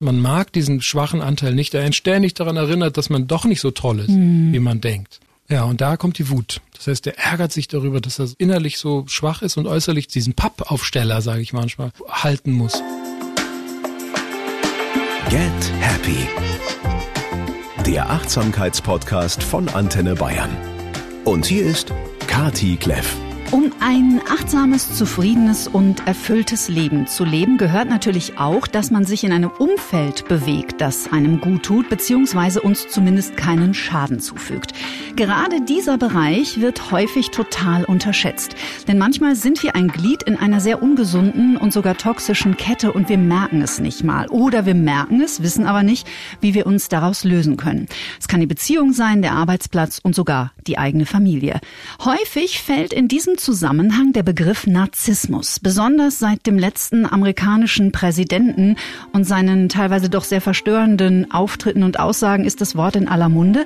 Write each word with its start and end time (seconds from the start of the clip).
Man 0.00 0.20
mag 0.20 0.52
diesen 0.52 0.80
schwachen 0.80 1.20
Anteil 1.20 1.56
nicht, 1.56 1.72
der 1.72 1.82
einen 1.82 1.92
ständig 1.92 2.34
daran 2.34 2.56
erinnert, 2.56 2.96
dass 2.96 3.10
man 3.10 3.26
doch 3.26 3.44
nicht 3.44 3.60
so 3.60 3.72
toll 3.72 3.98
ist, 3.98 4.10
mhm. 4.10 4.52
wie 4.52 4.60
man 4.60 4.80
denkt. 4.80 5.18
Ja, 5.48 5.64
und 5.64 5.80
da 5.80 5.96
kommt 5.96 6.18
die 6.18 6.28
Wut. 6.28 6.60
Das 6.76 6.86
heißt, 6.86 7.08
er 7.08 7.18
ärgert 7.18 7.52
sich 7.52 7.66
darüber, 7.66 8.00
dass 8.00 8.20
er 8.20 8.28
innerlich 8.38 8.78
so 8.78 9.04
schwach 9.08 9.42
ist 9.42 9.56
und 9.56 9.66
äußerlich 9.66 10.06
diesen 10.06 10.34
Pappaufsteller, 10.34 11.20
sage 11.20 11.42
ich 11.42 11.52
manchmal, 11.52 11.90
halten 12.08 12.52
muss. 12.52 12.80
Get 15.30 15.72
Happy. 15.80 16.28
Der 17.84 18.08
Achtsamkeitspodcast 18.08 19.42
von 19.42 19.68
Antenne 19.68 20.14
Bayern. 20.14 20.56
Und 21.24 21.44
hier 21.46 21.66
ist 21.66 21.92
Kati 22.28 22.76
Kleff. 22.76 23.16
Um 23.50 23.72
ein 23.80 24.20
achtsames, 24.28 24.94
zufriedenes 24.94 25.68
und 25.68 26.06
erfülltes 26.06 26.68
Leben 26.68 27.06
zu 27.06 27.24
leben, 27.24 27.56
gehört 27.56 27.88
natürlich 27.88 28.38
auch, 28.38 28.66
dass 28.66 28.90
man 28.90 29.06
sich 29.06 29.24
in 29.24 29.32
einem 29.32 29.50
Umfeld 29.50 30.28
bewegt, 30.28 30.82
das 30.82 31.10
einem 31.10 31.40
gut 31.40 31.62
tut, 31.62 31.88
beziehungsweise 31.88 32.60
uns 32.60 32.88
zumindest 32.88 33.38
keinen 33.38 33.72
Schaden 33.72 34.20
zufügt. 34.20 34.74
Gerade 35.16 35.62
dieser 35.62 35.96
Bereich 35.96 36.60
wird 36.60 36.90
häufig 36.90 37.30
total 37.30 37.84
unterschätzt. 37.84 38.54
Denn 38.86 38.98
manchmal 38.98 39.34
sind 39.34 39.62
wir 39.62 39.74
ein 39.74 39.88
Glied 39.88 40.24
in 40.24 40.36
einer 40.36 40.60
sehr 40.60 40.82
ungesunden 40.82 41.56
und 41.56 41.72
sogar 41.72 41.96
toxischen 41.96 42.58
Kette 42.58 42.92
und 42.92 43.08
wir 43.08 43.18
merken 43.18 43.62
es 43.62 43.78
nicht 43.78 44.04
mal. 44.04 44.28
Oder 44.28 44.66
wir 44.66 44.74
merken 44.74 45.22
es, 45.22 45.42
wissen 45.42 45.64
aber 45.64 45.82
nicht, 45.82 46.06
wie 46.42 46.52
wir 46.52 46.66
uns 46.66 46.90
daraus 46.90 47.24
lösen 47.24 47.56
können. 47.56 47.88
Es 48.20 48.28
kann 48.28 48.40
die 48.40 48.46
Beziehung 48.46 48.92
sein, 48.92 49.22
der 49.22 49.32
Arbeitsplatz 49.32 50.00
und 50.02 50.14
sogar 50.14 50.52
die 50.66 50.76
eigene 50.76 51.06
Familie. 51.06 51.60
Häufig 52.04 52.60
fällt 52.60 52.92
in 52.92 53.08
diesem 53.08 53.37
Zusammenhang 53.38 54.12
der 54.12 54.24
Begriff 54.24 54.66
Narzissmus, 54.66 55.60
besonders 55.60 56.18
seit 56.18 56.46
dem 56.46 56.58
letzten 56.58 57.06
amerikanischen 57.06 57.92
Präsidenten 57.92 58.76
und 59.12 59.24
seinen 59.24 59.68
teilweise 59.68 60.10
doch 60.10 60.24
sehr 60.24 60.40
verstörenden 60.40 61.30
Auftritten 61.30 61.84
und 61.84 62.00
Aussagen 62.00 62.44
ist 62.44 62.60
das 62.60 62.74
Wort 62.74 62.96
in 62.96 63.06
aller 63.06 63.28
Munde. 63.28 63.64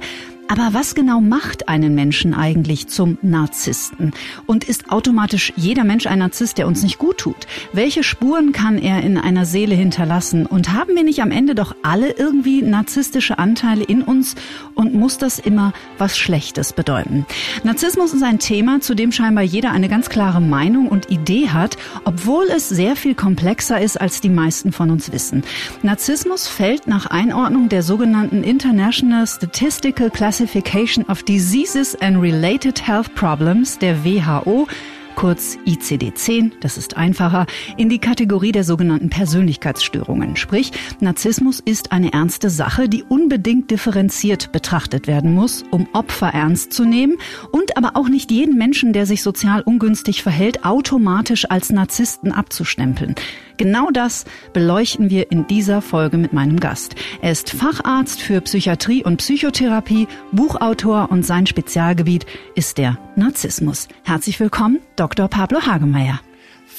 Aber 0.52 0.74
was 0.74 0.94
genau 0.94 1.22
macht 1.22 1.70
einen 1.70 1.94
Menschen 1.94 2.34
eigentlich 2.34 2.86
zum 2.86 3.16
Narzissten? 3.22 4.12
Und 4.44 4.64
ist 4.64 4.90
automatisch 4.90 5.50
jeder 5.56 5.82
Mensch 5.82 6.06
ein 6.06 6.18
Narzisst, 6.18 6.58
der 6.58 6.66
uns 6.66 6.82
nicht 6.82 6.98
gut 6.98 7.16
tut? 7.16 7.46
Welche 7.72 8.02
Spuren 8.02 8.52
kann 8.52 8.76
er 8.76 9.02
in 9.02 9.16
einer 9.16 9.46
Seele 9.46 9.74
hinterlassen? 9.74 10.44
Und 10.44 10.74
haben 10.74 10.94
wir 10.94 11.04
nicht 11.04 11.22
am 11.22 11.30
Ende 11.30 11.54
doch 11.54 11.74
alle 11.82 12.10
irgendwie 12.10 12.60
narzisstische 12.60 13.38
Anteile 13.38 13.82
in 13.82 14.02
uns? 14.02 14.34
Und 14.74 14.92
muss 14.92 15.16
das 15.16 15.38
immer 15.38 15.72
was 15.96 16.18
Schlechtes 16.18 16.74
bedeuten? 16.74 17.24
Narzissmus 17.64 18.12
ist 18.12 18.22
ein 18.22 18.38
Thema, 18.38 18.82
zu 18.82 18.94
dem 18.94 19.10
scheinbar 19.10 19.44
jeder 19.44 19.70
eine 19.70 19.88
ganz 19.88 20.10
klare 20.10 20.42
Meinung 20.42 20.88
und 20.88 21.10
Idee 21.10 21.48
hat, 21.48 21.78
obwohl 22.04 22.44
es 22.54 22.68
sehr 22.68 22.94
viel 22.94 23.14
komplexer 23.14 23.80
ist, 23.80 23.98
als 23.98 24.20
die 24.20 24.28
meisten 24.28 24.70
von 24.70 24.90
uns 24.90 25.12
wissen. 25.12 25.44
Narzissmus 25.82 26.46
fällt 26.46 26.86
nach 26.88 27.06
Einordnung 27.06 27.70
der 27.70 27.82
sogenannten 27.82 28.44
International 28.44 29.26
Statistical 29.26 30.10
Classification 30.10 30.41
Classification 30.42 31.04
of 31.08 31.22
Diseases 31.22 31.94
and 32.00 32.20
Related 32.20 32.76
Health 32.84 33.14
Problems 33.14 33.78
der 33.78 34.04
WHO 34.04 34.66
kurz 35.14 35.58
ICD-10, 35.66 36.52
das 36.60 36.76
ist 36.76 36.96
einfacher, 36.96 37.46
in 37.76 37.88
die 37.88 37.98
Kategorie 37.98 38.50
der 38.50 38.64
sogenannten 38.64 39.08
Persönlichkeitsstörungen. 39.10 40.34
Sprich, 40.36 40.72
Narzissmus 41.00 41.60
ist 41.60 41.92
eine 41.92 42.12
ernste 42.12 42.50
Sache, 42.50 42.88
die 42.88 43.04
unbedingt 43.04 43.70
differenziert 43.70 44.50
betrachtet 44.50 45.06
werden 45.06 45.32
muss, 45.32 45.64
um 45.70 45.86
Opfer 45.92 46.28
ernst 46.28 46.72
zu 46.72 46.84
nehmen 46.84 47.18
und 47.52 47.76
aber 47.76 47.92
auch 47.94 48.08
nicht 48.08 48.30
jeden 48.32 48.58
Menschen, 48.58 48.92
der 48.92 49.06
sich 49.06 49.22
sozial 49.22 49.62
ungünstig 49.62 50.22
verhält, 50.22 50.64
automatisch 50.64 51.48
als 51.48 51.70
Narzissten 51.70 52.32
abzustempeln. 52.32 53.14
Genau 53.56 53.90
das 53.90 54.24
beleuchten 54.52 55.10
wir 55.10 55.30
in 55.30 55.46
dieser 55.46 55.82
Folge 55.82 56.18
mit 56.18 56.32
meinem 56.32 56.58
Gast. 56.58 56.94
Er 57.20 57.32
ist 57.32 57.50
Facharzt 57.50 58.20
für 58.20 58.40
Psychiatrie 58.40 59.04
und 59.04 59.18
Psychotherapie, 59.18 60.08
Buchautor 60.32 61.10
und 61.10 61.24
sein 61.24 61.46
Spezialgebiet 61.46 62.26
ist 62.54 62.78
der 62.78 62.98
Narzissmus. 63.16 63.88
Herzlich 64.04 64.40
willkommen, 64.40 64.80
Dr. 64.96 65.28
Pablo 65.28 65.60
Hagemeyer. 65.62 66.20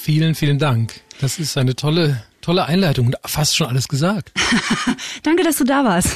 Vielen, 0.04 0.34
vielen 0.34 0.58
Dank. 0.58 1.00
Das 1.22 1.38
ist 1.38 1.56
eine 1.56 1.74
tolle 1.74 2.22
Tolle 2.42 2.66
Einleitung 2.66 3.06
und 3.06 3.16
fast 3.24 3.56
schon 3.56 3.68
alles 3.68 3.88
gesagt. 3.88 4.30
Danke, 5.22 5.44
dass 5.44 5.56
du 5.56 5.64
da 5.64 5.82
warst. 5.82 6.14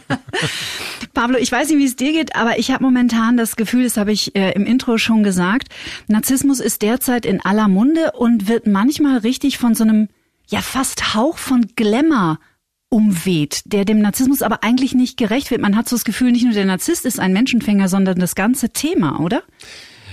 Pablo, 1.12 1.36
ich 1.36 1.52
weiß 1.52 1.68
nicht, 1.68 1.76
wie 1.76 1.84
es 1.84 1.96
dir 1.96 2.12
geht, 2.12 2.34
aber 2.34 2.58
ich 2.58 2.70
habe 2.70 2.82
momentan 2.82 3.36
das 3.36 3.56
Gefühl, 3.56 3.84
das 3.84 3.98
habe 3.98 4.12
ich 4.12 4.34
äh, 4.34 4.52
im 4.52 4.64
Intro 4.64 4.96
schon 4.96 5.22
gesagt, 5.22 5.68
Narzissmus 6.08 6.58
ist 6.58 6.80
derzeit 6.80 7.26
in 7.26 7.42
aller 7.42 7.68
Munde 7.68 8.12
und 8.12 8.48
wird 8.48 8.66
manchmal 8.66 9.18
richtig 9.18 9.58
von 9.58 9.74
so 9.74 9.84
einem, 9.84 10.08
ja 10.48 10.62
fast 10.62 11.14
Hauch 11.14 11.36
von 11.36 11.66
Glamour 11.76 12.38
umweht, 12.88 13.60
der 13.66 13.84
dem 13.84 14.00
Narzissmus 14.00 14.40
aber 14.40 14.64
eigentlich 14.64 14.94
nicht 14.94 15.18
gerecht 15.18 15.50
wird. 15.50 15.60
Man 15.60 15.76
hat 15.76 15.86
so 15.86 15.96
das 15.96 16.06
Gefühl, 16.06 16.32
nicht 16.32 16.44
nur 16.44 16.54
der 16.54 16.64
Narzisst 16.64 17.04
ist 17.04 17.20
ein 17.20 17.34
Menschenfänger, 17.34 17.88
sondern 17.88 18.18
das 18.18 18.36
ganze 18.36 18.70
Thema, 18.70 19.20
oder? 19.20 19.42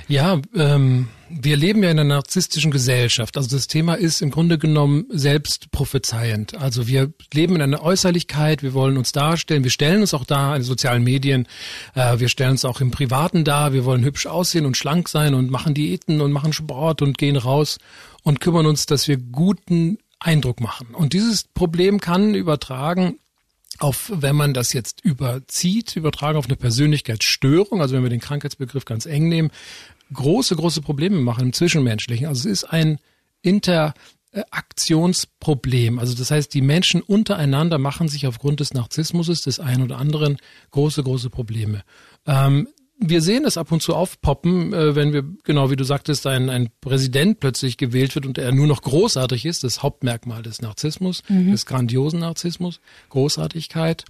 Ja, 0.07 0.41
ähm, 0.55 1.07
wir 1.29 1.57
leben 1.57 1.81
ja 1.81 1.89
in 1.89 1.99
einer 1.99 2.15
narzisstischen 2.15 2.71
Gesellschaft. 2.71 3.37
Also 3.37 3.55
das 3.55 3.67
Thema 3.67 3.95
ist 3.95 4.21
im 4.21 4.31
Grunde 4.31 4.57
genommen 4.57 5.05
selbst 5.09 5.71
prophezeiend. 5.71 6.55
Also 6.55 6.87
wir 6.87 7.11
leben 7.33 7.55
in 7.55 7.61
einer 7.61 7.81
Äußerlichkeit, 7.81 8.63
wir 8.63 8.73
wollen 8.73 8.97
uns 8.97 9.11
darstellen, 9.11 9.63
wir 9.63 9.71
stellen 9.71 10.01
uns 10.01 10.13
auch 10.13 10.25
da 10.25 10.55
in 10.55 10.63
sozialen 10.63 11.03
Medien, 11.03 11.47
äh, 11.95 12.19
wir 12.19 12.29
stellen 12.29 12.51
uns 12.51 12.65
auch 12.65 12.81
im 12.81 12.91
Privaten 12.91 13.43
dar, 13.43 13.73
wir 13.73 13.85
wollen 13.85 14.03
hübsch 14.03 14.27
aussehen 14.27 14.65
und 14.65 14.77
schlank 14.77 15.09
sein 15.09 15.33
und 15.33 15.49
machen 15.49 15.73
Diäten 15.73 16.21
und 16.21 16.31
machen 16.31 16.53
Sport 16.53 17.01
und 17.01 17.17
gehen 17.17 17.37
raus 17.37 17.77
und 18.23 18.39
kümmern 18.39 18.65
uns, 18.65 18.85
dass 18.85 19.07
wir 19.07 19.17
guten 19.17 19.97
Eindruck 20.19 20.59
machen. 20.59 20.87
Und 20.93 21.13
dieses 21.13 21.43
Problem 21.43 21.99
kann 21.99 22.35
übertragen 22.35 23.17
auf, 23.79 24.11
wenn 24.13 24.35
man 24.35 24.53
das 24.53 24.71
jetzt 24.73 25.03
überzieht, 25.03 25.95
übertragen 25.95 26.37
auf 26.37 26.45
eine 26.45 26.55
Persönlichkeitsstörung, 26.55 27.81
also 27.81 27.95
wenn 27.95 28.03
wir 28.03 28.09
den 28.09 28.19
Krankheitsbegriff 28.19 28.85
ganz 28.85 29.05
eng 29.05 29.29
nehmen, 29.29 29.51
große, 30.11 30.55
große 30.55 30.81
Probleme 30.81 31.19
machen 31.19 31.45
im 31.45 31.53
Zwischenmenschlichen. 31.53 32.25
Also 32.27 32.49
es 32.49 32.63
ist 32.63 32.65
ein 32.65 32.97
Interaktionsproblem. 33.41 35.99
Also 35.99 36.15
das 36.15 36.31
heißt, 36.31 36.51
die 36.53 36.61
Menschen 36.61 37.01
untereinander 37.01 37.77
machen 37.77 38.07
sich 38.07 38.25
aufgrund 38.27 38.59
des 38.59 38.73
Narzissmus 38.73 39.27
des 39.27 39.59
einen 39.59 39.83
oder 39.83 39.97
anderen 39.97 40.37
große, 40.71 41.03
große 41.03 41.29
Probleme. 41.29 41.83
Ähm, 42.25 42.67
wir 43.05 43.21
sehen 43.21 43.43
es 43.45 43.57
ab 43.57 43.71
und 43.71 43.81
zu 43.81 43.95
aufpoppen, 43.95 44.73
äh, 44.73 44.95
wenn 44.95 45.13
wir, 45.13 45.23
genau 45.43 45.69
wie 45.69 45.75
du 45.75 45.83
sagtest, 45.83 46.25
ein, 46.27 46.49
ein 46.49 46.69
Präsident 46.79 47.39
plötzlich 47.39 47.77
gewählt 47.77 48.15
wird 48.15 48.25
und 48.25 48.37
er 48.37 48.51
nur 48.51 48.67
noch 48.67 48.81
großartig 48.81 49.45
ist, 49.45 49.63
das 49.63 49.83
Hauptmerkmal 49.83 50.41
des 50.41 50.61
Narzissmus, 50.61 51.23
mhm. 51.27 51.51
des 51.51 51.65
grandiosen 51.65 52.19
Narzissmus, 52.19 52.79
Großartigkeit 53.09 54.05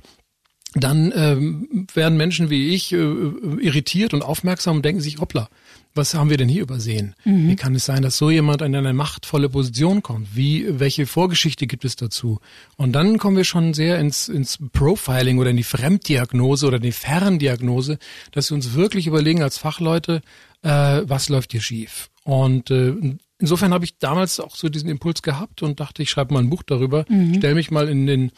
dann 0.76 1.14
ähm, 1.16 1.88
werden 1.94 2.18
Menschen 2.18 2.50
wie 2.50 2.74
ich 2.74 2.94
äh, 2.94 2.98
irritiert 2.98 4.14
und 4.14 4.24
aufmerksam 4.24 4.78
und 4.78 4.86
denken 4.86 5.02
sich, 5.02 5.20
hoppla, 5.20 5.50
was 5.96 6.14
haben 6.14 6.30
wir 6.30 6.38
denn 6.38 6.50
hier 6.50 6.64
übersehen? 6.64 7.16
Mhm. 7.24 7.50
Wie 7.50 7.56
kann 7.56 7.76
es 7.76 7.86
sein, 7.86 8.02
dass 8.02 8.18
so 8.18 8.30
jemand 8.30 8.62
in 8.62 8.76
eine 8.76 8.94
machtvolle 8.94 9.50
Position 9.50 10.02
kommt? 10.02 10.36
Wie, 10.36 10.80
welche 10.80 11.06
Vorgeschichte 11.06 11.68
gibt 11.68 11.86
es 11.86 11.96
dazu? 11.96 12.40
Und 12.78 12.94
dann 12.94 13.18
kommen 13.18 13.38
wir 13.38 13.44
schon 13.44 13.74
sehr 13.74 14.00
ins, 14.00 14.28
ins 14.28 14.58
Profiling 14.72 15.38
oder 15.38 15.52
in 15.52 15.58
die 15.58 15.64
Fremddiagnose 15.64 16.68
oder 16.68 16.80
die 16.80 16.92
Ferndiagnose, 16.92 18.00
dass 18.32 18.50
wir 18.50 18.56
uns 18.56 18.74
wirklich 18.74 19.08
überlegen 19.08 19.44
als 19.44 19.58
Fachleute, 19.58 20.22
äh, 20.64 21.02
was 21.06 21.30
läuft 21.30 21.52
hier 21.52 21.62
schief? 21.62 22.10
Und 22.24 22.72
äh, 22.72 22.94
insofern 23.38 23.74
habe 23.74 23.86
ich 23.86 24.00
damals 24.00 24.40
auch 24.40 24.56
so 24.56 24.70
diesen 24.70 24.90
Impuls 24.90 25.22
gehabt 25.22 25.62
und 25.62 25.80
dachte, 25.80 26.02
ich 26.02 26.10
schreibe 26.10 26.34
mal 26.34 26.40
ein 26.40 26.50
Buch 26.50 26.64
darüber, 26.64 27.06
mhm. 27.10 27.36
stell 27.38 27.54
mich 27.54 27.70
mal 27.70 27.88
in 27.88 28.08
den 28.08 28.32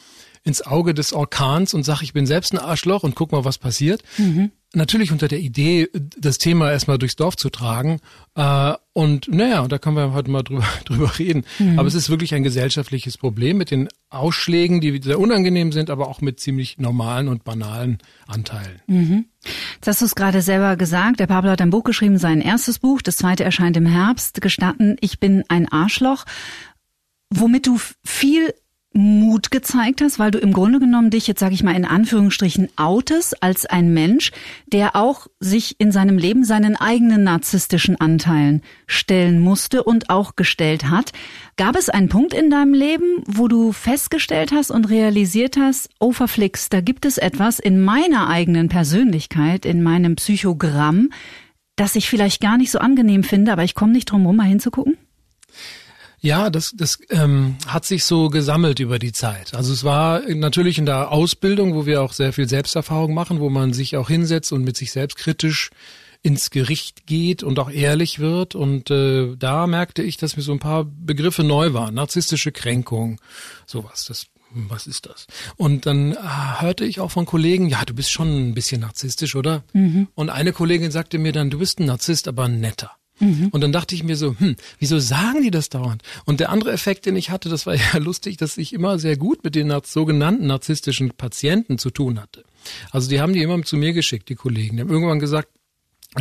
ins 0.46 0.62
Auge 0.62 0.94
des 0.94 1.12
Orkans 1.12 1.74
und 1.74 1.84
sage, 1.84 2.04
ich 2.04 2.14
bin 2.14 2.28
selbst 2.28 2.54
ein 2.54 2.60
Arschloch 2.60 3.02
und 3.04 3.16
guck 3.16 3.32
mal, 3.32 3.46
was 3.46 3.58
passiert. 3.58 4.04
Mhm. 4.20 4.52
Natürlich 4.76 5.12
unter 5.12 5.28
der 5.28 5.40
Idee, 5.40 5.88
das 6.18 6.38
Thema 6.38 6.70
erstmal 6.70 6.98
durchs 6.98 7.16
Dorf 7.16 7.38
zu 7.38 7.50
tragen. 7.50 8.00
Äh, 8.36 8.74
und 8.94 9.28
naja, 9.30 9.68
da 9.68 9.78
können 9.78 9.96
wir 9.96 10.14
heute 10.14 10.30
mal 10.30 10.44
drüber, 10.44 10.66
drüber 10.86 11.18
reden. 11.18 11.46
Mhm. 11.60 11.80
Aber 11.80 11.88
es 11.88 11.96
ist 11.96 12.10
wirklich 12.10 12.34
ein 12.34 12.44
gesellschaftliches 12.44 13.18
Problem 13.18 13.58
mit 13.58 13.72
den 13.72 13.88
Ausschlägen, 14.10 14.82
die 14.82 15.02
sehr 15.02 15.20
unangenehm 15.20 15.72
sind, 15.72 15.90
aber 15.90 16.10
auch 16.10 16.22
mit 16.22 16.40
ziemlich 16.40 16.78
normalen 16.78 17.30
und 17.30 17.46
banalen 17.46 18.00
Anteilen. 18.28 18.82
Mhm. 18.88 19.26
Jetzt 19.76 19.88
hast 19.88 20.02
du 20.02 20.06
es 20.06 20.16
gerade 20.16 20.42
selber 20.42 20.76
gesagt. 20.76 21.20
Der 21.20 21.28
Pablo 21.28 21.52
hat 21.52 21.62
ein 21.62 21.70
Buch 21.70 21.84
geschrieben, 21.84 22.18
sein 22.18 22.42
erstes 22.42 22.80
Buch. 22.80 23.02
Das 23.02 23.16
zweite 23.18 23.44
erscheint 23.44 23.78
im 23.78 23.86
Herbst. 23.86 24.42
Gestatten, 24.42 24.98
ich 25.00 25.20
bin 25.20 25.44
ein 25.48 25.72
Arschloch. 25.72 26.26
Womit 27.30 27.68
du 27.68 27.80
viel 28.04 28.54
Mut 28.98 29.52
gezeigt 29.52 30.02
hast, 30.02 30.20
weil 30.20 30.32
du 30.32 30.40
im 30.40 30.54
Grunde 30.54 30.80
genommen 30.80 31.10
dich 31.10 31.28
jetzt 31.28 31.42
sage 31.42 31.54
ich 31.54 31.64
mal 31.64 31.76
in 31.76 31.84
Anführungsstrichen 31.84 32.70
outest 32.78 33.44
als 33.44 33.66
ein 33.66 33.94
Mensch, 33.94 34.32
der 34.68 34.96
auch 34.96 35.28
sich 35.42 35.76
in 35.80 35.92
seinem 35.92 36.18
Leben 36.18 36.46
seinen 36.46 36.78
eigenen 36.78 37.24
narzisstischen 37.24 38.00
Anteilen 38.00 38.62
stellen 38.88 39.42
musste 39.42 39.84
und 39.84 40.10
auch 40.10 40.38
gestellt 40.38 40.90
hat. 40.90 41.12
Gab 41.58 41.76
es 41.76 41.90
einen 41.90 42.08
Punkt 42.08 42.34
in 42.34 42.50
deinem 42.50 42.74
Leben, 42.74 43.22
wo 43.28 43.50
du 43.50 43.74
festgestellt 43.74 44.54
hast 44.54 44.72
und 44.72 44.90
realisiert 44.90 45.58
hast, 45.58 45.90
oh 46.00 46.14
verflixt, 46.14 46.72
da 46.72 46.80
gibt 46.80 47.06
es 47.06 47.18
etwas 47.18 47.60
in 47.60 47.82
meiner 47.82 48.30
eigenen 48.30 48.70
Persönlichkeit, 48.70 49.66
in 49.66 49.84
meinem 49.84 50.16
Psychogramm, 50.16 51.10
das 51.76 51.98
ich 51.98 52.10
vielleicht 52.10 52.42
gar 52.42 52.58
nicht 52.58 52.72
so 52.72 52.80
angenehm 52.80 53.24
finde, 53.24 53.52
aber 53.52 53.66
ich 53.66 53.76
komme 53.76 53.92
nicht 53.92 54.06
drum 54.06 54.26
rum, 54.26 54.38
mal 54.38 54.44
hinzugucken? 54.44 54.98
Ja, 56.26 56.50
das, 56.50 56.74
das 56.76 56.98
ähm, 57.12 57.56
hat 57.68 57.86
sich 57.86 58.04
so 58.04 58.30
gesammelt 58.30 58.80
über 58.80 58.98
die 58.98 59.12
Zeit. 59.12 59.54
Also 59.54 59.72
es 59.72 59.84
war 59.84 60.22
natürlich 60.28 60.80
in 60.80 60.88
der 60.88 61.12
Ausbildung, 61.12 61.76
wo 61.76 61.86
wir 61.86 62.02
auch 62.02 62.14
sehr 62.14 62.34
viel 62.34 62.50
Selbsterfahrung 62.50 63.14
machen, 63.14 63.40
wo 63.40 63.52
man 63.52 63.74
sich 63.74 63.96
auch 63.96 64.08
hinsetzt 64.08 64.52
und 64.52 64.64
mit 64.64 64.76
sich 64.76 64.92
selbst 64.92 65.18
kritisch 65.18 65.70
ins 66.24 66.50
Gericht 66.50 67.06
geht 67.06 67.44
und 67.44 67.60
auch 67.60 67.70
ehrlich 67.70 68.18
wird. 68.18 68.56
Und 68.56 68.90
äh, 68.90 69.36
da 69.38 69.68
merkte 69.68 70.02
ich, 70.02 70.18
dass 70.18 70.36
mir 70.36 70.42
so 70.42 70.52
ein 70.52 70.58
paar 70.58 70.86
Begriffe 70.86 71.44
neu 71.44 71.74
waren. 71.74 71.94
Narzisstische 71.94 72.52
Kränkung, 72.52 73.22
sowas. 73.68 74.06
Das 74.08 74.26
was 74.58 74.88
ist 74.88 75.06
das? 75.06 75.28
Und 75.58 75.86
dann 75.86 76.14
äh, 76.14 76.18
hörte 76.60 76.86
ich 76.86 77.02
auch 77.02 77.12
von 77.12 77.26
Kollegen, 77.26 77.68
ja, 77.68 77.84
du 77.84 77.94
bist 77.94 78.10
schon 78.10 78.50
ein 78.50 78.54
bisschen 78.54 78.82
narzisstisch, 78.82 79.36
oder? 79.36 79.64
Mhm. 79.74 80.08
Und 80.16 80.30
eine 80.30 80.54
Kollegin 80.54 80.92
sagte 80.92 81.20
mir 81.20 81.34
dann, 81.34 81.50
du 81.50 81.60
bist 81.60 81.80
ein 81.80 81.86
Narzisst, 81.86 82.28
aber 82.30 82.46
ein 82.46 82.62
netter. 82.62 82.92
Mhm. 83.20 83.50
Und 83.50 83.62
dann 83.62 83.72
dachte 83.72 83.96
ich 83.96 84.04
mir 84.04 84.16
so, 84.16 84.36
hm, 84.38 84.56
wieso 84.80 85.00
sagen 85.00 85.42
die 85.42 85.52
das 85.52 85.70
dauernd? 85.70 86.04
Und 86.26 86.40
der 86.40 86.50
andere 86.50 86.72
Effekt, 86.72 87.06
den 87.06 87.16
ich 87.16 87.30
hatte, 87.30 87.50
das 87.50 87.66
war 87.66 87.76
ja 87.94 87.98
lustig, 87.98 88.38
dass 88.38 88.58
ich 88.58 88.74
immer 88.74 89.00
sehr 89.00 89.18
gut 89.18 89.44
mit 89.44 89.56
den 89.56 89.74
sogenannten 89.84 90.48
narzisstischen 90.48 91.12
Patienten 91.12 91.78
zu 91.78 91.90
tun 91.90 92.20
hatte. 92.20 92.44
Also 92.92 93.10
die 93.10 93.22
haben 93.22 93.34
die 93.34 93.42
immer 93.42 93.62
zu 93.64 93.78
mir 93.78 93.94
geschickt, 93.94 94.30
die 94.30 94.36
Kollegen. 94.36 94.78
Die 94.78 94.82
haben 94.82 94.90
irgendwann 94.90 95.20
gesagt, 95.20 95.50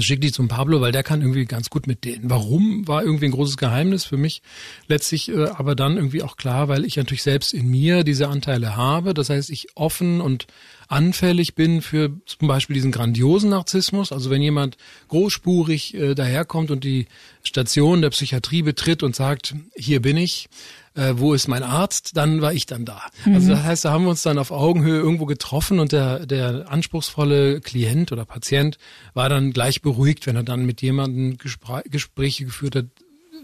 schick 0.02 0.20
die 0.20 0.32
zum 0.32 0.49
Pablo, 0.49 0.81
weil 0.81 0.93
der 0.93 1.02
kann 1.02 1.20
irgendwie 1.20 1.44
ganz 1.44 1.70
gut 1.70 1.87
mit 1.87 2.05
denen. 2.05 2.29
Warum 2.29 2.87
war 2.88 3.05
irgendwie 3.05 3.26
ein 3.26 3.31
großes 3.31 3.56
Geheimnis 3.56 4.05
für 4.05 4.17
mich 4.17 4.43
letztlich, 4.88 5.31
äh, 5.31 5.46
aber 5.49 5.75
dann 5.75 5.96
irgendwie 5.96 6.23
auch 6.23 6.37
klar, 6.37 6.69
weil 6.69 6.85
ich 6.85 6.96
natürlich 6.96 7.23
selbst 7.23 7.55
in 7.55 7.69
mir 7.69 8.05
diese 8.05 8.29
Anteile 8.29 8.76
habe. 8.76 9.14
Das 9.14 9.31
heißt, 9.31 9.50
ich 9.50 9.69
offen 9.75 10.20
und 10.20 10.46
anfällig 10.88 11.55
bin 11.55 11.82
für 11.82 12.11
zum 12.26 12.49
Beispiel 12.49 12.75
diesen 12.75 12.93
grandiosen 12.93 13.50
Narzissmus. 13.50 14.12
Also 14.12 14.31
wenn 14.31 14.43
jemand 14.43 14.76
großspurig 15.08 15.94
äh, 15.94 16.14
daherkommt 16.14 16.70
und 16.70 16.85
die 16.85 17.06
Station 17.43 18.02
der 18.02 18.11
Psychiatrie 18.11 18.62
betritt 18.62 19.02
und 19.02 19.14
sagt, 19.14 19.55
hier 19.76 20.02
bin 20.02 20.17
ich, 20.17 20.49
äh, 20.94 21.14
wo 21.17 21.35
ist 21.35 21.49
mein 21.49 21.62
Arzt, 21.62 22.17
dann 22.17 22.41
war 22.41 22.52
ich 22.52 22.67
dann 22.67 22.85
da. 22.85 23.02
Mhm. 23.25 23.35
Also 23.35 23.49
das 23.50 23.62
heißt, 23.62 23.85
da 23.85 23.93
haben 23.93 24.05
wir 24.05 24.11
uns 24.11 24.23
dann 24.23 24.38
auf 24.38 24.50
Augenhöhe 24.50 24.99
irgendwo 24.99 25.26
getroffen 25.26 25.79
und 25.79 25.93
der, 25.93 26.26
der 26.26 26.70
anspruchsvolle 26.70 27.61
Klient 27.61 28.12
oder 28.12 28.25
Patient 28.25 28.79
war 29.12 29.29
dann 29.29 29.52
gleich 29.52 29.82
beruhigt, 29.82 30.26
wenn 30.26 30.37
er 30.37 30.44
dann 30.44 30.67
mit 30.67 30.82
jemandem 30.82 31.37
Gespr 31.37 31.82
Gespräche 31.91 32.44
geführt 32.44 32.76
hat, 32.76 32.87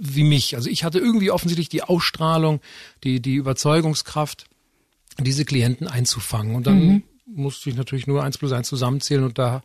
wie 0.00 0.24
mich. 0.24 0.56
Also 0.56 0.70
ich 0.70 0.84
hatte 0.84 0.98
irgendwie 0.98 1.30
offensichtlich 1.30 1.68
die 1.68 1.82
Ausstrahlung, 1.82 2.60
die, 3.04 3.20
die 3.20 3.34
Überzeugungskraft, 3.34 4.46
diese 5.18 5.44
Klienten 5.44 5.88
einzufangen. 5.88 6.54
Und 6.54 6.66
dann 6.66 6.86
mhm. 6.86 7.02
musste 7.26 7.68
ich 7.68 7.76
natürlich 7.76 8.06
nur 8.06 8.22
eins 8.22 8.38
plus 8.38 8.52
eins 8.52 8.68
zusammenzählen 8.68 9.24
und 9.24 9.38
da 9.38 9.62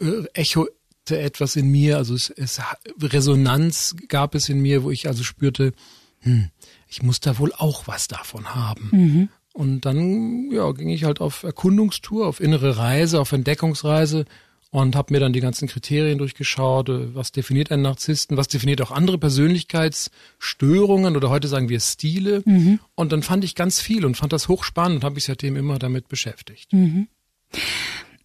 äh, 0.00 0.24
echo 0.34 0.66
etwas 1.08 1.54
in 1.56 1.68
mir, 1.68 1.98
also 1.98 2.14
es, 2.14 2.30
es 2.30 2.60
Resonanz 2.98 3.94
gab 4.08 4.34
es 4.34 4.48
in 4.48 4.60
mir, 4.60 4.84
wo 4.84 4.90
ich 4.90 5.06
also 5.06 5.22
spürte, 5.22 5.74
hm, 6.24 6.50
ich 6.88 7.02
muss 7.02 7.20
da 7.20 7.38
wohl 7.38 7.52
auch 7.52 7.86
was 7.86 8.08
davon 8.08 8.54
haben. 8.54 8.88
Mhm. 8.92 9.28
Und 9.52 9.82
dann 9.82 10.50
ja, 10.50 10.72
ging 10.72 10.88
ich 10.88 11.04
halt 11.04 11.20
auf 11.20 11.44
Erkundungstour, 11.44 12.26
auf 12.26 12.40
innere 12.40 12.76
Reise, 12.76 13.20
auf 13.20 13.30
Entdeckungsreise 13.30 14.24
und 14.70 14.96
habe 14.96 15.14
mir 15.14 15.20
dann 15.20 15.32
die 15.32 15.40
ganzen 15.40 15.68
Kriterien 15.68 16.18
durchgeschaut, 16.18 16.88
äh, 16.88 17.14
was 17.14 17.30
definiert 17.30 17.70
einen 17.70 17.82
Narzissten, 17.82 18.36
was 18.36 18.48
definiert 18.48 18.82
auch 18.82 18.90
andere 18.90 19.18
Persönlichkeitsstörungen 19.18 21.16
oder 21.16 21.30
heute 21.30 21.46
sagen 21.46 21.68
wir 21.68 21.78
Stile. 21.78 22.42
Mhm. 22.44 22.80
Und 22.96 23.12
dann 23.12 23.22
fand 23.22 23.44
ich 23.44 23.54
ganz 23.54 23.80
viel 23.80 24.04
und 24.04 24.16
fand 24.16 24.32
das 24.32 24.48
hochspannend 24.48 24.96
und 24.96 25.04
habe 25.04 25.14
mich 25.14 25.24
seitdem 25.24 25.54
immer 25.54 25.78
damit 25.78 26.08
beschäftigt. 26.08 26.72
Mhm. 26.72 27.06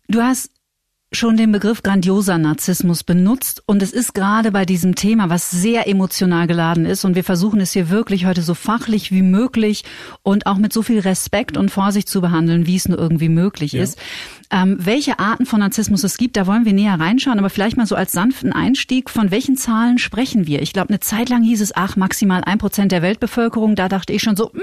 Du 0.07 0.21
hast 0.21 0.49
schon 1.11 1.38
den 1.38 1.51
Begriff 1.51 1.81
grandioser 1.81 2.38
Narzissmus 2.38 3.03
benutzt 3.03 3.63
und 3.65 3.81
es 3.81 3.91
ist 3.91 4.13
gerade 4.13 4.51
bei 4.51 4.65
diesem 4.65 4.94
Thema, 4.94 5.29
was 5.29 5.50
sehr 5.50 5.88
emotional 5.88 6.45
geladen 6.45 6.85
ist 6.85 7.03
und 7.03 7.15
wir 7.15 7.23
versuchen 7.23 7.59
es 7.61 7.73
hier 7.73 7.89
wirklich 7.89 8.25
heute 8.27 8.44
so 8.44 8.53
fachlich 8.53 9.11
wie 9.11 9.23
möglich 9.23 9.83
und 10.21 10.45
auch 10.45 10.57
mit 10.57 10.71
so 10.71 10.83
viel 10.83 11.00
Respekt 11.00 11.57
und 11.57 11.71
Vorsicht 11.71 12.07
zu 12.07 12.21
behandeln, 12.21 12.67
wie 12.67 12.75
es 12.75 12.88
nur 12.88 13.00
irgendwie 13.00 13.29
möglich 13.29 13.71
ja. 13.71 13.81
ist. 13.81 13.97
Ähm, 14.51 14.77
welche 14.79 15.17
Arten 15.17 15.47
von 15.47 15.59
Narzissmus 15.61 16.03
es 16.03 16.17
gibt, 16.17 16.38
da 16.38 16.45
wollen 16.45 16.65
wir 16.65 16.73
näher 16.73 17.00
reinschauen, 17.00 17.39
aber 17.39 17.50
vielleicht 17.50 17.77
mal 17.77 17.88
so 17.88 17.95
als 17.95 18.11
sanften 18.11 18.53
Einstieg, 18.53 19.09
von 19.09 19.31
welchen 19.31 19.57
Zahlen 19.57 19.97
sprechen 19.97 20.45
wir? 20.45 20.61
Ich 20.61 20.73
glaube, 20.73 20.89
eine 20.89 21.00
Zeit 21.00 21.29
lang 21.29 21.41
hieß 21.41 21.61
es, 21.61 21.75
ach, 21.75 21.95
maximal 21.95 22.44
ein 22.44 22.59
Prozent 22.59 22.91
der 22.91 23.01
Weltbevölkerung, 23.01 23.75
da 23.75 23.89
dachte 23.89 24.13
ich 24.13 24.21
schon 24.21 24.35
so, 24.35 24.51
mm, 24.53 24.59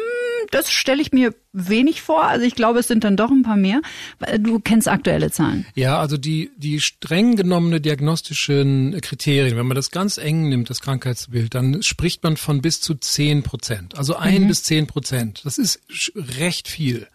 das 0.51 0.71
stelle 0.71 1.03
ich 1.03 1.13
mir 1.13 1.35
wenig 1.53 2.03
vor. 2.03 2.25
Also 2.25 2.45
ich 2.45 2.55
glaube, 2.55 2.79
es 2.79 2.89
sind 2.89 3.05
dann 3.05 3.17
doch 3.17 3.31
ein 3.31 3.43
paar 3.43 3.57
mehr. 3.57 3.81
Du 4.39 4.61
kennst 4.61 4.89
aktuelle 4.89 5.31
Zahlen. 5.31 5.67
Ja, 5.75 5.99
also 5.99 6.17
die, 6.17 6.51
die 6.57 6.81
streng 6.81 7.37
genommene 7.37 7.81
diagnostischen 7.81 9.01
Kriterien, 9.01 9.57
wenn 9.57 9.67
man 9.67 9.75
das 9.75 9.91
ganz 9.91 10.19
eng 10.19 10.49
nimmt, 10.49 10.71
das 10.71 10.81
Krankheitsbild, 10.81 11.55
dann 11.55 11.83
spricht 11.83 12.23
man 12.23 12.37
von 12.37 12.61
bis 12.61 12.81
zu 12.81 12.95
zehn 12.95 13.43
Prozent. 13.43 13.97
Also 13.97 14.17
ein 14.17 14.45
mhm. 14.45 14.49
bis 14.49 14.63
zehn 14.63 14.87
Prozent. 14.87 15.43
Das 15.45 15.59
ist 15.59 15.81
recht 16.15 16.69
viel. 16.69 17.09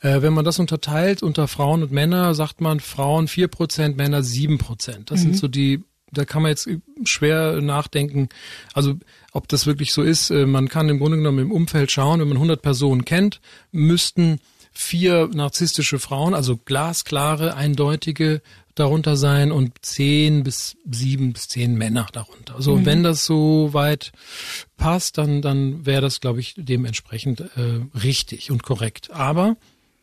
Äh, 0.00 0.22
wenn 0.22 0.32
man 0.32 0.44
das 0.44 0.58
unterteilt 0.58 1.22
unter 1.22 1.48
Frauen 1.48 1.82
und 1.82 1.92
Männer, 1.92 2.34
sagt 2.34 2.60
man 2.60 2.80
Frauen 2.80 3.28
vier 3.28 3.48
Prozent, 3.48 3.96
Männer 3.96 4.22
sieben 4.22 4.58
Prozent. 4.58 5.10
Das 5.10 5.20
mhm. 5.20 5.22
sind 5.24 5.36
so 5.36 5.48
die 5.48 5.82
da 6.12 6.24
kann 6.24 6.42
man 6.42 6.50
jetzt 6.50 6.68
schwer 7.04 7.60
nachdenken, 7.60 8.28
also 8.74 8.94
ob 9.32 9.48
das 9.48 9.66
wirklich 9.66 9.92
so 9.92 10.02
ist. 10.02 10.30
Äh, 10.30 10.46
man 10.46 10.68
kann 10.68 10.88
im 10.88 10.98
Grunde 10.98 11.16
genommen 11.16 11.40
im 11.40 11.52
Umfeld 11.52 11.90
schauen, 11.90 12.20
wenn 12.20 12.28
man 12.28 12.36
100 12.36 12.62
Personen 12.62 13.04
kennt, 13.04 13.40
müssten 13.70 14.38
vier 14.74 15.28
narzisstische 15.32 15.98
Frauen, 15.98 16.34
also 16.34 16.56
glasklare, 16.56 17.54
eindeutige 17.56 18.40
darunter 18.74 19.16
sein 19.16 19.52
und 19.52 19.72
zehn 19.82 20.44
bis 20.44 20.76
sieben 20.90 21.34
bis 21.34 21.48
zehn 21.48 21.74
Männer 21.74 22.06
darunter. 22.12 22.62
So, 22.62 22.76
mhm. 22.76 22.86
wenn 22.86 23.02
das 23.02 23.26
so 23.26 23.74
weit 23.74 24.12
passt, 24.78 25.18
dann, 25.18 25.42
dann 25.42 25.84
wäre 25.84 26.00
das, 26.00 26.20
glaube 26.20 26.40
ich, 26.40 26.54
dementsprechend 26.56 27.40
äh, 27.40 27.80
richtig 27.98 28.50
und 28.50 28.62
korrekt. 28.62 29.10
Aber 29.10 29.56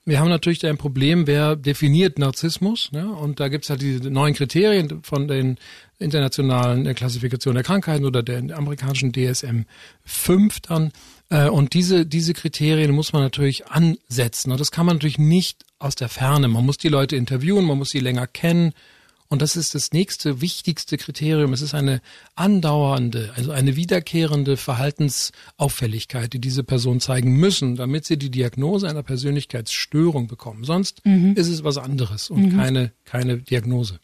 wir 0.09 0.19
haben 0.19 0.29
natürlich 0.29 0.65
ein 0.65 0.77
Problem, 0.77 1.27
wer 1.27 1.55
definiert 1.55 2.19
Narzissmus? 2.19 2.91
Ne? 2.91 3.09
Und 3.11 3.39
da 3.39 3.47
gibt's 3.47 3.69
halt 3.69 3.81
diese 3.81 4.09
neuen 4.09 4.33
Kriterien 4.33 5.03
von 5.03 5.27
den 5.27 5.57
internationalen 5.99 6.93
Klassifikation 6.95 7.55
der 7.55 7.63
Krankheiten 7.63 8.05
oder 8.05 8.23
der 8.23 8.57
amerikanischen 8.57 9.11
DSM 9.11 9.63
5 10.05 10.59
dann. 10.61 10.91
Äh, 11.29 11.49
und 11.49 11.73
diese, 11.73 12.05
diese 12.05 12.33
Kriterien 12.33 12.91
muss 12.91 13.13
man 13.13 13.21
natürlich 13.21 13.67
ansetzen. 13.67 14.51
Und 14.51 14.59
das 14.59 14.71
kann 14.71 14.85
man 14.85 14.95
natürlich 14.95 15.19
nicht 15.19 15.65
aus 15.77 15.95
der 15.95 16.09
Ferne. 16.09 16.47
Man 16.47 16.65
muss 16.65 16.77
die 16.77 16.89
Leute 16.89 17.15
interviewen, 17.15 17.65
man 17.65 17.77
muss 17.77 17.89
sie 17.89 17.99
länger 17.99 18.27
kennen. 18.27 18.73
Und 19.31 19.43
das 19.43 19.55
ist 19.55 19.75
das 19.75 19.91
nächste 19.91 20.41
wichtigste 20.41 20.97
Kriterium. 20.97 21.53
Es 21.53 21.61
ist 21.61 21.75
eine 21.75 22.01
andauernde, 22.33 23.31
also 23.35 23.51
eine 23.51 23.75
wiederkehrende 23.75 24.57
Verhaltensauffälligkeit, 24.57 26.33
die 26.33 26.41
diese 26.41 26.63
Person 26.63 26.99
zeigen 26.99 27.37
müssen, 27.37 27.75
damit 27.75 28.05
sie 28.05 28.17
die 28.17 28.31
Diagnose 28.31 28.89
einer 28.89 29.03
Persönlichkeitsstörung 29.03 30.27
bekommen. 30.27 30.63
Sonst 30.63 31.05
mhm. 31.05 31.33
ist 31.35 31.47
es 31.47 31.63
was 31.63 31.77
anderes 31.77 32.31
und 32.31 32.53
mhm. 32.53 32.57
keine, 32.57 32.91
keine 33.05 33.37
Diagnose. 33.37 33.99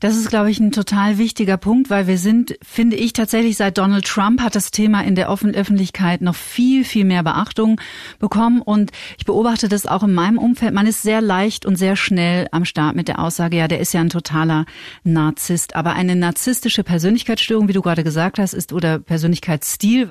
Das 0.00 0.16
ist, 0.16 0.28
glaube 0.28 0.50
ich, 0.50 0.60
ein 0.60 0.72
total 0.72 1.18
wichtiger 1.18 1.56
Punkt, 1.56 1.90
weil 1.90 2.06
wir 2.06 2.18
sind, 2.18 2.56
finde 2.62 2.96
ich, 2.96 3.12
tatsächlich 3.12 3.56
seit 3.56 3.78
Donald 3.78 4.04
Trump 4.04 4.40
hat 4.40 4.54
das 4.54 4.70
Thema 4.70 5.02
in 5.02 5.14
der 5.14 5.30
Öffentlichkeit 5.30 6.20
noch 6.20 6.34
viel, 6.34 6.84
viel 6.84 7.04
mehr 7.04 7.22
Beachtung 7.22 7.80
bekommen. 8.18 8.62
Und 8.62 8.92
ich 9.18 9.24
beobachte 9.24 9.68
das 9.68 9.86
auch 9.86 10.02
in 10.02 10.14
meinem 10.14 10.38
Umfeld. 10.38 10.74
Man 10.74 10.86
ist 10.86 11.02
sehr 11.02 11.20
leicht 11.20 11.66
und 11.66 11.76
sehr 11.76 11.96
schnell 11.96 12.48
am 12.52 12.64
Start 12.64 12.96
mit 12.96 13.08
der 13.08 13.18
Aussage, 13.18 13.56
ja, 13.56 13.68
der 13.68 13.80
ist 13.80 13.92
ja 13.92 14.00
ein 14.00 14.10
totaler 14.10 14.66
Narzisst. 15.04 15.76
Aber 15.76 15.94
eine 15.94 16.16
narzisstische 16.16 16.84
Persönlichkeitsstörung, 16.84 17.68
wie 17.68 17.72
du 17.72 17.82
gerade 17.82 18.04
gesagt 18.04 18.38
hast, 18.38 18.54
ist 18.54 18.72
oder 18.72 18.98
Persönlichkeitsstil, 18.98 20.10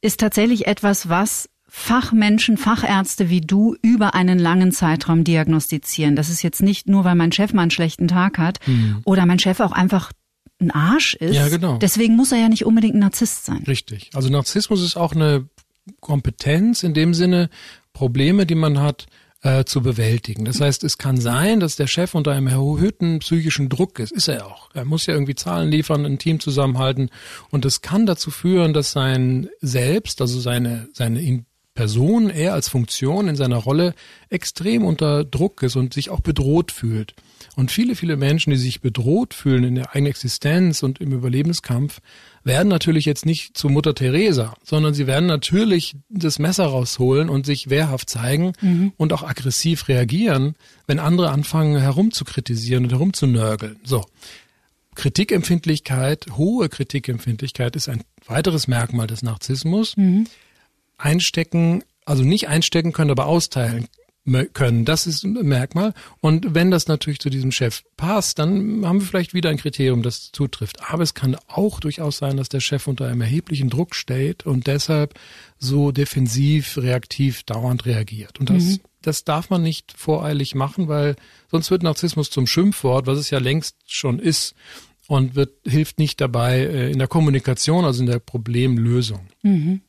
ist 0.00 0.20
tatsächlich 0.20 0.66
etwas, 0.66 1.08
was 1.08 1.48
Fachmenschen, 1.70 2.56
Fachärzte 2.56 3.30
wie 3.30 3.40
du 3.40 3.76
über 3.80 4.14
einen 4.14 4.38
langen 4.38 4.72
Zeitraum 4.72 5.22
diagnostizieren. 5.22 6.16
Das 6.16 6.28
ist 6.28 6.42
jetzt 6.42 6.62
nicht 6.62 6.88
nur, 6.88 7.04
weil 7.04 7.14
mein 7.14 7.30
Chef 7.30 7.52
mal 7.52 7.62
einen 7.62 7.70
schlechten 7.70 8.08
Tag 8.08 8.38
hat 8.38 8.58
mhm. 8.66 9.00
oder 9.04 9.24
mein 9.24 9.38
Chef 9.38 9.60
auch 9.60 9.72
einfach 9.72 10.12
ein 10.60 10.72
Arsch 10.72 11.14
ist. 11.14 11.34
Ja, 11.34 11.48
genau. 11.48 11.78
Deswegen 11.78 12.16
muss 12.16 12.32
er 12.32 12.38
ja 12.38 12.48
nicht 12.48 12.66
unbedingt 12.66 12.94
ein 12.94 13.00
Narzisst 13.00 13.46
sein. 13.46 13.62
Richtig. 13.66 14.10
Also 14.14 14.28
Narzissmus 14.28 14.82
ist 14.82 14.96
auch 14.96 15.14
eine 15.14 15.48
Kompetenz 16.00 16.82
in 16.82 16.92
dem 16.92 17.14
Sinne, 17.14 17.50
Probleme, 17.92 18.46
die 18.46 18.56
man 18.56 18.80
hat, 18.80 19.06
äh, 19.42 19.64
zu 19.64 19.80
bewältigen. 19.80 20.44
Das 20.44 20.60
heißt, 20.60 20.84
es 20.84 20.98
kann 20.98 21.18
sein, 21.18 21.60
dass 21.60 21.76
der 21.76 21.86
Chef 21.86 22.14
unter 22.14 22.32
einem 22.32 22.48
erhöhten 22.48 23.20
psychischen 23.20 23.68
Druck 23.68 23.98
ist. 23.98 24.12
Ist 24.12 24.28
er 24.28 24.46
auch. 24.46 24.68
Er 24.74 24.84
muss 24.84 25.06
ja 25.06 25.14
irgendwie 25.14 25.34
Zahlen 25.34 25.70
liefern, 25.70 26.04
ein 26.04 26.18
Team 26.18 26.40
zusammenhalten. 26.40 27.10
Und 27.50 27.64
es 27.64 27.80
kann 27.80 28.04
dazu 28.06 28.30
führen, 28.30 28.74
dass 28.74 28.92
sein 28.92 29.48
Selbst, 29.60 30.20
also 30.20 30.40
seine, 30.40 30.88
seine 30.92 31.22
Person, 31.74 32.30
er 32.30 32.52
als 32.52 32.68
Funktion 32.68 33.28
in 33.28 33.36
seiner 33.36 33.56
Rolle 33.56 33.94
extrem 34.28 34.84
unter 34.84 35.24
Druck 35.24 35.62
ist 35.62 35.76
und 35.76 35.94
sich 35.94 36.10
auch 36.10 36.20
bedroht 36.20 36.72
fühlt. 36.72 37.14
Und 37.56 37.70
viele, 37.70 37.94
viele 37.94 38.16
Menschen, 38.16 38.50
die 38.50 38.56
sich 38.56 38.80
bedroht 38.80 39.34
fühlen 39.34 39.64
in 39.64 39.74
der 39.76 39.90
eigenen 39.94 40.10
Existenz 40.10 40.82
und 40.82 41.00
im 41.00 41.12
Überlebenskampf, 41.12 42.00
werden 42.42 42.68
natürlich 42.68 43.04
jetzt 43.04 43.24
nicht 43.24 43.56
zu 43.56 43.68
Mutter 43.68 43.94
Teresa, 43.94 44.54
sondern 44.64 44.94
sie 44.94 45.06
werden 45.06 45.26
natürlich 45.26 45.96
das 46.08 46.38
Messer 46.38 46.66
rausholen 46.66 47.28
und 47.28 47.46
sich 47.46 47.70
wehrhaft 47.70 48.10
zeigen 48.10 48.52
mhm. 48.60 48.92
und 48.96 49.12
auch 49.12 49.22
aggressiv 49.22 49.88
reagieren, 49.88 50.54
wenn 50.86 50.98
andere 50.98 51.30
anfangen 51.30 51.78
herumzukritisieren 51.80 52.84
und 52.84 52.90
herumzunörgeln. 52.90 53.76
So. 53.84 54.04
Kritikempfindlichkeit, 54.96 56.26
hohe 56.36 56.68
Kritikempfindlichkeit 56.68 57.76
ist 57.76 57.88
ein 57.88 58.02
weiteres 58.26 58.66
Merkmal 58.68 59.06
des 59.06 59.22
Narzissmus. 59.22 59.96
Mhm. 59.96 60.26
Einstecken, 61.00 61.82
also 62.04 62.22
nicht 62.22 62.48
einstecken 62.48 62.92
können, 62.92 63.10
aber 63.10 63.26
austeilen 63.26 63.88
können. 64.52 64.84
Das 64.84 65.06
ist 65.06 65.24
ein 65.24 65.32
Merkmal. 65.46 65.94
Und 66.20 66.54
wenn 66.54 66.70
das 66.70 66.86
natürlich 66.86 67.20
zu 67.20 67.30
diesem 67.30 67.52
Chef 67.52 67.82
passt, 67.96 68.38
dann 68.38 68.84
haben 68.84 69.00
wir 69.00 69.06
vielleicht 69.06 69.34
wieder 69.34 69.50
ein 69.50 69.56
Kriterium, 69.56 70.02
das 70.02 70.30
zutrifft. 70.30 70.90
Aber 70.90 71.02
es 71.02 71.14
kann 71.14 71.36
auch 71.48 71.80
durchaus 71.80 72.18
sein, 72.18 72.36
dass 72.36 72.48
der 72.48 72.60
Chef 72.60 72.86
unter 72.86 73.06
einem 73.06 73.22
erheblichen 73.22 73.70
Druck 73.70 73.94
steht 73.94 74.46
und 74.46 74.66
deshalb 74.66 75.18
so 75.58 75.90
defensiv, 75.90 76.76
reaktiv 76.76 77.42
dauernd 77.44 77.86
reagiert. 77.86 78.38
Und 78.38 78.50
das, 78.50 78.64
mhm. 78.64 78.80
das 79.02 79.24
darf 79.24 79.50
man 79.50 79.62
nicht 79.62 79.94
voreilig 79.96 80.54
machen, 80.54 80.88
weil 80.88 81.16
sonst 81.50 81.70
wird 81.70 81.82
Narzissmus 81.82 82.30
zum 82.30 82.46
Schimpfwort, 82.46 83.06
was 83.06 83.18
es 83.18 83.30
ja 83.30 83.38
längst 83.38 83.76
schon 83.86 84.18
ist 84.18 84.54
und 85.08 85.34
wird, 85.34 85.54
hilft 85.66 85.98
nicht 85.98 86.20
dabei 86.20 86.58
äh, 86.58 86.90
in 86.92 86.98
der 86.98 87.08
Kommunikation, 87.08 87.84
also 87.84 88.00
in 88.00 88.06
der 88.06 88.20
Problemlösung. 88.20 89.28
Mhm. 89.42 89.80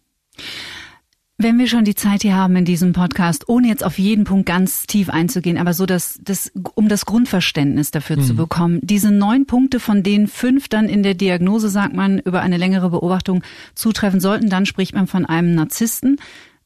Wenn 1.43 1.57
wir 1.57 1.65
schon 1.65 1.85
die 1.85 1.95
Zeit 1.95 2.21
hier 2.21 2.35
haben 2.35 2.55
in 2.55 2.65
diesem 2.65 2.93
Podcast, 2.93 3.49
ohne 3.49 3.67
jetzt 3.67 3.83
auf 3.83 3.97
jeden 3.97 4.25
Punkt 4.25 4.45
ganz 4.45 4.85
tief 4.85 5.09
einzugehen, 5.09 5.57
aber 5.57 5.73
so 5.73 5.87
dass 5.87 6.19
das, 6.21 6.51
um 6.75 6.87
das 6.87 7.07
Grundverständnis 7.07 7.89
dafür 7.89 8.17
mhm. 8.17 8.21
zu 8.21 8.35
bekommen, 8.35 8.79
diese 8.83 9.09
neun 9.09 9.47
Punkte, 9.47 9.79
von 9.79 10.03
denen 10.03 10.27
fünf 10.27 10.69
dann 10.69 10.87
in 10.87 11.01
der 11.01 11.15
Diagnose, 11.15 11.69
sagt 11.69 11.95
man, 11.95 12.19
über 12.19 12.41
eine 12.41 12.57
längere 12.57 12.91
Beobachtung 12.91 13.41
zutreffen 13.73 14.19
sollten, 14.19 14.51
dann 14.51 14.67
spricht 14.67 14.93
man 14.93 15.07
von 15.07 15.25
einem 15.25 15.55
Narzissten. 15.55 16.17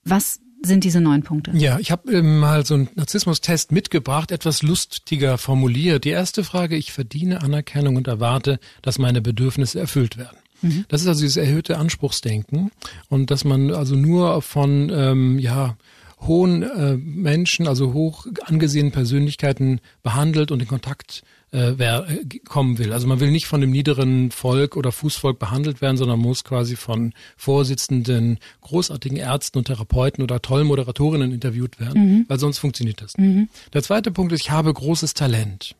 Was 0.03 0.41
sind 0.61 0.83
diese 0.83 0.99
neun 0.99 1.23
Punkte? 1.23 1.51
Ja, 1.53 1.79
ich 1.79 1.91
habe 1.91 2.11
ähm, 2.11 2.39
mal 2.39 2.65
so 2.65 2.73
einen 2.73 2.89
Narzissmustest 2.95 3.71
mitgebracht, 3.71 4.33
etwas 4.33 4.61
lustiger 4.61 5.37
formuliert. 5.37 6.03
Die 6.03 6.09
erste 6.09 6.43
Frage, 6.43 6.75
ich 6.75 6.91
verdiene 6.91 7.43
Anerkennung 7.43 7.95
und 7.95 8.07
erwarte, 8.07 8.59
dass 8.81 8.99
meine 8.99 9.21
Bedürfnisse 9.21 9.79
erfüllt 9.79 10.17
werden. 10.17 10.35
Mhm. 10.61 10.85
Das 10.87 11.01
ist 11.01 11.07
also 11.07 11.21
dieses 11.21 11.37
erhöhte 11.37 11.77
Anspruchsdenken 11.77 12.71
und 13.09 13.31
dass 13.31 13.43
man 13.43 13.71
also 13.71 13.95
nur 13.95 14.41
von 14.41 14.91
ähm, 14.93 15.39
ja 15.39 15.77
hohen 16.21 16.63
äh, 16.63 16.97
Menschen, 16.97 17.67
also 17.67 17.93
hoch 17.93 18.25
angesehenen 18.45 18.91
Persönlichkeiten 18.91 19.81
behandelt 20.01 20.51
und 20.51 20.61
in 20.61 20.67
Kontakt 20.67 21.23
äh, 21.51 21.73
wer, 21.77 22.07
äh, 22.09 22.39
kommen 22.47 22.77
will. 22.77 22.93
Also 22.93 23.07
man 23.07 23.19
will 23.19 23.31
nicht 23.31 23.45
von 23.47 23.61
dem 23.61 23.71
niederen 23.71 24.31
Volk 24.31 24.75
oder 24.75 24.91
Fußvolk 24.91 25.39
behandelt 25.39 25.81
werden, 25.81 25.97
sondern 25.97 26.19
muss 26.19 26.43
quasi 26.43 26.75
von 26.75 27.13
Vorsitzenden, 27.37 28.39
großartigen 28.61 29.17
Ärzten 29.17 29.59
und 29.59 29.65
Therapeuten 29.65 30.23
oder 30.23 30.41
tollen 30.41 30.67
Moderatorinnen 30.67 31.31
interviewt 31.31 31.79
werden, 31.79 32.01
mhm. 32.01 32.25
weil 32.27 32.39
sonst 32.39 32.59
funktioniert 32.59 33.01
das 33.01 33.17
nicht. 33.17 33.35
Mhm. 33.35 33.49
Der 33.73 33.83
zweite 33.83 34.11
Punkt 34.11 34.33
ist, 34.33 34.41
ich 34.41 34.51
habe 34.51 34.73
großes 34.73 35.13
Talent. 35.13 35.75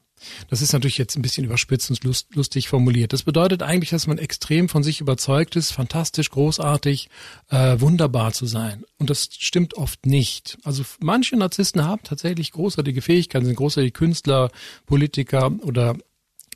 Das 0.49 0.61
ist 0.61 0.73
natürlich 0.73 0.97
jetzt 0.97 1.15
ein 1.15 1.21
bisschen 1.21 1.45
überspitzt 1.45 1.89
und 1.89 2.03
lustig 2.03 2.67
formuliert. 2.67 3.13
Das 3.13 3.23
bedeutet 3.23 3.63
eigentlich, 3.63 3.89
dass 3.89 4.07
man 4.07 4.17
extrem 4.17 4.69
von 4.69 4.83
sich 4.83 5.01
überzeugt 5.01 5.55
ist, 5.55 5.71
fantastisch, 5.71 6.29
großartig, 6.29 7.09
äh, 7.49 7.79
wunderbar 7.79 8.33
zu 8.33 8.45
sein. 8.45 8.83
Und 8.97 9.09
das 9.09 9.29
stimmt 9.31 9.75
oft 9.75 10.05
nicht. 10.05 10.57
Also 10.63 10.83
manche 10.99 11.35
Narzissten 11.35 11.83
haben 11.85 12.01
tatsächlich 12.03 12.51
großartige 12.51 13.01
Fähigkeiten, 13.01 13.45
sind 13.45 13.55
großartige 13.55 13.91
Künstler, 13.91 14.51
Politiker 14.85 15.51
oder 15.61 15.95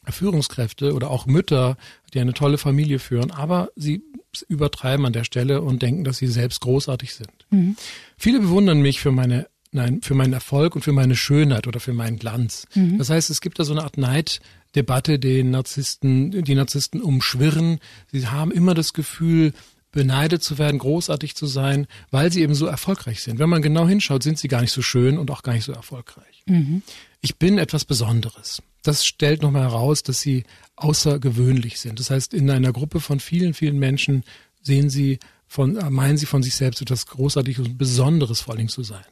Führungskräfte 0.07 0.93
oder 0.93 1.11
auch 1.11 1.25
Mütter, 1.25 1.77
die 2.13 2.19
eine 2.19 2.33
tolle 2.33 2.57
Familie 2.57 2.99
führen, 2.99 3.31
aber 3.31 3.69
sie 3.75 4.01
übertreiben 4.47 5.05
an 5.05 5.13
der 5.13 5.23
Stelle 5.23 5.61
und 5.61 5.81
denken, 5.81 6.03
dass 6.03 6.17
sie 6.17 6.27
selbst 6.27 6.61
großartig 6.61 7.13
sind. 7.13 7.31
Mhm. 7.49 7.75
Viele 8.17 8.39
bewundern 8.39 8.81
mich 8.81 8.99
für 8.99 9.11
meine 9.11 9.47
nein, 9.71 10.01
für 10.01 10.13
meinen 10.13 10.33
Erfolg 10.33 10.75
und 10.75 10.81
für 10.81 10.91
meine 10.91 11.15
Schönheit 11.15 11.67
oder 11.67 11.79
für 11.79 11.93
meinen 11.93 12.17
Glanz. 12.17 12.65
Mhm. 12.75 12.97
Das 12.97 13.09
heißt, 13.09 13.29
es 13.29 13.41
gibt 13.41 13.59
da 13.59 13.63
so 13.63 13.73
eine 13.73 13.83
Art 13.83 13.97
Neiddebatte, 13.97 15.19
den 15.19 15.51
Narzissten, 15.51 16.43
die 16.43 16.55
Narzissten 16.55 17.01
umschwirren. 17.01 17.79
Sie 18.11 18.27
haben 18.27 18.51
immer 18.51 18.73
das 18.73 18.93
Gefühl, 18.93 19.53
beneidet 19.91 20.43
zu 20.43 20.57
werden, 20.57 20.77
großartig 20.77 21.35
zu 21.35 21.47
sein, 21.47 21.87
weil 22.11 22.31
sie 22.31 22.41
eben 22.41 22.53
so 22.53 22.67
erfolgreich 22.67 23.23
sind. 23.23 23.39
Wenn 23.39 23.49
man 23.49 23.61
genau 23.61 23.87
hinschaut, 23.87 24.23
sind 24.23 24.37
sie 24.37 24.47
gar 24.47 24.61
nicht 24.61 24.71
so 24.71 24.81
schön 24.81 25.17
und 25.17 25.31
auch 25.31 25.41
gar 25.41 25.53
nicht 25.53 25.65
so 25.65 25.71
erfolgreich. 25.71 26.43
Mhm. 26.45 26.83
Ich 27.21 27.37
bin 27.37 27.57
etwas 27.57 27.85
Besonderes. 27.85 28.61
Das 28.83 29.05
stellt 29.05 29.41
nochmal 29.41 29.63
heraus, 29.63 30.03
dass 30.03 30.21
sie 30.21 30.43
außergewöhnlich 30.75 31.79
sind. 31.79 31.99
Das 31.99 32.11
heißt, 32.11 32.33
in 32.33 32.49
einer 32.49 32.71
Gruppe 32.71 32.99
von 32.99 33.19
vielen, 33.19 33.53
vielen 33.53 33.77
Menschen 33.77 34.23
sehen 34.61 34.89
sie 34.89 35.19
von, 35.47 35.73
meinen 35.89 36.17
sie 36.17 36.27
von 36.27 36.43
sich 36.43 36.55
selbst 36.55 36.81
etwas 36.81 37.07
Großartiges 37.07 37.65
und 37.65 37.77
Besonderes 37.77 38.41
vor 38.41 38.55
allem 38.55 38.69
zu 38.69 38.83
sein. 38.83 39.03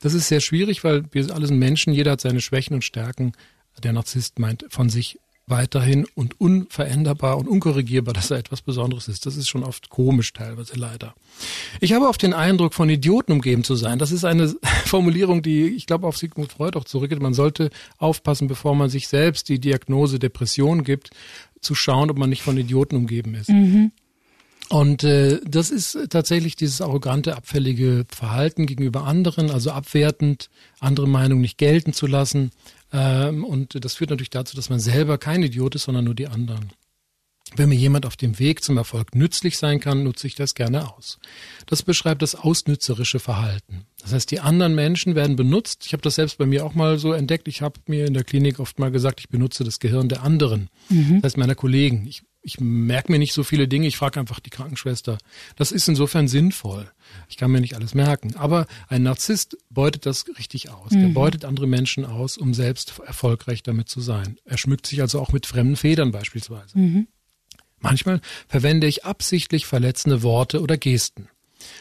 Das 0.00 0.14
ist 0.14 0.28
sehr 0.28 0.40
schwierig, 0.40 0.84
weil 0.84 1.04
wir 1.12 1.34
alle 1.34 1.46
sind 1.46 1.58
Menschen, 1.58 1.92
jeder 1.92 2.12
hat 2.12 2.20
seine 2.20 2.40
Schwächen 2.40 2.74
und 2.74 2.82
Stärken. 2.82 3.32
Der 3.82 3.92
Narzisst 3.92 4.38
meint 4.38 4.64
von 4.68 4.88
sich 4.88 5.18
weiterhin 5.46 6.06
und 6.14 6.40
unveränderbar 6.40 7.38
und 7.38 7.46
unkorrigierbar, 7.46 8.12
dass 8.12 8.30
er 8.30 8.38
etwas 8.38 8.62
Besonderes 8.62 9.06
ist. 9.06 9.26
Das 9.26 9.36
ist 9.36 9.48
schon 9.48 9.62
oft 9.62 9.90
komisch 9.90 10.32
teilweise 10.32 10.74
leider. 10.76 11.14
Ich 11.80 11.92
habe 11.92 12.08
oft 12.08 12.20
den 12.22 12.34
Eindruck, 12.34 12.74
von 12.74 12.90
Idioten 12.90 13.32
umgeben 13.32 13.62
zu 13.62 13.76
sein. 13.76 13.98
Das 13.98 14.10
ist 14.10 14.24
eine 14.24 14.54
Formulierung, 14.84 15.42
die 15.42 15.68
ich 15.68 15.86
glaube 15.86 16.06
auf 16.06 16.16
Sigmund 16.16 16.52
Freud 16.52 16.76
auch 16.76 16.84
zurückgeht. 16.84 17.22
Man 17.22 17.34
sollte 17.34 17.70
aufpassen, 17.98 18.48
bevor 18.48 18.74
man 18.74 18.90
sich 18.90 19.06
selbst 19.06 19.48
die 19.48 19.60
Diagnose 19.60 20.18
Depression 20.18 20.82
gibt, 20.82 21.10
zu 21.60 21.74
schauen, 21.74 22.10
ob 22.10 22.18
man 22.18 22.30
nicht 22.30 22.42
von 22.42 22.58
Idioten 22.58 22.96
umgeben 22.96 23.34
ist. 23.34 23.48
Mhm. 23.48 23.92
Und 24.68 25.04
äh, 25.04 25.40
das 25.44 25.70
ist 25.70 25.96
tatsächlich 26.10 26.56
dieses 26.56 26.80
arrogante, 26.80 27.36
abfällige 27.36 28.04
Verhalten 28.08 28.66
gegenüber 28.66 29.04
anderen, 29.04 29.50
also 29.50 29.70
abwertend, 29.70 30.50
andere 30.80 31.06
Meinungen 31.06 31.40
nicht 31.40 31.58
gelten 31.58 31.92
zu 31.92 32.06
lassen. 32.06 32.50
Ähm, 32.92 33.44
und 33.44 33.84
das 33.84 33.94
führt 33.94 34.10
natürlich 34.10 34.30
dazu, 34.30 34.56
dass 34.56 34.70
man 34.70 34.80
selber 34.80 35.18
kein 35.18 35.42
Idiot 35.42 35.76
ist, 35.76 35.84
sondern 35.84 36.04
nur 36.04 36.14
die 36.14 36.26
anderen. 36.26 36.72
Wenn 37.54 37.68
mir 37.68 37.76
jemand 37.76 38.06
auf 38.06 38.16
dem 38.16 38.40
Weg 38.40 38.64
zum 38.64 38.76
Erfolg 38.76 39.14
nützlich 39.14 39.56
sein 39.56 39.78
kann, 39.78 40.02
nutze 40.02 40.26
ich 40.26 40.34
das 40.34 40.54
gerne 40.54 40.92
aus. 40.92 41.20
Das 41.66 41.84
beschreibt 41.84 42.20
das 42.20 42.34
ausnützerische 42.34 43.20
Verhalten. 43.20 43.86
Das 44.02 44.12
heißt, 44.12 44.30
die 44.32 44.40
anderen 44.40 44.74
Menschen 44.74 45.14
werden 45.14 45.36
benutzt. 45.36 45.86
Ich 45.86 45.92
habe 45.92 46.02
das 46.02 46.16
selbst 46.16 46.38
bei 46.38 46.46
mir 46.46 46.66
auch 46.66 46.74
mal 46.74 46.98
so 46.98 47.12
entdeckt. 47.12 47.46
Ich 47.46 47.62
habe 47.62 47.78
mir 47.86 48.06
in 48.06 48.14
der 48.14 48.24
Klinik 48.24 48.58
oft 48.58 48.80
mal 48.80 48.90
gesagt, 48.90 49.20
ich 49.20 49.28
benutze 49.28 49.62
das 49.62 49.78
Gehirn 49.78 50.08
der 50.08 50.24
anderen, 50.24 50.68
mhm. 50.88 51.20
das 51.22 51.30
heißt 51.30 51.36
meiner 51.36 51.54
Kollegen. 51.54 52.06
Ich 52.08 52.22
ich 52.46 52.60
merke 52.60 53.10
mir 53.10 53.18
nicht 53.18 53.32
so 53.32 53.42
viele 53.42 53.66
Dinge, 53.66 53.88
ich 53.88 53.96
frage 53.96 54.20
einfach 54.20 54.38
die 54.38 54.50
Krankenschwester. 54.50 55.18
Das 55.56 55.72
ist 55.72 55.88
insofern 55.88 56.28
sinnvoll. 56.28 56.88
Ich 57.28 57.36
kann 57.36 57.50
mir 57.50 57.60
nicht 57.60 57.74
alles 57.74 57.92
merken. 57.92 58.36
Aber 58.36 58.66
ein 58.86 59.02
Narzisst 59.02 59.58
beutet 59.68 60.06
das 60.06 60.26
richtig 60.38 60.70
aus. 60.70 60.92
Mhm. 60.92 61.02
Er 61.02 61.08
beutet 61.08 61.44
andere 61.44 61.66
Menschen 61.66 62.04
aus, 62.04 62.38
um 62.38 62.54
selbst 62.54 63.00
erfolgreich 63.04 63.64
damit 63.64 63.88
zu 63.88 64.00
sein. 64.00 64.38
Er 64.44 64.58
schmückt 64.58 64.86
sich 64.86 65.00
also 65.00 65.20
auch 65.20 65.32
mit 65.32 65.44
fremden 65.44 65.74
Federn 65.74 66.12
beispielsweise. 66.12 66.78
Mhm. 66.78 67.08
Manchmal 67.80 68.20
verwende 68.46 68.86
ich 68.86 69.04
absichtlich 69.04 69.66
verletzende 69.66 70.22
Worte 70.22 70.62
oder 70.62 70.76
Gesten. 70.76 71.28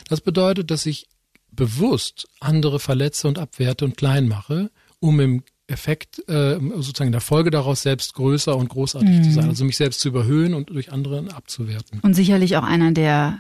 Das 0.10 0.20
bedeutet, 0.20 0.72
dass 0.72 0.88
ich 0.88 1.06
bewusst 1.52 2.28
andere 2.40 2.80
verletze 2.80 3.28
und 3.28 3.38
abwerte 3.38 3.86
und 3.86 3.98
klein 3.98 4.28
mache, 4.28 4.72
um 5.00 5.20
im 5.20 5.44
Effekt, 5.68 6.20
äh, 6.30 6.60
sozusagen 6.60 7.08
in 7.08 7.12
der 7.12 7.22
Folge 7.22 7.50
daraus 7.50 7.82
selbst 7.82 8.14
größer 8.14 8.56
und 8.56 8.70
großartig 8.70 9.10
mhm. 9.10 9.24
zu 9.24 9.32
sein, 9.32 9.50
also 9.50 9.66
mich 9.66 9.78
selbst 9.78 10.00
zu 10.00 10.10
überhöhen 10.10 10.54
und 10.54 10.70
durch 10.70 10.92
andere 10.92 11.26
abzuwerten. 11.34 12.00
Und 12.02 12.14
sicherlich 12.14 12.58
auch 12.58 12.64
einer 12.64 12.92
der 12.92 13.40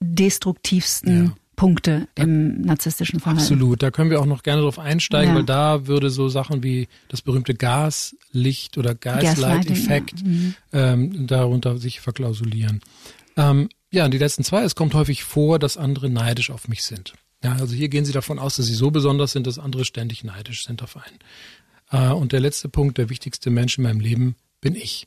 destruktivsten 0.00 1.24
ja. 1.26 1.32
Punkte 1.54 2.08
im 2.14 2.62
narzisstischen 2.62 3.20
Verhalten. 3.20 3.42
Absolut, 3.42 3.82
da 3.82 3.90
können 3.90 4.10
wir 4.10 4.20
auch 4.20 4.26
noch 4.26 4.42
gerne 4.42 4.62
drauf 4.62 4.78
einsteigen, 4.78 5.34
ja. 5.34 5.36
weil 5.36 5.44
da 5.44 5.86
würde 5.86 6.10
so 6.10 6.28
Sachen 6.28 6.62
wie 6.62 6.88
das 7.08 7.20
berühmte 7.20 7.54
Gaslicht 7.54 8.78
oder 8.78 8.94
Gaslight-Effekt 8.94 10.20
ja. 10.20 10.26
mhm. 10.26 10.54
ähm, 10.72 11.26
darunter 11.26 11.76
sich 11.76 12.00
verklausulieren. 12.00 12.80
Ähm, 13.36 13.68
ja, 13.92 14.06
und 14.06 14.14
die 14.14 14.18
letzten 14.18 14.42
zwei, 14.42 14.62
es 14.62 14.74
kommt 14.74 14.94
häufig 14.94 15.22
vor, 15.22 15.58
dass 15.58 15.76
andere 15.76 16.08
neidisch 16.08 16.50
auf 16.50 16.66
mich 16.66 16.82
sind. 16.82 17.14
Ja, 17.42 17.52
also 17.54 17.74
hier 17.74 17.88
gehen 17.88 18.04
Sie 18.04 18.12
davon 18.12 18.38
aus, 18.38 18.56
dass 18.56 18.66
Sie 18.66 18.74
so 18.74 18.90
besonders 18.90 19.32
sind, 19.32 19.46
dass 19.46 19.58
andere 19.58 19.84
ständig 19.84 20.24
neidisch 20.24 20.64
sind 20.64 20.82
auf 20.82 20.96
einen. 20.96 21.18
Äh, 21.90 22.08
und 22.08 22.32
der 22.32 22.40
letzte 22.40 22.68
Punkt, 22.68 22.98
der 22.98 23.10
wichtigste 23.10 23.50
Mensch 23.50 23.78
in 23.78 23.84
meinem 23.84 24.00
Leben 24.00 24.36
bin 24.60 24.74
ich. 24.74 25.06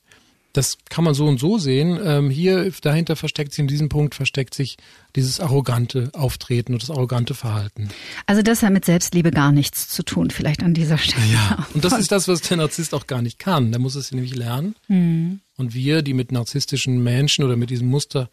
Das 0.54 0.78
kann 0.88 1.04
man 1.04 1.16
so 1.16 1.26
und 1.26 1.40
so 1.40 1.58
sehen. 1.58 2.00
Ähm, 2.04 2.30
hier 2.30 2.72
dahinter 2.82 3.16
versteckt 3.16 3.54
sich, 3.54 3.60
in 3.60 3.68
diesem 3.68 3.90
Punkt 3.90 4.14
versteckt 4.14 4.54
sich 4.54 4.78
dieses 5.16 5.40
arrogante 5.40 6.12
Auftreten 6.14 6.74
und 6.74 6.84
das 6.84 6.92
arrogante 6.92 7.34
Verhalten. 7.34 7.90
Also 8.28 8.44
das 8.44 8.62
hat 8.62 8.72
mit 8.72 8.86
Selbstliebe 8.86 9.32
gar 9.32 9.52
nichts 9.52 9.90
zu 9.90 10.04
tun, 10.04 10.30
vielleicht 10.30 10.62
an 10.62 10.76
dieser 10.76 11.00
Stelle. 11.00 11.26
Ja, 11.34 11.68
und 11.74 11.84
das 11.84 11.98
ist 11.98 12.12
das, 12.12 12.28
was 12.28 12.42
der 12.42 12.58
Narzisst 12.58 12.94
auch 12.94 13.08
gar 13.08 13.24
nicht 13.24 13.40
kann. 13.40 13.72
Der 13.72 13.80
muss 13.80 13.96
es 13.96 14.12
nämlich 14.12 14.36
lernen. 14.36 14.76
Mhm. 14.88 15.40
Und 15.58 15.74
wir, 15.74 16.04
die 16.04 16.14
mit 16.14 16.32
narzisstischen 16.32 17.02
Menschen 17.02 17.44
oder 17.44 17.56
mit 17.56 17.72
diesem 17.72 17.88
Muster 17.88 18.30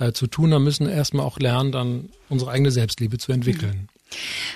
äh, 0.00 0.10
zu 0.12 0.26
tun 0.26 0.52
haben, 0.52 0.64
müssen 0.64 0.88
erstmal 0.88 1.24
auch 1.24 1.38
lernen, 1.38 1.70
dann 1.70 2.08
unsere 2.28 2.50
eigene 2.50 2.72
Selbstliebe 2.72 3.18
zu 3.18 3.30
entwickeln. 3.30 3.82
Mhm. 3.82 3.99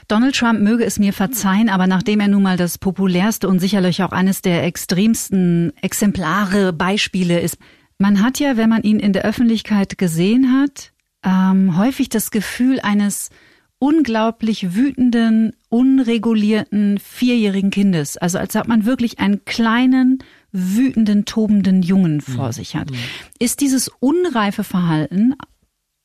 Donald 0.08 0.34
Trump 0.36 0.60
möge 0.60 0.84
es 0.84 0.98
mir 0.98 1.12
verzeihen, 1.12 1.68
aber 1.68 1.86
nachdem 1.86 2.20
er 2.20 2.28
nun 2.28 2.42
mal 2.42 2.56
das 2.56 2.78
populärste 2.78 3.48
und 3.48 3.60
sicherlich 3.60 4.02
auch 4.02 4.12
eines 4.12 4.42
der 4.42 4.64
extremsten 4.64 5.72
Exemplare, 5.80 6.72
Beispiele 6.72 7.40
ist, 7.40 7.58
man 7.98 8.22
hat 8.22 8.40
ja, 8.40 8.56
wenn 8.56 8.68
man 8.68 8.82
ihn 8.82 8.98
in 8.98 9.12
der 9.12 9.24
Öffentlichkeit 9.24 9.98
gesehen 9.98 10.52
hat, 10.52 10.92
ähm, 11.24 11.76
häufig 11.78 12.08
das 12.08 12.30
Gefühl 12.30 12.80
eines 12.80 13.30
unglaublich 13.78 14.74
wütenden, 14.74 15.52
unregulierten 15.68 16.98
vierjährigen 16.98 17.70
Kindes. 17.70 18.16
Also 18.16 18.38
als 18.38 18.56
ob 18.56 18.66
man 18.66 18.84
wirklich 18.84 19.18
einen 19.18 19.44
kleinen, 19.44 20.18
wütenden, 20.52 21.24
tobenden 21.24 21.82
Jungen 21.82 22.20
vor 22.20 22.48
mhm. 22.48 22.52
sich 22.52 22.76
hat. 22.76 22.90
Mhm. 22.90 22.96
Ist 23.38 23.60
dieses 23.60 23.90
unreife 24.00 24.64
Verhalten 24.64 25.34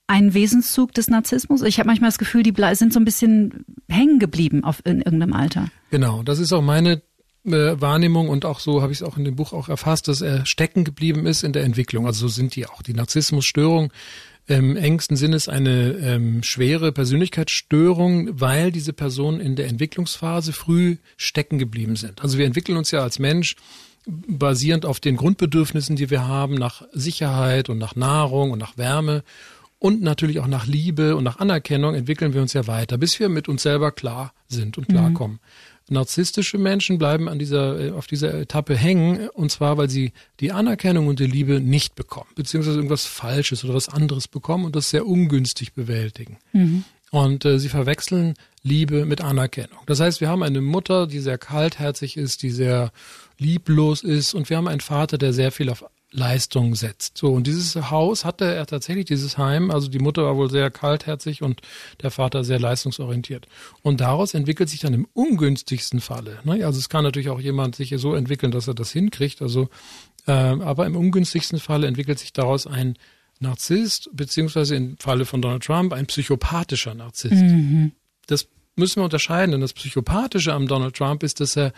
ein 0.09 0.33
Wesenszug 0.33 0.93
des 0.93 1.07
Narzissmus? 1.07 1.61
Ich 1.61 1.79
habe 1.79 1.87
manchmal 1.87 2.09
das 2.09 2.17
Gefühl, 2.17 2.43
die 2.43 2.53
sind 2.73 2.91
so 2.91 2.99
ein 2.99 3.05
bisschen 3.05 3.65
hängen 3.87 4.19
geblieben 4.19 4.63
auf 4.63 4.81
in 4.83 5.01
irgendeinem 5.01 5.33
Alter. 5.33 5.69
Genau, 5.91 6.23
das 6.23 6.39
ist 6.39 6.51
auch 6.51 6.63
meine 6.63 7.01
äh, 7.45 7.79
Wahrnehmung 7.79 8.27
und 8.27 8.43
auch 8.43 8.59
so 8.59 8.81
habe 8.81 8.91
ich 8.91 9.01
es 9.01 9.03
auch 9.03 9.17
in 9.17 9.23
dem 9.23 9.35
Buch 9.35 9.53
auch 9.53 9.69
erfasst, 9.69 10.07
dass 10.07 10.21
er 10.21 10.45
stecken 10.45 10.83
geblieben 10.83 11.27
ist 11.27 11.43
in 11.43 11.53
der 11.53 11.63
Entwicklung. 11.63 12.07
Also 12.07 12.27
so 12.27 12.33
sind 12.33 12.55
die 12.55 12.65
auch. 12.65 12.81
Die 12.81 12.93
Narzissmusstörung 12.93 13.91
im 14.47 14.75
engsten 14.75 15.15
Sinne 15.15 15.35
ist 15.35 15.47
eine 15.47 15.91
ähm, 16.01 16.41
schwere 16.41 16.91
Persönlichkeitsstörung, 16.91 18.41
weil 18.41 18.71
diese 18.71 18.93
Personen 18.93 19.39
in 19.39 19.55
der 19.55 19.67
Entwicklungsphase 19.67 20.53
früh 20.53 20.97
stecken 21.17 21.59
geblieben 21.59 21.95
sind. 21.95 22.23
Also 22.23 22.39
wir 22.39 22.47
entwickeln 22.47 22.79
uns 22.79 22.89
ja 22.89 23.03
als 23.03 23.19
Mensch 23.19 23.55
basierend 24.07 24.87
auf 24.87 24.99
den 24.99 25.17
Grundbedürfnissen, 25.17 25.95
die 25.95 26.09
wir 26.09 26.27
haben, 26.27 26.55
nach 26.55 26.81
Sicherheit 26.93 27.69
und 27.69 27.77
nach 27.77 27.95
Nahrung 27.95 28.49
und 28.49 28.57
nach 28.57 28.75
Wärme 28.75 29.23
und 29.79 30.01
natürlich 30.01 30.39
auch 30.39 30.47
nach 30.47 30.67
Liebe 30.67 31.15
und 31.15 31.23
nach 31.23 31.39
Anerkennung 31.39 31.95
entwickeln 31.95 32.33
wir 32.33 32.41
uns 32.41 32.53
ja 32.53 32.67
weiter, 32.67 32.97
bis 32.97 33.19
wir 33.19 33.29
mit 33.29 33.47
uns 33.47 33.63
selber 33.63 33.91
klar 33.91 34.33
sind 34.47 34.77
und 34.77 34.89
klarkommen. 34.89 35.37
Mhm. 35.37 35.93
Narzisstische 35.95 36.59
Menschen 36.59 36.99
bleiben 36.99 37.27
an 37.27 37.39
dieser, 37.39 37.79
äh, 37.79 37.91
auf 37.91 38.05
dieser 38.05 38.33
Etappe 38.35 38.75
hängen, 38.75 39.29
und 39.29 39.51
zwar, 39.51 39.77
weil 39.77 39.89
sie 39.89 40.11
die 40.39 40.51
Anerkennung 40.51 41.07
und 41.07 41.19
die 41.19 41.25
Liebe 41.25 41.59
nicht 41.61 41.95
bekommen, 41.95 42.29
beziehungsweise 42.35 42.77
irgendwas 42.77 43.05
Falsches 43.05 43.63
oder 43.63 43.73
was 43.73 43.89
anderes 43.89 44.27
bekommen 44.27 44.65
und 44.65 44.75
das 44.75 44.89
sehr 44.89 45.07
ungünstig 45.07 45.73
bewältigen. 45.73 46.37
Mhm. 46.53 46.83
Und 47.11 47.45
äh, 47.45 47.57
sie 47.57 47.69
verwechseln 47.69 48.35
Liebe 48.61 49.05
mit 49.05 49.21
Anerkennung. 49.21 49.79
Das 49.87 49.99
heißt, 49.99 50.21
wir 50.21 50.27
haben 50.29 50.43
eine 50.43 50.61
Mutter, 50.61 51.07
die 51.07 51.19
sehr 51.19 51.39
kaltherzig 51.39 52.17
ist, 52.17 52.43
die 52.43 52.51
sehr 52.51 52.91
lieblos 53.39 54.03
ist, 54.03 54.35
und 54.35 54.49
wir 54.49 54.57
haben 54.57 54.67
einen 54.67 54.81
Vater, 54.81 55.17
der 55.17 55.33
sehr 55.33 55.51
viel 55.51 55.69
auf 55.69 55.85
Leistung 56.11 56.73
setzt. 56.73 57.17
So, 57.17 57.33
und 57.33 57.45
dieses 57.45 57.75
Haus 57.91 58.25
hatte 58.25 58.45
er 58.45 58.65
tatsächlich, 58.65 59.05
dieses 59.05 59.37
Heim, 59.37 59.69
also 59.69 59.89
die 59.89 59.99
Mutter 59.99 60.23
war 60.23 60.37
wohl 60.37 60.49
sehr 60.49 60.71
kaltherzig 60.71 61.43
und 61.43 61.61
der 62.01 62.09
Vater 62.09 62.43
sehr 62.43 62.59
leistungsorientiert. 62.59 63.47
Und 63.83 64.01
daraus 64.01 64.33
entwickelt 64.33 64.69
sich 64.69 64.79
dann 64.79 64.93
im 64.93 65.07
ungünstigsten 65.13 66.01
Falle, 66.01 66.39
ne? 66.43 66.65
also 66.65 66.79
es 66.79 66.89
kann 66.89 67.03
natürlich 67.03 67.29
auch 67.29 67.39
jemand 67.39 67.75
sich 67.75 67.93
so 67.97 68.15
entwickeln, 68.15 68.51
dass 68.51 68.67
er 68.67 68.73
das 68.73 68.91
hinkriegt, 68.91 69.41
also, 69.41 69.69
äh, 70.25 70.31
aber 70.31 70.87
im 70.87 70.95
ungünstigsten 70.95 71.59
Falle 71.59 71.87
entwickelt 71.87 72.17
sich 72.17 72.33
daraus 72.33 72.65
ein 72.65 72.95
Narzisst, 73.41 74.09
beziehungsweise 74.11 74.75
im 74.75 74.97
Falle 74.97 75.25
von 75.25 75.41
Donald 75.41 75.63
Trump 75.63 75.93
ein 75.93 76.07
psychopathischer 76.07 76.93
Narzisst. 76.93 77.41
Mhm. 77.41 77.93
Das 78.27 78.49
müssen 78.75 78.97
wir 78.97 79.05
unterscheiden, 79.05 79.51
denn 79.51 79.61
das 79.61 79.71
Psychopathische 79.71 80.53
am 80.53 80.67
Donald 80.67 80.95
Trump 80.95 81.23
ist, 81.23 81.39
dass 81.39 81.55
er 81.55 81.71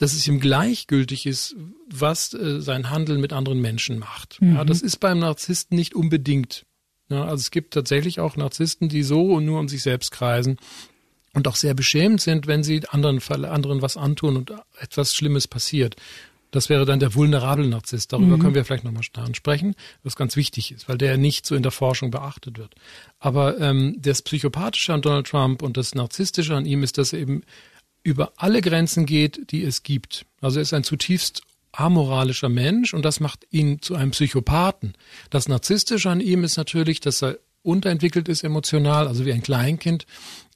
dass 0.00 0.14
es 0.14 0.26
ihm 0.26 0.40
gleichgültig 0.40 1.26
ist, 1.26 1.54
was 1.86 2.32
äh, 2.32 2.60
sein 2.62 2.88
Handeln 2.88 3.20
mit 3.20 3.34
anderen 3.34 3.60
Menschen 3.60 3.98
macht. 3.98 4.40
Mhm. 4.40 4.56
Ja, 4.56 4.64
das 4.64 4.80
ist 4.80 4.96
beim 4.96 5.18
Narzissten 5.18 5.76
nicht 5.76 5.94
unbedingt. 5.94 6.64
Ja, 7.10 7.24
also 7.24 7.42
es 7.42 7.50
gibt 7.50 7.74
tatsächlich 7.74 8.18
auch 8.18 8.34
Narzissten, 8.34 8.88
die 8.88 9.02
so 9.02 9.34
und 9.34 9.44
nur 9.44 9.60
um 9.60 9.68
sich 9.68 9.82
selbst 9.82 10.10
kreisen 10.10 10.56
und 11.34 11.46
auch 11.46 11.56
sehr 11.56 11.74
beschämt 11.74 12.22
sind, 12.22 12.46
wenn 12.46 12.64
sie 12.64 12.88
anderen, 12.88 13.20
anderen 13.44 13.82
was 13.82 13.98
antun 13.98 14.38
und 14.38 14.54
etwas 14.80 15.14
Schlimmes 15.14 15.46
passiert. 15.46 15.96
Das 16.50 16.70
wäre 16.70 16.86
dann 16.86 16.98
der 16.98 17.14
vulnerable 17.14 17.68
Narzisst. 17.68 18.14
Darüber 18.14 18.38
mhm. 18.38 18.40
können 18.40 18.54
wir 18.54 18.64
vielleicht 18.64 18.84
nochmal 18.84 19.02
sprechen, 19.02 19.74
was 20.02 20.16
ganz 20.16 20.34
wichtig 20.34 20.72
ist, 20.72 20.88
weil 20.88 20.96
der 20.96 21.18
nicht 21.18 21.44
so 21.44 21.54
in 21.54 21.62
der 21.62 21.72
Forschung 21.72 22.10
beachtet 22.10 22.56
wird. 22.56 22.74
Aber 23.18 23.60
ähm, 23.60 23.96
das 23.98 24.22
Psychopathische 24.22 24.94
an 24.94 25.02
Donald 25.02 25.26
Trump 25.26 25.62
und 25.62 25.76
das 25.76 25.94
Narzisstische 25.94 26.56
an 26.56 26.64
ihm 26.64 26.82
ist, 26.82 26.96
dass 26.96 27.12
er 27.12 27.18
eben 27.18 27.42
über 28.02 28.32
alle 28.36 28.60
Grenzen 28.60 29.06
geht, 29.06 29.50
die 29.52 29.62
es 29.62 29.82
gibt. 29.82 30.26
Also 30.40 30.58
er 30.58 30.62
ist 30.62 30.72
ein 30.72 30.84
zutiefst 30.84 31.42
amoralischer 31.72 32.48
Mensch 32.48 32.94
und 32.94 33.04
das 33.04 33.20
macht 33.20 33.46
ihn 33.50 33.80
zu 33.80 33.94
einem 33.94 34.10
Psychopathen. 34.10 34.94
Das 35.30 35.48
Narzisstische 35.48 36.10
an 36.10 36.20
ihm 36.20 36.44
ist 36.44 36.56
natürlich, 36.56 37.00
dass 37.00 37.22
er 37.22 37.38
unterentwickelt 37.62 38.28
ist 38.28 38.42
emotional, 38.42 39.06
also 39.06 39.26
wie 39.26 39.32
ein 39.32 39.42
Kleinkind 39.42 40.06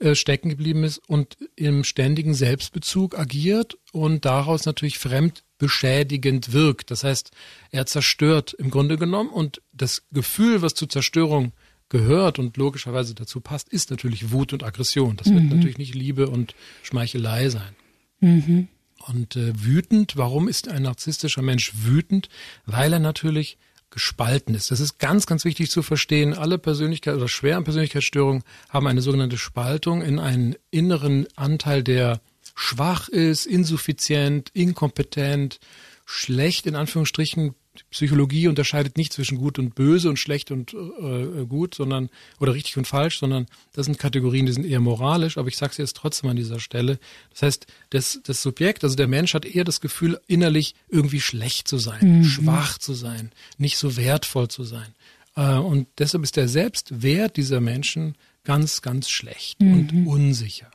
äh, 0.01 0.15
stecken 0.15 0.49
geblieben 0.49 0.85
ist 0.85 0.99
und 1.07 1.37
im 1.55 1.85
ständigen 1.85 2.35
Selbstbezug 2.35 3.19
agiert 3.19 3.77
und 3.93 4.25
daraus 4.25 4.65
natürlich 4.65 4.99
fremdbeschädigend 4.99 6.53
wirkt. 6.53 6.91
Das 6.91 7.05
heißt, 7.05 7.31
er 7.71 7.87
zerstört 7.87 8.55
im 8.55 8.71
Grunde 8.71 8.97
genommen 8.97 9.31
und 9.31 9.61
das 9.73 10.05
Gefühl, 10.13 10.63
was 10.63 10.75
zur 10.75 10.89
Zerstörung 10.89 11.53
gehört 11.95 12.41
und 12.41 12.57
logischerweise 12.57 13.15
dazu 13.15 13.41
passt, 13.41 13.69
ist 13.69 13.93
natürlich 13.93 14.33
Wut 14.33 14.53
und 14.53 14.65
Aggression. 14.65 15.17
Das 15.17 15.29
mhm. 15.29 15.35
wird 15.35 15.45
natürlich 15.55 15.79
nicht 15.79 15.95
Liebe 15.95 16.29
und 16.29 16.57
Schmeichelei 16.83 17.49
sein. 17.51 17.77
Mhm. 18.19 18.67
Und 19.07 19.37
äh, 19.37 19.53
wütend, 19.55 20.17
warum 20.17 20.49
ist 20.49 20.67
ein 20.69 20.83
narzisstischer 20.83 21.43
Mensch 21.43 21.73
wütend? 21.85 22.29
Weil 22.67 22.93
er 22.95 22.99
natürlich 22.99 23.59
gespalten 23.91 24.57
ist. 24.57 24.73
Das 24.73 24.81
ist 24.81 24.99
ganz, 24.99 25.25
ganz 25.27 25.45
wichtig 25.45 25.71
zu 25.71 25.83
verstehen. 25.83 26.35
Alle 26.35 26.59
Persönlichkeit 26.59 27.15
oder 27.15 27.29
schweren 27.29 27.63
Persönlichkeitsstörungen 27.63 28.43
haben 28.71 28.89
eine 28.89 29.01
sogenannte 29.01 29.39
Spaltung 29.39 30.03
in 30.03 30.19
einen 30.19 30.57
inneren 30.73 31.29
Anteil, 31.37 31.85
der 31.85 32.21
schwach 32.57 33.09
ist, 33.09 33.47
insuffizient, 33.47 34.51
inkompetent, 34.53 35.61
schlecht 36.07 36.67
in 36.67 36.75
Anführungsstrichen 36.75 37.55
Psychologie 37.91 38.49
unterscheidet 38.49 38.97
nicht 38.97 39.13
zwischen 39.13 39.39
gut 39.39 39.59
und 39.59 39.75
böse 39.75 40.09
und 40.09 40.19
schlecht 40.19 40.51
und 40.51 40.75
äh, 40.75 41.45
gut, 41.47 41.75
sondern 41.75 42.11
oder 42.41 42.55
richtig 42.55 42.77
und 42.77 42.87
falsch, 42.87 43.19
sondern 43.19 43.47
das 43.73 43.87
sind 43.87 43.99
Kategorien, 43.99 44.47
die 44.47 44.53
sind 44.53 44.67
eher 44.67 44.81
moralisch, 44.81 45.39
aber 45.39 45.49
ich 45.49 45.57
sage 45.57 45.73
es 45.73 45.79
jetzt 45.79 45.97
trotzdem 45.97 46.31
an 46.31 46.37
dieser 46.37 46.61
Stelle. 46.61 46.99
Das 47.31 47.43
heißt, 47.43 47.67
das, 47.91 48.21
das 48.25 48.43
Subjekt, 48.43 48.85
also 48.85 48.97
der 48.97 49.09
Mensch 49.09 49.35
hat 49.35 49.45
eher 49.45 49.65
das 49.65 49.81
Gefühl, 49.81 50.21
innerlich 50.27 50.75
irgendwie 50.89 51.21
schlecht 51.21 51.69
zu 51.69 51.79
sein, 51.79 52.19
mhm. 52.19 52.25
schwach 52.25 52.79
zu 52.79 52.95
sein, 52.95 53.33
nicht 53.59 53.79
so 53.79 53.97
wertvoll 53.97 54.49
zu 54.49 54.65
sein. 54.65 54.95
Äh, 55.37 55.57
und 55.57 55.89
deshalb 55.99 56.23
ist 56.23 56.37
der 56.37 56.49
Selbstwert 56.49 57.37
dieser 57.37 57.61
Menschen 57.61 58.17
ganz, 58.45 58.83
ganz 58.83 59.11
schlecht 59.11 59.61
mhm. 59.61 59.73
und 59.73 60.07
unsicher. 60.07 60.71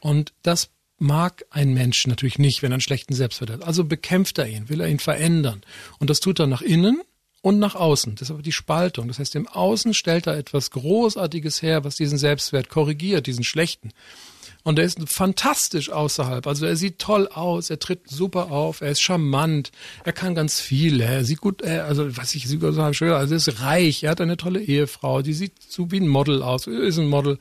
Und 0.00 0.32
das 0.42 0.70
mag 0.98 1.44
ein 1.50 1.72
Mensch 1.74 2.06
natürlich 2.06 2.38
nicht, 2.38 2.62
wenn 2.62 2.72
er 2.72 2.74
einen 2.74 2.80
schlechten 2.80 3.14
Selbstwert 3.14 3.50
hat. 3.50 3.62
Also 3.62 3.84
bekämpft 3.84 4.38
er 4.38 4.48
ihn, 4.48 4.68
will 4.68 4.80
er 4.80 4.88
ihn 4.88 4.98
verändern. 4.98 5.62
Und 5.98 6.10
das 6.10 6.20
tut 6.20 6.40
er 6.40 6.46
nach 6.46 6.62
innen 6.62 7.00
und 7.40 7.58
nach 7.58 7.74
außen. 7.74 8.16
Das 8.16 8.22
ist 8.28 8.30
aber 8.30 8.42
die 8.42 8.52
Spaltung. 8.52 9.08
Das 9.08 9.18
heißt, 9.18 9.36
im 9.36 9.46
Außen 9.46 9.94
stellt 9.94 10.26
er 10.26 10.36
etwas 10.36 10.70
Großartiges 10.70 11.62
her, 11.62 11.84
was 11.84 11.96
diesen 11.96 12.18
Selbstwert 12.18 12.68
korrigiert, 12.68 13.26
diesen 13.26 13.44
schlechten. 13.44 13.92
Und 14.68 14.78
er 14.78 14.84
ist 14.84 14.98
fantastisch 15.08 15.88
außerhalb. 15.88 16.46
Also 16.46 16.66
er 16.66 16.76
sieht 16.76 16.98
toll 16.98 17.26
aus, 17.28 17.70
er 17.70 17.78
tritt 17.78 18.06
super 18.06 18.50
auf, 18.52 18.82
er 18.82 18.90
ist 18.90 19.00
charmant, 19.00 19.72
er 20.04 20.12
kann 20.12 20.34
ganz 20.34 20.60
viel, 20.60 21.00
er 21.00 21.24
sieht 21.24 21.40
gut, 21.40 21.62
er, 21.62 21.86
also 21.86 22.18
was 22.18 22.34
ich 22.34 22.46
sogar 22.48 22.74
so 22.74 22.92
schön, 22.92 23.12
also 23.12 23.32
er 23.32 23.38
ist 23.38 23.62
reich, 23.62 24.02
er 24.02 24.10
hat 24.10 24.20
eine 24.20 24.36
tolle 24.36 24.60
Ehefrau, 24.60 25.22
die 25.22 25.32
sieht 25.32 25.54
so 25.66 25.90
wie 25.90 26.00
ein 26.00 26.06
Model 26.06 26.42
aus, 26.42 26.66
er 26.66 26.82
ist 26.82 26.98
ein 26.98 27.06
Model. 27.06 27.38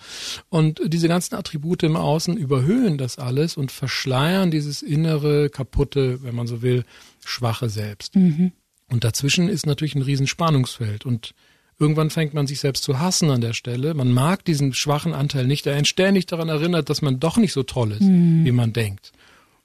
Und 0.47 0.79
diese 0.85 1.09
ganzen 1.09 1.35
Attribute 1.35 1.83
im 1.83 1.97
Außen 1.97 2.37
überhöhen 2.37 2.97
das 2.97 3.17
alles 3.17 3.57
und 3.57 3.73
verschleiern 3.73 4.49
dieses 4.49 4.81
innere, 4.81 5.49
kaputte, 5.49 6.23
wenn 6.23 6.33
man 6.33 6.47
so 6.47 6.61
will, 6.61 6.85
schwache 7.25 7.67
Selbst. 7.67 8.15
Mhm. 8.15 8.53
Und 8.89 9.03
dazwischen 9.03 9.49
ist 9.49 9.65
natürlich 9.65 9.95
ein 9.95 10.01
Riesenspannungsfeld 10.01 11.05
und 11.05 11.33
Irgendwann 11.79 12.09
fängt 12.09 12.33
man 12.33 12.47
sich 12.47 12.59
selbst 12.59 12.83
zu 12.83 12.99
hassen 12.99 13.29
an 13.29 13.41
der 13.41 13.53
Stelle. 13.53 13.93
Man 13.93 14.11
mag 14.11 14.43
diesen 14.45 14.73
schwachen 14.73 15.13
Anteil 15.13 15.45
nicht, 15.45 15.65
der 15.65 15.75
einen 15.75 15.85
ständig 15.85 16.25
daran 16.25 16.49
erinnert, 16.49 16.89
dass 16.89 17.03
man 17.03 17.19
doch 17.19 17.37
nicht 17.37 17.53
so 17.53 17.63
toll 17.63 17.91
ist, 17.91 18.01
mhm. 18.01 18.45
wie 18.45 18.51
man 18.51 18.73
denkt. 18.73 19.11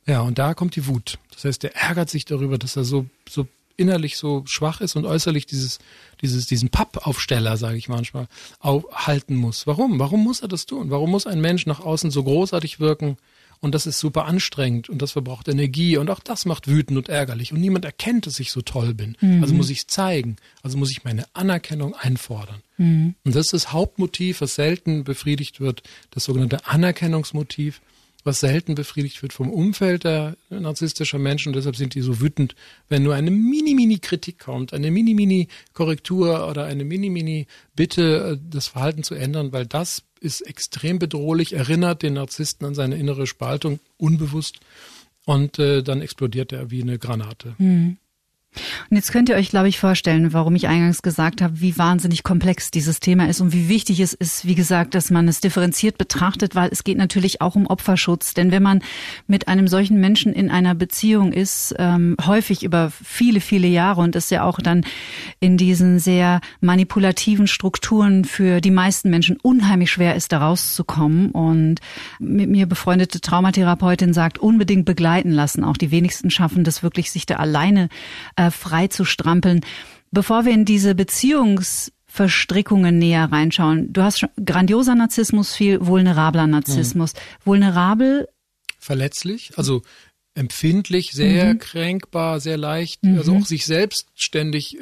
Ja, 0.07 0.21
und 0.21 0.39
da 0.39 0.53
kommt 0.55 0.77
die 0.77 0.87
Wut. 0.87 1.19
Das 1.33 1.45
heißt, 1.45 1.63
der 1.63 1.77
ärgert 1.77 2.11
sich 2.11 2.25
darüber, 2.25 2.59
dass 2.59 2.77
er 2.77 2.85
so, 2.85 3.07
so 3.29 3.47
innerlich 3.77 4.17
so 4.17 4.43
schwach 4.47 4.81
ist 4.81 4.97
und 4.97 5.07
äußerlich 5.07 5.47
dieses, 5.47 5.79
dieses, 6.21 6.47
diesen 6.47 6.69
Pappaufsteller, 6.69 7.57
sage 7.57 7.79
ich 7.79 7.89
manchmal, 7.89 8.27
halten 8.63 9.35
muss. 9.35 9.67
Warum? 9.67 9.99
Warum 9.99 10.23
muss 10.23 10.41
er 10.41 10.49
das 10.49 10.67
tun? 10.67 10.91
Warum 10.91 11.11
muss 11.11 11.27
ein 11.27 11.41
Mensch 11.41 11.67
nach 11.67 11.81
außen 11.81 12.11
so 12.11 12.25
großartig 12.25 12.81
wirken, 12.81 13.17
und 13.63 13.75
das 13.77 13.87
ist 13.87 14.01
super 14.01 14.27
anstrengend 14.27 14.91
und 14.91 15.01
das 15.01 15.13
verbraucht 15.13 15.49
Energie 15.49 15.97
und 15.97 16.11
auch 16.11 16.19
das 16.19 16.45
macht 16.45 16.67
wütend 16.67 16.99
und 16.99 17.09
ärgerlich 17.09 17.53
und 17.53 17.61
niemand 17.61 17.85
erkennt, 17.85 18.27
dass 18.27 18.41
ich 18.41 18.51
so 18.51 18.61
toll 18.61 18.93
bin. 18.93 19.17
Mhm. 19.21 19.41
Also 19.41 19.55
muss 19.55 19.71
ich 19.71 19.79
es 19.79 19.87
zeigen. 19.87 20.37
Also 20.63 20.77
muss 20.77 20.91
ich 20.91 21.05
meine 21.05 21.25
Anerkennung 21.33 21.95
einfordern. 21.95 22.61
Mhm. 22.77 23.15
Und 23.25 23.37
das 23.37 23.47
ist 23.47 23.53
das 23.53 23.73
Hauptmotiv, 23.73 24.41
was 24.41 24.57
selten 24.57 25.05
befriedigt 25.05 25.61
wird, 25.61 25.85
das 26.11 26.25
sogenannte 26.25 26.67
Anerkennungsmotiv 26.67 27.81
was 28.25 28.41
selten 28.41 28.75
befriedigt 28.75 29.23
wird 29.23 29.33
vom 29.33 29.51
Umfeld 29.51 30.05
der 30.05 30.37
narzisstischer 30.51 31.19
Menschen. 31.19 31.49
Und 31.49 31.57
deshalb 31.57 31.77
sind 31.77 31.95
die 31.95 32.03
so 32.03 32.21
wütend, 32.21 32.55
wenn 32.89 33.03
nur 33.03 33.15
eine 33.15 33.31
mini-mini-Kritik 33.31 34.39
kommt, 34.39 34.73
eine 34.73 34.91
mini-mini-Korrektur 34.91 36.49
oder 36.49 36.65
eine 36.65 36.85
mini-mini-Bitte, 36.85 38.33
äh, 38.33 38.39
das 38.51 38.69
Verhalten 38.69 39.03
zu 39.03 39.15
ändern, 39.15 39.53
weil 39.53 39.67
das 39.67 40.03
ist 40.21 40.43
extrem 40.43 40.99
bedrohlich, 40.99 41.53
erinnert 41.53 42.03
den 42.03 42.15
Narzissten 42.15 42.67
an 42.67 42.75
seine 42.75 42.97
innere 42.97 43.27
Spaltung, 43.27 43.81
unbewusst. 43.97 44.61
Und 45.25 45.59
äh, 45.59 45.83
dann 45.83 46.01
explodiert 46.01 46.53
er 46.53 46.71
wie 46.71 46.83
eine 46.83 46.99
Granate. 46.99 47.55
Mhm. 47.59 47.97
Und 48.91 48.97
jetzt 48.97 49.13
könnt 49.13 49.31
ihr 49.31 49.37
euch, 49.37 49.49
glaube 49.49 49.69
ich, 49.69 49.79
vorstellen, 49.79 50.35
warum 50.35 50.55
ich 50.55 50.69
eingangs 50.69 51.01
gesagt 51.01 51.41
habe, 51.41 51.61
wie 51.61 51.79
wahnsinnig 51.79 52.23
komplex 52.23 52.71
dieses 52.71 53.01
Thema 53.01 53.29
ist 53.29 53.41
und 53.41 53.53
wie 53.53 53.69
wichtig 53.69 54.01
es 54.01 54.13
ist, 54.13 54.47
wie 54.47 54.55
gesagt, 54.55 54.95
dass 54.95 55.11
man 55.11 55.27
es 55.27 55.41
differenziert 55.41 55.97
betrachtet, 55.97 56.55
weil 56.55 56.69
es 56.71 56.85
geht 56.85 56.99
natürlich 56.99 57.41
auch 57.41 57.55
um 57.55 57.67
Opferschutz. 57.67 58.35
Denn 58.35 58.51
wenn 58.51 58.63
man 58.63 58.83
mit 59.27 59.49
einem 59.49 59.69
solchen 59.69 59.99
Menschen 60.01 60.35
in 60.35 60.51
einer 60.51 60.75
Beziehung 60.75 61.33
ist, 61.33 61.75
ähm, 61.79 62.17
häufig 62.27 62.63
über 62.63 62.91
viele, 62.91 63.41
viele 63.41 63.69
Jahre 63.69 64.03
und 64.03 64.17
es 64.17 64.29
ja 64.29 64.45
auch 64.45 64.59
dann 64.59 64.85
in 65.41 65.57
diesen 65.57 65.99
sehr 65.99 66.41
manipulativen 66.61 67.47
Strukturen 67.47 68.27
für 68.27 68.61
die 68.61 68.71
meisten 68.71 69.09
Menschen 69.09 69.39
unheimlich 69.41 69.91
schwer 69.91 70.15
ist, 70.15 70.31
da 70.33 70.39
rauszukommen. 70.39 71.31
Und 71.31 71.81
mit 72.19 72.51
mir 72.51 72.67
befreundete 72.67 73.21
Traumatherapeutin 73.21 74.13
sagt, 74.13 74.39
unbedingt 74.39 74.85
begleiten 74.85 75.31
lassen. 75.31 75.65
Auch 75.65 75.79
die 75.79 75.91
wenigsten 75.91 76.31
schaffen 76.31 76.65
das 76.65 76.83
wirklich, 76.83 77.11
sich 77.11 77.25
da 77.25 77.37
alleine 77.37 77.89
äh, 78.37 78.42
frei 78.51 78.89
zu 78.89 79.05
strampeln. 79.05 79.61
Bevor 80.11 80.45
wir 80.45 80.53
in 80.53 80.65
diese 80.65 80.95
Beziehungsverstrickungen 80.95 82.99
näher 82.99 83.31
reinschauen, 83.31 83.93
du 83.93 84.03
hast 84.03 84.21
schon 84.21 84.31
grandioser 84.45 84.95
Narzissmus, 84.95 85.55
viel 85.55 85.87
vulnerabler 85.87 86.47
Narzissmus. 86.47 87.15
Mhm. 87.15 87.19
Vulnerabel 87.45 88.29
verletzlich, 88.79 89.53
also 89.57 89.83
empfindlich, 90.35 91.13
sehr 91.13 91.55
mhm. 91.55 91.59
kränkbar, 91.59 92.41
sehr 92.41 92.57
leicht, 92.57 93.05
mhm. 93.05 93.19
also 93.19 93.37
auch 93.37 93.45
sich 93.45 93.67
selbstständig 93.67 94.79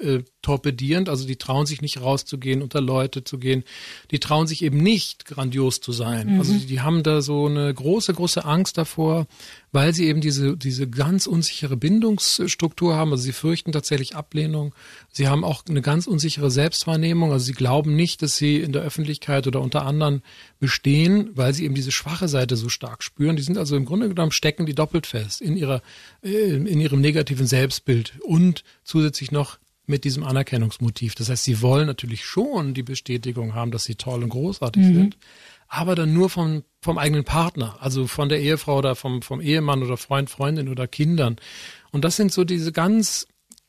äh, 0.00 0.20
torpedierend, 0.42 1.08
also 1.08 1.26
die 1.26 1.36
trauen 1.36 1.66
sich 1.66 1.82
nicht 1.82 2.00
rauszugehen, 2.00 2.62
unter 2.62 2.80
Leute 2.80 3.24
zu 3.24 3.38
gehen, 3.38 3.64
die 4.12 4.20
trauen 4.20 4.46
sich 4.46 4.62
eben 4.62 4.78
nicht 4.78 5.24
grandios 5.24 5.80
zu 5.80 5.92
sein. 5.92 6.34
Mhm. 6.34 6.38
Also 6.38 6.52
die, 6.52 6.66
die, 6.66 6.80
haben 6.80 7.02
da 7.02 7.20
so 7.20 7.46
eine 7.46 7.74
große, 7.74 8.14
große 8.14 8.44
Angst 8.44 8.78
davor, 8.78 9.26
weil 9.72 9.94
sie 9.94 10.06
eben 10.06 10.20
diese, 10.20 10.56
diese 10.56 10.86
ganz 10.88 11.26
unsichere 11.26 11.76
Bindungsstruktur 11.76 12.94
haben. 12.94 13.10
Also 13.10 13.24
sie 13.24 13.32
fürchten 13.32 13.72
tatsächlich 13.72 14.14
Ablehnung. 14.14 14.74
Sie 15.10 15.28
haben 15.28 15.44
auch 15.44 15.64
eine 15.66 15.80
ganz 15.80 16.06
unsichere 16.06 16.50
Selbstwahrnehmung. 16.50 17.32
Also 17.32 17.46
sie 17.46 17.54
glauben 17.54 17.96
nicht, 17.96 18.20
dass 18.20 18.36
sie 18.36 18.58
in 18.58 18.72
der 18.72 18.82
Öffentlichkeit 18.82 19.46
oder 19.46 19.62
unter 19.62 19.86
anderen 19.86 20.22
bestehen, 20.60 21.30
weil 21.34 21.54
sie 21.54 21.64
eben 21.64 21.74
diese 21.74 21.90
schwache 21.90 22.28
Seite 22.28 22.56
so 22.56 22.68
stark 22.68 23.02
spüren. 23.02 23.36
Die 23.36 23.42
sind 23.42 23.56
also 23.56 23.74
im 23.74 23.86
Grunde 23.86 24.10
genommen 24.10 24.32
stecken 24.32 24.66
die 24.66 24.74
doppelt 24.74 25.06
fest 25.06 25.40
in 25.40 25.56
ihrer, 25.56 25.82
äh, 26.22 26.54
in 26.54 26.78
ihrem 26.78 27.00
negativen 27.00 27.46
Selbstbild 27.46 28.12
und 28.20 28.64
zusätzlich 28.84 29.32
noch 29.32 29.58
mit 29.86 30.04
diesem 30.04 30.22
Anerkennungsmotiv. 30.24 31.14
Das 31.14 31.28
heißt, 31.28 31.44
sie 31.44 31.60
wollen 31.60 31.86
natürlich 31.86 32.24
schon 32.24 32.74
die 32.74 32.82
Bestätigung 32.82 33.54
haben, 33.54 33.70
dass 33.70 33.84
sie 33.84 33.96
toll 33.96 34.22
und 34.22 34.28
großartig 34.30 34.82
mhm. 34.82 34.94
sind 34.94 35.16
aber 35.72 35.94
dann 35.94 36.12
nur 36.12 36.28
vom, 36.28 36.64
vom 36.82 36.98
eigenen 36.98 37.24
Partner, 37.24 37.78
also 37.80 38.06
von 38.06 38.28
der 38.28 38.42
Ehefrau 38.42 38.76
oder 38.76 38.94
vom, 38.94 39.22
vom 39.22 39.40
Ehemann 39.40 39.82
oder 39.82 39.96
Freund, 39.96 40.28
Freundin 40.28 40.68
oder 40.68 40.86
Kindern. 40.86 41.36
Und 41.92 42.04
das 42.04 42.16
sind 42.16 42.30
so 42.30 42.44
diese 42.44 42.72
ganz 42.72 43.26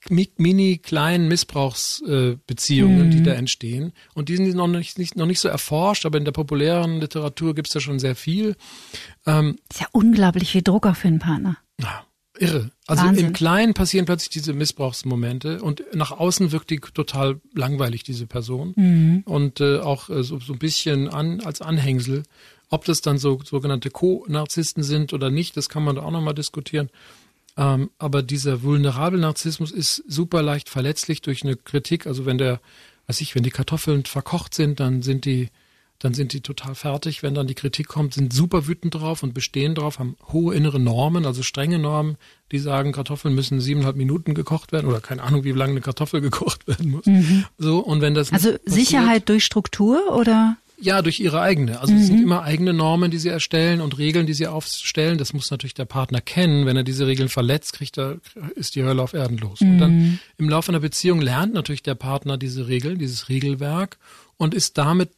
mini 0.09 0.79
kleinen 0.79 1.29
Missbrauchsbeziehungen, 1.29 2.99
äh, 2.99 3.03
mhm. 3.05 3.11
die 3.11 3.23
da 3.23 3.31
entstehen. 3.31 3.93
Und 4.15 4.27
die 4.27 4.35
sind 4.35 4.53
noch 4.53 4.67
nicht, 4.67 4.99
nicht, 4.99 5.15
noch 5.15 5.25
nicht 5.25 5.39
so 5.39 5.47
erforscht, 5.47 6.05
aber 6.05 6.17
in 6.17 6.25
der 6.25 6.33
populären 6.33 6.99
Literatur 6.99 7.55
gibt's 7.55 7.71
da 7.71 7.79
schon 7.79 7.99
sehr 7.99 8.17
viel. 8.17 8.57
Ähm, 9.25 9.55
ist 9.71 9.79
ja 9.79 9.87
unglaublich 9.93 10.51
viel 10.51 10.61
Druck 10.61 10.85
für 10.97 11.07
einen 11.07 11.19
Partner. 11.19 11.55
Ja, 11.79 12.05
irre. 12.37 12.71
Also 12.87 13.03
Wahnsinn. 13.03 13.27
im 13.27 13.33
Kleinen 13.33 13.73
passieren 13.73 14.05
plötzlich 14.05 14.29
diese 14.29 14.53
Missbrauchsmomente 14.53 15.61
und 15.61 15.83
nach 15.93 16.11
außen 16.11 16.51
wirkt 16.51 16.69
die 16.69 16.79
total 16.79 17.39
langweilig, 17.53 18.03
diese 18.03 18.25
Person. 18.25 18.73
Mhm. 18.75 19.23
Und 19.25 19.61
äh, 19.61 19.79
auch 19.79 20.09
äh, 20.09 20.23
so, 20.23 20.39
so 20.39 20.53
ein 20.53 20.59
bisschen 20.59 21.09
an, 21.09 21.41
als 21.41 21.61
Anhängsel. 21.61 22.23
Ob 22.69 22.85
das 22.85 23.01
dann 23.01 23.17
so 23.17 23.39
sogenannte 23.43 23.91
Co-Narzissten 23.91 24.83
sind 24.83 25.13
oder 25.13 25.29
nicht, 25.29 25.55
das 25.57 25.69
kann 25.69 25.83
man 25.83 25.95
da 25.95 26.01
auch 26.03 26.11
nochmal 26.11 26.33
diskutieren. 26.33 26.89
Ähm, 27.55 27.91
aber 27.99 28.23
dieser 28.23 28.63
vulnerable 28.63 29.19
Narzissmus 29.19 29.71
ist 29.71 30.03
super 30.07 30.41
leicht 30.41 30.69
verletzlich 30.69 31.21
durch 31.21 31.43
eine 31.43 31.55
Kritik. 31.55 32.07
Also 32.07 32.25
wenn 32.25 32.39
der, 32.39 32.59
weiß 33.07 33.21
ich, 33.21 33.35
wenn 33.35 33.43
die 33.43 33.51
Kartoffeln 33.51 34.05
verkocht 34.05 34.55
sind, 34.55 34.79
dann 34.79 35.03
sind 35.03 35.25
die 35.25 35.49
dann 36.03 36.13
sind 36.13 36.33
die 36.33 36.41
total 36.41 36.75
fertig. 36.75 37.23
Wenn 37.23 37.33
dann 37.33 37.47
die 37.47 37.55
Kritik 37.55 37.87
kommt, 37.87 38.13
sind 38.13 38.33
super 38.33 38.67
wütend 38.67 38.93
drauf 38.95 39.23
und 39.23 39.33
bestehen 39.33 39.73
drauf, 39.73 39.99
haben 39.99 40.17
hohe 40.33 40.53
innere 40.53 40.77
Normen, 40.77 41.25
also 41.25 41.43
strenge 41.43 41.79
Normen, 41.79 42.17
die 42.51 42.59
sagen, 42.59 42.91
Kartoffeln 42.91 43.33
müssen 43.33 43.61
siebeneinhalb 43.61 43.95
Minuten 43.95 44.33
gekocht 44.33 44.73
werden 44.73 44.87
oder 44.87 44.99
keine 44.99 45.23
Ahnung, 45.23 45.45
wie 45.45 45.51
lange 45.51 45.71
eine 45.71 45.81
Kartoffel 45.81 46.19
gekocht 46.21 46.67
werden 46.67 46.91
muss. 46.91 47.05
Mhm. 47.05 47.45
So, 47.57 47.79
und 47.79 48.01
wenn 48.01 48.13
das 48.13 48.33
Also 48.33 48.53
Sicherheit 48.65 49.29
durch 49.29 49.45
Struktur 49.45 50.13
oder? 50.13 50.57
Ja, 50.77 51.01
durch 51.01 51.21
ihre 51.21 51.39
eigene. 51.39 51.79
Also 51.79 51.93
mhm. 51.93 51.99
es 51.99 52.07
sind 52.07 52.17
mhm. 52.17 52.23
immer 52.23 52.43
eigene 52.43 52.73
Normen, 52.73 53.09
die 53.09 53.17
sie 53.17 53.29
erstellen 53.29 53.79
und 53.79 53.97
Regeln, 53.97 54.25
die 54.25 54.33
sie 54.33 54.47
aufstellen. 54.47 55.17
Das 55.17 55.31
muss 55.31 55.49
natürlich 55.51 55.73
der 55.73 55.85
Partner 55.85 56.19
kennen. 56.19 56.65
Wenn 56.65 56.75
er 56.75 56.83
diese 56.83 57.07
Regeln 57.07 57.29
verletzt, 57.29 57.71
kriegt 57.71 57.97
er, 57.97 58.17
ist 58.55 58.75
die 58.75 58.83
Hölle 58.83 59.01
auf 59.01 59.13
Erden 59.13 59.37
los. 59.37 59.61
Mhm. 59.61 59.69
Und 59.69 59.77
dann 59.77 59.97
mhm. 59.97 60.19
im 60.37 60.49
Laufe 60.49 60.69
einer 60.69 60.81
Beziehung 60.81 61.21
lernt 61.21 61.53
natürlich 61.53 61.83
der 61.83 61.95
Partner 61.95 62.37
diese 62.37 62.67
Regeln, 62.67 62.99
dieses 62.99 63.29
Regelwerk 63.29 63.97
und 64.35 64.53
ist 64.53 64.77
damit 64.77 65.11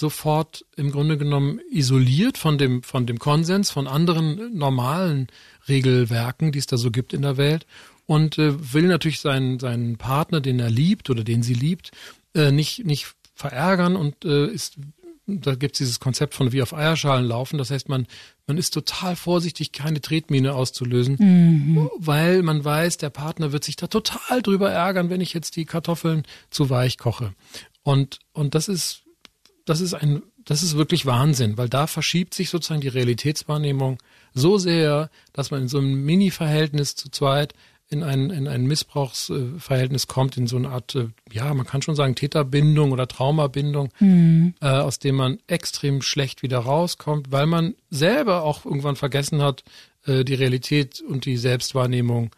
sofort 0.00 0.64
im 0.76 0.90
Grunde 0.90 1.16
genommen 1.16 1.60
isoliert 1.70 2.38
von 2.38 2.58
dem, 2.58 2.82
von 2.82 3.06
dem 3.06 3.18
Konsens, 3.18 3.70
von 3.70 3.86
anderen 3.86 4.56
normalen 4.56 5.28
Regelwerken, 5.68 6.50
die 6.50 6.58
es 6.58 6.66
da 6.66 6.76
so 6.76 6.90
gibt 6.90 7.12
in 7.12 7.22
der 7.22 7.36
Welt 7.36 7.66
und 8.06 8.38
äh, 8.38 8.72
will 8.72 8.88
natürlich 8.88 9.20
seinen, 9.20 9.60
seinen 9.60 9.96
Partner, 9.96 10.40
den 10.40 10.58
er 10.58 10.70
liebt 10.70 11.10
oder 11.10 11.22
den 11.22 11.44
sie 11.44 11.54
liebt, 11.54 11.92
äh, 12.34 12.50
nicht, 12.50 12.84
nicht 12.84 13.14
verärgern 13.34 13.94
und 13.94 14.24
äh, 14.24 14.46
ist, 14.48 14.78
da 15.26 15.54
gibt 15.54 15.76
es 15.76 15.78
dieses 15.78 16.00
Konzept 16.00 16.34
von 16.34 16.50
wie 16.50 16.62
auf 16.62 16.74
Eierschalen 16.74 17.24
laufen. 17.24 17.56
Das 17.56 17.70
heißt, 17.70 17.88
man, 17.88 18.06
man 18.48 18.58
ist 18.58 18.74
total 18.74 19.14
vorsichtig, 19.14 19.70
keine 19.70 20.00
Tretmine 20.00 20.54
auszulösen, 20.54 21.16
mhm. 21.20 21.90
weil 21.98 22.42
man 22.42 22.64
weiß, 22.64 22.96
der 22.96 23.10
Partner 23.10 23.52
wird 23.52 23.62
sich 23.62 23.76
da 23.76 23.86
total 23.86 24.42
drüber 24.42 24.70
ärgern, 24.70 25.08
wenn 25.08 25.20
ich 25.20 25.32
jetzt 25.32 25.54
die 25.54 25.64
Kartoffeln 25.64 26.24
zu 26.50 26.68
weich 26.68 26.98
koche. 26.98 27.32
Und, 27.82 28.18
und 28.32 28.54
das 28.54 28.68
ist 28.68 29.04
das 29.70 29.80
ist 29.80 29.94
ein, 29.94 30.22
das 30.44 30.62
ist 30.62 30.76
wirklich 30.76 31.06
Wahnsinn, 31.06 31.56
weil 31.56 31.68
da 31.68 31.86
verschiebt 31.86 32.34
sich 32.34 32.50
sozusagen 32.50 32.80
die 32.80 32.88
Realitätswahrnehmung 32.88 33.98
so 34.34 34.58
sehr, 34.58 35.10
dass 35.32 35.50
man 35.50 35.62
in 35.62 35.68
so 35.68 35.78
einem 35.78 36.04
Mini-Verhältnis 36.04 36.96
zu 36.96 37.08
zweit 37.08 37.54
in 37.88 38.02
ein, 38.02 38.30
in 38.30 38.48
ein 38.48 38.66
Missbrauchsverhältnis 38.66 40.08
kommt, 40.08 40.36
in 40.36 40.48
so 40.48 40.56
eine 40.56 40.70
Art, 40.70 40.94
äh, 40.96 41.08
ja, 41.30 41.54
man 41.54 41.66
kann 41.66 41.82
schon 41.82 41.94
sagen, 41.94 42.16
Täterbindung 42.16 42.90
oder 42.90 43.06
Traumabindung, 43.06 43.90
mhm. 44.00 44.54
äh, 44.60 44.66
aus 44.66 44.98
dem 44.98 45.16
man 45.16 45.38
extrem 45.46 46.02
schlecht 46.02 46.42
wieder 46.42 46.58
rauskommt, 46.58 47.30
weil 47.30 47.46
man 47.46 47.74
selber 47.90 48.42
auch 48.42 48.64
irgendwann 48.64 48.96
vergessen 48.96 49.42
hat, 49.42 49.64
äh, 50.04 50.24
die 50.24 50.34
Realität 50.34 51.00
und 51.00 51.26
die 51.26 51.36
Selbstwahrnehmung 51.36 52.34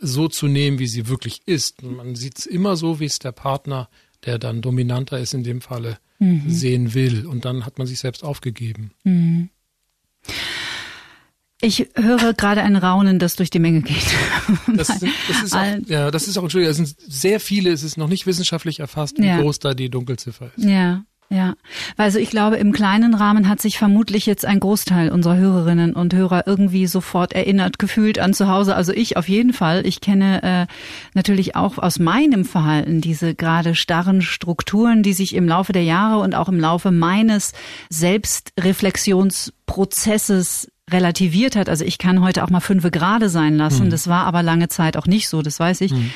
so 0.00 0.28
zu 0.28 0.46
nehmen, 0.46 0.78
wie 0.78 0.86
sie 0.86 1.08
wirklich 1.08 1.40
ist. 1.46 1.82
Und 1.82 1.96
man 1.96 2.16
sieht 2.16 2.38
es 2.38 2.46
immer 2.46 2.76
so, 2.76 3.00
wie 3.00 3.06
es 3.06 3.18
der 3.18 3.32
Partner, 3.32 3.88
der 4.24 4.38
dann 4.38 4.60
dominanter 4.60 5.18
ist, 5.18 5.32
in 5.32 5.44
dem 5.44 5.62
Falle 5.62 5.98
mhm. 6.18 6.48
sehen 6.48 6.94
will. 6.94 7.26
Und 7.26 7.44
dann 7.44 7.66
hat 7.66 7.78
man 7.78 7.86
sich 7.86 7.98
selbst 7.98 8.24
aufgegeben. 8.24 8.92
Mhm. 9.04 9.50
Ich 11.62 11.88
höre 11.94 12.34
gerade 12.34 12.62
ein 12.62 12.76
Raunen, 12.76 13.18
das 13.18 13.34
durch 13.36 13.48
die 13.48 13.58
Menge 13.58 13.80
geht. 13.80 14.06
Das, 14.74 14.88
das 15.28 15.42
ist 15.42 15.54
auch, 15.54 15.78
ja, 15.86 16.10
das 16.10 16.28
ist 16.28 16.36
auch, 16.36 16.42
Entschuldigung, 16.42 16.70
es 16.70 16.76
sind 16.76 16.96
sehr 17.00 17.40
viele, 17.40 17.70
es 17.70 17.82
ist 17.82 17.96
noch 17.96 18.08
nicht 18.08 18.26
wissenschaftlich 18.26 18.80
erfasst, 18.80 19.18
wie 19.18 19.26
ja. 19.26 19.40
groß 19.40 19.58
da 19.60 19.72
die 19.72 19.88
Dunkelziffer 19.88 20.50
ist. 20.54 20.64
Ja. 20.64 21.04
Ja, 21.28 21.54
also 21.96 22.20
ich 22.20 22.30
glaube, 22.30 22.54
im 22.56 22.72
kleinen 22.72 23.14
Rahmen 23.14 23.48
hat 23.48 23.60
sich 23.60 23.78
vermutlich 23.78 24.26
jetzt 24.26 24.44
ein 24.44 24.60
Großteil 24.60 25.10
unserer 25.10 25.36
Hörerinnen 25.36 25.94
und 25.94 26.14
Hörer 26.14 26.46
irgendwie 26.46 26.86
sofort 26.86 27.32
erinnert, 27.32 27.80
gefühlt 27.80 28.20
an 28.20 28.32
zu 28.32 28.46
Hause. 28.48 28.76
Also 28.76 28.92
ich 28.92 29.16
auf 29.16 29.28
jeden 29.28 29.52
Fall. 29.52 29.84
Ich 29.86 30.00
kenne 30.00 30.40
äh, 30.44 30.66
natürlich 31.14 31.56
auch 31.56 31.78
aus 31.78 31.98
meinem 31.98 32.44
Verhalten 32.44 33.00
diese 33.00 33.34
gerade 33.34 33.74
starren 33.74 34.22
Strukturen, 34.22 35.02
die 35.02 35.14
sich 35.14 35.34
im 35.34 35.48
Laufe 35.48 35.72
der 35.72 35.82
Jahre 35.82 36.20
und 36.20 36.36
auch 36.36 36.48
im 36.48 36.60
Laufe 36.60 36.92
meines 36.92 37.54
Selbstreflexionsprozesses 37.90 40.68
relativiert 40.88 41.56
hat. 41.56 41.68
Also 41.68 41.84
ich 41.84 41.98
kann 41.98 42.22
heute 42.22 42.44
auch 42.44 42.50
mal 42.50 42.60
fünfe 42.60 42.92
gerade 42.92 43.28
sein 43.28 43.56
lassen. 43.56 43.86
Mhm. 43.86 43.90
Das 43.90 44.06
war 44.06 44.24
aber 44.24 44.44
lange 44.44 44.68
Zeit 44.68 44.96
auch 44.96 45.06
nicht 45.06 45.28
so, 45.28 45.42
das 45.42 45.58
weiß 45.58 45.80
ich. 45.80 45.90
Mhm. 45.90 46.12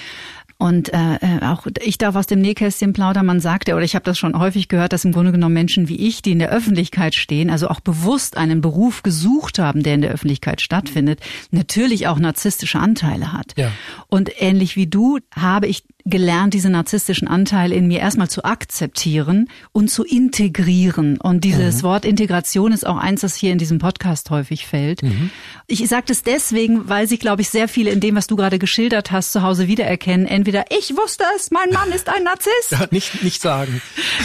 Und 0.60 0.92
äh, 0.92 1.14
äh, 1.14 1.42
auch 1.42 1.66
ich 1.82 1.96
darf 1.96 2.16
aus 2.16 2.26
dem 2.26 2.42
Nähkästchen 2.42 2.92
plaudern. 2.92 3.24
Man 3.24 3.40
sagt 3.40 3.68
ja, 3.68 3.76
oder 3.76 3.84
ich 3.84 3.94
habe 3.94 4.04
das 4.04 4.18
schon 4.18 4.38
häufig 4.38 4.68
gehört, 4.68 4.92
dass 4.92 5.06
im 5.06 5.12
Grunde 5.12 5.32
genommen 5.32 5.54
Menschen 5.54 5.88
wie 5.88 5.96
ich, 5.96 6.20
die 6.20 6.32
in 6.32 6.38
der 6.38 6.50
Öffentlichkeit 6.50 7.14
stehen, 7.14 7.48
also 7.48 7.68
auch 7.68 7.80
bewusst 7.80 8.36
einen 8.36 8.60
Beruf 8.60 9.02
gesucht 9.02 9.58
haben, 9.58 9.82
der 9.82 9.94
in 9.94 10.02
der 10.02 10.10
Öffentlichkeit 10.10 10.60
stattfindet, 10.60 11.20
natürlich 11.50 12.08
auch 12.08 12.18
narzisstische 12.18 12.78
Anteile 12.78 13.32
hat. 13.32 13.54
Ja. 13.56 13.72
Und 14.08 14.30
ähnlich 14.42 14.76
wie 14.76 14.86
du 14.86 15.18
habe 15.34 15.66
ich 15.66 15.84
gelernt, 16.10 16.54
diese 16.54 16.68
narzisstischen 16.68 17.28
Anteile 17.28 17.74
in 17.74 17.86
mir 17.86 18.00
erstmal 18.00 18.28
zu 18.28 18.44
akzeptieren 18.44 19.48
und 19.72 19.90
zu 19.90 20.04
integrieren. 20.04 21.18
Und 21.18 21.44
dieses 21.44 21.78
mhm. 21.78 21.82
Wort 21.82 22.04
Integration 22.04 22.72
ist 22.72 22.86
auch 22.86 22.96
eins, 22.96 23.22
das 23.22 23.34
hier 23.34 23.52
in 23.52 23.58
diesem 23.58 23.78
Podcast 23.78 24.30
häufig 24.30 24.66
fällt. 24.66 25.02
Mhm. 25.02 25.30
Ich 25.66 25.86
sage 25.88 26.04
das 26.08 26.22
deswegen, 26.22 26.88
weil 26.88 27.08
sich, 27.08 27.20
glaube 27.20 27.42
ich, 27.42 27.50
sehr 27.50 27.68
viele 27.68 27.90
in 27.90 28.00
dem, 28.00 28.16
was 28.16 28.26
du 28.26 28.36
gerade 28.36 28.58
geschildert 28.58 29.10
hast, 29.10 29.32
zu 29.32 29.42
Hause 29.42 29.68
wiedererkennen. 29.68 30.26
Entweder 30.26 30.64
ich 30.70 30.96
wusste 30.96 31.24
es, 31.36 31.50
mein 31.50 31.70
Mann 31.70 31.90
ist 31.92 32.08
ein 32.08 32.24
Narzisst. 32.24 32.50
Ja, 32.70 32.86
nicht, 32.90 33.22
nicht 33.22 33.42
sagen. 33.42 33.82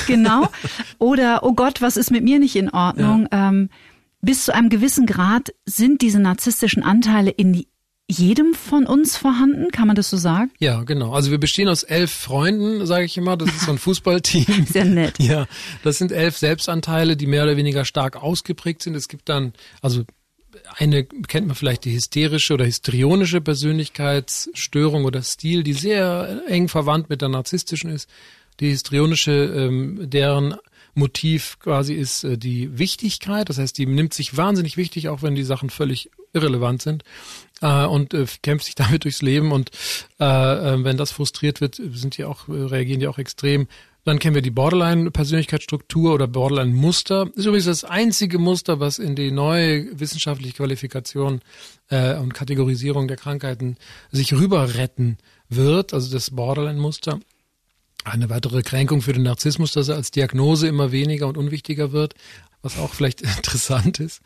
Genau. 0.08 0.48
Oder, 1.00 1.43
oh 1.43 1.54
Gott, 1.54 1.82
was 1.82 1.98
ist 1.98 2.12
mit 2.12 2.24
mir 2.24 2.39
nicht 2.39 2.56
in 2.56 2.69
Ordnung? 2.69 3.28
Ja. 3.32 3.50
Ähm, 3.50 3.69
bis 4.21 4.45
zu 4.45 4.54
einem 4.54 4.69
gewissen 4.69 5.06
Grad 5.06 5.54
sind 5.65 6.02
diese 6.02 6.19
narzisstischen 6.19 6.84
Anteile 6.84 7.30
in 7.30 7.65
jedem 8.08 8.54
von 8.54 8.86
uns 8.86 9.18
vorhanden, 9.18 9.72
kann 9.72 9.88
man 9.88 9.96
das 9.96 10.10
so 10.10 10.18
sagen? 10.18 10.52
Ja, 10.60 10.84
genau. 10.84 11.13
Also 11.13 11.32
wir 11.32 11.39
bestehen 11.39 11.68
aus 11.68 11.84
elf 11.84 12.12
Freunden, 12.12 12.86
sage 12.86 13.06
ich 13.06 13.18
immer. 13.18 13.36
Das 13.36 13.50
ist 13.50 13.62
so 13.62 13.72
ein 13.72 13.78
Fußballteam. 13.80 14.65
Sehr 14.68 14.86
nett. 14.86 15.18
Ja, 15.20 15.48
das 15.84 15.98
sind 15.98 16.12
elf 16.12 16.38
Selbstanteile, 16.38 17.18
die 17.18 17.26
mehr 17.26 17.44
oder 17.44 17.58
weniger 17.58 17.84
stark 17.84 18.22
ausgeprägt 18.22 18.84
sind. 18.84 18.96
Es 18.96 19.08
gibt 19.08 19.28
dann, 19.28 19.54
also 19.82 20.04
eine 20.78 21.04
kennt 21.04 21.48
man 21.48 21.56
vielleicht 21.56 21.86
die 21.86 21.94
hysterische 21.94 22.54
oder 22.54 22.65
histrionische 22.65 23.41
Persönlichkeitsstörung 23.41 25.06
oder 25.06 25.22
Stil, 25.24 25.63
die 25.63 25.74
sehr 25.74 26.44
eng 26.48 26.68
verwandt 26.68 27.10
mit 27.10 27.22
der 27.22 27.30
narzisstischen 27.30 27.89
ist. 27.89 28.10
Die 28.60 28.70
histrionische, 28.70 29.32
ähm, 29.32 30.10
deren 30.10 30.56
Motiv 30.94 31.58
quasi 31.60 31.94
ist 31.94 32.24
äh, 32.24 32.38
die 32.38 32.78
Wichtigkeit. 32.78 33.50
Das 33.50 33.58
heißt, 33.58 33.78
die 33.78 33.86
nimmt 33.86 34.13
sich 34.13 34.38
wahnsinnig 34.38 34.78
wichtig, 34.78 35.10
auch 35.10 35.24
wenn 35.24 35.36
die 35.36 35.44
Sachen 35.44 35.70
völlig 35.70 36.10
irrelevant 36.34 36.82
sind 36.82 37.04
äh, 37.62 37.86
und 37.86 38.13
äh, 38.13 38.26
kämpft 38.41 38.65
sich 38.65 38.76
damit 38.76 39.04
durchs 39.04 39.22
Leben. 39.22 39.52
Und 39.52 39.72
äh, 40.20 40.26
äh, 40.26 40.84
wenn 40.84 40.98
das 40.98 41.12
frustriert 41.12 41.62
wird, 41.62 41.76
sind 41.76 42.18
die 42.18 42.26
auch, 42.26 42.48
äh, 42.48 42.54
reagieren 42.54 43.00
die 43.00 43.08
auch 43.08 43.18
extrem. 43.18 43.68
Dann 44.06 44.20
kennen 44.20 44.36
wir 44.36 44.44
die 44.44 44.52
Borderline-Persönlichkeitsstruktur 44.52 46.13
oder 46.13 46.28
Borderline-Muster. 46.28 47.28
Ist 47.34 47.46
übrigens 47.46 47.65
das 47.65 47.84
einzige 47.84 48.38
Muster, 48.38 48.80
was 48.80 49.00
in 49.00 49.15
die 49.15 49.32
neue 49.32 50.00
wissenschaftliche 50.00 50.54
Qualifikation 50.54 51.41
äh, 51.89 52.15
und 52.15 52.36
Kategorisierung 52.36 53.08
der 53.08 53.18
Krankheiten 53.18 53.78
sich 54.12 54.32
rüber 54.34 54.76
retten 54.76 55.18
wird. 55.50 55.91
Also 55.96 56.13
das 56.13 56.30
Borderline-Muster. 56.30 57.20
Eine 58.04 58.30
weitere 58.30 58.62
Kränkung 58.62 59.02
für 59.02 59.13
den 59.13 59.24
Narzissmus, 59.24 59.72
dass 59.72 59.89
er 59.89 59.96
als 59.96 60.12
Diagnose 60.12 60.68
immer 60.68 60.91
weniger 60.91 61.28
und 61.28 61.38
unwichtiger 61.38 61.91
wird, 61.91 62.13
was 62.65 62.80
auch 62.80 62.93
vielleicht 62.93 63.21
interessant 63.38 63.99
ist. 63.99 64.21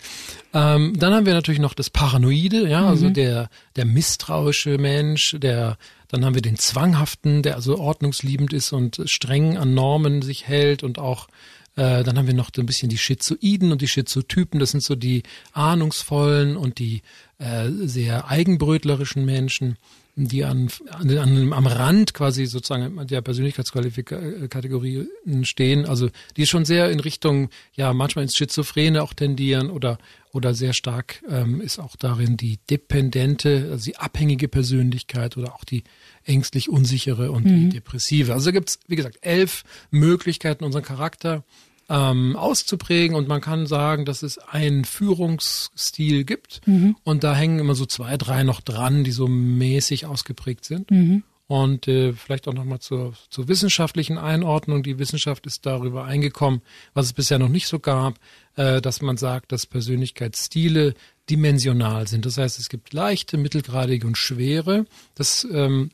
Ähm, 0.54 0.94
dann 0.98 1.14
haben 1.14 1.26
wir 1.26 1.34
natürlich 1.34 1.60
noch 1.60 1.74
das 1.74 1.90
Paranoide, 1.90 2.68
ja, 2.68 2.88
also 2.88 3.08
mhm. 3.08 3.14
der, 3.14 3.50
der 3.76 3.86
misstrauische 3.86 4.78
Mensch, 4.78 5.36
der, 5.38 5.78
dann 6.08 6.26
haben 6.26 6.34
wir 6.34 6.42
den 6.42 6.58
Zwanghaften, 6.58 7.44
der 7.44 7.56
also 7.56 7.78
ordnungsliebend 7.78 8.54
ist 8.54 8.72
und 8.72 9.02
streng 9.06 9.58
an 9.58 9.74
Normen 9.74 10.22
sich 10.22 10.48
hält 10.48 10.82
und 10.84 10.98
auch 10.98 11.28
äh, 11.76 12.04
dann 12.04 12.18
haben 12.18 12.28
wir 12.28 12.34
noch 12.34 12.50
so 12.56 12.62
ein 12.62 12.66
bisschen 12.66 12.90
die 12.90 12.98
Schizoiden 12.98 13.72
und 13.72 13.82
die 13.82 13.88
Schizotypen. 13.88 14.60
Das 14.60 14.72
sind 14.72 14.82
so 14.82 14.96
die 14.96 15.24
ahnungsvollen 15.54 16.58
und 16.58 16.80
die 16.80 17.04
äh, 17.38 17.70
sehr 17.70 18.30
eigenbrötlerischen 18.30 19.24
Menschen 19.24 19.78
die 20.28 20.44
an, 20.44 20.70
an, 20.90 21.54
am 21.54 21.68
Rand 21.68 22.14
quasi 22.14 22.46
sozusagen 22.46 23.08
der 23.08 23.22
Persönlichkeitskategorien 23.22 25.08
stehen, 25.44 25.86
also 25.86 26.10
die 26.38 26.46
schon 26.46 26.66
sehr 26.66 26.92
in 26.92 27.00
Richtung, 27.00 27.50
ja, 27.74 27.94
manchmal 27.94 28.24
ins 28.24 28.36
Schizophrene 28.36 29.02
auch 29.04 29.14
tendieren 29.14 29.70
oder, 29.70 29.98
oder 30.34 30.54
sehr 30.54 30.74
stark 30.74 31.22
ähm, 31.30 31.62
ist 31.62 31.80
auch 31.80 31.96
darin 31.96 32.38
die 32.38 32.60
dependente, 32.70 33.70
also 33.72 33.86
die 33.86 33.98
abhängige 33.98 34.48
Persönlichkeit 34.48 35.38
oder 35.38 35.56
auch 35.56 35.64
die 35.64 35.84
ängstlich 36.26 36.70
unsichere 36.70 37.32
und 37.32 37.46
mhm. 37.46 37.70
die 37.70 37.70
depressive. 37.70 38.34
Also 38.34 38.46
da 38.46 38.52
gibt's 38.52 38.80
wie 38.88 38.96
gesagt, 38.96 39.20
elf 39.22 39.64
Möglichkeiten, 39.92 40.64
unseren 40.64 40.84
Charakter 40.84 41.44
ähm, 41.90 42.36
auszuprägen 42.36 43.16
und 43.16 43.28
man 43.28 43.42
kann 43.42 43.66
sagen, 43.66 44.06
dass 44.06 44.22
es 44.22 44.38
einen 44.38 44.86
Führungsstil 44.86 46.24
gibt 46.24 46.62
mhm. 46.68 46.96
und 47.04 47.24
da 47.24 47.36
hängen 47.36 47.60
immer 47.60 47.76
so 47.76 47.86
zwei, 47.86 48.16
drei 48.16 48.44
noch 48.44 48.62
dran, 48.62 49.04
die 49.04 49.12
so 49.12 49.28
mäßig 49.28 50.06
ausgeprägt 50.06 50.66
sind. 50.66 50.92
Mhm. 50.92 51.24
Und 51.48 51.88
äh, 51.88 52.14
vielleicht 52.14 52.48
auch 52.48 52.54
nochmal 52.54 52.78
zur, 52.78 53.14
zur 53.32 53.48
wissenschaftlichen 53.48 54.20
Einordnung. 54.20 54.84
Die 54.84 55.00
Wissenschaft 55.00 55.48
ist 55.48 55.66
darüber 55.66 56.06
eingekommen, 56.06 56.62
was 56.94 57.08
es 57.08 57.14
bisher 57.14 57.40
noch 57.40 57.50
nicht 57.50 57.66
so 57.66 57.80
gab, 57.80 58.20
äh, 58.56 58.82
dass 58.82 59.02
man 59.02 59.18
sagt, 59.18 59.52
dass 59.52 59.66
Persönlichkeitsstile 59.66 60.94
dimensional 61.28 62.08
sind. 62.08 62.28
Das 62.28 62.38
heißt, 62.38 62.60
es 62.60 62.70
gibt 62.70 62.94
leichte, 62.94 63.38
mittelgradige 63.38 64.06
und 64.06 64.16
schwere. 64.16 64.86
Das 65.16 65.48
ähm, 65.52 65.90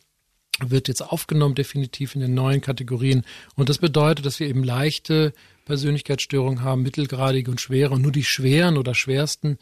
wird 0.59 0.89
jetzt 0.89 1.01
aufgenommen 1.01 1.55
definitiv 1.55 2.15
in 2.15 2.21
den 2.21 2.33
neuen 2.33 2.59
Kategorien. 2.59 3.23
Und 3.55 3.69
das 3.69 3.77
bedeutet, 3.77 4.25
dass 4.25 4.41
wir 4.41 4.49
eben 4.49 4.63
leichte 4.65 5.31
Persönlichkeitsstörungen 5.65 6.63
haben, 6.63 6.83
mittelgradige 6.83 7.51
und 7.51 7.59
schwere. 7.59 7.93
Und 7.93 8.01
nur 8.01 8.11
die 8.11 8.23
schweren 8.23 8.77
oder 8.77 8.95
schwersten 8.95 9.57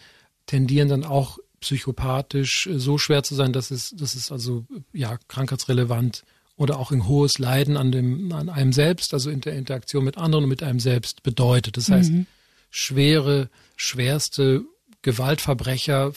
tendieren 0.46 0.90
dann 0.90 1.04
auch 1.04 1.40
psychopathisch 1.62 2.68
äh, 2.68 2.78
so 2.78 2.98
schwer 2.98 3.24
zu 3.24 3.36
sein, 3.36 3.54
dass 3.54 3.72
es, 3.72 3.92
dass 3.92 4.16
es 4.16 4.32
also 4.32 4.66
ja 4.92 5.18
krankheitsrelevant 5.28 6.24
oder 6.56 6.78
auch 6.78 6.92
ein 6.92 7.08
hohes 7.08 7.40
Leiden 7.40 7.78
an 7.78 7.92
dem 7.92 8.32
an 8.32 8.50
einem 8.50 8.74
selbst, 8.74 9.14
also 9.14 9.30
in 9.32 9.42
der 9.42 9.54
Interaktion 9.54 10.04
mit 10.04 10.18
anderen 10.18 10.44
und 10.44 10.50
mit 10.50 10.62
einem 10.62 10.80
selbst 10.80 11.24
bedeutet. 11.24 11.78
Das 11.78 11.90
heißt, 11.90 12.12
mhm. 12.12 12.28
schwere, 12.70 13.50
schwerste 13.76 14.64
Gewaltverbrecher 15.02 16.14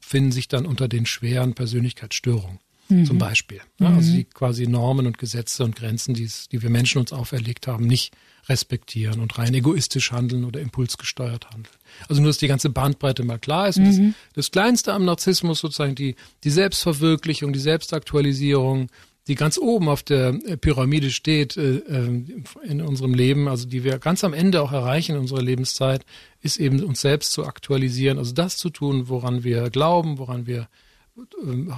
finden 0.00 0.32
sich 0.32 0.48
dann 0.48 0.64
unter 0.64 0.86
den 0.86 1.06
schweren 1.06 1.54
Persönlichkeitsstörungen 1.54 2.60
mhm. 2.90 3.04
zum 3.04 3.18
Beispiel. 3.18 3.60
Ja, 3.78 3.88
also 3.88 4.10
mhm. 4.10 4.16
die 4.16 4.24
quasi 4.24 4.66
Normen 4.66 5.06
und 5.06 5.18
Gesetze 5.18 5.64
und 5.64 5.76
Grenzen, 5.76 6.14
die 6.14 6.30
wir 6.50 6.70
Menschen 6.70 6.98
uns 6.98 7.12
auferlegt 7.12 7.66
haben, 7.66 7.86
nicht 7.86 8.14
respektieren 8.48 9.20
und 9.20 9.38
rein 9.38 9.54
egoistisch 9.54 10.12
handeln 10.12 10.44
oder 10.44 10.60
impulsgesteuert 10.60 11.50
handeln. 11.50 11.74
Also 12.08 12.20
nur, 12.20 12.30
dass 12.30 12.38
die 12.38 12.48
ganze 12.48 12.70
Bandbreite 12.70 13.22
mal 13.22 13.38
klar 13.38 13.68
ist. 13.68 13.78
Mhm. 13.78 14.14
Das, 14.34 14.46
das, 14.46 14.50
Kleinste 14.50 14.92
am 14.92 15.04
Narzissmus 15.04 15.60
sozusagen 15.60 15.94
die, 15.94 16.16
die 16.44 16.50
Selbstverwirklichung, 16.50 17.52
die 17.52 17.58
Selbstaktualisierung, 17.58 18.88
die 19.28 19.34
ganz 19.34 19.58
oben 19.58 19.88
auf 19.88 20.02
der 20.02 20.32
Pyramide 20.32 21.10
steht 21.10 21.56
äh, 21.56 21.76
äh, 21.76 22.24
in 22.64 22.80
unserem 22.80 23.14
Leben, 23.14 23.48
also 23.48 23.68
die 23.68 23.84
wir 23.84 23.98
ganz 23.98 24.24
am 24.24 24.32
Ende 24.32 24.62
auch 24.62 24.72
erreichen 24.72 25.12
in 25.14 25.20
unserer 25.20 25.42
Lebenszeit, 25.42 26.04
ist 26.40 26.58
eben 26.58 26.82
uns 26.82 27.00
selbst 27.00 27.32
zu 27.32 27.44
aktualisieren, 27.46 28.18
also 28.18 28.32
das 28.32 28.56
zu 28.56 28.70
tun, 28.70 29.08
woran 29.08 29.44
wir 29.44 29.70
glauben, 29.70 30.18
woran 30.18 30.46
wir 30.46 30.68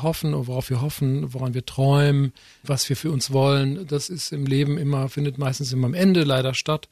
hoffen, 0.03 0.35
worauf 0.47 0.71
wir 0.71 0.81
hoffen, 0.81 1.33
woran 1.35 1.55
wir 1.55 1.65
träumen, 1.67 2.33
was 2.63 2.89
wir 2.89 2.97
für 2.97 3.11
uns 3.11 3.33
wollen, 3.33 3.87
das 3.87 4.09
ist 4.09 4.33
im 4.33 4.47
Leben 4.47 4.79
immer, 4.79 5.09
findet 5.09 5.39
meistens 5.39 5.73
immer 5.73 5.87
am 5.87 5.95
Ende 5.95 6.25
leider 6.25 6.55
statt. 6.55 6.89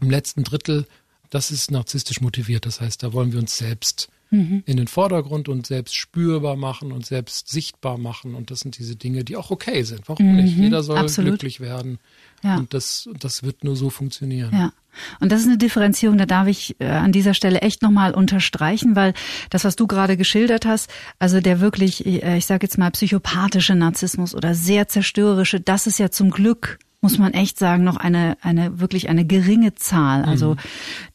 Im 0.00 0.10
letzten 0.10 0.42
Drittel, 0.42 0.86
das 1.30 1.50
ist 1.50 1.70
narzisstisch 1.70 2.20
motiviert. 2.20 2.66
Das 2.66 2.80
heißt, 2.80 3.02
da 3.02 3.12
wollen 3.12 3.32
wir 3.32 3.38
uns 3.38 3.56
selbst 3.56 4.08
mhm. 4.32 4.62
in 4.66 4.76
den 4.76 4.88
Vordergrund 4.88 5.48
und 5.48 5.66
selbst 5.66 5.94
spürbar 5.94 6.56
machen 6.56 6.90
und 6.90 7.06
selbst 7.06 7.48
sichtbar 7.48 7.98
machen. 7.98 8.34
Und 8.34 8.50
das 8.50 8.60
sind 8.60 8.78
diese 8.78 8.96
Dinge, 8.96 9.24
die 9.24 9.36
auch 9.36 9.50
okay 9.50 9.82
sind. 9.82 10.08
Warum 10.08 10.32
mhm. 10.32 10.36
nicht? 10.36 10.56
Jeder 10.56 10.82
soll 10.82 10.98
Absolut. 10.98 11.32
glücklich 11.32 11.60
werden. 11.60 11.98
Ja. 12.42 12.56
Und 12.56 12.74
das, 12.74 13.08
das 13.20 13.44
wird 13.44 13.62
nur 13.62 13.76
so 13.76 13.90
funktionieren. 13.90 14.50
Ja. 14.52 14.72
Und 15.20 15.32
das 15.32 15.42
ist 15.42 15.46
eine 15.46 15.58
Differenzierung, 15.58 16.18
da 16.18 16.26
darf 16.26 16.48
ich 16.48 16.76
äh, 16.80 16.86
an 16.86 17.12
dieser 17.12 17.34
Stelle 17.34 17.60
echt 17.60 17.82
nochmal 17.82 18.12
unterstreichen, 18.12 18.96
weil 18.96 19.14
das, 19.48 19.64
was 19.64 19.76
du 19.76 19.86
gerade 19.86 20.16
geschildert 20.16 20.66
hast, 20.66 20.90
also 21.18 21.40
der 21.40 21.60
wirklich, 21.60 22.04
äh, 22.04 22.36
ich 22.36 22.46
sage 22.46 22.66
jetzt 22.66 22.78
mal, 22.78 22.90
psychopathische 22.90 23.74
Narzissmus 23.74 24.34
oder 24.34 24.54
sehr 24.54 24.88
zerstörerische, 24.88 25.60
das 25.60 25.86
ist 25.86 25.98
ja 25.98 26.10
zum 26.10 26.30
Glück 26.30 26.78
muss 27.02 27.18
man 27.18 27.32
echt 27.32 27.58
sagen, 27.58 27.82
noch 27.82 27.96
eine, 27.96 28.36
eine 28.42 28.80
wirklich 28.80 29.08
eine 29.08 29.26
geringe 29.26 29.74
Zahl. 29.74 30.24
Also 30.24 30.52
mhm. 30.52 30.58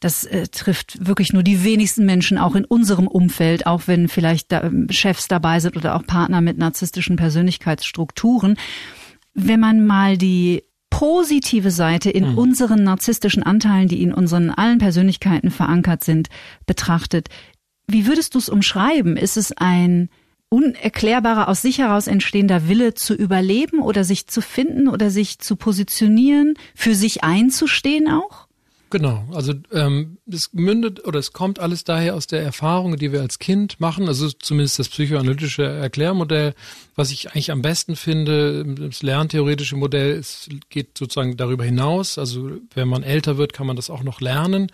das 0.00 0.24
äh, 0.24 0.46
trifft 0.46 1.06
wirklich 1.06 1.32
nur 1.32 1.42
die 1.42 1.64
wenigsten 1.64 2.04
Menschen 2.04 2.36
auch 2.36 2.54
in 2.54 2.66
unserem 2.66 3.08
Umfeld, 3.08 3.66
auch 3.66 3.82
wenn 3.86 4.08
vielleicht 4.08 4.52
da, 4.52 4.62
ähm, 4.64 4.86
Chefs 4.90 5.28
dabei 5.28 5.60
sind 5.60 5.76
oder 5.76 5.96
auch 5.96 6.06
Partner 6.06 6.42
mit 6.42 6.58
narzisstischen 6.58 7.16
Persönlichkeitsstrukturen. 7.16 8.56
Wenn 9.32 9.60
man 9.60 9.86
mal 9.86 10.18
die 10.18 10.62
positive 10.90 11.70
Seite 11.70 12.10
in 12.10 12.32
mhm. 12.32 12.38
unseren 12.38 12.84
narzisstischen 12.84 13.42
Anteilen, 13.42 13.88
die 13.88 14.02
in 14.02 14.12
unseren 14.12 14.50
allen 14.50 14.78
Persönlichkeiten 14.78 15.50
verankert 15.50 16.04
sind, 16.04 16.28
betrachtet. 16.66 17.28
Wie 17.86 18.06
würdest 18.06 18.34
du 18.34 18.38
es 18.38 18.50
umschreiben? 18.50 19.16
Ist 19.16 19.38
es 19.38 19.52
ein 19.56 20.10
unerklärbarer, 20.50 21.48
aus 21.48 21.62
sich 21.62 21.78
heraus 21.78 22.06
entstehender 22.06 22.68
Wille 22.68 22.94
zu 22.94 23.14
überleben 23.14 23.80
oder 23.80 24.04
sich 24.04 24.26
zu 24.26 24.40
finden 24.40 24.88
oder 24.88 25.10
sich 25.10 25.38
zu 25.38 25.56
positionieren, 25.56 26.54
für 26.74 26.94
sich 26.94 27.22
einzustehen 27.24 28.08
auch? 28.08 28.48
Genau, 28.90 29.28
also 29.34 29.52
ähm, 29.72 30.16
es 30.26 30.54
mündet 30.54 31.06
oder 31.06 31.18
es 31.18 31.34
kommt 31.34 31.58
alles 31.58 31.84
daher 31.84 32.14
aus 32.14 32.26
der 32.26 32.42
Erfahrung, 32.42 32.96
die 32.96 33.12
wir 33.12 33.20
als 33.20 33.38
Kind 33.38 33.78
machen, 33.80 34.08
also 34.08 34.30
zumindest 34.30 34.78
das 34.78 34.88
psychoanalytische 34.88 35.62
Erklärmodell, 35.62 36.54
was 36.94 37.10
ich 37.10 37.30
eigentlich 37.30 37.50
am 37.50 37.60
besten 37.60 37.96
finde, 37.96 38.64
das 38.64 39.02
lerntheoretische 39.02 39.76
Modell, 39.76 40.12
es 40.12 40.48
geht 40.70 40.96
sozusagen 40.96 41.36
darüber 41.36 41.64
hinaus, 41.64 42.16
also 42.16 42.50
wenn 42.74 42.88
man 42.88 43.02
älter 43.02 43.36
wird, 43.36 43.52
kann 43.52 43.66
man 43.66 43.76
das 43.76 43.90
auch 43.90 44.02
noch 44.02 44.22
lernen, 44.22 44.72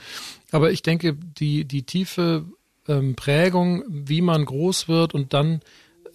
aber 0.53 0.71
ich 0.71 0.83
denke, 0.83 1.15
die, 1.15 1.65
die 1.65 1.83
tiefe 1.83 2.45
ähm, 2.89 3.15
Prägung, 3.15 3.85
wie 3.89 4.21
man 4.21 4.45
groß 4.45 4.89
wird 4.89 5.15
und 5.15 5.33
dann, 5.33 5.61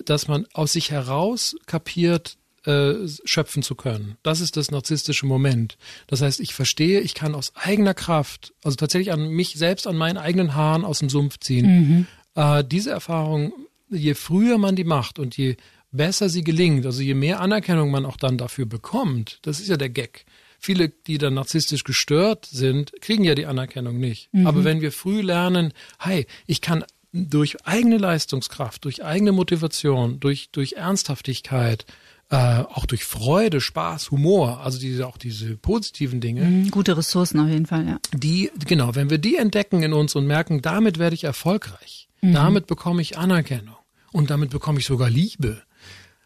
dass 0.05 0.27
man 0.27 0.45
aus 0.53 0.73
sich 0.73 0.91
heraus 0.91 1.55
kapiert, 1.65 2.38
äh, 2.65 3.08
schöpfen 3.23 3.63
zu 3.63 3.75
können. 3.75 4.17
Das 4.23 4.41
ist 4.41 4.58
das 4.58 4.71
narzisstische 4.71 5.25
Moment. 5.25 5.77
Das 6.08 6.21
heißt, 6.21 6.39
ich 6.39 6.53
verstehe, 6.53 6.99
ich 6.99 7.13
kann 7.13 7.36
aus 7.36 7.53
eigener 7.55 7.93
Kraft, 7.93 8.53
also 8.63 8.75
tatsächlich 8.75 9.12
an 9.13 9.29
mich 9.29 9.55
selbst, 9.55 9.88
an 9.88 9.95
meinen 9.95 10.17
eigenen 10.17 10.55
Haaren 10.55 10.84
aus 10.86 10.99
dem 10.99 11.10
Sumpf 11.10 11.39
ziehen. 11.39 11.65
Mhm. 11.65 12.08
Äh, 12.36 12.63
diese 12.63 12.91
Erfahrung, 12.91 13.53
je 13.89 14.13
früher 14.13 14.58
man 14.58 14.75
die 14.75 14.84
macht 14.84 15.19
und 15.19 15.38
je 15.38 15.55
besser 15.91 16.29
sie 16.29 16.43
gelingt, 16.43 16.86
also 16.86 17.01
je 17.01 17.13
mehr 17.13 17.39
Anerkennung 17.39 17.91
man 17.91 18.05
auch 18.05 18.17
dann 18.17 18.38
dafür 18.38 18.65
bekommt, 18.65 19.39
das 19.41 19.60
ist 19.60 19.69
ja 19.69 19.77
der 19.77 19.89
Gag. 19.89 20.25
Viele, 20.60 20.89
die 20.89 21.17
dann 21.17 21.36
narzisstisch 21.36 21.84
gestört 21.84 22.45
sind, 22.45 22.93
kriegen 23.02 23.24
ja 23.24 23.34
die 23.34 23.45
Anerkennung 23.45 23.98
nicht. 23.98 24.30
Mhm. 24.34 24.45
Aber 24.45 24.63
wenn 24.63 24.82
wir 24.82 24.91
früh 24.91 25.22
lernen, 25.22 25.74
hey, 26.00 26.28
ich 26.45 26.62
kann 26.62 26.84
durch 27.12 27.65
eigene 27.65 27.98
Leistungskraft, 27.98 28.86
durch 28.86 29.04
eigene 29.04 29.32
Motivation, 29.32 30.19
durch, 30.19 30.50
durch 30.52 30.74
Ernsthaftigkeit, 30.74 31.86
äh, 32.30 32.36
auch 32.36 32.86
durch 32.86 33.06
Freude, 33.06 33.62
Spaß, 33.62 34.12
Humor, 34.12 34.62
also 34.62 34.80
diese 34.80 35.08
auch 35.08 35.17
diese 35.17 35.58
positiven 35.58 36.22
Dinge. 36.22 36.43
Mhm, 36.43 36.72
gute 36.72 36.95
Ressourcen 36.95 37.39
auf 37.39 37.48
jeden 37.48 37.65
Fall, 37.65 37.88
ja. 37.88 38.00
Die, 38.13 38.52
genau, 38.67 38.93
wenn 38.95 39.10
wir 39.10 39.17
die 39.17 39.38
entdecken 39.38 39.82
in 39.82 39.93
uns 39.93 40.15
und 40.15 40.28
merken, 40.28 40.62
damit 40.62 41.00
werde 41.00 41.15
ich 41.15 41.24
erfolgreich, 41.24 42.08
mhm. 42.22 42.34
damit 42.34 42.67
bekomme 42.67 43.02
ich 43.02 43.17
Anerkennung 43.17 43.78
und 44.12 44.30
damit 44.30 44.52
bekomme 44.52 44.80
ich 44.80 44.86
sogar 44.86 45.10
Liebe. 45.10 45.63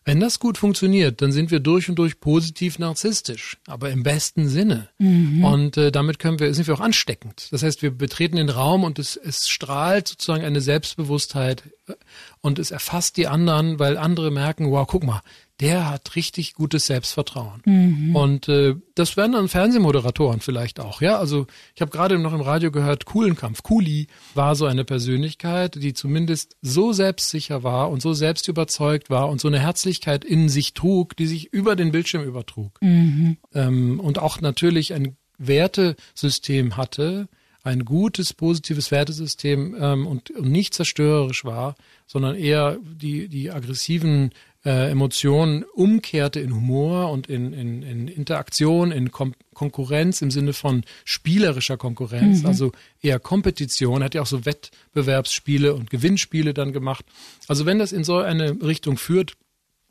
Wenn 0.05 0.19
das 0.19 0.39
gut 0.39 0.57
funktioniert, 0.57 1.21
dann 1.21 1.31
sind 1.31 1.49
wir 1.49 1.59
durch 1.59 1.87
und 1.89 1.95
durch 1.95 2.19
positiv 2.19 2.77
narzisstisch, 2.77 3.57
aber 3.67 3.89
im 3.89 4.03
besten 4.03 4.49
Sinne. 4.49 4.89
Mhm. 4.97 5.43
Und 5.43 5.77
äh, 5.77 5.91
damit 5.91 6.19
können 6.19 6.39
wir, 6.39 6.53
sind 6.53 6.67
wir 6.67 6.73
auch 6.73 6.81
ansteckend. 6.81 7.47
Das 7.51 7.63
heißt, 7.63 7.81
wir 7.81 7.91
betreten 7.91 8.35
den 8.35 8.49
Raum 8.49 8.83
und 8.83 8.99
es, 8.99 9.15
es 9.15 9.47
strahlt 9.47 10.09
sozusagen 10.09 10.43
eine 10.43 10.59
Selbstbewusstheit 10.59 11.63
äh, 11.87 11.93
und 12.41 12.59
es 12.59 12.71
erfasst 12.71 13.15
die 13.15 13.27
anderen, 13.27 13.79
weil 13.79 13.97
andere 13.97 14.29
merken, 14.29 14.71
wow, 14.71 14.85
guck 14.85 15.03
mal, 15.03 15.21
der 15.63 15.89
hat 15.89 16.17
richtig 16.17 16.56
gutes 16.56 16.88
Selbstvertrauen. 16.88 17.62
Mhm. 17.63 18.13
Und 18.17 18.49
äh, 18.49 18.76
das 18.95 19.15
werden 19.15 19.32
dann 19.32 19.47
Fernsehmoderatoren 19.47 20.41
vielleicht 20.41 20.82
auch, 20.82 21.02
ja. 21.02 21.17
Also 21.17 21.47
ich 21.73 21.80
habe 21.80 21.89
gerade 21.89 22.19
noch 22.19 22.34
im 22.34 22.41
Radio 22.41 22.69
gehört, 22.69 23.06
Kuhlenkampf. 23.06 23.63
Kuli 23.63 24.08
war 24.34 24.56
so 24.56 24.65
eine 24.65 24.84
Persönlichkeit, 24.84 25.76
die 25.82 25.93
zumindest 25.93 26.58
so 26.62 26.91
selbstsicher 26.91 27.63
war 27.63 27.89
und 27.91 28.02
so 28.02 28.13
selbstüberzeugt 28.13 29.10
war 29.10 29.30
und 29.30 29.39
so 29.39 29.47
eine 29.47 29.62
Herzlichkeit 29.62 30.26
in 30.26 30.49
sich 30.49 30.73
trug, 30.73 31.15
die 31.15 31.28
sich 31.28 31.54
über 31.54 31.78
den 31.78 31.93
Bildschirm 31.93 32.26
übertrug. 32.26 32.73
Mhm. 32.82 33.38
Ähm, 33.54 34.02
und 34.02 34.19
auch 34.19 34.41
natürlich 34.41 34.93
ein 34.93 35.15
Wertesystem 35.38 36.76
hatte, 36.76 37.30
ein 37.63 37.86
gutes, 37.86 38.34
positives 38.34 38.91
Wertesystem 38.91 39.78
ähm, 39.80 40.08
und, 40.08 40.30
und 40.32 40.52
nicht 40.52 40.73
zerstörerisch 40.73 41.45
war, 41.45 41.76
sondern 42.06 42.36
eher 42.36 42.78
die, 42.84 43.30
die 43.30 43.49
aggressiven 43.49 44.32
äh, 44.65 44.89
Emotionen 44.89 45.63
umkehrte 45.63 46.39
in 46.39 46.54
Humor 46.56 47.12
und 47.12 47.28
in, 47.28 47.54
in, 47.54 47.84
in 47.84 48.08
Interaktion, 48.08 48.91
in 48.91 49.12
Kom 49.12 49.34
Konkurrenz 49.54 50.21
im 50.23 50.32
Sinne 50.32 50.52
von 50.54 50.84
spielerischer 51.06 51.78
Konkurrenz, 51.78 52.41
mhm. 52.41 52.47
also 52.47 52.71
eher 53.02 53.19
Kompetition, 53.19 54.04
hat 54.04 54.15
ja 54.15 54.23
auch 54.23 54.28
so 54.28 54.45
Wettbewerbsspiele 54.45 55.76
und 55.76 55.91
Gewinnspiele 55.91 56.56
dann 56.56 56.73
gemacht. 56.73 57.06
Also 57.47 57.67
wenn 57.67 57.78
das 57.78 57.91
in 57.91 58.04
so 58.04 58.17
eine 58.17 58.63
Richtung 58.63 58.97
führt, 58.97 59.34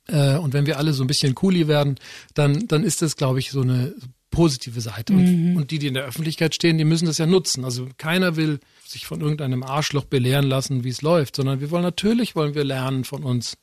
äh, 0.09 0.37
und 0.37 0.53
wenn 0.53 0.67
wir 0.67 0.79
alle 0.79 0.93
so 0.95 1.05
ein 1.05 1.07
bisschen 1.07 1.37
cooli 1.37 1.69
werden, 1.69 1.97
dann, 2.35 2.67
dann 2.67 2.83
ist 2.83 3.03
das, 3.03 3.17
glaube 3.17 3.39
ich, 3.39 3.53
so 3.53 3.61
eine 3.61 3.95
positive 4.33 4.81
Seite. 4.81 5.13
Und, 5.13 5.51
mhm. 5.51 5.57
und 5.57 5.71
die, 5.71 5.79
die 5.79 5.87
in 5.87 5.95
der 5.95 6.05
Öffentlichkeit 6.05 6.55
stehen, 6.55 6.79
die 6.79 6.85
müssen 6.85 7.07
das 7.07 7.19
ja 7.19 7.27
nutzen. 7.27 7.65
Also 7.65 7.89
keiner 7.99 8.35
will 8.35 8.59
sich 8.85 9.07
von 9.07 9.21
irgendeinem 9.21 9.63
Arschloch 9.63 10.05
belehren 10.05 10.47
lassen, 10.47 10.83
wie 10.83 10.89
es 10.89 11.03
läuft, 11.03 11.37
sondern 11.37 11.61
wir 11.61 11.71
wollen 11.71 11.85
natürlich 11.85 12.35
wollen 12.35 12.55
wir 12.55 12.65
lernen 12.65 13.05
von 13.05 13.23
uns 13.23 13.59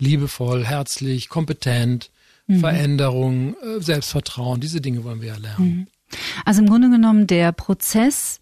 liebevoll, 0.00 0.64
herzlich, 0.64 1.28
kompetent, 1.28 2.10
mhm. 2.46 2.60
Veränderung, 2.60 3.54
äh, 3.54 3.80
Selbstvertrauen, 3.80 4.60
diese 4.60 4.80
Dinge 4.80 5.04
wollen 5.04 5.20
wir 5.20 5.28
ja 5.28 5.36
lernen. 5.36 5.66
Mhm. 5.66 5.86
Also 6.44 6.62
im 6.62 6.68
Grunde 6.68 6.90
genommen 6.90 7.26
der 7.26 7.52
Prozess, 7.52 8.40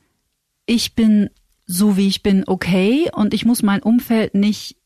ich 0.64 0.94
bin 0.94 1.30
so 1.66 1.98
wie 1.98 2.08
ich 2.08 2.22
bin 2.22 2.44
okay 2.46 3.10
und 3.12 3.34
ich 3.34 3.44
muss 3.44 3.62
mein 3.62 3.82
Umfeld 3.82 4.34
nicht 4.34 4.76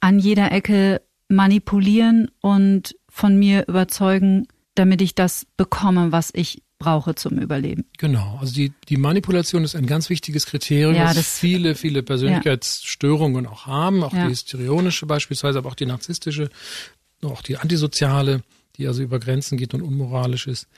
an 0.00 0.18
jeder 0.18 0.50
Ecke 0.50 1.00
manipulieren 1.28 2.28
und 2.40 2.96
von 3.08 3.38
mir 3.38 3.68
überzeugen, 3.68 4.48
damit 4.74 5.00
ich 5.00 5.14
das 5.14 5.46
bekomme, 5.56 6.10
was 6.10 6.30
ich 6.34 6.62
brauche 6.84 7.14
zum 7.14 7.38
Überleben. 7.38 7.86
Genau, 7.98 8.38
also 8.40 8.52
die, 8.54 8.72
die 8.88 8.98
Manipulation 8.98 9.64
ist 9.64 9.74
ein 9.74 9.86
ganz 9.86 10.10
wichtiges 10.10 10.44
Kriterium, 10.44 10.94
ja, 10.94 11.06
was 11.06 11.38
viele, 11.38 11.74
viele 11.74 12.02
Persönlichkeitsstörungen 12.02 13.44
ja. 13.44 13.50
auch 13.50 13.66
haben, 13.66 14.02
auch 14.02 14.12
ja. 14.12 14.24
die 14.24 14.30
histrionische 14.30 15.06
beispielsweise, 15.06 15.58
aber 15.58 15.70
auch 15.70 15.74
die 15.74 15.86
narzisstische, 15.86 16.50
auch 17.22 17.40
die 17.40 17.56
antisoziale, 17.56 18.42
die 18.76 18.86
also 18.86 19.02
über 19.02 19.18
Grenzen 19.18 19.56
geht 19.56 19.72
und 19.72 19.82
unmoralisch 19.82 20.46
ist. 20.46 20.68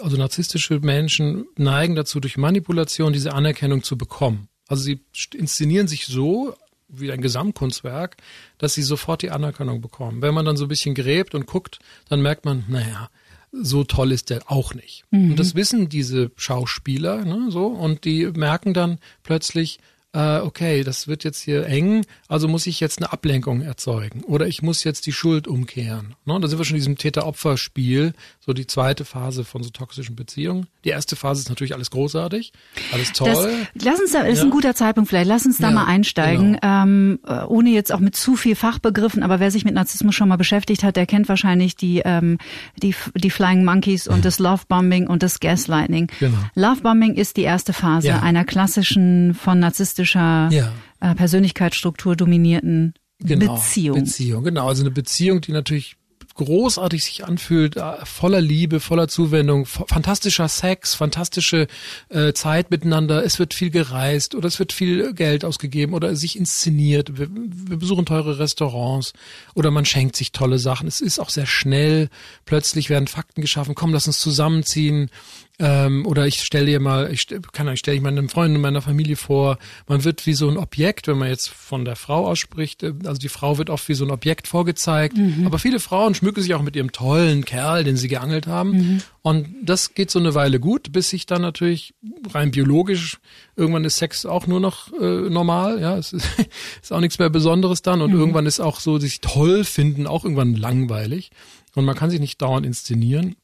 Also 0.00 0.16
narzisstische 0.16 0.80
Menschen 0.80 1.44
neigen 1.56 1.94
dazu, 1.94 2.18
durch 2.18 2.36
Manipulation 2.36 3.12
diese 3.12 3.32
Anerkennung 3.32 3.84
zu 3.84 3.96
bekommen. 3.96 4.48
Also 4.66 4.82
sie 4.82 5.00
inszenieren 5.32 5.86
sich 5.86 6.06
so 6.06 6.54
wie 6.88 7.12
ein 7.12 7.20
Gesamtkunstwerk, 7.20 8.16
dass 8.58 8.74
sie 8.74 8.82
sofort 8.82 9.22
die 9.22 9.30
Anerkennung 9.30 9.80
bekommen. 9.80 10.22
Wenn 10.22 10.34
man 10.34 10.44
dann 10.44 10.56
so 10.56 10.64
ein 10.64 10.68
bisschen 10.68 10.94
gräbt 10.94 11.34
und 11.34 11.46
guckt, 11.46 11.78
dann 12.08 12.20
merkt 12.20 12.44
man, 12.44 12.64
naja, 12.68 13.10
so 13.52 13.84
toll 13.84 14.12
ist 14.12 14.30
der 14.30 14.50
auch 14.50 14.74
nicht. 14.74 15.04
Mhm. 15.10 15.30
Und 15.30 15.38
das 15.38 15.54
wissen 15.54 15.88
diese 15.88 16.30
Schauspieler, 16.36 17.24
ne, 17.24 17.50
so, 17.50 17.66
und 17.66 18.04
die 18.04 18.26
merken 18.26 18.74
dann 18.74 18.98
plötzlich, 19.22 19.78
äh, 20.14 20.38
okay, 20.40 20.84
das 20.84 21.08
wird 21.08 21.24
jetzt 21.24 21.40
hier 21.40 21.66
eng, 21.66 22.04
also 22.28 22.46
muss 22.46 22.66
ich 22.66 22.80
jetzt 22.80 22.98
eine 22.98 23.12
Ablenkung 23.12 23.62
erzeugen 23.62 24.22
oder 24.24 24.46
ich 24.46 24.62
muss 24.62 24.84
jetzt 24.84 25.06
die 25.06 25.12
Schuld 25.12 25.48
umkehren. 25.48 26.14
Ne? 26.26 26.38
Da 26.38 26.48
sind 26.48 26.58
wir 26.58 26.64
schon 26.64 26.76
in 26.76 26.80
diesem 26.80 26.98
Täter-Opfer-Spiel, 26.98 28.12
so 28.38 28.52
die 28.52 28.66
zweite 28.66 29.04
Phase 29.06 29.44
von 29.44 29.62
so 29.62 29.70
toxischen 29.70 30.14
Beziehungen. 30.14 30.66
Die 30.84 30.90
erste 30.90 31.16
Phase 31.16 31.40
ist 31.40 31.48
natürlich 31.48 31.74
alles 31.74 31.90
großartig, 31.90 32.52
alles 32.92 33.12
toll. 33.12 33.30
Das, 33.74 33.84
lass 33.84 34.00
uns 34.00 34.12
da, 34.12 34.20
ist 34.22 34.38
ja. 34.38 34.44
ein 34.44 34.50
guter 34.50 34.74
Zeitpunkt 34.74 35.08
vielleicht, 35.08 35.28
lass 35.28 35.46
uns 35.46 35.58
da 35.58 35.68
ja, 35.68 35.74
mal 35.74 35.84
einsteigen, 35.84 36.58
genau. 36.60 36.82
ähm, 36.82 37.20
äh, 37.26 37.44
ohne 37.44 37.70
jetzt 37.70 37.92
auch 37.92 38.00
mit 38.00 38.14
zu 38.14 38.36
viel 38.36 38.54
Fachbegriffen, 38.54 39.22
aber 39.22 39.40
wer 39.40 39.50
sich 39.50 39.64
mit 39.64 39.74
Narzissmus 39.74 40.14
schon 40.14 40.28
mal 40.28 40.36
beschäftigt 40.36 40.82
hat, 40.82 40.96
der 40.96 41.06
kennt 41.06 41.28
wahrscheinlich 41.30 41.74
die, 41.74 42.02
ähm, 42.04 42.36
die, 42.82 42.94
die 43.14 43.30
Flying 43.30 43.64
Monkeys 43.64 44.08
und 44.08 44.24
das 44.26 44.38
Lovebombing 44.38 45.06
und 45.06 45.22
das 45.22 45.40
Gaslighting. 45.40 46.08
Genau. 46.20 46.38
Lovebombing 46.54 47.14
ist 47.14 47.38
die 47.38 47.42
erste 47.42 47.72
Phase 47.72 48.08
ja. 48.08 48.20
einer 48.20 48.44
klassischen 48.44 49.34
von 49.34 49.58
narzisstischer 50.02 50.72
äh, 51.00 51.14
Persönlichkeitsstruktur 51.14 52.16
dominierten 52.16 52.94
genau, 53.20 53.54
Beziehung. 53.54 53.98
Beziehung, 53.98 54.44
genau. 54.44 54.68
Also 54.68 54.82
eine 54.82 54.90
Beziehung, 54.90 55.40
die 55.40 55.52
natürlich 55.52 55.96
großartig 56.34 57.04
sich 57.04 57.24
anfühlt, 57.26 57.76
äh, 57.76 58.06
voller 58.06 58.40
Liebe, 58.40 58.80
voller 58.80 59.06
Zuwendung, 59.06 59.66
fantastischer 59.66 60.48
Sex, 60.48 60.94
fantastische 60.94 61.66
äh, 62.08 62.32
Zeit 62.32 62.70
miteinander. 62.70 63.22
Es 63.22 63.38
wird 63.38 63.52
viel 63.52 63.68
gereist 63.68 64.34
oder 64.34 64.48
es 64.48 64.58
wird 64.58 64.72
viel 64.72 65.12
Geld 65.12 65.44
ausgegeben 65.44 65.92
oder 65.92 66.16
sich 66.16 66.38
inszeniert. 66.38 67.18
Wir, 67.18 67.28
wir 67.30 67.76
besuchen 67.76 68.06
teure 68.06 68.38
Restaurants 68.38 69.12
oder 69.54 69.70
man 69.70 69.84
schenkt 69.84 70.16
sich 70.16 70.32
tolle 70.32 70.58
Sachen. 70.58 70.88
Es 70.88 71.02
ist 71.02 71.18
auch 71.18 71.28
sehr 71.28 71.46
schnell. 71.46 72.08
Plötzlich 72.46 72.88
werden 72.88 73.08
Fakten 73.08 73.42
geschaffen. 73.42 73.74
Komm, 73.74 73.92
lass 73.92 74.06
uns 74.06 74.18
zusammenziehen. 74.18 75.10
Ähm, 75.58 76.06
oder 76.06 76.26
ich 76.26 76.42
stelle 76.42 76.66
dir 76.66 76.80
mal, 76.80 77.12
ich 77.12 77.26
kann 77.52 77.68
ich 77.68 77.80
stelle 77.80 77.96
ich 77.96 78.02
meinen 78.02 78.30
Freunden 78.30 78.56
und 78.56 78.62
meiner 78.62 78.80
Familie 78.80 79.16
vor, 79.16 79.58
man 79.86 80.02
wird 80.02 80.26
wie 80.26 80.32
so 80.32 80.48
ein 80.48 80.56
Objekt, 80.56 81.08
wenn 81.08 81.18
man 81.18 81.28
jetzt 81.28 81.50
von 81.50 81.84
der 81.84 81.94
Frau 81.94 82.26
ausspricht, 82.26 82.82
äh, 82.82 82.94
also 83.04 83.20
die 83.20 83.28
Frau 83.28 83.58
wird 83.58 83.68
oft 83.68 83.86
wie 83.88 83.94
so 83.94 84.04
ein 84.04 84.10
Objekt 84.10 84.48
vorgezeigt, 84.48 85.16
mhm. 85.16 85.44
aber 85.46 85.58
viele 85.58 85.78
Frauen 85.78 86.14
schmücken 86.14 86.40
sich 86.40 86.54
auch 86.54 86.62
mit 86.62 86.74
ihrem 86.74 86.90
tollen 86.90 87.44
Kerl, 87.44 87.84
den 87.84 87.98
sie 87.98 88.08
geangelt 88.08 88.46
haben. 88.46 88.70
Mhm. 88.70 89.02
Und 89.20 89.46
das 89.62 89.94
geht 89.94 90.10
so 90.10 90.18
eine 90.18 90.34
Weile 90.34 90.58
gut, 90.58 90.90
bis 90.90 91.10
sich 91.10 91.26
dann 91.26 91.42
natürlich 91.42 91.94
rein 92.32 92.50
biologisch 92.50 93.18
irgendwann 93.54 93.84
ist 93.84 93.98
Sex 93.98 94.24
auch 94.24 94.46
nur 94.46 94.58
noch 94.58 94.90
äh, 94.94 95.28
normal, 95.28 95.80
ja, 95.80 95.98
es 95.98 96.14
ist, 96.14 96.26
ist 96.82 96.92
auch 96.92 97.00
nichts 97.00 97.18
mehr 97.18 97.30
Besonderes 97.30 97.82
dann 97.82 98.00
und 98.00 98.12
mhm. 98.12 98.18
irgendwann 98.18 98.46
ist 98.46 98.60
auch 98.60 98.80
so 98.80 98.98
sich 98.98 99.20
toll 99.20 99.64
finden 99.64 100.06
auch 100.06 100.24
irgendwann 100.24 100.54
langweilig 100.54 101.30
und 101.74 101.84
man 101.84 101.94
kann 101.94 102.10
sich 102.10 102.20
nicht 102.20 102.40
dauernd 102.40 102.66
inszenieren 102.66 103.36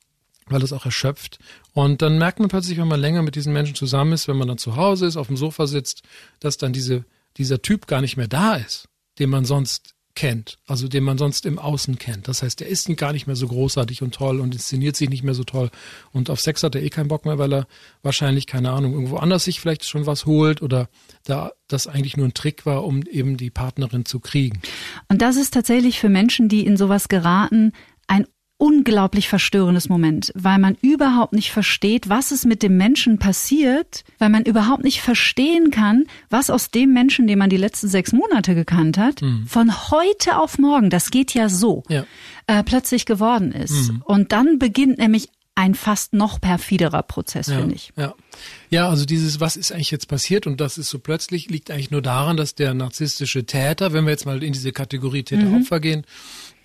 weil 0.50 0.62
es 0.62 0.72
auch 0.72 0.84
erschöpft. 0.84 1.38
Und 1.72 2.02
dann 2.02 2.18
merkt 2.18 2.40
man 2.40 2.48
plötzlich, 2.48 2.78
wenn 2.78 2.88
man 2.88 3.00
länger 3.00 3.22
mit 3.22 3.34
diesen 3.34 3.52
Menschen 3.52 3.74
zusammen 3.74 4.12
ist, 4.12 4.28
wenn 4.28 4.36
man 4.36 4.48
dann 4.48 4.58
zu 4.58 4.76
Hause 4.76 5.06
ist, 5.06 5.16
auf 5.16 5.28
dem 5.28 5.36
Sofa 5.36 5.66
sitzt, 5.66 6.02
dass 6.40 6.56
dann 6.56 6.72
diese, 6.72 7.04
dieser 7.36 7.62
Typ 7.62 7.86
gar 7.86 8.00
nicht 8.00 8.16
mehr 8.16 8.28
da 8.28 8.56
ist, 8.56 8.88
den 9.18 9.30
man 9.30 9.44
sonst 9.44 9.94
kennt, 10.18 10.58
also 10.66 10.88
den 10.88 11.04
man 11.04 11.16
sonst 11.16 11.46
im 11.46 11.60
Außen 11.60 11.96
kennt. 11.96 12.26
Das 12.26 12.42
heißt, 12.42 12.58
der 12.58 12.66
ist 12.66 12.88
gar 12.96 13.12
nicht 13.12 13.28
mehr 13.28 13.36
so 13.36 13.46
großartig 13.46 14.02
und 14.02 14.16
toll 14.16 14.40
und 14.40 14.52
inszeniert 14.52 14.96
sich 14.96 15.08
nicht 15.08 15.22
mehr 15.22 15.32
so 15.34 15.44
toll. 15.44 15.70
Und 16.12 16.28
auf 16.28 16.40
Sex 16.40 16.64
hat 16.64 16.74
er 16.74 16.82
eh 16.82 16.90
keinen 16.90 17.06
Bock 17.06 17.24
mehr, 17.24 17.38
weil 17.38 17.52
er 17.52 17.66
wahrscheinlich, 18.02 18.48
keine 18.48 18.72
Ahnung, 18.72 18.94
irgendwo 18.94 19.18
anders 19.18 19.44
sich 19.44 19.60
vielleicht 19.60 19.84
schon 19.84 20.06
was 20.06 20.26
holt 20.26 20.60
oder 20.60 20.88
da 21.22 21.52
das 21.68 21.86
eigentlich 21.86 22.16
nur 22.16 22.26
ein 22.26 22.34
Trick 22.34 22.66
war, 22.66 22.84
um 22.84 23.02
eben 23.02 23.36
die 23.36 23.50
Partnerin 23.50 24.06
zu 24.06 24.18
kriegen. 24.18 24.60
Und 25.06 25.22
das 25.22 25.36
ist 25.36 25.54
tatsächlich 25.54 26.00
für 26.00 26.08
Menschen, 26.08 26.48
die 26.48 26.66
in 26.66 26.76
sowas 26.76 27.06
geraten, 27.06 27.70
ein 28.08 28.26
unglaublich 28.58 29.28
verstörendes 29.28 29.88
Moment, 29.88 30.32
weil 30.34 30.58
man 30.58 30.76
überhaupt 30.82 31.32
nicht 31.32 31.52
versteht, 31.52 32.08
was 32.08 32.32
es 32.32 32.44
mit 32.44 32.62
dem 32.62 32.76
Menschen 32.76 33.18
passiert, 33.18 34.04
weil 34.18 34.28
man 34.28 34.42
überhaupt 34.42 34.82
nicht 34.82 35.00
verstehen 35.00 35.70
kann, 35.70 36.04
was 36.28 36.50
aus 36.50 36.70
dem 36.70 36.92
Menschen, 36.92 37.28
den 37.28 37.38
man 37.38 37.50
die 37.50 37.56
letzten 37.56 37.88
sechs 37.88 38.12
Monate 38.12 38.56
gekannt 38.56 38.98
hat, 38.98 39.22
mhm. 39.22 39.46
von 39.46 39.90
heute 39.90 40.38
auf 40.38 40.58
morgen, 40.58 40.90
das 40.90 41.10
geht 41.10 41.34
ja 41.34 41.48
so, 41.48 41.84
ja. 41.88 42.04
Äh, 42.48 42.64
plötzlich 42.64 43.06
geworden 43.06 43.52
ist. 43.52 43.92
Mhm. 43.92 44.02
Und 44.04 44.32
dann 44.32 44.58
beginnt 44.58 44.98
nämlich 44.98 45.28
ein 45.58 45.74
fast 45.74 46.12
noch 46.12 46.40
perfiderer 46.40 47.02
Prozess, 47.02 47.48
ja, 47.48 47.58
finde 47.58 47.74
ich. 47.74 47.92
Ja. 47.96 48.14
ja, 48.70 48.88
also 48.88 49.04
dieses, 49.04 49.40
was 49.40 49.56
ist 49.56 49.72
eigentlich 49.72 49.90
jetzt 49.90 50.06
passiert 50.06 50.46
und 50.46 50.60
das 50.60 50.78
ist 50.78 50.88
so 50.88 51.00
plötzlich, 51.00 51.50
liegt 51.50 51.72
eigentlich 51.72 51.90
nur 51.90 52.00
daran, 52.00 52.36
dass 52.36 52.54
der 52.54 52.74
narzisstische 52.74 53.44
Täter, 53.44 53.92
wenn 53.92 54.04
wir 54.04 54.12
jetzt 54.12 54.24
mal 54.24 54.40
in 54.44 54.52
diese 54.52 54.70
Kategorie 54.70 55.24
Täter-Opfer 55.24 55.78
mhm. 55.78 55.82
gehen, 55.82 56.06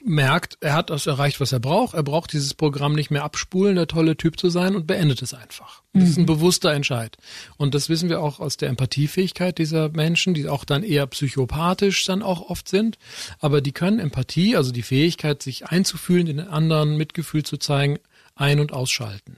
merkt, 0.05 0.57
er 0.59 0.73
hat 0.73 0.89
das 0.89 1.07
erreicht, 1.07 1.39
was 1.39 1.51
er 1.51 1.59
braucht. 1.59 1.93
Er 1.93 2.03
braucht 2.03 2.33
dieses 2.33 2.53
Programm 2.53 2.93
nicht 2.93 3.11
mehr 3.11 3.23
abspulen, 3.23 3.75
der 3.75 3.87
tolle 3.87 4.17
Typ 4.17 4.39
zu 4.39 4.49
sein 4.49 4.75
und 4.75 4.87
beendet 4.87 5.21
es 5.21 5.33
einfach. 5.33 5.81
Das 5.93 6.09
ist 6.09 6.17
ein 6.17 6.23
mhm. 6.23 6.27
bewusster 6.27 6.73
Entscheid. 6.73 7.17
Und 7.57 7.75
das 7.75 7.87
wissen 7.87 8.09
wir 8.09 8.19
auch 8.19 8.39
aus 8.39 8.57
der 8.57 8.69
Empathiefähigkeit 8.69 9.57
dieser 9.57 9.89
Menschen, 9.89 10.33
die 10.33 10.47
auch 10.47 10.65
dann 10.65 10.83
eher 10.83 11.05
psychopathisch 11.07 12.05
dann 12.05 12.21
auch 12.21 12.49
oft 12.49 12.67
sind. 12.67 12.97
Aber 13.39 13.61
die 13.61 13.71
können 13.71 13.99
Empathie, 13.99 14.55
also 14.55 14.71
die 14.71 14.81
Fähigkeit, 14.81 15.41
sich 15.41 15.67
einzufühlen, 15.67 16.27
in 16.27 16.37
den 16.37 16.47
anderen 16.47 16.97
Mitgefühl 16.97 17.43
zu 17.43 17.57
zeigen, 17.57 17.99
ein- 18.35 18.59
und 18.59 18.73
ausschalten. 18.73 19.37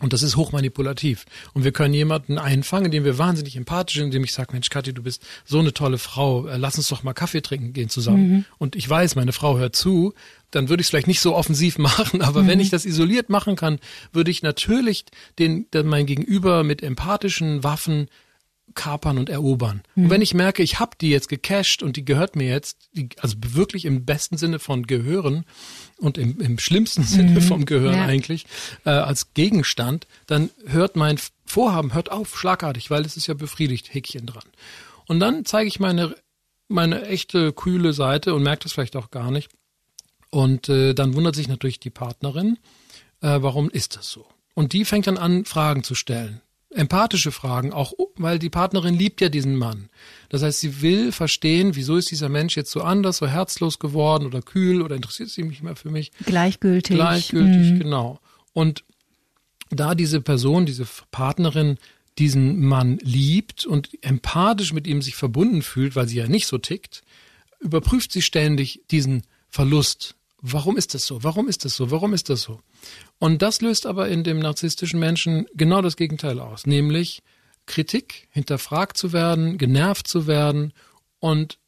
Und 0.00 0.14
das 0.14 0.22
ist 0.22 0.36
hochmanipulativ. 0.36 1.26
Und 1.52 1.64
wir 1.64 1.72
können 1.72 1.92
jemanden 1.92 2.38
einfangen, 2.38 2.86
indem 2.86 3.04
wir 3.04 3.18
wahnsinnig 3.18 3.54
empathisch 3.56 3.96
sind, 3.96 4.06
indem 4.06 4.24
ich 4.24 4.32
sage, 4.32 4.52
Mensch, 4.52 4.70
Kathi, 4.70 4.94
du 4.94 5.02
bist 5.02 5.22
so 5.44 5.58
eine 5.58 5.74
tolle 5.74 5.98
Frau, 5.98 6.46
äh, 6.46 6.56
lass 6.56 6.78
uns 6.78 6.88
doch 6.88 7.02
mal 7.02 7.12
Kaffee 7.12 7.42
trinken 7.42 7.74
gehen 7.74 7.90
zusammen. 7.90 8.30
Mhm. 8.30 8.44
Und 8.58 8.76
ich 8.76 8.88
weiß, 8.88 9.14
meine 9.14 9.32
Frau 9.32 9.58
hört 9.58 9.76
zu, 9.76 10.14
dann 10.50 10.68
würde 10.68 10.80
ich 10.80 10.86
es 10.86 10.90
vielleicht 10.90 11.06
nicht 11.06 11.20
so 11.20 11.36
offensiv 11.36 11.78
machen, 11.78 12.22
aber 12.22 12.42
mhm. 12.42 12.48
wenn 12.48 12.60
ich 12.60 12.70
das 12.70 12.86
isoliert 12.86 13.28
machen 13.28 13.56
kann, 13.56 13.78
würde 14.12 14.30
ich 14.30 14.42
natürlich 14.42 15.04
den, 15.38 15.70
den 15.70 15.86
mein 15.86 16.06
Gegenüber 16.06 16.64
mit 16.64 16.82
empathischen 16.82 17.62
Waffen 17.62 18.08
kapern 18.74 19.18
und 19.18 19.28
erobern. 19.28 19.82
Mhm. 19.94 20.04
Und 20.04 20.10
wenn 20.10 20.22
ich 20.22 20.34
merke, 20.34 20.62
ich 20.62 20.78
habe 20.78 20.96
die 21.00 21.10
jetzt 21.10 21.28
gecached 21.28 21.82
und 21.82 21.96
die 21.96 22.04
gehört 22.04 22.36
mir 22.36 22.48
jetzt, 22.48 22.88
die, 22.92 23.08
also 23.18 23.36
wirklich 23.48 23.84
im 23.84 24.04
besten 24.04 24.36
Sinne 24.36 24.58
von 24.58 24.86
gehören 24.86 25.44
und 26.00 26.18
im, 26.18 26.40
im 26.40 26.58
schlimmsten 26.58 27.02
Sinne 27.02 27.40
mhm. 27.40 27.42
vom 27.42 27.64
Gehören 27.64 27.96
ja. 27.96 28.06
eigentlich, 28.06 28.46
äh, 28.84 28.90
als 28.90 29.34
Gegenstand, 29.34 30.06
dann 30.26 30.50
hört 30.66 30.96
mein 30.96 31.18
Vorhaben, 31.44 31.94
hört 31.94 32.10
auf, 32.10 32.38
schlagartig, 32.38 32.90
weil 32.90 33.04
es 33.04 33.16
ist 33.16 33.26
ja 33.26 33.34
befriedigt, 33.34 33.92
Häkchen 33.92 34.26
dran. 34.26 34.44
Und 35.06 35.20
dann 35.20 35.44
zeige 35.44 35.68
ich 35.68 35.80
meine, 35.80 36.14
meine 36.68 37.06
echte, 37.06 37.52
kühle 37.52 37.92
Seite 37.92 38.34
und 38.34 38.42
merke 38.42 38.64
das 38.64 38.72
vielleicht 38.72 38.96
auch 38.96 39.10
gar 39.10 39.30
nicht. 39.30 39.50
Und 40.30 40.68
äh, 40.68 40.94
dann 40.94 41.14
wundert 41.14 41.34
sich 41.34 41.48
natürlich 41.48 41.80
die 41.80 41.90
Partnerin, 41.90 42.58
äh, 43.20 43.38
warum 43.42 43.68
ist 43.70 43.96
das 43.96 44.10
so? 44.10 44.26
Und 44.54 44.72
die 44.72 44.84
fängt 44.84 45.06
dann 45.06 45.18
an, 45.18 45.44
Fragen 45.44 45.82
zu 45.82 45.94
stellen 45.94 46.40
empathische 46.70 47.32
Fragen, 47.32 47.72
auch 47.72 47.92
weil 48.16 48.38
die 48.38 48.50
Partnerin 48.50 48.94
liebt 48.94 49.20
ja 49.20 49.28
diesen 49.28 49.56
Mann. 49.56 49.88
Das 50.28 50.42
heißt, 50.42 50.60
sie 50.60 50.82
will 50.82 51.10
verstehen, 51.12 51.74
wieso 51.74 51.96
ist 51.96 52.10
dieser 52.10 52.28
Mensch 52.28 52.56
jetzt 52.56 52.70
so 52.70 52.82
anders, 52.82 53.18
so 53.18 53.26
herzlos 53.26 53.78
geworden 53.78 54.26
oder 54.26 54.40
kühl 54.40 54.82
oder 54.82 54.94
interessiert 54.94 55.30
sie 55.30 55.42
mich 55.42 55.62
mehr 55.62 55.76
für 55.76 55.90
mich? 55.90 56.12
Gleichgültig. 56.24 56.96
Gleichgültig, 56.96 57.72
mhm. 57.72 57.78
genau. 57.80 58.20
Und 58.52 58.84
da 59.70 59.94
diese 59.94 60.20
Person, 60.20 60.66
diese 60.66 60.86
Partnerin 61.10 61.78
diesen 62.18 62.60
Mann 62.60 62.98
liebt 63.02 63.64
und 63.64 63.90
empathisch 64.02 64.72
mit 64.72 64.86
ihm 64.86 65.00
sich 65.00 65.16
verbunden 65.16 65.62
fühlt, 65.62 65.96
weil 65.96 66.08
sie 66.08 66.18
ja 66.18 66.28
nicht 66.28 66.46
so 66.46 66.58
tickt, 66.58 67.02
überprüft 67.60 68.12
sie 68.12 68.22
ständig 68.22 68.82
diesen 68.90 69.22
Verlust. 69.48 70.16
Warum 70.42 70.76
ist 70.76 70.94
das 70.94 71.06
so? 71.06 71.22
Warum 71.22 71.48
ist 71.48 71.64
das 71.64 71.76
so? 71.76 71.90
Warum 71.90 72.14
ist 72.14 72.30
das 72.30 72.42
so? 72.42 72.60
Und 73.18 73.42
das 73.42 73.60
löst 73.60 73.86
aber 73.86 74.08
in 74.08 74.24
dem 74.24 74.38
narzisstischen 74.38 74.98
Menschen 74.98 75.46
genau 75.54 75.82
das 75.82 75.96
Gegenteil 75.96 76.40
aus, 76.40 76.66
nämlich 76.66 77.22
Kritik, 77.66 78.28
hinterfragt 78.30 78.96
zu 78.96 79.12
werden, 79.12 79.56
genervt 79.56 80.08
zu 80.08 80.26
werden 80.26 80.72
und 81.20 81.59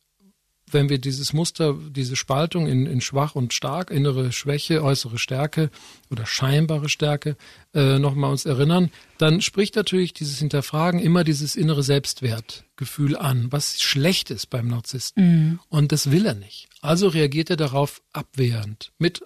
wenn 0.72 0.88
wir 0.88 0.98
dieses 0.98 1.32
Muster, 1.32 1.76
diese 1.90 2.16
Spaltung 2.16 2.66
in, 2.66 2.86
in 2.86 3.00
schwach 3.00 3.34
und 3.34 3.52
stark, 3.52 3.90
innere 3.90 4.32
Schwäche, 4.32 4.82
äußere 4.82 5.18
Stärke 5.18 5.70
oder 6.10 6.26
scheinbare 6.26 6.88
Stärke 6.88 7.36
äh, 7.74 7.98
nochmal 7.98 8.30
uns 8.30 8.44
erinnern, 8.44 8.90
dann 9.18 9.40
spricht 9.40 9.76
natürlich 9.76 10.12
dieses 10.12 10.38
Hinterfragen 10.38 11.00
immer 11.00 11.24
dieses 11.24 11.56
innere 11.56 11.82
Selbstwertgefühl 11.82 13.16
an, 13.16 13.48
was 13.50 13.80
schlecht 13.80 14.30
ist 14.30 14.50
beim 14.50 14.68
Narzissten. 14.68 15.24
Mhm. 15.24 15.60
Und 15.68 15.92
das 15.92 16.10
will 16.10 16.26
er 16.26 16.34
nicht. 16.34 16.68
Also 16.80 17.08
reagiert 17.08 17.50
er 17.50 17.56
darauf 17.56 18.02
abwehrend 18.12 18.92
mit 18.98 19.22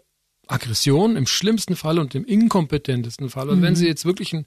Aggression 0.47 1.17
im 1.17 1.27
schlimmsten 1.27 1.77
Fall 1.77 1.99
und 1.99 2.15
im 2.15 2.25
inkompetentesten 2.25 3.31
Fall. 3.31 3.49
Und 3.49 3.59
mhm. 3.59 3.63
wenn 3.63 3.77
Sie 3.77 3.87
jetzt 3.87 4.05
wirklich 4.05 4.33
einen 4.33 4.47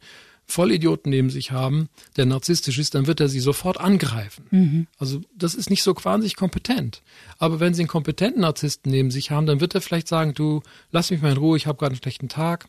Vollidioten 0.50 1.12
neben 1.12 1.30
sich 1.30 1.52
haben, 1.52 1.90
der 2.18 2.26
narzisstisch 2.26 2.80
ist, 2.80 2.96
dann 2.96 3.08
wird 3.08 3.20
er 3.20 3.30
Sie 3.30 3.40
sofort 3.40 3.80
angreifen. 3.80 4.46
Mhm. 4.50 4.88
Also 4.98 5.22
das 5.36 5.54
ist 5.54 5.70
nicht 5.70 5.84
so 5.84 5.96
wahnsinnig 6.04 6.36
kompetent. 6.36 7.04
Aber 7.38 7.60
wenn 7.60 7.74
Sie 7.74 7.82
einen 7.82 7.88
kompetenten 7.88 8.42
Narzissten 8.42 8.92
neben 8.92 9.12
sich 9.12 9.30
haben, 9.32 9.46
dann 9.46 9.62
wird 9.62 9.76
er 9.76 9.82
vielleicht 9.82 10.08
sagen, 10.08 10.34
du, 10.34 10.62
lass 10.92 11.12
mich 11.12 11.22
mal 11.22 11.32
in 11.32 11.38
Ruhe, 11.38 11.56
ich 11.56 11.68
habe 11.68 11.78
gerade 11.78 11.92
einen 11.94 12.02
schlechten 12.02 12.30
Tag. 12.30 12.68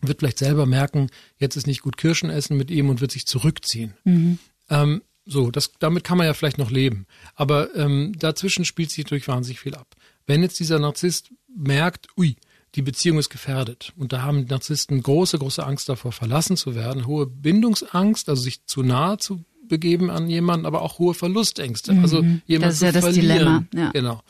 Wird 0.00 0.20
vielleicht 0.20 0.38
selber 0.38 0.64
merken, 0.64 1.10
jetzt 1.36 1.56
ist 1.56 1.66
nicht 1.66 1.82
gut 1.82 1.98
Kirschen 1.98 2.30
essen 2.30 2.56
mit 2.56 2.70
ihm 2.70 2.88
und 2.88 3.02
wird 3.02 3.12
sich 3.12 3.26
zurückziehen. 3.26 3.92
Mhm. 4.04 4.38
Ähm, 4.70 5.02
so, 5.26 5.50
das, 5.50 5.72
damit 5.78 6.04
kann 6.04 6.16
man 6.16 6.26
ja 6.26 6.32
vielleicht 6.32 6.58
noch 6.58 6.70
leben. 6.70 7.06
Aber 7.34 7.74
ähm, 7.76 8.14
dazwischen 8.18 8.64
spielt 8.64 8.90
sich 8.90 9.04
natürlich 9.04 9.28
wahnsinnig 9.28 9.60
viel 9.60 9.74
ab. 9.74 9.94
Wenn 10.26 10.42
jetzt 10.42 10.58
dieser 10.58 10.78
Narzisst 10.78 11.30
merkt, 11.54 12.08
ui, 12.16 12.36
die 12.74 12.82
Beziehung 12.82 13.18
ist 13.18 13.30
gefährdet. 13.30 13.92
Und 13.96 14.12
da 14.12 14.22
haben 14.22 14.46
Narzissten 14.46 15.02
große, 15.02 15.38
große 15.38 15.64
Angst 15.64 15.88
davor, 15.88 16.12
verlassen 16.12 16.56
zu 16.56 16.74
werden, 16.74 17.06
hohe 17.06 17.26
Bindungsangst, 17.26 18.28
also 18.28 18.42
sich 18.42 18.64
zu 18.66 18.82
nahe 18.82 19.18
zu 19.18 19.44
begeben 19.70 20.10
an 20.10 20.28
jemanden, 20.28 20.66
aber 20.66 20.82
auch 20.82 20.98
hohe 20.98 21.14
Verlustängste. 21.14 21.96
Also 22.02 22.22
mhm. 22.22 22.42
jemanden 22.44 22.68
das 22.68 22.74
ist 22.74 22.82
ja 22.82 22.92
das 22.92 23.04
verlieren. 23.04 23.28
Dilemma. 23.28 23.64
Ja. 23.72 23.90
Genau. 23.92 24.22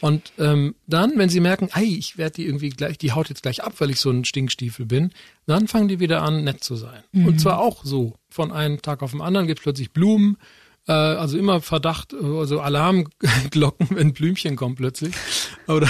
Und 0.00 0.32
ähm, 0.38 0.74
dann, 0.88 1.12
wenn 1.16 1.28
sie 1.28 1.40
merken, 1.40 1.68
ei, 1.72 1.84
ich 1.84 2.18
werde 2.18 2.36
die 2.36 2.46
irgendwie 2.46 2.70
gleich, 2.70 2.98
die 2.98 3.12
haut 3.12 3.28
jetzt 3.28 3.42
gleich 3.42 3.62
ab, 3.62 3.74
weil 3.78 3.90
ich 3.90 4.00
so 4.00 4.10
ein 4.10 4.24
Stinkstiefel 4.24 4.86
bin, 4.86 5.12
dann 5.46 5.68
fangen 5.68 5.88
die 5.88 6.00
wieder 6.00 6.22
an, 6.22 6.42
nett 6.42 6.64
zu 6.64 6.74
sein. 6.74 7.04
Mhm. 7.12 7.26
Und 7.26 7.40
zwar 7.40 7.60
auch 7.60 7.84
so. 7.84 8.14
Von 8.28 8.52
einem 8.52 8.82
Tag 8.82 9.02
auf 9.02 9.12
den 9.12 9.20
anderen 9.20 9.46
gibt 9.46 9.60
es 9.60 9.62
plötzlich 9.62 9.92
Blumen, 9.92 10.36
äh, 10.88 10.92
also 10.92 11.38
immer 11.38 11.60
Verdacht, 11.60 12.12
also 12.14 12.60
Alarmglocken, 12.60 13.88
wenn 13.90 14.12
Blümchen 14.12 14.56
kommen 14.56 14.74
plötzlich. 14.74 15.14
Oder 15.68 15.88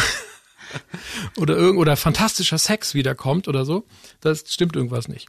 oder 1.36 1.56
irgend 1.56 1.78
oder 1.78 1.96
fantastischer 1.96 2.58
Sex 2.58 2.94
wiederkommt 2.94 3.48
oder 3.48 3.64
so, 3.64 3.84
das 4.20 4.44
stimmt 4.48 4.76
irgendwas 4.76 5.08
nicht. 5.08 5.28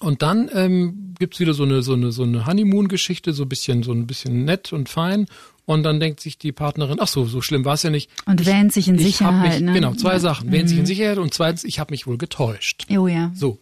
Und 0.00 0.22
dann 0.22 0.50
ähm, 0.52 1.14
gibt's 1.18 1.40
wieder 1.40 1.54
so 1.54 1.64
eine 1.64 1.82
so 1.82 1.94
eine 1.94 2.12
so 2.12 2.22
eine 2.22 2.46
Honeymoon-Geschichte, 2.46 3.32
so 3.32 3.44
ein 3.44 3.48
bisschen 3.48 3.82
so 3.82 3.92
ein 3.92 4.06
bisschen 4.06 4.44
nett 4.44 4.72
und 4.72 4.88
fein. 4.88 5.26
Und 5.66 5.82
dann 5.82 5.98
denkt 5.98 6.20
sich 6.20 6.38
die 6.38 6.52
Partnerin, 6.52 6.98
ach 7.00 7.08
so, 7.08 7.26
so 7.26 7.42
schlimm 7.42 7.64
war 7.64 7.74
es 7.74 7.82
ja 7.82 7.90
nicht. 7.90 8.08
Und 8.24 8.40
ich, 8.40 8.46
wähnt 8.46 8.72
sich 8.72 8.86
in 8.86 8.98
Sicherheit. 8.98 9.54
Mich, 9.54 9.60
ne? 9.62 9.72
Genau, 9.72 9.94
zwei 9.94 10.12
ja. 10.12 10.20
Sachen. 10.20 10.52
Wähnt 10.52 10.64
mhm. 10.64 10.68
sich 10.68 10.78
in 10.78 10.86
Sicherheit 10.86 11.18
und 11.18 11.34
zweitens, 11.34 11.64
ich 11.64 11.80
habe 11.80 11.92
mich 11.92 12.06
wohl 12.06 12.18
getäuscht. 12.18 12.86
Oh 12.88 13.08
ja. 13.08 13.32
So. 13.34 13.58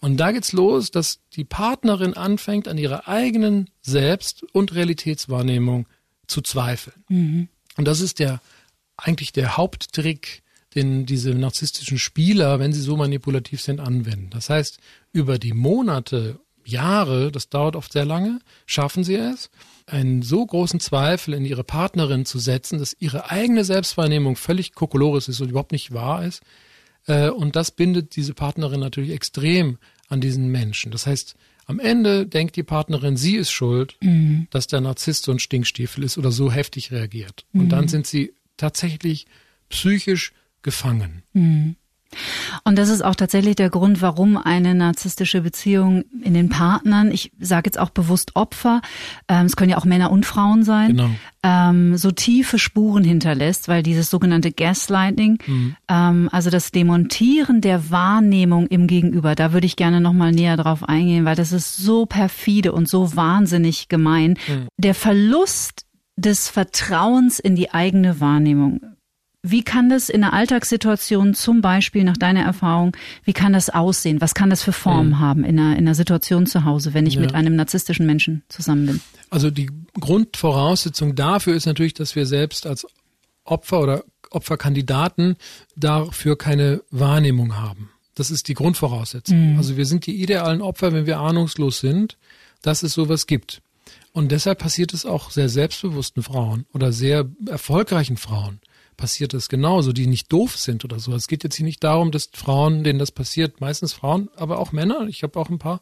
Und 0.00 0.18
da 0.18 0.32
geht's 0.32 0.52
los, 0.52 0.90
dass 0.90 1.20
die 1.34 1.44
Partnerin 1.44 2.14
anfängt, 2.14 2.68
an 2.68 2.78
ihrer 2.78 3.08
eigenen 3.08 3.70
Selbst- 3.80 4.42
und 4.52 4.74
Realitätswahrnehmung 4.74 5.86
zu 6.26 6.42
zweifeln. 6.42 7.04
Mhm. 7.08 7.48
Und 7.76 7.86
das 7.86 8.00
ist 8.00 8.18
der 8.18 8.40
eigentlich 8.96 9.32
der 9.32 9.56
Haupttrick 9.56 10.42
den 10.76 11.06
diese 11.06 11.30
narzisstischen 11.30 11.98
Spieler, 11.98 12.60
wenn 12.60 12.72
sie 12.72 12.80
so 12.80 12.96
manipulativ 12.96 13.60
sind, 13.60 13.80
anwenden. 13.80 14.28
Das 14.30 14.50
heißt, 14.50 14.78
über 15.12 15.38
die 15.38 15.52
Monate, 15.52 16.38
Jahre, 16.64 17.32
das 17.32 17.48
dauert 17.48 17.76
oft 17.76 17.92
sehr 17.92 18.04
lange, 18.04 18.40
schaffen 18.66 19.04
sie 19.04 19.14
es, 19.14 19.50
einen 19.86 20.22
so 20.22 20.44
großen 20.44 20.80
Zweifel 20.80 21.34
in 21.34 21.44
ihre 21.44 21.64
Partnerin 21.64 22.26
zu 22.26 22.38
setzen, 22.38 22.78
dass 22.78 22.96
ihre 22.98 23.30
eigene 23.30 23.64
Selbstwahrnehmung 23.64 24.36
völlig 24.36 24.74
kokolores 24.74 25.28
ist 25.28 25.40
und 25.40 25.48
überhaupt 25.48 25.72
nicht 25.72 25.92
wahr 25.94 26.24
ist. 26.24 26.42
Äh, 27.06 27.30
und 27.30 27.56
das 27.56 27.70
bindet 27.70 28.16
diese 28.16 28.34
Partnerin 28.34 28.80
natürlich 28.80 29.12
extrem 29.12 29.78
an 30.08 30.20
diesen 30.20 30.48
Menschen. 30.48 30.92
Das 30.92 31.06
heißt, 31.06 31.36
am 31.66 31.80
Ende 31.80 32.26
denkt 32.26 32.56
die 32.56 32.62
Partnerin, 32.62 33.16
sie 33.16 33.36
ist 33.36 33.50
schuld, 33.50 33.96
mhm. 34.00 34.46
dass 34.50 34.66
der 34.66 34.80
Narzisst 34.80 35.24
so 35.24 35.32
ein 35.32 35.38
Stinkstiefel 35.38 36.04
ist 36.04 36.18
oder 36.18 36.30
so 36.30 36.50
heftig 36.50 36.92
reagiert. 36.92 37.44
Und 37.52 37.64
mhm. 37.64 37.68
dann 37.68 37.88
sind 37.88 38.06
sie 38.06 38.34
tatsächlich 38.56 39.26
psychisch 39.68 40.32
gefangen. 40.62 41.22
Mhm. 41.32 41.76
Und 42.64 42.78
das 42.78 42.88
ist 42.88 43.04
auch 43.04 43.14
tatsächlich 43.14 43.56
der 43.56 43.70
Grund, 43.70 44.00
warum 44.00 44.36
eine 44.36 44.74
narzisstische 44.74 45.40
Beziehung 45.40 46.04
in 46.22 46.34
den 46.34 46.48
Partnern, 46.48 47.10
ich 47.10 47.32
sage 47.38 47.68
jetzt 47.68 47.78
auch 47.78 47.90
bewusst 47.90 48.36
Opfer, 48.36 48.80
ähm, 49.28 49.46
es 49.46 49.56
können 49.56 49.70
ja 49.70 49.78
auch 49.78 49.84
Männer 49.84 50.10
und 50.10 50.24
Frauen 50.24 50.62
sein, 50.62 50.96
genau. 50.96 51.10
ähm, 51.42 51.96
so 51.96 52.10
tiefe 52.10 52.58
Spuren 52.58 53.04
hinterlässt, 53.04 53.68
weil 53.68 53.82
dieses 53.82 54.08
sogenannte 54.08 54.52
Gaslighting, 54.52 55.38
mhm. 55.46 55.76
ähm, 55.88 56.28
also 56.32 56.50
das 56.50 56.70
Demontieren 56.70 57.60
der 57.60 57.90
Wahrnehmung 57.90 58.66
im 58.68 58.86
Gegenüber, 58.86 59.34
da 59.34 59.52
würde 59.52 59.66
ich 59.66 59.76
gerne 59.76 60.00
nochmal 60.00 60.32
näher 60.32 60.56
drauf 60.56 60.88
eingehen, 60.88 61.24
weil 61.24 61.36
das 61.36 61.52
ist 61.52 61.76
so 61.76 62.06
perfide 62.06 62.72
und 62.72 62.88
so 62.88 63.16
wahnsinnig 63.16 63.88
gemein. 63.88 64.38
Mhm. 64.48 64.68
Der 64.78 64.94
Verlust 64.94 65.86
des 66.16 66.48
Vertrauens 66.48 67.38
in 67.38 67.56
die 67.56 67.72
eigene 67.72 68.20
Wahrnehmung 68.20 68.80
wie 69.50 69.62
kann 69.62 69.88
das 69.88 70.08
in 70.08 70.24
einer 70.24 70.32
Alltagssituation 70.32 71.34
zum 71.34 71.60
Beispiel 71.60 72.02
nach 72.04 72.16
deiner 72.16 72.42
Erfahrung, 72.42 72.96
wie 73.24 73.32
kann 73.32 73.52
das 73.52 73.70
aussehen? 73.70 74.20
Was 74.20 74.34
kann 74.34 74.50
das 74.50 74.62
für 74.62 74.72
Formen 74.72 75.10
mhm. 75.10 75.20
haben 75.20 75.44
in 75.44 75.58
einer, 75.58 75.72
in 75.72 75.86
einer 75.86 75.94
Situation 75.94 76.46
zu 76.46 76.64
Hause, 76.64 76.94
wenn 76.94 77.06
ich 77.06 77.14
ja. 77.14 77.20
mit 77.20 77.34
einem 77.34 77.54
narzisstischen 77.54 78.06
Menschen 78.06 78.42
zusammen 78.48 78.86
bin? 78.86 79.00
Also 79.30 79.50
die 79.50 79.70
Grundvoraussetzung 79.98 81.14
dafür 81.14 81.54
ist 81.54 81.66
natürlich, 81.66 81.94
dass 81.94 82.16
wir 82.16 82.26
selbst 82.26 82.66
als 82.66 82.86
Opfer 83.44 83.80
oder 83.80 84.04
Opferkandidaten 84.30 85.36
dafür 85.76 86.36
keine 86.36 86.82
Wahrnehmung 86.90 87.56
haben. 87.56 87.90
Das 88.16 88.30
ist 88.30 88.48
die 88.48 88.54
Grundvoraussetzung. 88.54 89.52
Mhm. 89.52 89.58
Also 89.58 89.76
wir 89.76 89.86
sind 89.86 90.06
die 90.06 90.20
idealen 90.20 90.60
Opfer, 90.60 90.92
wenn 90.92 91.06
wir 91.06 91.20
ahnungslos 91.20 91.78
sind, 91.78 92.16
dass 92.62 92.82
es 92.82 92.94
sowas 92.94 93.26
gibt. 93.26 93.62
Und 94.12 94.32
deshalb 94.32 94.58
passiert 94.58 94.92
es 94.94 95.06
auch 95.06 95.30
sehr 95.30 95.48
selbstbewussten 95.48 96.22
Frauen 96.22 96.66
oder 96.72 96.90
sehr 96.90 97.28
erfolgreichen 97.46 98.16
Frauen 98.16 98.60
passiert 98.96 99.34
das 99.34 99.48
genauso, 99.48 99.92
die 99.92 100.06
nicht 100.06 100.32
doof 100.32 100.56
sind 100.56 100.84
oder 100.84 100.98
so. 100.98 101.14
Es 101.14 101.28
geht 101.28 101.44
jetzt 101.44 101.56
hier 101.56 101.66
nicht 101.66 101.82
darum, 101.84 102.10
dass 102.10 102.30
Frauen, 102.32 102.84
denen 102.84 102.98
das 102.98 103.10
passiert, 103.10 103.60
meistens 103.60 103.92
Frauen, 103.92 104.28
aber 104.36 104.58
auch 104.58 104.72
Männer, 104.72 105.06
ich 105.08 105.22
habe 105.22 105.38
auch 105.38 105.50
ein 105.50 105.58
paar, 105.58 105.80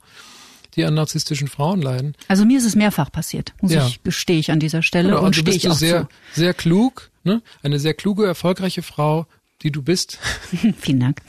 die 0.74 0.84
an 0.84 0.94
narzisstischen 0.94 1.48
Frauen 1.48 1.80
leiden. 1.82 2.16
Also 2.28 2.44
mir 2.44 2.58
ist 2.58 2.64
es 2.64 2.74
mehrfach 2.74 3.10
passiert, 3.12 3.52
muss 3.60 3.72
Ja. 3.72 3.86
ich, 3.86 4.02
gestehe 4.02 4.38
ich 4.38 4.50
an 4.50 4.58
dieser 4.60 4.82
Stelle 4.82 5.10
Genau, 5.10 5.20
und 5.20 5.26
also 5.26 5.40
stehe 5.40 5.44
bist 5.44 5.56
ich 5.58 5.62
du 5.64 5.70
auch 5.70 5.74
sehr, 5.76 6.02
zu. 6.02 6.40
sehr 6.40 6.54
klug, 6.54 7.10
ne? 7.22 7.42
eine 7.62 7.78
sehr 7.78 7.94
kluge, 7.94 8.26
erfolgreiche 8.26 8.82
Frau, 8.82 9.26
die 9.62 9.70
du 9.70 9.82
bist. 9.82 10.18
Vielen 10.78 11.00
Dank. 11.00 11.22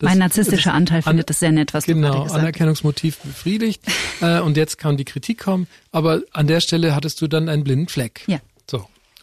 mein 0.00 0.18
narzisstischer 0.18 0.74
Anteil 0.74 1.02
findet 1.02 1.28
es 1.30 1.40
sehr 1.40 1.50
nett, 1.50 1.74
was 1.74 1.86
du 1.86 1.94
genau, 1.94 2.08
gerade 2.08 2.22
gesagt 2.24 2.34
hast. 2.34 2.40
Anerkennungsmotiv 2.40 3.16
befriedigt. 3.18 3.82
äh, 4.20 4.40
und 4.40 4.56
jetzt 4.56 4.78
kann 4.78 4.96
die 4.96 5.04
Kritik 5.04 5.40
kommen. 5.40 5.66
Aber 5.90 6.22
an 6.32 6.46
der 6.46 6.60
Stelle 6.60 6.94
hattest 6.94 7.20
du 7.20 7.26
dann 7.26 7.48
einen 7.48 7.64
blinden 7.64 7.88
Fleck. 7.88 8.22
Ja. 8.28 8.38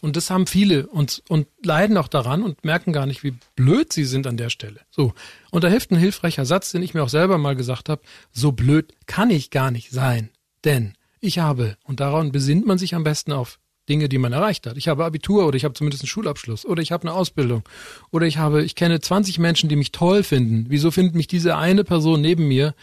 Und 0.02 0.16
das 0.16 0.30
haben 0.30 0.46
viele 0.46 0.86
und, 0.86 1.22
und 1.28 1.46
leiden 1.62 1.96
auch 1.96 2.08
daran 2.08 2.42
und 2.42 2.64
merken 2.64 2.92
gar 2.92 3.06
nicht, 3.06 3.24
wie 3.24 3.34
blöd 3.54 3.92
sie 3.92 4.04
sind 4.04 4.26
an 4.26 4.36
der 4.36 4.50
Stelle. 4.50 4.80
So. 4.90 5.14
Und 5.50 5.64
da 5.64 5.68
hilft 5.68 5.90
ein 5.90 5.98
hilfreicher 5.98 6.44
Satz, 6.44 6.72
den 6.72 6.82
ich 6.82 6.94
mir 6.94 7.02
auch 7.02 7.08
selber 7.08 7.38
mal 7.38 7.56
gesagt 7.56 7.88
habe. 7.88 8.02
So 8.30 8.52
blöd 8.52 8.94
kann 9.06 9.30
ich 9.30 9.50
gar 9.50 9.70
nicht 9.70 9.90
sein. 9.90 10.30
Denn 10.64 10.94
ich 11.20 11.38
habe, 11.38 11.76
und 11.84 12.00
daran 12.00 12.32
besinnt 12.32 12.66
man 12.66 12.78
sich 12.78 12.94
am 12.94 13.04
besten 13.04 13.32
auf 13.32 13.58
Dinge, 13.88 14.08
die 14.08 14.18
man 14.18 14.32
erreicht 14.32 14.66
hat. 14.66 14.76
Ich 14.76 14.88
habe 14.88 15.04
Abitur 15.04 15.46
oder 15.46 15.56
ich 15.56 15.64
habe 15.64 15.74
zumindest 15.74 16.02
einen 16.02 16.08
Schulabschluss 16.08 16.66
oder 16.66 16.82
ich 16.82 16.92
habe 16.92 17.04
eine 17.04 17.16
Ausbildung 17.16 17.62
oder 18.10 18.26
ich 18.26 18.36
habe, 18.38 18.64
ich 18.64 18.74
kenne 18.74 19.00
20 19.00 19.38
Menschen, 19.38 19.68
die 19.68 19.76
mich 19.76 19.92
toll 19.92 20.22
finden. 20.22 20.66
Wieso 20.68 20.90
findet 20.90 21.14
mich 21.14 21.28
diese 21.28 21.56
eine 21.56 21.84
Person 21.84 22.20
neben 22.20 22.48
mir 22.48 22.74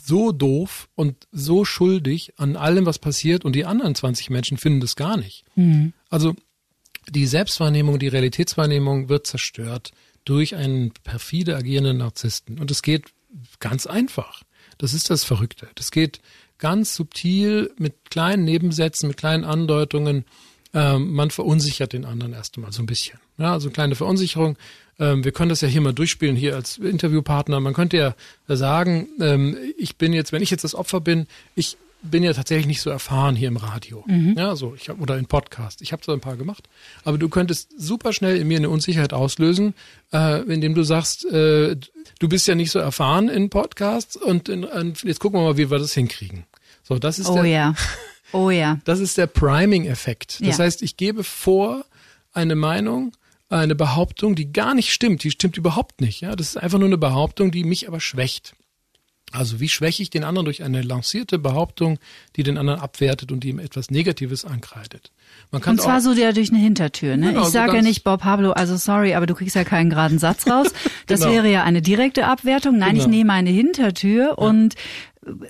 so 0.00 0.32
doof 0.32 0.88
und 0.94 1.26
so 1.32 1.64
schuldig 1.64 2.34
an 2.36 2.56
allem, 2.56 2.86
was 2.86 2.98
passiert 2.98 3.44
und 3.44 3.54
die 3.54 3.64
anderen 3.64 3.94
20 3.94 4.30
Menschen 4.30 4.56
finden 4.56 4.80
das 4.80 4.96
gar 4.96 5.16
nicht. 5.16 5.44
Also 6.10 6.34
die 7.10 7.26
Selbstwahrnehmung, 7.26 7.98
die 7.98 8.08
Realitätswahrnehmung 8.08 9.08
wird 9.08 9.26
zerstört 9.26 9.92
durch 10.24 10.54
einen 10.54 10.92
perfide 11.04 11.56
agierenden 11.56 11.98
Narzissten. 11.98 12.58
Und 12.58 12.70
es 12.70 12.82
geht 12.82 13.06
ganz 13.60 13.86
einfach. 13.86 14.42
Das 14.78 14.94
ist 14.94 15.10
das 15.10 15.24
Verrückte. 15.24 15.68
Das 15.74 15.90
geht 15.90 16.20
ganz 16.58 16.94
subtil 16.94 17.72
mit 17.78 18.10
kleinen 18.10 18.44
Nebensätzen, 18.44 19.08
mit 19.08 19.16
kleinen 19.16 19.44
Andeutungen. 19.44 20.24
Ähm, 20.74 21.12
man 21.12 21.30
verunsichert 21.30 21.92
den 21.92 22.04
anderen 22.04 22.32
erst 22.34 22.56
einmal 22.56 22.72
so 22.72 22.82
ein 22.82 22.86
bisschen. 22.86 23.18
Ja, 23.38 23.52
also 23.52 23.68
eine 23.68 23.72
kleine 23.72 23.94
Verunsicherung. 23.94 24.58
Ähm, 24.98 25.24
wir 25.24 25.32
können 25.32 25.48
das 25.48 25.60
ja 25.60 25.68
hier 25.68 25.80
mal 25.80 25.94
durchspielen, 25.94 26.36
hier 26.36 26.54
als 26.54 26.78
Interviewpartner. 26.78 27.60
Man 27.60 27.74
könnte 27.74 27.96
ja 27.96 28.14
sagen, 28.48 29.08
ähm, 29.20 29.56
ich 29.78 29.96
bin 29.96 30.12
jetzt, 30.12 30.32
wenn 30.32 30.42
ich 30.42 30.50
jetzt 30.50 30.64
das 30.64 30.74
Opfer 30.74 31.00
bin, 31.00 31.26
ich 31.54 31.78
bin 32.02 32.22
ja 32.22 32.32
tatsächlich 32.32 32.66
nicht 32.66 32.80
so 32.80 32.90
erfahren 32.90 33.34
hier 33.36 33.48
im 33.48 33.56
Radio. 33.56 34.04
Ja, 34.36 34.54
so, 34.56 34.74
ich 34.74 34.88
hab, 34.88 35.00
oder 35.00 35.18
in 35.18 35.26
Podcast. 35.26 35.82
Ich 35.82 35.92
habe 35.92 36.02
so 36.04 36.12
ein 36.12 36.20
paar 36.20 36.36
gemacht. 36.36 36.68
Aber 37.04 37.18
du 37.18 37.28
könntest 37.28 37.70
super 37.76 38.12
schnell 38.12 38.36
in 38.36 38.46
mir 38.48 38.58
eine 38.58 38.70
Unsicherheit 38.70 39.12
auslösen, 39.12 39.74
äh, 40.12 40.42
indem 40.42 40.74
du 40.74 40.84
sagst, 40.84 41.24
äh, 41.26 41.76
du 42.18 42.28
bist 42.28 42.46
ja 42.46 42.54
nicht 42.54 42.70
so 42.70 42.78
erfahren 42.78 43.28
in 43.28 43.50
Podcasts 43.50 44.16
und 44.16 44.48
in, 44.48 44.62
in, 44.62 44.94
jetzt 45.02 45.18
gucken 45.20 45.40
wir 45.40 45.44
mal, 45.44 45.56
wie 45.56 45.70
wir 45.70 45.78
das 45.78 45.92
hinkriegen. 45.94 46.44
So, 46.84 46.98
das 46.98 47.18
ist 47.18 47.28
Oh 47.28 47.34
der, 47.34 47.44
ja. 47.46 47.74
Oh 48.32 48.50
ja. 48.50 48.78
das 48.84 49.00
ist 49.00 49.16
der 49.18 49.26
Priming-Effekt. 49.26 50.40
Das 50.40 50.58
Ja. 50.58 50.64
heißt, 50.64 50.82
ich 50.82 50.96
gebe 50.96 51.24
vor 51.24 51.84
eine 52.32 52.54
Meinung, 52.54 53.12
eine 53.48 53.74
Behauptung, 53.74 54.34
die 54.34 54.52
gar 54.52 54.74
nicht 54.74 54.92
stimmt. 54.92 55.24
Die 55.24 55.30
stimmt 55.30 55.56
überhaupt 55.56 56.00
nicht. 56.00 56.20
Ja, 56.20 56.36
das 56.36 56.48
ist 56.48 56.56
einfach 56.58 56.78
nur 56.78 56.88
eine 56.88 56.98
Behauptung, 56.98 57.50
die 57.50 57.64
mich 57.64 57.88
aber 57.88 58.00
schwächt. 58.00 58.54
Also 59.32 59.60
wie 59.60 59.68
schwäche 59.68 60.02
ich 60.02 60.10
den 60.10 60.24
anderen 60.24 60.46
durch 60.46 60.62
eine 60.62 60.80
lancierte 60.82 61.38
Behauptung, 61.38 61.98
die 62.36 62.42
den 62.42 62.56
anderen 62.56 62.80
abwertet 62.80 63.30
und 63.30 63.44
die 63.44 63.50
ihm 63.50 63.58
etwas 63.58 63.90
Negatives 63.90 64.44
ankreidet. 64.44 65.10
Man 65.50 65.60
kann 65.60 65.72
Und 65.76 65.82
zwar 65.82 66.00
so 66.00 66.14
der 66.14 66.32
durch 66.32 66.50
eine 66.50 66.58
Hintertür. 66.58 67.16
Ne? 67.16 67.28
Genau, 67.28 67.40
ich 67.40 67.46
so 67.46 67.52
sage 67.52 67.68
ja 67.68 67.74
ganz- 67.74 67.86
nicht, 67.86 68.04
Bob 68.04 68.20
Pablo, 68.22 68.52
also 68.52 68.76
sorry, 68.76 69.14
aber 69.14 69.26
du 69.26 69.34
kriegst 69.34 69.54
ja 69.54 69.64
keinen 69.64 69.90
geraden 69.90 70.18
Satz 70.18 70.46
raus. 70.46 70.68
Das 71.06 71.20
Genau. 71.20 71.32
wäre 71.32 71.50
ja 71.50 71.64
eine 71.64 71.80
direkte 71.82 72.26
Abwertung. 72.26 72.78
Nein, 72.78 72.96
ich 72.96 73.04
Genau. 73.04 73.16
nehme 73.16 73.32
eine 73.32 73.50
Hintertür 73.50 74.38
und 74.38 74.74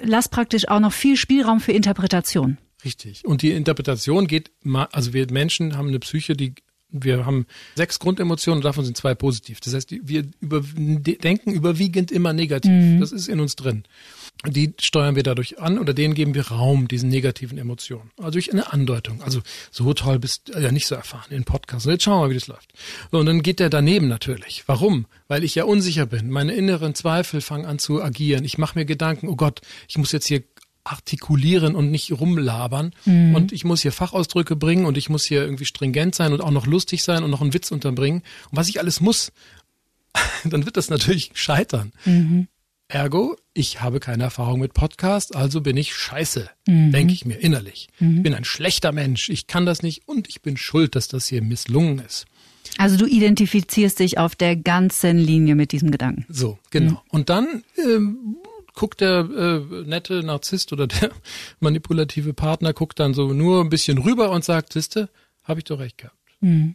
lass 0.02 0.28
praktisch 0.28 0.68
auch 0.68 0.80
noch 0.80 0.92
viel 0.92 1.16
Spielraum 1.16 1.60
für 1.60 1.72
Interpretation. 1.72 2.58
Richtig. 2.84 3.24
Und 3.24 3.42
die 3.42 3.50
Interpretation 3.52 4.26
geht, 4.28 4.50
also 4.92 5.12
wir 5.12 5.26
Menschen 5.32 5.76
haben 5.76 5.88
eine 5.88 5.98
Psyche, 5.98 6.34
die 6.34 6.54
wir 6.90 7.26
haben 7.26 7.46
sechs 7.74 7.98
Grundemotionen 7.98 8.58
und 8.58 8.64
davon 8.64 8.84
sind 8.84 8.96
zwei 8.96 9.14
positiv. 9.14 9.60
Das 9.60 9.74
heißt, 9.74 9.90
wir 9.90 10.24
über, 10.40 10.62
de- 10.64 11.18
denken 11.18 11.52
überwiegend 11.52 12.10
immer 12.10 12.32
negativ. 12.32 13.00
Das 13.00 13.12
ist 13.12 13.28
in 13.28 13.40
uns 13.40 13.56
drin. 13.56 13.84
Die 14.46 14.72
steuern 14.80 15.16
wir 15.16 15.22
dadurch 15.24 15.58
an 15.58 15.78
oder 15.78 15.92
denen 15.92 16.14
geben 16.14 16.34
wir 16.34 16.46
Raum, 16.48 16.86
diesen 16.86 17.08
negativen 17.08 17.58
Emotionen. 17.58 18.10
Also 18.18 18.30
durch 18.32 18.52
eine 18.52 18.72
Andeutung. 18.72 19.20
Also 19.22 19.40
so 19.70 19.92
toll 19.94 20.18
bist 20.18 20.48
du 20.48 20.58
ja 20.60 20.70
nicht 20.70 20.86
so 20.86 20.94
erfahren 20.94 21.30
in 21.30 21.44
Podcasts. 21.44 21.86
Jetzt 21.86 22.04
schauen 22.04 22.18
wir 22.20 22.26
mal, 22.26 22.30
wie 22.30 22.34
das 22.34 22.46
läuft. 22.46 22.72
So, 23.10 23.18
und 23.18 23.26
dann 23.26 23.42
geht 23.42 23.58
der 23.58 23.68
daneben 23.68 24.06
natürlich. 24.08 24.62
Warum? 24.66 25.06
Weil 25.26 25.42
ich 25.44 25.56
ja 25.56 25.64
unsicher 25.64 26.06
bin. 26.06 26.30
Meine 26.30 26.54
inneren 26.54 26.94
Zweifel 26.94 27.40
fangen 27.40 27.66
an 27.66 27.78
zu 27.78 28.02
agieren. 28.02 28.44
Ich 28.44 28.58
mache 28.58 28.78
mir 28.78 28.84
Gedanken, 28.84 29.28
oh 29.28 29.36
Gott, 29.36 29.60
ich 29.88 29.98
muss 29.98 30.12
jetzt 30.12 30.26
hier 30.28 30.42
artikulieren 30.84 31.74
und 31.74 31.90
nicht 31.90 32.12
rumlabern. 32.12 32.92
Und 33.04 33.52
ich 33.52 33.64
muss 33.64 33.82
hier 33.82 33.92
Fachausdrücke 33.92 34.56
bringen 34.56 34.86
und 34.86 34.96
ich 34.96 35.08
muss 35.08 35.24
hier 35.24 35.42
irgendwie 35.42 35.66
stringent 35.66 36.14
sein 36.14 36.32
und 36.32 36.40
auch 36.40 36.50
noch 36.50 36.66
lustig 36.66 37.02
sein 37.02 37.22
und 37.22 37.30
noch 37.30 37.42
einen 37.42 37.54
Witz 37.54 37.70
unterbringen. 37.70 38.22
Und 38.50 38.56
was 38.56 38.68
ich 38.68 38.80
alles 38.80 39.00
muss, 39.00 39.32
dann 40.44 40.64
wird 40.64 40.76
das 40.76 40.90
natürlich 40.90 41.30
scheitern. 41.34 41.92
Ergo, 42.88 43.36
ich 43.52 43.82
habe 43.82 44.00
keine 44.00 44.24
Erfahrung 44.24 44.60
mit 44.60 44.72
Podcast, 44.72 45.36
also 45.36 45.60
bin 45.60 45.76
ich 45.76 45.94
scheiße, 45.94 46.48
denke 46.66 47.12
ich 47.12 47.26
mir 47.26 47.36
innerlich. 47.36 47.88
Ich 48.00 48.22
bin 48.22 48.34
ein 48.34 48.44
schlechter 48.44 48.92
Mensch, 48.92 49.28
ich 49.28 49.46
kann 49.46 49.66
das 49.66 49.82
nicht 49.82 50.08
und 50.08 50.26
ich 50.28 50.40
bin 50.40 50.56
schuld, 50.56 50.96
dass 50.96 51.06
das 51.08 51.26
hier 51.26 51.42
misslungen 51.42 51.98
ist. 51.98 52.24
Also 52.78 52.96
du 52.96 53.06
identifizierst 53.06 53.98
dich 53.98 54.18
auf 54.18 54.36
der 54.36 54.56
ganzen 54.56 55.18
Linie 55.18 55.54
mit 55.54 55.72
diesem 55.72 55.90
Gedanken. 55.90 56.24
So, 56.28 56.58
genau. 56.70 57.02
Und 57.08 57.28
dann 57.28 57.62
ähm, 57.76 58.36
guckt 58.78 59.00
der 59.00 59.28
äh, 59.36 59.82
nette 59.84 60.22
Narzisst 60.22 60.72
oder 60.72 60.86
der 60.86 61.10
manipulative 61.60 62.32
Partner, 62.32 62.72
guckt 62.72 63.00
dann 63.00 63.12
so 63.12 63.32
nur 63.32 63.60
ein 63.60 63.70
bisschen 63.70 63.98
rüber 63.98 64.30
und 64.30 64.44
sagt, 64.44 64.72
siehste, 64.72 65.08
habe 65.42 65.58
ich 65.58 65.64
doch 65.64 65.80
recht 65.80 65.98
gehabt. 65.98 66.14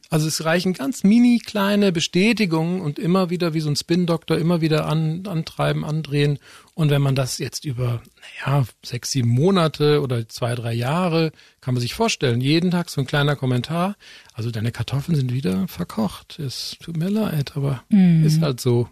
Also 0.09 0.27
es 0.27 0.43
reichen 0.43 0.73
ganz 0.73 1.05
mini 1.05 1.39
kleine 1.39 1.93
Bestätigungen 1.93 2.81
und 2.81 2.99
immer 2.99 3.29
wieder 3.29 3.53
wie 3.53 3.61
so 3.61 3.69
ein 3.69 3.77
Spin-Doktor 3.77 4.37
immer 4.37 4.59
wieder 4.59 4.85
an, 4.87 5.25
antreiben, 5.25 5.85
andrehen. 5.85 6.39
Und 6.73 6.89
wenn 6.89 7.01
man 7.01 7.15
das 7.15 7.37
jetzt 7.37 7.63
über, 7.63 8.01
naja, 8.45 8.65
sechs, 8.83 9.11
sieben 9.11 9.29
Monate 9.29 10.01
oder 10.01 10.27
zwei, 10.27 10.55
drei 10.55 10.73
Jahre, 10.73 11.31
kann 11.61 11.73
man 11.73 11.81
sich 11.81 11.93
vorstellen, 11.93 12.41
jeden 12.41 12.71
Tag 12.71 12.89
so 12.89 12.99
ein 12.99 13.07
kleiner 13.07 13.37
Kommentar. 13.37 13.95
Also 14.33 14.51
deine 14.51 14.73
Kartoffeln 14.73 15.15
sind 15.15 15.31
wieder 15.31 15.69
verkocht. 15.69 16.39
Es 16.39 16.75
tut 16.83 16.97
mir 16.97 17.09
leid, 17.09 17.55
aber 17.55 17.85
ist 18.25 18.41
halt 18.41 18.59
so. 18.59 18.89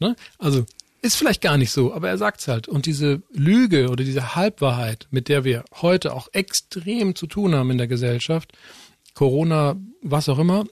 Ne? 0.00 0.16
Also 0.38 0.64
ist 1.04 1.16
vielleicht 1.16 1.42
gar 1.42 1.58
nicht 1.58 1.70
so, 1.70 1.92
aber 1.92 2.08
er 2.08 2.16
sagt's 2.18 2.48
halt. 2.48 2.66
Und 2.66 2.86
diese 2.86 3.22
Lüge 3.30 3.90
oder 3.90 4.04
diese 4.04 4.34
Halbwahrheit, 4.34 5.06
mit 5.10 5.28
der 5.28 5.44
wir 5.44 5.64
heute 5.82 6.14
auch 6.14 6.28
extrem 6.32 7.14
zu 7.14 7.26
tun 7.26 7.54
haben 7.54 7.70
in 7.70 7.78
der 7.78 7.86
Gesellschaft, 7.86 8.52
Corona, 9.12 9.76
was 10.00 10.30
auch 10.30 10.38
immer, 10.38 10.64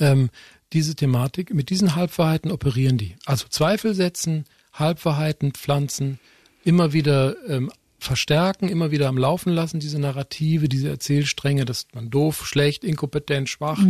ähm, 0.00 0.28
diese 0.74 0.94
Thematik, 0.94 1.54
mit 1.54 1.70
diesen 1.70 1.96
Halbwahrheiten 1.96 2.50
operieren 2.50 2.98
die. 2.98 3.16
Also 3.24 3.46
Zweifel 3.48 3.94
setzen, 3.94 4.44
Halbwahrheiten 4.74 5.52
pflanzen, 5.52 6.18
immer 6.62 6.92
wieder 6.92 7.36
ähm, 7.48 7.70
verstärken, 8.04 8.68
immer 8.68 8.90
wieder 8.90 9.08
am 9.08 9.18
Laufen 9.18 9.52
lassen, 9.52 9.80
diese 9.80 9.98
Narrative, 9.98 10.68
diese 10.68 10.88
Erzählstränge, 10.88 11.64
dass 11.64 11.86
man 11.94 12.10
doof, 12.10 12.46
schlecht, 12.46 12.84
inkompetent, 12.84 13.48
schwach, 13.48 13.80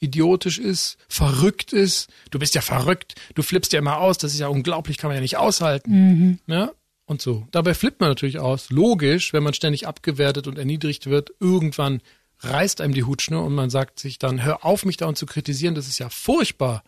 idiotisch 0.00 0.58
ist, 0.58 0.98
verrückt 1.08 1.72
ist. 1.72 2.10
Du 2.30 2.38
bist 2.38 2.54
ja 2.54 2.60
verrückt, 2.60 3.14
du 3.34 3.42
flippst 3.42 3.72
ja 3.72 3.78
immer 3.78 3.98
aus, 3.98 4.18
das 4.18 4.32
ist 4.32 4.40
ja 4.40 4.48
unglaublich, 4.48 4.96
kann 4.98 5.08
man 5.08 5.16
ja 5.16 5.20
nicht 5.20 5.36
aushalten. 5.36 6.40
Ja, 6.46 6.72
und 7.06 7.22
so. 7.22 7.46
Dabei 7.50 7.74
flippt 7.74 8.00
man 8.00 8.10
natürlich 8.10 8.38
aus. 8.38 8.70
Logisch, 8.70 9.32
wenn 9.32 9.42
man 9.42 9.54
ständig 9.54 9.86
abgewertet 9.86 10.46
und 10.46 10.58
erniedrigt 10.58 11.06
wird, 11.06 11.32
irgendwann 11.40 12.02
reißt 12.40 12.80
einem 12.80 12.94
die 12.94 13.04
Hutschnur 13.04 13.44
und 13.44 13.54
man 13.54 13.70
sagt 13.70 13.98
sich 13.98 14.18
dann, 14.18 14.44
hör 14.44 14.64
auf, 14.64 14.84
mich 14.84 14.98
dauernd 14.98 15.18
zu 15.18 15.26
kritisieren, 15.26 15.74
das 15.74 15.88
ist 15.88 15.98
ja 15.98 16.08
furchtbar. 16.08 16.84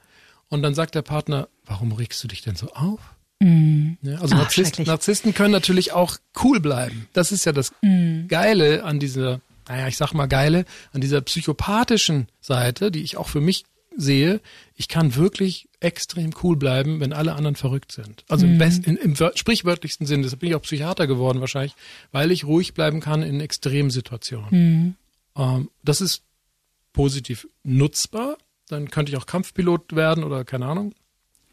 Und 0.48 0.62
dann 0.62 0.74
sagt 0.74 0.94
der 0.94 1.02
Partner, 1.02 1.48
warum 1.64 1.92
regst 1.92 2.22
du 2.22 2.28
dich 2.28 2.42
denn 2.42 2.56
so 2.56 2.68
auf? 2.72 3.00
Ja, 3.42 4.18
also 4.20 4.34
Ach, 4.34 4.40
Narzissten. 4.42 4.84
Narzissten 4.84 5.32
können 5.34 5.52
natürlich 5.52 5.92
auch 5.92 6.16
cool 6.44 6.60
bleiben. 6.60 7.08
Das 7.14 7.32
ist 7.32 7.44
ja 7.46 7.52
das 7.52 7.72
Geile 8.28 8.84
an 8.84 8.98
dieser, 9.00 9.40
naja, 9.68 9.88
ich 9.88 9.96
sag 9.96 10.12
mal 10.12 10.26
geile, 10.26 10.64
an 10.92 11.00
dieser 11.00 11.20
psychopathischen 11.22 12.28
Seite, 12.40 12.90
die 12.90 13.02
ich 13.02 13.16
auch 13.16 13.28
für 13.28 13.40
mich 13.40 13.64
sehe. 13.96 14.40
Ich 14.76 14.88
kann 14.88 15.16
wirklich 15.16 15.68
extrem 15.80 16.30
cool 16.42 16.56
bleiben, 16.56 17.00
wenn 17.00 17.12
alle 17.12 17.34
anderen 17.34 17.56
verrückt 17.56 17.92
sind. 17.92 18.24
Also 18.28 18.46
im, 18.46 18.58
best, 18.58 18.86
in, 18.86 18.96
im 18.96 19.14
wör- 19.18 19.32
sprichwörtlichsten 19.36 20.06
Sinne. 20.06 20.22
Deshalb 20.24 20.40
bin 20.40 20.50
ich 20.50 20.54
auch 20.54 20.62
Psychiater 20.62 21.06
geworden 21.06 21.40
wahrscheinlich, 21.40 21.74
weil 22.12 22.30
ich 22.30 22.44
ruhig 22.44 22.74
bleiben 22.74 23.00
kann 23.00 23.22
in 23.22 23.40
Extremsituationen. 23.40 24.96
Ähm, 25.36 25.70
das 25.82 26.00
ist 26.00 26.22
positiv 26.92 27.48
nutzbar. 27.64 28.36
Dann 28.68 28.90
könnte 28.90 29.10
ich 29.10 29.18
auch 29.18 29.26
Kampfpilot 29.26 29.96
werden 29.96 30.22
oder 30.24 30.44
keine 30.44 30.66
Ahnung, 30.66 30.94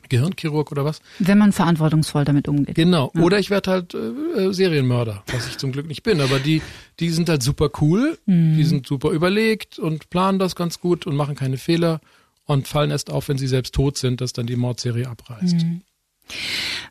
Gehirnchirurg 0.10 0.72
oder 0.72 0.86
was. 0.86 1.02
Wenn 1.20 1.38
man 1.38 1.52
verantwortungsvoll 1.52 2.24
damit 2.24 2.48
umgeht. 2.48 2.76
Genau. 2.76 3.12
Oder 3.20 3.40
ich 3.40 3.50
werde 3.50 3.72
halt 3.72 3.94
äh, 3.94 3.98
äh, 3.98 4.54
Serienmörder, 4.54 5.24
was 5.28 5.48
ich 5.48 5.58
zum 5.58 5.72
Glück 5.72 5.88
nicht 5.88 6.04
bin. 6.04 6.22
Aber 6.22 6.40
die, 6.40 6.62
die 7.00 7.10
sind 7.10 7.28
halt 7.30 7.44
super 7.44 7.70
cool, 7.82 8.18
die 8.26 8.64
sind 8.64 8.88
super 8.88 9.12
überlegt 9.12 9.80
und 9.80 10.10
planen 10.10 10.40
das 10.40 10.56
ganz 10.56 10.80
gut 10.80 11.06
und 11.06 11.16
machen 11.16 11.36
keine 11.36 11.58
Fehler. 11.58 12.00
und 12.46 12.68
fallen 12.68 12.92
erst 12.92 13.12
auf, 13.12 13.28
wenn 13.28 13.38
sie 13.38 13.48
selbst 13.48 13.76
tot 13.76 13.98
sind, 13.98 14.22
dass 14.22 14.32
dann 14.32 14.48
die 14.48 14.56
Mordserie 14.56 15.08
abreißt. 15.08 15.64
Mhm. 15.64 15.82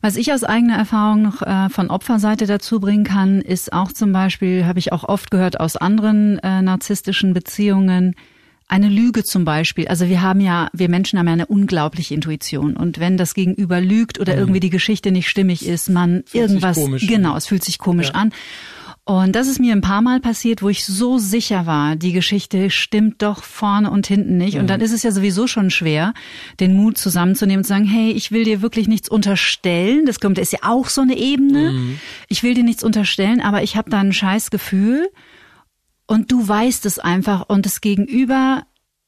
Was 0.03 0.17
ich 0.17 0.33
aus 0.33 0.45
eigener 0.45 0.77
Erfahrung 0.77 1.23
noch 1.23 1.43
äh, 1.43 1.69
von 1.71 1.91
Opferseite 1.91 2.47
dazu 2.47 2.81
bringen 2.81 3.05
kann, 3.05 3.41
ist 3.41 3.73
auch 3.73 3.93
zum 3.93 4.13
Beispiel, 4.13 4.67
habe 4.67 4.79
ich 4.79 4.93
auch 4.93 5.05
oft 5.05 5.31
gehört 5.31 5.59
aus 5.59 5.77
anderen 5.77 6.39
äh, 6.41 6.63
narzisstischen 6.63 7.33
Beziehungen, 7.33 8.15
eine 8.69 8.89
Lüge 8.89 9.23
zum 9.23 9.45
Beispiel. 9.45 9.87
Also 9.89 10.09
wir 10.09 10.23
haben 10.23 10.41
ja, 10.41 10.69
wir 10.73 10.89
Menschen 10.89 11.19
haben 11.19 11.27
ja 11.27 11.33
eine 11.33 11.47
unglaubliche 11.47 12.15
Intuition. 12.15 12.77
Und 12.77 12.99
wenn 12.99 13.17
das 13.17 13.35
Gegenüber 13.35 13.81
lügt 13.81 14.19
oder 14.19 14.35
mhm. 14.35 14.41
irgendwie 14.41 14.61
die 14.61 14.71
Geschichte 14.71 15.13
nicht 15.13 15.29
stimmig 15.29 15.67
ist, 15.67 15.89
man 15.89 16.25
fühlt 16.27 16.51
irgendwas, 16.51 16.79
genau, 17.01 17.37
es 17.37 17.47
fühlt 17.47 17.65
sich 17.65 17.79
komisch 17.79 18.09
ja. 18.09 18.15
an. 18.15 18.33
Und 19.09 19.37
das 19.37 19.47
ist 19.47 19.61
mir 19.61 19.73
ein 19.73 19.83
paar 19.83 20.03
Mal 20.03 20.19
passiert, 20.19 20.63
wo 20.63 20.69
ich 20.69 20.85
so 20.85 21.19
sicher 21.19 21.65
war, 21.65 21.95
die 21.95 22.11
Geschichte 22.11 22.71
stimmt 22.71 23.23
doch 23.23 23.45
vorne 23.45 23.89
und 23.89 24.09
hinten 24.09 24.37
nicht. 24.37 24.55
Mhm. 24.55 24.63
Und 24.63 24.67
dann 24.67 24.81
ist 24.81 24.93
es 24.93 25.05
ja 25.05 25.13
sowieso 25.13 25.47
schon 25.47 25.71
schwer, 25.71 26.13
den 26.59 26.75
Mut 26.75 26.99
zusammenzunehmen 26.99 27.59
und 27.61 27.65
zu 27.65 27.69
sagen, 27.69 27.85
hey, 27.85 28.11
ich 28.11 28.33
will 28.33 28.43
dir 28.43 28.63
wirklich 28.63 28.89
nichts 28.89 29.09
unterstellen. 29.09 30.07
Das 30.07 30.19
kommt, 30.19 30.39
ist 30.39 30.53
ja 30.53 30.59
auch 30.63 30.89
so 30.89 31.03
eine 31.03 31.17
Ebene. 31.17 31.71
Mhm. 31.71 32.01
Ich 32.27 32.43
will 32.43 32.55
dir 32.55 32.65
nichts 32.65 32.83
unterstellen, 32.83 33.41
aber 33.41 33.63
ich 33.63 33.77
habe 33.77 33.91
da 33.91 34.01
ein 34.01 34.13
scheiß 34.13 34.51
Gefühl 34.51 35.09
und 36.07 36.31
du 36.33 36.47
weißt 36.47 36.87
es 36.87 36.99
einfach 36.99 37.49
und 37.49 37.67
das 37.67 37.81
Gegenüber 37.81 38.65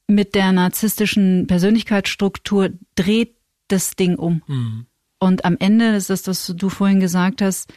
mit 0.06 0.34
der 0.34 0.52
narzisstischen 0.52 1.46
Persönlichkeitsstruktur 1.46 2.70
dreht 2.94 3.36
das 3.68 3.94
Ding 3.96 4.16
um. 4.16 4.42
Mhm. 4.46 4.86
Und 5.18 5.44
am 5.44 5.56
Ende 5.58 5.96
ist 5.96 6.10
das, 6.10 6.26
was 6.26 6.46
du 6.56 6.68
vorhin 6.68 7.00
gesagt 7.00 7.42
hast, 7.42 7.72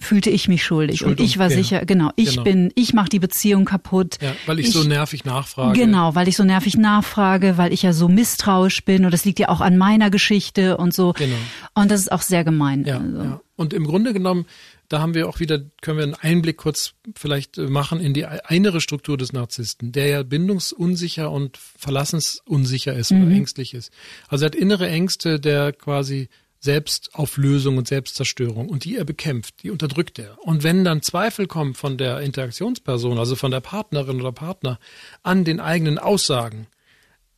fühlte 0.00 0.30
ich 0.30 0.46
mich 0.46 0.64
schuldig 0.64 1.00
Schuld 1.00 1.18
und 1.18 1.24
ich 1.24 1.38
war 1.38 1.50
sicher, 1.50 1.84
genau, 1.84 2.12
ich 2.14 2.32
genau. 2.32 2.44
bin, 2.44 2.72
ich 2.76 2.94
mache 2.94 3.08
die 3.08 3.18
Beziehung 3.18 3.64
kaputt. 3.64 4.18
Ja, 4.22 4.32
weil 4.46 4.60
ich, 4.60 4.68
ich, 4.68 4.72
so 4.72 4.84
nervig 4.84 5.24
nachfrage. 5.24 5.78
Genau, 5.78 6.14
weil 6.14 6.28
ich 6.28 6.36
so 6.36 6.44
nervig 6.44 6.76
nachfrage, 6.76 7.58
weil 7.58 7.72
ich 7.72 7.82
ja 7.82 7.92
so 7.92 8.08
misstrauisch 8.08 8.84
bin 8.84 9.04
und 9.04 9.12
das 9.12 9.24
liegt 9.24 9.40
ja 9.40 9.48
auch 9.48 9.60
an 9.60 9.76
meiner 9.76 10.10
Geschichte 10.10 10.76
und 10.76 10.94
so. 10.94 11.14
Genau. 11.14 11.34
Und 11.74 11.90
das 11.90 12.00
ist 12.00 12.12
auch 12.12 12.22
sehr 12.22 12.44
gemein. 12.44 12.84
Ja, 12.84 12.98
also. 12.98 13.22
ja. 13.22 13.40
Und 13.56 13.74
im 13.74 13.84
Grunde 13.84 14.12
genommen, 14.12 14.46
da 14.88 15.00
haben 15.00 15.14
wir 15.14 15.28
auch 15.28 15.38
wieder, 15.38 15.60
können 15.82 15.98
wir 15.98 16.04
einen 16.04 16.14
Einblick 16.14 16.56
kurz 16.56 16.94
vielleicht 17.14 17.58
äh, 17.58 17.66
machen 17.66 18.00
in 18.00 18.14
die 18.14 18.26
innere 18.48 18.80
Struktur 18.80 19.16
des 19.16 19.32
Narzissten, 19.32 19.92
der 19.92 20.06
ja 20.06 20.22
bindungsunsicher 20.22 21.30
und 21.30 21.56
verlassensunsicher 21.56 22.94
ist 22.94 23.12
mhm. 23.12 23.26
oder 23.26 23.32
ängstlich 23.32 23.74
ist. 23.74 23.92
Also 24.28 24.44
er 24.44 24.46
hat 24.46 24.54
innere 24.54 24.88
Ängste, 24.88 25.38
der 25.38 25.72
quasi 25.72 26.28
Selbstauflösung 26.60 27.76
und 27.76 27.86
Selbstzerstörung 27.86 28.68
und 28.68 28.84
die 28.84 28.96
er 28.96 29.04
bekämpft, 29.04 29.62
die 29.62 29.70
unterdrückt 29.70 30.18
er. 30.18 30.38
Und 30.44 30.64
wenn 30.64 30.84
dann 30.84 31.02
Zweifel 31.02 31.46
kommen 31.46 31.74
von 31.74 31.98
der 31.98 32.20
Interaktionsperson, 32.20 33.18
also 33.18 33.36
von 33.36 33.50
der 33.50 33.60
Partnerin 33.60 34.20
oder 34.20 34.32
Partner, 34.32 34.80
an 35.22 35.44
den 35.44 35.60
eigenen 35.60 35.98
Aussagen, 35.98 36.66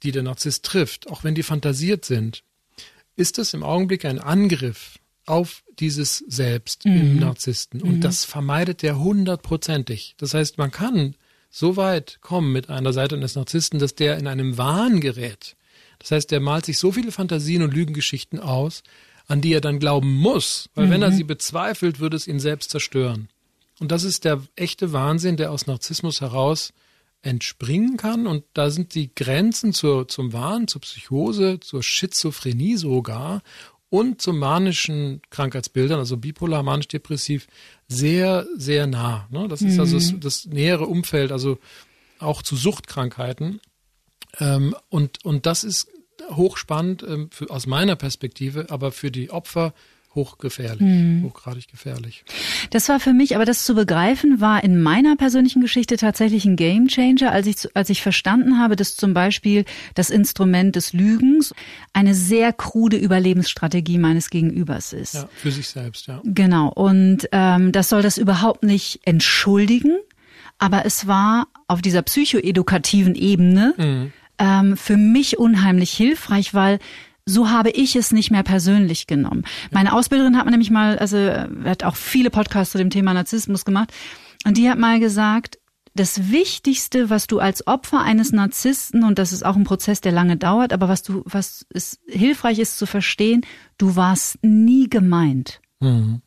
die 0.03 0.12
der 0.12 0.22
Narzisst 0.22 0.64
trifft, 0.64 1.11
auch 1.11 1.24
wenn 1.24 1.34
die 1.34 1.42
fantasiert 1.42 2.07
sind, 2.07 2.42
ist 3.16 3.38
es 3.38 3.53
im 3.53 3.62
Augenblick 3.62 4.07
ein 4.07 4.18
Angriff 4.18 4.99
auf 5.31 5.62
dieses 5.78 6.18
Selbst 6.18 6.85
mhm. 6.85 6.97
im 6.97 7.18
Narzissten. 7.20 7.81
Und 7.81 7.97
mhm. 7.97 8.01
das 8.01 8.24
vermeidet 8.24 8.85
er 8.85 8.99
hundertprozentig. 8.99 10.14
Das 10.18 10.35
heißt, 10.35 10.59
man 10.59 10.70
kann 10.70 11.14
so 11.51 11.76
weit 11.76 12.18
kommen 12.20 12.53
mit 12.53 12.68
einer 12.68 12.93
Seite 12.93 13.16
eines 13.16 13.35
Narzissten, 13.35 13.78
dass 13.78 13.95
der 13.95 14.18
in 14.18 14.26
einem 14.26 14.59
Wahn 14.59 15.01
gerät. 15.01 15.57
Das 15.99 16.11
heißt, 16.12 16.31
der 16.31 16.41
malt 16.41 16.66
sich 16.66 16.78
so 16.78 16.93
viele 16.93 17.12
Fantasien 17.12 17.62
und 17.62 17.74
Lügengeschichten 17.74 18.41
aus, 18.41 18.83
an 19.26 19.41
die 19.41 19.53
er 19.53 19.61
dann 19.61 19.78
glauben 19.78 20.12
muss, 20.16 20.70
weil 20.74 20.87
mhm. 20.87 20.91
wenn 20.91 21.03
er 21.03 21.11
mhm. 21.11 21.16
sie 21.16 21.24
bezweifelt, 21.24 22.01
würde 22.01 22.16
es 22.16 22.26
ihn 22.26 22.41
selbst 22.41 22.70
zerstören. 22.70 23.28
Und 23.78 23.93
das 23.93 24.05
ist 24.05 24.24
der 24.24 24.43
echte 24.57 24.93
Wahnsinn, 24.93 25.37
der 25.37 25.51
aus 25.53 25.66
Narzissmus 25.66 26.20
heraus 26.20 26.72
entspringen 27.22 27.97
kann. 27.97 28.26
Und 28.26 28.45
da 28.55 28.70
sind 28.70 28.95
die 28.95 29.14
Grenzen 29.14 29.72
zur, 29.72 30.09
zum 30.09 30.33
Wahn, 30.33 30.68
zur 30.68 30.81
Psychose, 30.83 31.61
zur 31.61 31.83
Schizophrenie 31.83 32.76
sogar 32.76 33.43
und 33.91 34.22
zu 34.22 34.32
manischen 34.32 35.20
Krankheitsbildern, 35.30 35.99
also 35.99 36.16
bipolar, 36.16 36.62
manisch-depressiv, 36.62 37.49
sehr, 37.88 38.47
sehr 38.57 38.86
nah. 38.86 39.26
Ne? 39.30 39.49
Das 39.49 39.62
ist 39.62 39.78
also 39.78 39.97
das, 39.97 40.12
mhm. 40.12 40.20
das, 40.20 40.47
nähere 40.47 40.86
Umfeld, 40.86 41.32
also 41.32 41.59
auch 42.20 42.43
zu 42.43 42.57
Suchtkrankheiten. 42.57 43.61
Ähm, 44.38 44.76
und, 44.88 45.24
und 45.24 45.45
das 45.45 45.64
ist 45.64 45.88
hochspannend 46.30 47.03
ähm, 47.03 47.30
für, 47.32 47.51
aus 47.51 47.66
meiner 47.66 47.97
Perspektive, 47.97 48.66
aber 48.70 48.93
für 48.93 49.11
die 49.11 49.30
Opfer 49.30 49.74
hochgefährlich, 50.14 50.80
mhm. 50.80 51.24
hochgradig 51.24 51.68
gefährlich. 51.68 52.24
Das 52.70 52.88
war 52.88 52.98
für 52.98 53.12
mich, 53.12 53.36
aber 53.36 53.44
das 53.44 53.64
zu 53.64 53.74
begreifen, 53.74 54.40
war 54.40 54.64
in 54.64 54.82
meiner 54.82 55.16
persönlichen 55.16 55.61
Geschichte 55.61 55.96
tatsächlich 55.96 56.44
ein 56.44 56.56
Gamechanger, 56.56 57.30
als 57.30 57.46
ich, 57.46 57.76
als 57.76 57.90
ich 57.90 58.02
verstanden 58.02 58.58
habe, 58.58 58.76
dass 58.76 58.96
zum 58.96 59.14
Beispiel 59.14 59.64
das 59.94 60.11
Instrument 60.11 60.74
des 60.76 60.92
Lügens 60.92 61.54
eine 61.92 62.14
sehr 62.14 62.52
krude 62.52 62.96
Überlebensstrategie 62.96 63.98
meines 63.98 64.30
Gegenübers 64.30 64.92
ist. 64.92 65.14
Ja, 65.14 65.28
für 65.36 65.52
sich 65.52 65.68
selbst, 65.68 66.08
ja. 66.08 66.20
Genau. 66.24 66.68
Und 66.68 67.28
ähm, 67.32 67.70
das 67.72 67.88
soll 67.88 68.02
das 68.02 68.18
überhaupt 68.18 68.64
nicht 68.64 69.00
entschuldigen, 69.04 69.96
aber 70.58 70.84
es 70.84 71.06
war 71.06 71.46
auf 71.68 71.82
dieser 71.82 72.02
psychoedukativen 72.02 73.14
Ebene 73.14 73.74
mhm 73.78 74.12
ähm, 74.40 74.76
für 74.76 74.96
mich 74.96 75.38
unheimlich 75.38 75.92
hilfreich, 75.92 76.54
weil 76.54 76.80
so 77.31 77.51
habe 77.51 77.70
ich 77.70 77.97
es 77.97 78.12
nicht 78.12 78.31
mehr 78.31 78.43
persönlich 78.43 79.07
genommen. 79.07 79.45
Meine 79.70 79.93
Ausbilderin 79.93 80.37
hat 80.37 80.45
mir 80.45 80.51
nämlich 80.51 80.70
mal, 80.70 80.99
also 80.99 81.16
hat 81.64 81.85
auch 81.85 81.97
viele 81.97 82.31
Podcasts 82.31 82.72
zu 82.72 82.78
dem 82.78 82.91
Thema 82.91 83.14
Narzissmus 83.14 83.64
gemacht, 83.64 83.93
und 84.47 84.57
die 84.57 84.68
hat 84.70 84.78
mal 84.78 85.01
gesagt, 85.01 85.59
das 85.95 86.31
Wichtigste, 86.31 87.11
was 87.11 87.26
du 87.26 87.41
als 87.41 87.66
Opfer 87.66 88.01
eines 88.01 88.33
Narzissten, 88.33 89.05
und 89.05 89.18
das 89.18 89.33
ist 89.33 89.45
auch 89.45 89.57
ein 89.57 89.64
Prozess, 89.64 90.01
der 90.01 90.12
lange 90.12 90.37
dauert, 90.37 90.72
aber 90.72 90.89
was 90.89 91.03
du, 91.03 91.22
was 91.24 91.66
es 91.70 91.99
hilfreich 92.07 92.59
ist 92.59 92.78
zu 92.78 92.87
verstehen, 92.87 93.43
du 93.76 93.97
warst 93.97 94.39
nie 94.43 94.89
gemeint. 94.89 95.61
Mhm. 95.81 96.22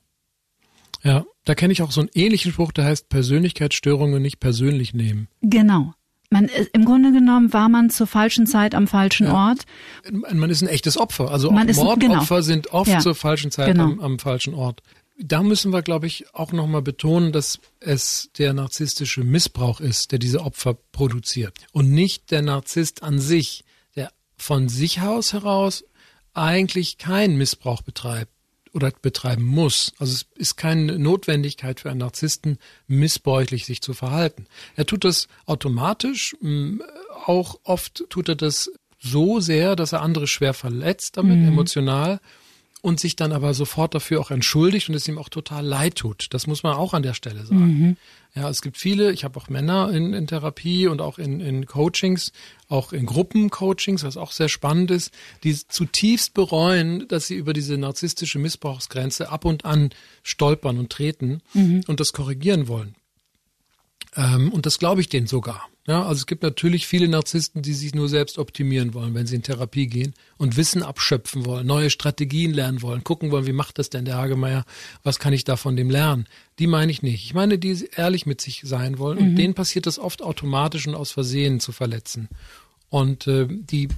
Ja, 1.02 1.26
da 1.46 1.56
kenne 1.56 1.74
ich 1.74 1.82
auch 1.82 1.92
so 1.92 2.02
einen 2.02 2.10
ähnlichen 2.14 2.52
Spruch, 2.52 2.72
der 2.72 2.86
heißt 2.86 3.10
Persönlichkeitsstörungen 3.10 4.22
nicht 4.22 4.40
persönlich 4.40 4.94
nehmen. 4.94 5.28
Genau. 5.42 5.94
Man, 6.34 6.50
äh, 6.50 6.66
Im 6.74 6.84
Grunde 6.84 7.12
genommen 7.12 7.54
war 7.54 7.70
man 7.70 7.92
zur 7.92 8.08
falschen 8.08 8.48
Zeit 8.48 8.74
am 8.74 8.88
falschen 8.88 9.28
ja. 9.28 9.50
Ort. 9.50 9.66
Man 10.12 10.50
ist 10.50 10.64
ein 10.64 10.68
echtes 10.68 10.98
Opfer. 10.98 11.30
Also 11.30 11.52
man 11.52 11.68
Mordopfer 11.68 12.00
genau. 12.00 12.42
sind 12.42 12.74
oft 12.74 12.90
ja. 12.90 13.00
zur 13.00 13.14
falschen 13.14 13.52
Zeit 13.52 13.68
genau. 13.68 13.84
am, 13.84 14.00
am, 14.00 14.20
falschen 14.20 14.56
Ort. 14.56 14.82
Da 15.20 15.44
müssen 15.44 15.72
wir, 15.72 15.84
glaube 15.84 16.08
ich, 16.08 16.34
auch 16.34 16.52
nochmal 16.52 16.82
betonen, 16.82 17.34
dass 17.34 17.60
es 17.80 18.32
der 18.40 18.54
narzisstische 18.54 19.24
Missbrauch 19.24 19.80
ist, 19.80 20.12
der 20.12 20.18
diese 20.18 20.42
Opfer 20.42 20.76
produziert. 20.92 21.54
Und 21.72 21.92
nicht 21.92 22.32
der 22.32 22.42
Narzisst 22.42 23.04
an 23.04 23.20
sich, 23.20 23.64
der 23.96 24.12
von 24.36 24.70
sich 24.70 25.02
aus 25.02 25.34
heraus 25.34 25.84
eigentlich 26.34 26.98
keinen 26.98 27.38
Missbrauch 27.38 27.84
betreibt 27.84 28.32
oder 28.74 28.92
betreiben 29.02 29.44
muss. 29.44 29.94
Also 30.00 30.14
es 30.14 30.26
ist 30.36 30.56
keine 30.58 30.98
Notwendigkeit 30.98 31.80
für 31.80 31.90
einen 31.90 32.00
Narzissten, 32.00 32.58
missbräuchlich 32.88 33.66
sich 33.66 33.82
zu 33.82 33.94
verhalten. 33.94 34.46
Er 34.76 34.86
tut 34.86 35.06
das 35.06 35.28
automatisch, 35.46 36.36
auch 37.26 37.60
oft 37.64 38.06
tut 38.10 38.30
er 38.30 38.36
das 38.36 38.72
so 39.00 39.40
sehr, 39.40 39.76
dass 39.76 39.92
er 39.92 40.02
andere 40.02 40.28
schwer 40.28 40.54
verletzt 40.54 41.18
damit, 41.18 41.40
mhm. 41.40 41.50
emotional 41.50 42.20
und 42.84 43.00
sich 43.00 43.16
dann 43.16 43.32
aber 43.32 43.54
sofort 43.54 43.96
dafür 43.96 44.20
auch 44.20 44.30
entschuldigt 44.30 44.90
und 44.90 44.96
es 44.96 45.08
ihm 45.08 45.18
auch 45.18 45.30
total 45.30 45.66
leid 45.66 45.96
tut. 45.96 46.28
Das 46.32 46.48
muss 46.48 46.64
man 46.64 46.74
auch 46.74 46.94
an 46.94 47.02
der 47.02 47.14
Stelle 47.14 47.46
sagen. 47.46 47.80
Mhm. 47.80 47.98
Ja, 48.36 48.50
es 48.50 48.62
gibt 48.62 48.78
viele, 48.78 49.14
ich 49.14 49.24
habe 49.24 49.40
auch 49.40 49.48
Männer 49.48 49.90
in, 49.90 50.14
in 50.14 50.28
Therapie 50.28 50.88
und 50.88 51.00
auch 51.00 51.18
in, 51.18 51.40
in 51.40 51.66
Coachings, 51.66 52.34
auch 52.68 52.92
in 52.92 53.06
Gruppencoachings, 53.06 54.04
was 54.04 54.18
auch 54.18 54.34
sehr 54.34 54.50
spannend 54.50 54.92
ist, 54.92 55.12
die 55.46 55.56
zutiefst 55.56 56.34
bereuen, 56.34 57.08
dass 57.08 57.28
sie 57.28 57.36
über 57.36 57.54
diese 57.54 57.78
narzisstische 57.78 58.38
Missbrauchsgrenze 58.38 59.30
ab 59.30 59.46
und 59.46 59.64
an 59.64 59.92
stolpern 60.22 60.78
und 60.78 60.90
treten 60.90 61.42
mhm. 61.54 61.86
und 61.88 62.02
das 62.02 62.12
korrigieren 62.12 62.68
wollen. 62.68 62.96
Ähm, 64.18 64.52
und 64.52 64.66
das 64.66 64.78
glaube 64.78 65.00
ich 65.00 65.08
denen 65.08 65.28
sogar. 65.28 65.70
Ja, 65.86 66.04
also 66.04 66.20
es 66.20 66.28
gibt 66.28 66.44
natürlich 66.44 66.88
viele 66.88 67.10
Narzissten, 67.10 67.62
die 67.62 67.74
sich 67.74 67.94
nur 67.94 68.08
selbst 68.08 68.38
optimieren 68.38 68.94
wollen, 68.94 69.14
wenn 69.14 69.28
sie 69.28 69.36
in 69.36 69.44
Therapie 69.44 69.88
gehen 69.88 70.14
und 70.38 70.56
Wissen 70.56 70.82
abschöpfen 70.82 71.46
wollen, 71.46 71.68
neue 71.68 71.90
Strategien 71.90 72.54
lernen 72.54 72.82
wollen, 72.82 73.04
gucken 73.04 73.32
wollen, 73.32 73.48
wie 73.48 73.54
macht 73.54 73.80
das 73.80 73.90
denn 73.90 74.06
der 74.06 74.16
Hagemeier, 74.16 74.64
was 75.04 75.20
kann 75.20 75.34
ich 75.34 75.44
da 75.44 75.58
von 75.58 75.76
dem 75.76 75.90
lernen. 75.90 76.26
Die 76.58 76.68
meine 76.68 76.92
ich 76.92 77.02
nicht. 77.02 77.26
Ich 77.26 77.34
meine, 77.34 77.58
die 77.58 77.90
ehrlich 77.98 78.26
mit 78.26 78.40
sich 78.40 78.62
sein 78.64 78.98
wollen 78.98 79.18
und 79.18 79.32
mhm. 79.32 79.36
denen 79.36 79.54
passiert 79.56 79.86
es 79.86 80.00
oft 80.00 80.22
automatisch 80.22 80.88
und 80.88 80.96
aus 80.96 81.12
Versehen 81.12 81.60
zu 81.60 81.74
verletzen. 81.74 82.30
Und 82.90 83.28
äh, 83.28 83.48
die 83.50 83.90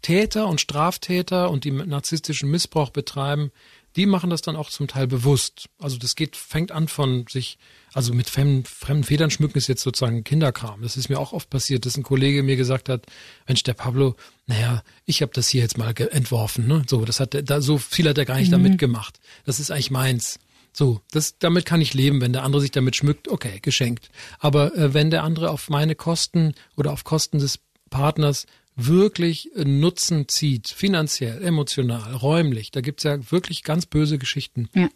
Täter 0.00 0.46
und 0.48 0.62
Straftäter 0.62 1.50
und 1.50 1.64
die 1.64 1.72
narzisstischen 1.72 2.50
Missbrauch 2.50 2.90
betreiben, 2.90 3.50
die 3.96 4.06
machen 4.06 4.30
das 4.30 4.42
dann 4.42 4.56
auch 4.56 4.70
zum 4.70 4.86
Teil 4.86 5.06
bewusst. 5.06 5.68
Also 5.78 5.98
das 5.98 6.16
geht, 6.16 6.36
fängt 6.36 6.72
an 6.72 6.88
von 6.88 7.26
sich, 7.28 7.58
also 7.94 8.12
mit 8.12 8.28
fremden, 8.28 8.64
fremden 8.64 9.04
Federn 9.04 9.30
schmücken 9.30 9.56
ist 9.56 9.68
jetzt 9.68 9.82
sozusagen 9.82 10.24
Kinderkram. 10.24 10.82
Das 10.82 10.96
ist 10.96 11.08
mir 11.08 11.18
auch 11.18 11.32
oft 11.32 11.48
passiert, 11.48 11.86
dass 11.86 11.96
ein 11.96 12.02
Kollege 12.02 12.42
mir 12.42 12.56
gesagt 12.56 12.88
hat, 12.88 13.06
Mensch, 13.46 13.62
der 13.62 13.74
Pablo, 13.74 14.16
naja, 14.46 14.82
ich 15.04 15.22
habe 15.22 15.32
das 15.32 15.48
hier 15.48 15.62
jetzt 15.62 15.78
mal 15.78 15.94
entworfen, 16.10 16.66
ne? 16.66 16.82
So, 16.88 17.04
das 17.04 17.20
hat 17.20 17.36
da 17.48 17.60
so 17.60 17.78
viel 17.78 18.08
hat 18.08 18.18
er 18.18 18.24
gar 18.24 18.36
nicht 18.36 18.48
mhm. 18.48 18.62
damit 18.62 18.78
gemacht. 18.78 19.20
Das 19.46 19.60
ist 19.60 19.70
eigentlich 19.70 19.92
meins. 19.92 20.40
So, 20.72 21.00
das, 21.12 21.38
damit 21.38 21.66
kann 21.66 21.80
ich 21.80 21.94
leben, 21.94 22.20
wenn 22.20 22.32
der 22.32 22.42
andere 22.42 22.60
sich 22.60 22.72
damit 22.72 22.96
schmückt, 22.96 23.28
okay, 23.28 23.60
geschenkt. 23.62 24.10
Aber 24.40 24.76
äh, 24.76 24.92
wenn 24.92 25.10
der 25.10 25.22
andere 25.22 25.50
auf 25.50 25.70
meine 25.70 25.94
Kosten 25.94 26.54
oder 26.76 26.92
auf 26.92 27.04
Kosten 27.04 27.38
des 27.38 27.60
Partners 27.90 28.46
wirklich 28.74 29.50
Nutzen 29.54 30.26
zieht, 30.26 30.68
finanziell, 30.68 31.44
emotional, 31.44 32.14
räumlich, 32.14 32.72
da 32.72 32.80
gibt's 32.80 33.04
ja 33.04 33.30
wirklich 33.30 33.62
ganz 33.62 33.86
böse 33.86 34.18
Geschichten, 34.18 34.68
Ja. 34.74 34.88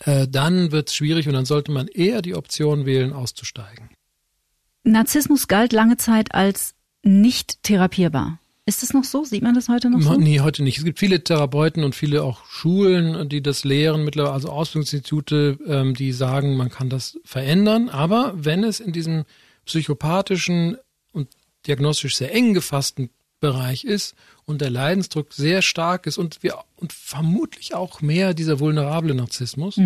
Äh, 0.00 0.26
dann 0.28 0.72
wird's 0.72 0.94
schwierig 0.94 1.26
und 1.28 1.34
dann 1.34 1.44
sollte 1.44 1.72
man 1.72 1.88
eher 1.88 2.22
die 2.22 2.34
Option 2.34 2.86
wählen, 2.86 3.12
auszusteigen. 3.12 3.90
Narzissmus 4.84 5.48
galt 5.48 5.72
lange 5.72 5.96
Zeit 5.96 6.34
als 6.34 6.74
nicht 7.02 7.62
therapierbar. 7.62 8.38
Ist 8.68 8.82
es 8.82 8.92
noch 8.92 9.04
so? 9.04 9.24
Sieht 9.24 9.42
man 9.42 9.54
das 9.54 9.68
heute 9.68 9.90
noch 9.90 10.02
so? 10.02 10.16
Nee, 10.16 10.40
heute 10.40 10.64
nicht. 10.64 10.78
Es 10.78 10.84
gibt 10.84 10.98
viele 10.98 11.22
Therapeuten 11.22 11.84
und 11.84 11.94
viele 11.94 12.24
auch 12.24 12.44
Schulen, 12.46 13.28
die 13.28 13.40
das 13.40 13.62
lehren, 13.62 14.04
mittlerweile 14.04 14.34
also 14.34 14.48
Ausbildungsinstitute, 14.48 15.58
ähm, 15.68 15.94
die 15.94 16.10
sagen, 16.10 16.56
man 16.56 16.68
kann 16.68 16.90
das 16.90 17.16
verändern. 17.24 17.88
Aber 17.88 18.32
wenn 18.34 18.64
es 18.64 18.80
in 18.80 18.92
diesem 18.92 19.24
psychopathischen 19.66 20.78
und 21.12 21.28
diagnostisch 21.68 22.16
sehr 22.16 22.34
eng 22.34 22.54
gefassten 22.54 23.10
Bereich 23.40 23.84
ist 23.84 24.14
und 24.44 24.60
der 24.60 24.70
Leidensdruck 24.70 25.32
sehr 25.32 25.60
stark 25.62 26.06
ist 26.06 26.18
und 26.18 26.42
wir 26.42 26.58
und 26.76 26.92
vermutlich 26.92 27.74
auch 27.74 28.00
mehr 28.00 28.32
dieser 28.34 28.60
vulnerable 28.60 29.14
Narzissmus, 29.14 29.76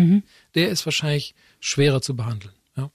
der 0.55 0.69
ist 0.69 0.85
wahrscheinlich 0.85 1.35
schwerer 1.59 2.01
zu 2.01 2.15
behandeln, 2.15 2.53
ja, 2.77 2.89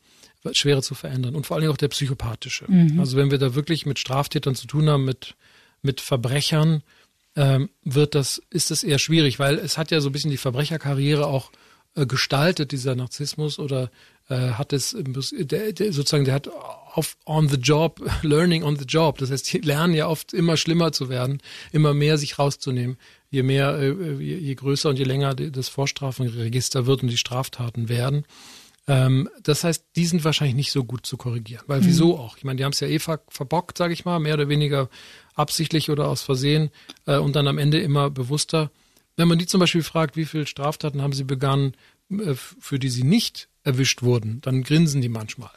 schwerer 0.52 0.82
zu 0.82 0.94
verändern 0.94 1.34
und 1.34 1.46
vor 1.46 1.56
allem 1.56 1.70
auch 1.70 1.76
der 1.76 1.88
psychopathische. 1.88 2.66
Also 2.98 3.16
wenn 3.16 3.30
wir 3.30 3.38
da 3.38 3.54
wirklich 3.54 3.84
mit 3.84 3.98
Straftätern 3.98 4.54
zu 4.54 4.66
tun 4.66 4.88
haben, 4.88 5.04
mit 5.04 5.34
mit 5.82 6.00
Verbrechern, 6.00 6.82
ähm, 7.36 7.70
wird 7.84 8.14
das 8.14 8.42
ist 8.50 8.70
das 8.70 8.82
eher 8.82 8.98
schwierig, 8.98 9.38
weil 9.38 9.58
es 9.58 9.78
hat 9.78 9.90
ja 9.90 10.00
so 10.00 10.08
ein 10.08 10.12
bisschen 10.12 10.30
die 10.30 10.36
Verbrecherkarriere 10.36 11.26
auch 11.26 11.50
äh, 11.94 12.06
gestaltet 12.06 12.72
dieser 12.72 12.94
Narzissmus 12.94 13.58
oder 13.58 13.90
äh, 14.28 14.52
hat 14.52 14.72
es 14.72 14.96
der, 14.98 15.72
der, 15.72 15.92
sozusagen 15.92 16.24
der 16.24 16.34
hat 16.34 16.48
auf 16.48 17.16
on 17.26 17.48
the 17.48 17.56
job 17.56 18.00
learning 18.22 18.62
on 18.62 18.76
the 18.76 18.84
job 18.84 19.18
das 19.18 19.30
heißt 19.30 19.52
die 19.52 19.58
lernen 19.58 19.94
ja 19.94 20.08
oft 20.08 20.32
immer 20.32 20.56
schlimmer 20.56 20.92
zu 20.92 21.08
werden 21.08 21.40
immer 21.72 21.94
mehr 21.94 22.18
sich 22.18 22.38
rauszunehmen 22.38 22.96
je 23.30 23.42
mehr 23.42 23.78
äh, 23.78 24.14
je, 24.22 24.36
je 24.38 24.54
größer 24.54 24.90
und 24.90 24.98
je 24.98 25.04
länger 25.04 25.34
das 25.34 25.68
Vorstrafenregister 25.68 26.86
wird 26.86 27.02
und 27.02 27.08
die 27.08 27.18
Straftaten 27.18 27.88
werden 27.88 28.24
ähm, 28.88 29.28
das 29.42 29.64
heißt, 29.64 29.84
die 29.96 30.06
sind 30.06 30.24
wahrscheinlich 30.24 30.54
nicht 30.54 30.70
so 30.70 30.84
gut 30.84 31.06
zu 31.06 31.16
korrigieren. 31.16 31.64
Weil 31.66 31.84
wieso 31.84 32.18
auch? 32.18 32.36
Ich 32.36 32.44
meine, 32.44 32.56
die 32.56 32.64
haben 32.64 32.72
es 32.72 32.80
ja 32.80 32.86
eh 32.86 32.98
ver 32.98 33.20
verbockt, 33.28 33.76
sage 33.78 33.92
ich 33.92 34.04
mal, 34.04 34.20
mehr 34.20 34.34
oder 34.34 34.48
weniger 34.48 34.88
absichtlich 35.34 35.90
oder 35.90 36.08
aus 36.08 36.22
Versehen 36.22 36.70
äh, 37.06 37.16
und 37.16 37.34
dann 37.34 37.48
am 37.48 37.58
Ende 37.58 37.80
immer 37.80 38.10
bewusster. 38.10 38.70
Wenn 39.16 39.28
man 39.28 39.38
die 39.38 39.46
zum 39.46 39.60
Beispiel 39.60 39.82
fragt, 39.82 40.16
wie 40.16 40.24
viele 40.24 40.46
Straftaten 40.46 41.02
haben 41.02 41.14
sie 41.14 41.24
begangen, 41.24 41.74
äh, 42.10 42.34
für 42.34 42.78
die 42.78 42.88
sie 42.88 43.02
nicht 43.02 43.48
erwischt 43.66 44.02
wurden, 44.02 44.40
dann 44.42 44.62
grinsen 44.62 45.00
die 45.00 45.08
manchmal. 45.08 45.50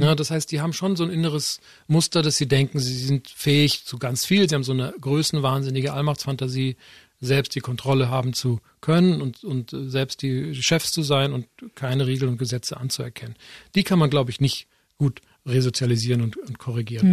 Ja, 0.00 0.14
das 0.14 0.30
heißt, 0.30 0.50
die 0.52 0.60
haben 0.60 0.72
schon 0.72 0.94
so 0.94 1.04
ein 1.04 1.10
inneres 1.10 1.60
Muster, 1.88 2.22
dass 2.22 2.36
sie 2.36 2.46
denken, 2.46 2.78
sie 2.78 2.94
sind 2.94 3.28
fähig 3.28 3.84
zu 3.84 3.98
ganz 3.98 4.24
viel. 4.24 4.48
Sie 4.48 4.54
haben 4.54 4.62
so 4.62 4.72
eine 4.72 4.94
größenwahnsinnige 5.00 5.92
Allmachtsfantasie, 5.92 6.76
selbst 7.20 7.54
die 7.54 7.60
Kontrolle 7.60 8.08
haben 8.08 8.34
zu 8.34 8.60
können 8.80 9.20
und, 9.20 9.42
und 9.42 9.72
äh, 9.72 9.88
selbst 9.88 10.22
die 10.22 10.54
Chefs 10.54 10.92
zu 10.92 11.02
sein 11.02 11.32
und 11.32 11.46
keine 11.74 12.06
Regeln 12.06 12.32
und 12.32 12.38
Gesetze 12.38 12.76
anzuerkennen. 12.76 13.34
Die 13.74 13.82
kann 13.82 13.98
man, 13.98 14.10
glaube 14.10 14.30
ich, 14.30 14.40
nicht 14.40 14.68
gut 14.96 15.20
resozialisieren 15.44 16.22
und, 16.22 16.36
und 16.36 16.58
korrigieren. 16.58 17.06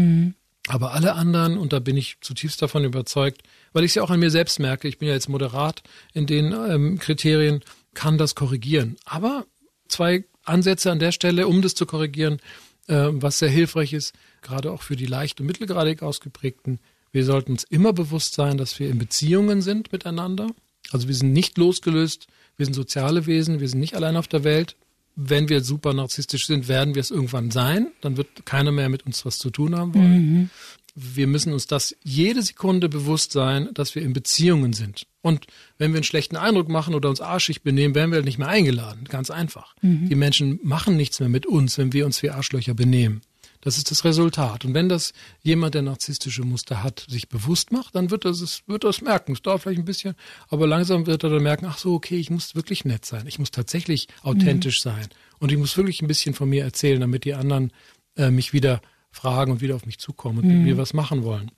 Aber 0.67 0.93
alle 0.93 1.13
anderen, 1.13 1.57
und 1.57 1.73
da 1.73 1.79
bin 1.79 1.97
ich 1.97 2.17
zutiefst 2.21 2.61
davon 2.61 2.83
überzeugt, 2.83 3.41
weil 3.73 3.83
ich 3.83 3.91
es 3.91 3.95
ja 3.95 4.03
auch 4.03 4.09
an 4.09 4.19
mir 4.19 4.29
selbst 4.29 4.59
merke, 4.59 4.87
ich 4.87 4.97
bin 4.97 5.07
ja 5.07 5.13
jetzt 5.13 5.29
moderat 5.29 5.83
in 6.13 6.25
den 6.25 6.53
ähm, 6.53 6.99
Kriterien, 6.99 7.61
kann 7.93 8.17
das 8.17 8.35
korrigieren. 8.35 8.97
Aber 9.05 9.45
zwei 9.87 10.25
Ansätze 10.43 10.91
an 10.91 10.99
der 10.99 11.11
Stelle, 11.11 11.47
um 11.47 11.61
das 11.61 11.75
zu 11.75 11.85
korrigieren, 11.85 12.39
äh, 12.87 13.07
was 13.11 13.39
sehr 13.39 13.49
hilfreich 13.49 13.93
ist, 13.93 14.13
gerade 14.41 14.71
auch 14.71 14.81
für 14.81 14.95
die 14.95 15.05
leicht 15.05 15.39
und 15.39 15.47
mittelgradig 15.47 16.01
ausgeprägten. 16.01 16.79
Wir 17.11 17.25
sollten 17.25 17.51
uns 17.51 17.63
immer 17.63 17.93
bewusst 17.93 18.33
sein, 18.33 18.57
dass 18.57 18.79
wir 18.79 18.89
in 18.89 18.97
Beziehungen 18.97 19.61
sind 19.61 19.91
miteinander. 19.91 20.47
Also 20.91 21.07
wir 21.07 21.15
sind 21.15 21.31
nicht 21.31 21.57
losgelöst, 21.57 22.27
wir 22.57 22.65
sind 22.65 22.73
soziale 22.73 23.25
Wesen, 23.25 23.59
wir 23.59 23.69
sind 23.69 23.79
nicht 23.79 23.95
allein 23.95 24.17
auf 24.17 24.27
der 24.27 24.43
Welt. 24.43 24.75
Wenn 25.15 25.47
wir 25.47 25.61
super 25.61 25.93
narzisstisch 25.93 26.47
sind, 26.47 26.67
werden 26.67 26.95
wir 26.95 26.99
es 26.99 27.11
irgendwann 27.11 27.51
sein. 27.51 27.91
Dann 28.01 28.17
wird 28.17 28.45
keiner 28.45 28.71
mehr 28.71 28.89
mit 28.89 29.05
uns 29.05 29.25
was 29.25 29.37
zu 29.37 29.51
tun 29.51 29.75
haben 29.75 29.93
wollen. 29.93 30.49
Wir 30.95 31.27
müssen 31.27 31.53
uns 31.53 31.65
das 31.65 31.95
jede 32.03 32.41
Sekunde 32.41 32.87
bewusst 32.87 33.31
sein, 33.31 33.69
dass 33.73 33.95
wir 33.95 34.03
in 34.03 34.13
Beziehungen 34.13 34.73
sind. 34.73 35.07
Und 35.21 35.47
wenn 35.77 35.91
wir 35.91 35.97
einen 35.97 36.03
schlechten 36.03 36.35
Eindruck 36.35 36.69
machen 36.69 36.93
oder 36.93 37.09
uns 37.09 37.21
arschig 37.21 37.63
benehmen, 37.63 37.95
werden 37.95 38.11
wir 38.11 38.17
halt 38.17 38.25
nicht 38.25 38.37
mehr 38.37 38.49
eingeladen. 38.49 39.05
Ganz 39.05 39.31
einfach. 39.31 39.75
Die 39.81 40.15
Menschen 40.15 40.59
machen 40.63 40.97
nichts 40.97 41.19
mehr 41.19 41.29
mit 41.29 41.45
uns, 41.45 41.77
wenn 41.77 41.93
wir 41.93 42.05
uns 42.05 42.21
wie 42.21 42.29
Arschlöcher 42.29 42.73
benehmen. 42.73 43.21
Das 43.63 43.77
ist 43.77 43.91
das 43.91 44.03
Resultat. 44.03 44.65
Und 44.65 44.73
wenn 44.73 44.89
das 44.89 45.13
jemand, 45.41 45.73
der 45.73 45.83
narzisstische 45.83 46.43
Muster 46.43 46.83
hat, 46.83 47.05
sich 47.07 47.29
bewusst 47.29 47.71
macht, 47.71 47.95
dann 47.95 48.11
wird 48.11 48.25
er 48.25 48.31
es, 48.31 48.61
wird 48.67 48.83
es 48.83 49.01
merken. 49.01 49.31
Es 49.31 49.41
dauert 49.41 49.61
vielleicht 49.61 49.79
ein 49.79 49.85
bisschen, 49.85 50.15
aber 50.49 50.67
langsam 50.67 51.05
wird 51.07 51.23
er 51.23 51.29
dann 51.29 51.41
merken, 51.41 51.67
ach 51.69 51.77
so, 51.77 51.93
okay, 51.93 52.17
ich 52.17 52.29
muss 52.29 52.55
wirklich 52.55 52.83
nett 52.83 53.05
sein. 53.05 53.25
Ich 53.25 53.39
muss 53.39 53.51
tatsächlich 53.51 54.09
authentisch 54.21 54.81
sein. 54.81 55.07
Und 55.39 55.53
ich 55.53 55.57
muss 55.57 55.77
wirklich 55.77 56.01
ein 56.01 56.07
bisschen 56.07 56.35
von 56.35 56.49
mir 56.49 56.65
erzählen, 56.65 56.99
damit 56.99 57.23
die 57.23 57.35
anderen 57.35 57.71
äh, 58.17 58.31
mich 58.31 58.51
wieder 58.51 58.81
fragen 59.13 59.53
und 59.53 59.61
wieder 59.61 59.75
auf 59.75 59.85
mich 59.85 59.99
zukommen 59.99 60.39
und 60.39 60.47
mit 60.47 60.57
mir 60.63 60.77
was 60.77 60.93
machen 60.93 61.23
wollen. 61.23 61.51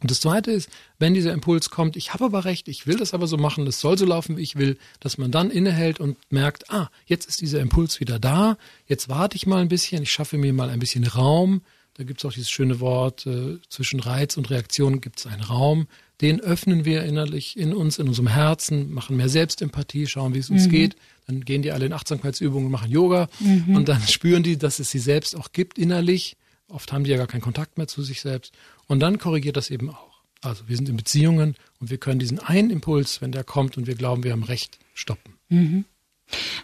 Und 0.00 0.10
das 0.10 0.20
Zweite 0.20 0.50
ist, 0.50 0.68
wenn 0.98 1.14
dieser 1.14 1.32
Impuls 1.32 1.70
kommt, 1.70 1.96
ich 1.96 2.12
habe 2.12 2.26
aber 2.26 2.44
recht, 2.44 2.68
ich 2.68 2.86
will 2.86 2.96
das 2.96 3.14
aber 3.14 3.26
so 3.26 3.38
machen, 3.38 3.64
das 3.64 3.80
soll 3.80 3.96
so 3.96 4.04
laufen, 4.04 4.36
wie 4.36 4.42
ich 4.42 4.56
will, 4.56 4.76
dass 5.00 5.16
man 5.16 5.30
dann 5.30 5.50
innehält 5.50 6.00
und 6.00 6.18
merkt, 6.30 6.70
ah, 6.70 6.90
jetzt 7.06 7.26
ist 7.26 7.40
dieser 7.40 7.60
Impuls 7.60 7.98
wieder 7.98 8.18
da, 8.18 8.58
jetzt 8.86 9.08
warte 9.08 9.36
ich 9.36 9.46
mal 9.46 9.62
ein 9.62 9.68
bisschen, 9.68 10.02
ich 10.02 10.12
schaffe 10.12 10.36
mir 10.36 10.52
mal 10.52 10.68
ein 10.68 10.80
bisschen 10.80 11.06
Raum. 11.06 11.62
Da 11.94 12.04
gibt 12.04 12.20
es 12.20 12.26
auch 12.26 12.32
dieses 12.32 12.50
schöne 12.50 12.78
Wort, 12.80 13.26
äh, 13.26 13.58
zwischen 13.70 14.00
Reiz 14.00 14.36
und 14.36 14.50
Reaktion 14.50 15.00
gibt 15.00 15.18
es 15.20 15.26
einen 15.26 15.40
Raum. 15.40 15.86
Den 16.20 16.40
öffnen 16.40 16.84
wir 16.84 17.04
innerlich 17.04 17.56
in 17.56 17.72
uns, 17.72 17.98
in 17.98 18.06
unserem 18.06 18.28
Herzen, 18.28 18.92
machen 18.92 19.16
mehr 19.16 19.30
Selbstempathie, 19.30 20.06
schauen, 20.06 20.34
wie 20.34 20.40
es 20.40 20.50
uns 20.50 20.68
geht. 20.68 20.96
Dann 21.26 21.40
gehen 21.40 21.62
die 21.62 21.72
alle 21.72 21.86
in 21.86 21.94
Achtsamkeitsübungen, 21.94 22.70
machen 22.70 22.90
Yoga 22.90 23.28
und 23.74 23.88
dann 23.88 24.02
spüren 24.08 24.42
die, 24.42 24.58
dass 24.58 24.78
es 24.78 24.90
sie 24.90 24.98
selbst 24.98 25.34
auch 25.36 25.52
gibt 25.52 25.78
innerlich. 25.78 26.36
Oft 26.68 26.92
haben 26.92 27.04
die 27.04 27.10
ja 27.10 27.16
gar 27.16 27.26
keinen 27.26 27.42
Kontakt 27.42 27.78
mehr 27.78 27.86
zu 27.86 28.02
sich 28.02 28.20
selbst. 28.20 28.52
Und 28.86 29.00
dann 29.00 29.18
korrigiert 29.18 29.56
das 29.56 29.70
eben 29.70 29.90
auch. 29.90 30.22
Also 30.42 30.68
wir 30.68 30.76
sind 30.76 30.88
in 30.88 30.96
Beziehungen 30.96 31.56
und 31.80 31.90
wir 31.90 31.98
können 31.98 32.18
diesen 32.18 32.38
einen 32.38 32.70
Impuls, 32.70 33.20
wenn 33.22 33.32
der 33.32 33.44
kommt 33.44 33.76
und 33.76 33.86
wir 33.86 33.94
glauben, 33.94 34.22
wir 34.22 34.32
haben 34.32 34.44
Recht, 34.44 34.78
stoppen. 34.94 35.34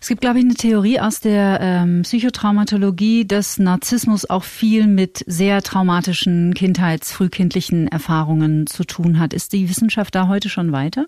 Es 0.00 0.08
gibt, 0.08 0.20
glaube 0.20 0.38
ich, 0.38 0.44
eine 0.44 0.54
Theorie 0.54 0.98
aus 0.98 1.20
der 1.20 1.60
ähm, 1.60 2.02
Psychotraumatologie, 2.02 3.24
dass 3.24 3.58
Narzissmus 3.58 4.28
auch 4.28 4.44
viel 4.44 4.88
mit 4.88 5.22
sehr 5.26 5.62
traumatischen 5.62 6.54
Kindheits-, 6.54 7.12
frühkindlichen 7.12 7.86
Erfahrungen 7.88 8.66
zu 8.66 8.84
tun 8.84 9.18
hat. 9.18 9.32
Ist 9.32 9.52
die 9.52 9.68
Wissenschaft 9.68 10.14
da 10.14 10.26
heute 10.26 10.48
schon 10.48 10.72
weiter? 10.72 11.06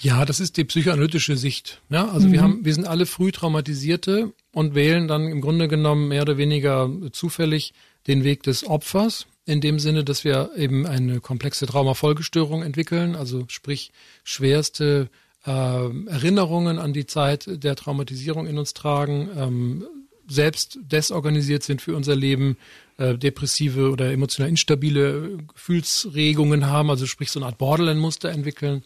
Ja, 0.00 0.24
das 0.24 0.40
ist 0.40 0.56
die 0.56 0.64
psychoanalytische 0.64 1.36
Sicht. 1.36 1.80
Ja, 1.90 2.08
also 2.08 2.30
wir 2.30 2.40
haben, 2.40 2.64
wir 2.64 2.72
sind 2.72 2.86
alle 2.86 3.04
früh 3.04 3.32
traumatisierte 3.32 4.32
und 4.52 4.74
wählen 4.74 5.08
dann 5.08 5.26
im 5.26 5.40
Grunde 5.40 5.66
genommen 5.66 6.08
mehr 6.08 6.22
oder 6.22 6.36
weniger 6.36 6.90
zufällig 7.12 7.74
den 8.06 8.24
Weg 8.24 8.42
des 8.42 8.66
Opfers. 8.66 9.26
In 9.44 9.60
dem 9.60 9.78
Sinne, 9.78 10.04
dass 10.04 10.24
wir 10.24 10.50
eben 10.56 10.86
eine 10.86 11.20
komplexe 11.20 11.66
Traumafolgestörung 11.66 12.62
entwickeln, 12.62 13.16
also 13.16 13.44
sprich 13.48 13.92
schwerste 14.22 15.08
äh, 15.46 15.50
Erinnerungen 15.50 16.78
an 16.78 16.92
die 16.92 17.06
Zeit 17.06 17.46
der 17.64 17.74
Traumatisierung 17.74 18.46
in 18.46 18.58
uns 18.58 18.74
tragen, 18.74 19.30
ähm, 19.36 19.86
selbst 20.28 20.78
desorganisiert 20.82 21.62
sind 21.62 21.80
für 21.80 21.96
unser 21.96 22.14
Leben, 22.14 22.58
äh, 22.98 23.16
depressive 23.16 23.90
oder 23.90 24.12
emotional 24.12 24.50
instabile 24.50 25.38
Gefühlsregungen 25.54 26.66
haben, 26.66 26.90
also 26.90 27.06
sprich 27.06 27.30
so 27.30 27.40
eine 27.40 27.46
Art 27.46 27.58
Borderline-Muster 27.58 28.28
entwickeln. 28.28 28.84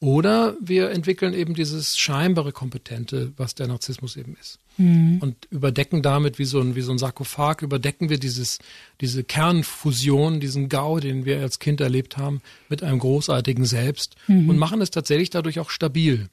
Oder 0.00 0.56
wir 0.62 0.90
entwickeln 0.90 1.34
eben 1.34 1.52
dieses 1.54 1.98
scheinbare 1.98 2.52
Kompetente, 2.52 3.32
was 3.36 3.54
der 3.54 3.66
Narzissmus 3.66 4.16
eben 4.16 4.34
ist. 4.40 4.58
Und 4.78 5.36
überdecken 5.50 6.00
damit 6.00 6.38
wie 6.38 6.46
so 6.46 6.58
ein, 6.58 6.74
wie 6.74 6.80
so 6.80 6.90
ein 6.90 6.96
Sarkophag, 6.96 7.60
überdecken 7.60 8.08
wir 8.08 8.18
dieses, 8.18 8.60
diese 9.02 9.24
Kernfusion, 9.24 10.40
diesen 10.40 10.70
Gau, 10.70 11.00
den 11.00 11.26
wir 11.26 11.40
als 11.40 11.58
Kind 11.58 11.82
erlebt 11.82 12.16
haben, 12.16 12.40
mit 12.70 12.82
einem 12.82 12.98
großartigen 12.98 13.66
Selbst 13.66 14.16
und 14.26 14.56
machen 14.56 14.80
es 14.80 14.90
tatsächlich 14.90 15.28
dadurch 15.28 15.60
auch 15.60 15.68
stabil. 15.68 16.30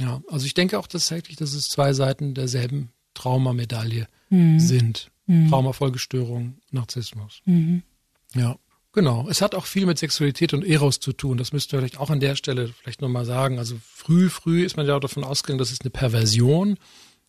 Ja, 0.00 0.20
also 0.28 0.44
ich 0.44 0.54
denke 0.54 0.80
auch 0.80 0.88
tatsächlich, 0.88 1.36
dass 1.36 1.54
es 1.54 1.68
zwei 1.68 1.92
Seiten 1.92 2.34
derselben 2.34 2.88
Traumamedaille 3.14 4.08
sind. 4.58 5.12
Traumafolgestörung, 5.28 6.58
Narzissmus. 6.72 7.42
Ja, 8.34 8.56
genau. 8.94 9.26
Es 9.28 9.42
hat 9.42 9.54
auch 9.54 9.66
viel 9.66 9.86
mit 9.86 9.98
Sexualität 9.98 10.54
und 10.54 10.64
Eros 10.64 11.00
zu 11.00 11.12
tun. 11.12 11.36
Das 11.36 11.52
müsst 11.52 11.72
ihr 11.72 11.78
vielleicht 11.78 11.98
auch 11.98 12.10
an 12.10 12.20
der 12.20 12.36
Stelle 12.36 12.72
vielleicht 12.80 13.02
nochmal 13.02 13.24
sagen. 13.24 13.58
Also 13.58 13.76
früh, 13.84 14.30
früh 14.30 14.64
ist 14.64 14.76
man 14.76 14.86
ja 14.86 14.96
auch 14.96 15.00
davon 15.00 15.24
ausgegangen, 15.24 15.58
das 15.58 15.72
ist 15.72 15.82
eine 15.82 15.90
Perversion. 15.90 16.78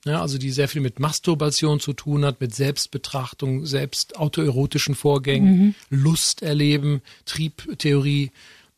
Ja, 0.05 0.21
also 0.21 0.37
die 0.37 0.51
sehr 0.51 0.67
viel 0.67 0.81
mit 0.81 0.99
Masturbation 0.99 1.79
zu 1.79 1.93
tun 1.93 2.25
hat, 2.25 2.39
mit 2.39 2.53
Selbstbetrachtung, 2.53 3.65
selbst 3.65 4.17
autoerotischen 4.17 4.93
Vorgängen, 4.93 5.73
Lust 5.89 6.43
erleben, 6.43 7.01
Triebtheorie, 7.25 8.31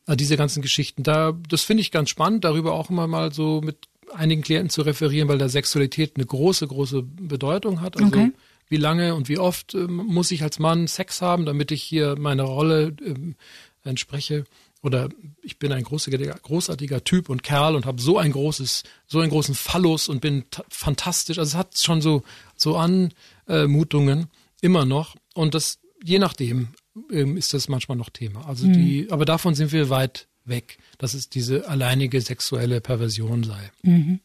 äh, 0.06 0.16
diese 0.16 0.38
ganzen 0.38 0.62
Geschichten. 0.62 1.02
Da, 1.02 1.34
das 1.48 1.62
finde 1.64 1.82
ich 1.82 1.90
ganz 1.90 2.08
spannend, 2.08 2.44
darüber 2.44 2.72
auch 2.72 2.88
immer 2.88 3.06
mal 3.06 3.32
so 3.32 3.60
mit 3.60 3.76
einigen 4.14 4.40
Klienten 4.40 4.70
zu 4.70 4.80
referieren, 4.80 5.28
weil 5.28 5.36
da 5.36 5.50
Sexualität 5.50 6.12
eine 6.16 6.24
große, 6.24 6.66
große 6.66 7.02
Bedeutung 7.02 7.82
hat. 7.82 7.96
Also 7.96 8.08
Okay. 8.08 8.32
Wie 8.68 8.76
lange 8.76 9.14
und 9.14 9.28
wie 9.28 9.38
oft 9.38 9.74
ähm, 9.74 9.96
muss 9.96 10.30
ich 10.30 10.42
als 10.42 10.58
Mann 10.58 10.86
Sex 10.86 11.22
haben, 11.22 11.46
damit 11.46 11.70
ich 11.70 11.82
hier 11.82 12.16
meine 12.18 12.42
Rolle 12.42 12.94
ähm, 13.04 13.36
entspreche 13.84 14.44
oder 14.82 15.08
ich 15.42 15.58
bin 15.58 15.72
ein 15.72 15.82
großartiger, 15.82 16.34
großartiger 16.34 17.02
Typ 17.02 17.28
und 17.28 17.42
Kerl 17.42 17.74
und 17.74 17.84
habe 17.84 18.00
so 18.00 18.18
ein 18.18 18.30
großes, 18.30 18.84
so 19.06 19.20
einen 19.20 19.30
großen 19.30 19.54
Phallus 19.54 20.08
und 20.08 20.20
bin 20.20 20.44
fantastisch. 20.68 21.38
Also 21.38 21.50
es 21.50 21.54
hat 21.56 21.78
schon 21.78 22.00
so, 22.00 22.22
so 22.56 22.76
Anmutungen 22.76 24.28
immer 24.60 24.84
noch. 24.84 25.16
Und 25.34 25.54
das, 25.54 25.80
je 26.04 26.18
nachdem, 26.18 26.68
ähm, 27.10 27.36
ist 27.36 27.54
das 27.54 27.68
manchmal 27.68 27.96
noch 27.96 28.10
Thema. 28.10 28.46
Also 28.46 28.66
mhm. 28.66 28.72
die, 28.72 29.08
aber 29.10 29.24
davon 29.24 29.54
sind 29.54 29.72
wir 29.72 29.90
weit 29.90 30.28
weg, 30.44 30.78
dass 30.98 31.14
es 31.14 31.28
diese 31.28 31.68
alleinige 31.68 32.20
sexuelle 32.20 32.80
Perversion 32.80 33.44
sei. 33.44 33.70
Mhm. 33.82 34.20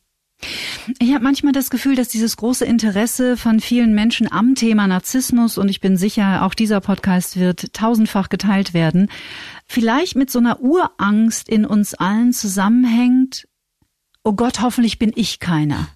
Ich 1.00 1.14
habe 1.14 1.24
manchmal 1.24 1.54
das 1.54 1.70
Gefühl, 1.70 1.96
dass 1.96 2.10
dieses 2.10 2.38
große 2.38 2.66
Interesse 2.66 3.38
von 3.38 3.60
vielen 3.60 3.94
Menschen 3.94 4.32
am 4.32 4.56
Thema 4.56 4.88
Narzissmus, 4.88 5.58
und 5.58 5.70
ich 5.70 5.80
bin 5.80 5.98
sicher, 5.98 6.44
auch 6.46 6.54
dieser 6.54 6.82
Podcast 6.82 7.38
wird 7.38 7.74
tausendfach 7.74 8.30
geteilt 8.30 8.74
werden, 8.74 9.10
vielleicht 9.66 10.16
mit 10.16 10.30
so 10.30 10.40
einer 10.40 10.62
Urangst 10.62 11.48
in 11.50 11.66
uns 11.66 11.94
allen 11.94 12.34
zusammenhängt, 12.34 13.48
oh 14.24 14.34
Gott, 14.34 14.62
hoffentlich 14.62 15.00
bin 15.00 15.12
ich 15.16 15.40
keiner. 15.40 15.88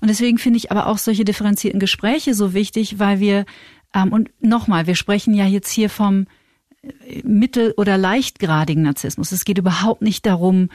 Und 0.00 0.08
deswegen 0.08 0.38
finde 0.38 0.58
ich 0.58 0.70
aber 0.70 0.86
auch 0.86 0.98
solche 0.98 1.24
differenzierten 1.24 1.80
Gespräche 1.80 2.34
so 2.34 2.54
wichtig, 2.54 2.98
weil 2.98 3.20
wir, 3.20 3.46
ähm, 3.94 4.12
und 4.12 4.30
nochmal, 4.40 4.86
wir 4.86 4.94
sprechen 4.94 5.34
ja 5.34 5.46
jetzt 5.46 5.70
hier 5.70 5.88
vom 5.88 6.26
äh, 6.82 7.22
mittel- 7.24 7.74
oder 7.76 7.96
leichtgradigen 7.96 8.82
Narzissmus. 8.82 9.32
Es 9.32 9.44
geht 9.44 9.58
überhaupt 9.58 10.02
nicht 10.02 10.26
darum, 10.26 10.68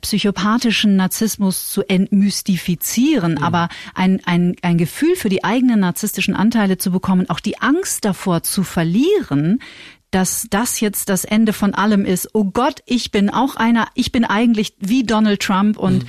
psychopathischen 0.00 0.96
Narzissmus 0.96 1.70
zu 1.70 1.82
entmystifizieren, 1.82 3.32
mhm. 3.34 3.44
aber 3.44 3.68
ein, 3.94 4.20
ein, 4.24 4.56
ein 4.62 4.78
Gefühl 4.78 5.16
für 5.16 5.28
die 5.28 5.44
eigenen 5.44 5.80
narzisstischen 5.80 6.34
Anteile 6.34 6.78
zu 6.78 6.90
bekommen, 6.90 7.28
auch 7.30 7.40
die 7.40 7.60
Angst 7.60 8.04
davor 8.04 8.42
zu 8.42 8.62
verlieren, 8.62 9.60
dass 10.12 10.46
das 10.50 10.80
jetzt 10.80 11.08
das 11.08 11.24
Ende 11.24 11.52
von 11.52 11.74
allem 11.74 12.04
ist. 12.04 12.28
Oh 12.34 12.44
Gott, 12.44 12.80
ich 12.86 13.10
bin 13.10 13.30
auch 13.30 13.56
einer, 13.56 13.88
ich 13.94 14.12
bin 14.12 14.24
eigentlich 14.24 14.74
wie 14.78 15.04
Donald 15.04 15.40
Trump 15.40 15.78
und 15.78 16.04
mhm. 16.04 16.08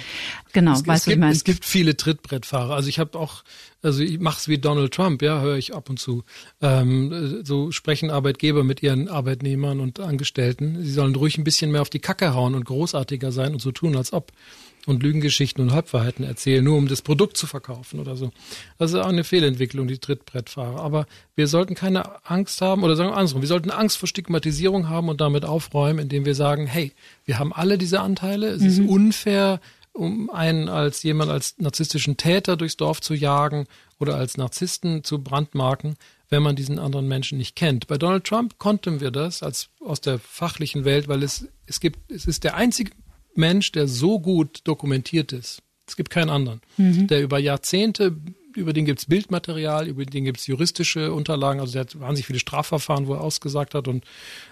genau, 0.51 0.73
es, 0.73 0.85
weißt 0.85 1.07
du, 1.07 1.11
ich 1.11 1.17
meine. 1.17 1.31
Es 1.31 1.43
gibt 1.43 1.65
viele 1.65 1.95
Trittbrettfahrer. 1.95 2.75
Also 2.75 2.89
ich 2.89 2.99
habe 2.99 3.17
auch, 3.17 3.43
also 3.81 4.03
ich 4.03 4.19
mache 4.19 4.39
es 4.39 4.47
wie 4.49 4.57
Donald 4.57 4.93
Trump, 4.93 5.21
ja, 5.21 5.39
höre 5.39 5.55
ich 5.55 5.73
ab 5.73 5.89
und 5.89 5.99
zu. 5.99 6.23
Ähm, 6.61 7.43
so 7.43 7.71
sprechen 7.71 8.11
Arbeitgeber 8.11 8.63
mit 8.63 8.83
ihren 8.83 9.07
Arbeitnehmern 9.07 9.79
und 9.79 10.01
Angestellten. 10.01 10.83
Sie 10.83 10.91
sollen 10.91 11.15
ruhig 11.15 11.37
ein 11.37 11.45
bisschen 11.45 11.71
mehr 11.71 11.81
auf 11.81 11.89
die 11.89 11.99
Kacke 11.99 12.33
hauen 12.33 12.55
und 12.55 12.65
großartiger 12.65 13.31
sein 13.31 13.53
und 13.53 13.61
so 13.61 13.71
tun, 13.71 13.95
als 13.95 14.11
ob 14.11 14.33
und 14.85 15.03
Lügengeschichten 15.03 15.63
und 15.63 15.71
Halbwahrheiten 15.71 16.25
erzählen, 16.25 16.63
nur 16.63 16.77
um 16.77 16.87
das 16.87 17.01
Produkt 17.01 17.37
zu 17.37 17.47
verkaufen 17.47 17.99
oder 17.99 18.15
so. 18.15 18.31
Das 18.77 18.91
ist 18.91 18.99
auch 18.99 19.07
eine 19.07 19.23
Fehlentwicklung, 19.23 19.87
die 19.87 19.97
Trittbrettfahrer. 19.97 20.81
Aber 20.81 21.05
wir 21.35 21.47
sollten 21.47 21.75
keine 21.75 22.25
Angst 22.25 22.61
haben, 22.61 22.83
oder 22.83 22.95
sagen 22.95 23.11
wir 23.11 23.17
andersrum, 23.17 23.41
wir 23.41 23.47
sollten 23.47 23.71
Angst 23.71 23.97
vor 23.97 24.07
Stigmatisierung 24.07 24.89
haben 24.89 25.09
und 25.09 25.21
damit 25.21 25.45
aufräumen, 25.45 25.99
indem 25.99 26.25
wir 26.25 26.35
sagen, 26.35 26.67
hey, 26.67 26.91
wir 27.25 27.39
haben 27.39 27.53
alle 27.53 27.77
diese 27.77 28.01
Anteile, 28.01 28.47
es 28.49 28.61
mhm. 28.61 28.67
ist 28.67 28.79
unfair, 28.81 29.59
um 29.93 30.29
einen 30.29 30.69
als 30.69 31.03
jemand 31.03 31.29
als 31.31 31.55
narzisstischen 31.59 32.17
Täter 32.17 32.57
durchs 32.57 32.77
Dorf 32.77 32.99
zu 32.99 33.13
jagen 33.13 33.67
oder 33.99 34.15
als 34.15 34.37
Narzissten 34.37 35.03
zu 35.03 35.23
brandmarken, 35.23 35.95
wenn 36.29 36.41
man 36.41 36.55
diesen 36.55 36.79
anderen 36.79 37.07
Menschen 37.07 37.37
nicht 37.37 37.55
kennt. 37.55 37.87
Bei 37.87 37.97
Donald 37.97 38.23
Trump 38.23 38.57
konnten 38.57 38.99
wir 38.99 39.11
das 39.11 39.43
als 39.43 39.69
aus 39.79 40.01
der 40.01 40.17
fachlichen 40.17 40.83
Welt, 40.83 41.07
weil 41.07 41.21
es 41.21 41.47
es 41.67 41.79
gibt 41.79 42.11
es 42.11 42.25
ist 42.25 42.43
der 42.43 42.55
einzige 42.55 42.91
Mensch, 43.37 43.71
der 43.71 43.87
so 43.87 44.19
gut 44.19 44.61
dokumentiert 44.63 45.31
ist. 45.31 45.61
Es 45.87 45.95
gibt 45.95 46.09
keinen 46.09 46.29
anderen, 46.29 46.61
mhm. 46.77 47.07
der 47.07 47.21
über 47.21 47.39
Jahrzehnte, 47.39 48.15
über 48.55 48.73
den 48.73 48.85
gibt's 48.85 49.05
Bildmaterial, 49.05 49.87
über 49.87 50.05
den 50.05 50.25
gibt's 50.25 50.47
juristische 50.47 51.11
Unterlagen, 51.11 51.59
also 51.59 51.73
der 51.73 51.81
hat 51.81 51.99
wahnsinnig 51.99 52.27
viele 52.27 52.39
Strafverfahren, 52.39 53.07
wo 53.07 53.13
er 53.13 53.21
ausgesagt 53.21 53.73
hat 53.73 53.87
und 53.87 54.05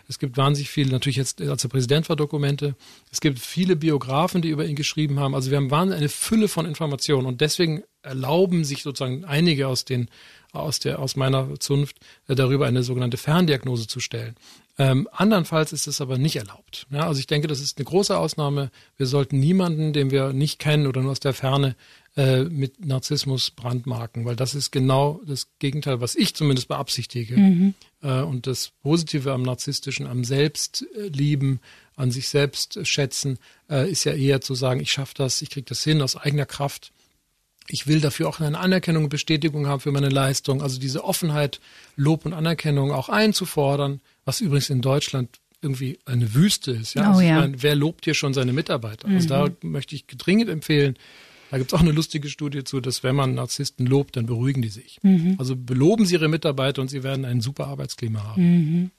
es 0.08 0.20
gibt 0.20 0.38
wahnsinnig 0.38 0.70
viele, 0.70 0.92
natürlich 0.92 1.18
jetzt, 1.18 1.42
als 1.42 1.64
er 1.64 1.70
Präsident 1.70 2.10
war, 2.10 2.16
Dokumente. 2.16 2.76
Es 3.12 3.22
gibt 3.22 3.40
viele 3.40 3.76
Biografen, 3.76 4.42
die 4.42 4.50
über 4.50 4.66
ihn 4.66 4.76
geschrieben 4.76 5.20
haben. 5.20 5.36
Also 5.36 5.52
wir 5.52 5.58
haben 5.58 5.72
wahnsinnig 5.72 6.00
eine 6.00 6.10
Fülle 6.10 6.48
von 6.48 6.66
Informationen 6.66 7.28
und 7.28 7.42
deswegen 7.42 7.84
erlauben 8.04 8.64
sich 8.64 8.84
sozusagen 8.84 9.26
einige 9.26 9.68
aus 9.68 9.86
den 9.86 10.10
aus 10.54 10.80
der 10.80 11.00
aus 11.00 11.16
meiner 11.16 11.60
Zunft 11.60 11.98
äh, 12.28 12.36
darüber 12.36 12.66
eine 12.68 12.84
sogenannte 12.84 13.18
Ferndiagnose 13.18 13.88
zu 13.88 14.00
stellen. 14.00 14.36
Ähm, 14.78 15.08
andernfalls 15.12 15.74
ist 15.74 15.88
es 15.88 16.02
aber 16.02 16.18
nicht 16.18 16.36
erlaubt. 16.36 16.88
Ja, 16.92 17.08
also 17.08 17.20
ich 17.20 17.28
denke, 17.28 17.48
das 17.48 17.62
ist 17.62 17.78
eine 17.78 17.86
große 17.86 18.18
Ausnahme. 18.18 18.72
Wir 18.98 19.06
sollten 19.06 19.40
niemanden, 19.40 19.94
den 19.94 20.12
wir 20.12 20.34
nicht 20.34 20.60
kennen 20.60 20.88
oder 20.88 21.02
nur 21.02 21.12
aus 21.12 21.20
der 21.20 21.34
Ferne, 21.34 21.76
äh, 22.18 22.44
mit 22.44 22.86
Narzissmus 22.86 23.52
brandmarken, 23.52 24.26
weil 24.26 24.36
das 24.36 24.54
ist 24.54 24.72
genau 24.72 25.22
das 25.26 25.48
Gegenteil, 25.60 26.02
was 26.02 26.16
ich 26.16 26.36
zumindest 26.36 26.68
beabsichtige. 26.68 27.38
Mhm. 27.38 27.74
Äh, 28.02 28.22
und 28.22 28.48
das 28.48 28.72
Positive 28.82 29.32
am 29.32 29.44
Narzisstischen, 29.44 30.08
am 30.08 30.26
Selbstlieben, 30.26 31.60
an 31.96 32.12
sich 32.12 32.28
selbst 32.28 32.86
schätzen, 32.86 33.40
äh, 33.70 33.90
ist 33.90 34.04
ja 34.04 34.14
eher 34.14 34.42
zu 34.42 34.56
sagen, 34.56 34.82
ich 34.82 34.92
schaffe 34.92 35.14
das, 35.16 35.42
ich 35.42 35.52
kriege 35.52 35.66
das 35.66 35.84
hin 35.84 36.02
aus 36.02 36.18
eigener 36.18 36.46
Kraft. 36.46 36.92
Ich 37.72 37.88
will 37.88 38.02
dafür 38.02 38.28
auch 38.30 38.40
eine 38.40 38.58
Anerkennung 38.60 39.06
und 39.06 39.10
Bestätigung 39.10 39.68
haben 39.68 39.80
für 39.80 39.92
meine 39.92 40.10
Leistung. 40.10 40.62
Also 40.62 40.80
diese 40.80 41.04
Offenheit, 41.04 41.60
Lob 41.96 42.26
und 42.26 42.34
Anerkennung 42.34 42.92
auch 42.92 43.10
einzufordern 43.10 44.02
was 44.26 44.42
übrigens 44.42 44.70
in 44.70 44.82
Deutschland 44.82 45.40
irgendwie 45.62 46.00
eine 46.06 46.34
Wüste 46.34 46.72
ist. 46.72 46.96
Ja? 46.96 47.04
Oh, 47.04 47.10
also 47.12 47.22
ja. 47.22 47.40
Meine, 47.40 47.62
wer 47.62 47.76
lobt 47.76 48.06
hier 48.06 48.14
schon 48.14 48.34
seine 48.34 48.54
Mitarbeiter? 48.54 49.08
Also 49.08 49.34
mhm. 49.34 49.42
Also 49.42 49.56
da 49.62 49.68
möchte 49.68 49.96
ich 49.96 50.06
dringend 50.08 50.50
empfehlen, 50.50 50.96
da 51.50 51.58
gibt 51.58 51.72
es 51.72 51.78
auch 51.78 51.82
eine 51.82 51.92
lustige 51.92 52.30
Studie 52.30 52.64
zu, 52.64 52.80
dass 52.80 53.04
wenn 53.04 53.16
man 53.16 53.36
Narzissten 53.36 53.86
lobt, 53.86 54.16
dann 54.16 54.26
beruhigen 54.26 54.62
die 54.62 54.70
sich. 54.70 55.00
Mhm. 55.04 55.36
Also 55.38 55.56
beloben 55.56 56.06
sie 56.06 56.16
ihre 56.16 56.30
Mitarbeiter 56.30 56.82
und 56.82 56.88
sie 56.88 57.04
werden 57.04 57.26
ein 57.26 57.42
super 57.42 57.68
Arbeitsklima 57.68 58.24
haben. 58.24 58.42
Mhm. 58.42 58.92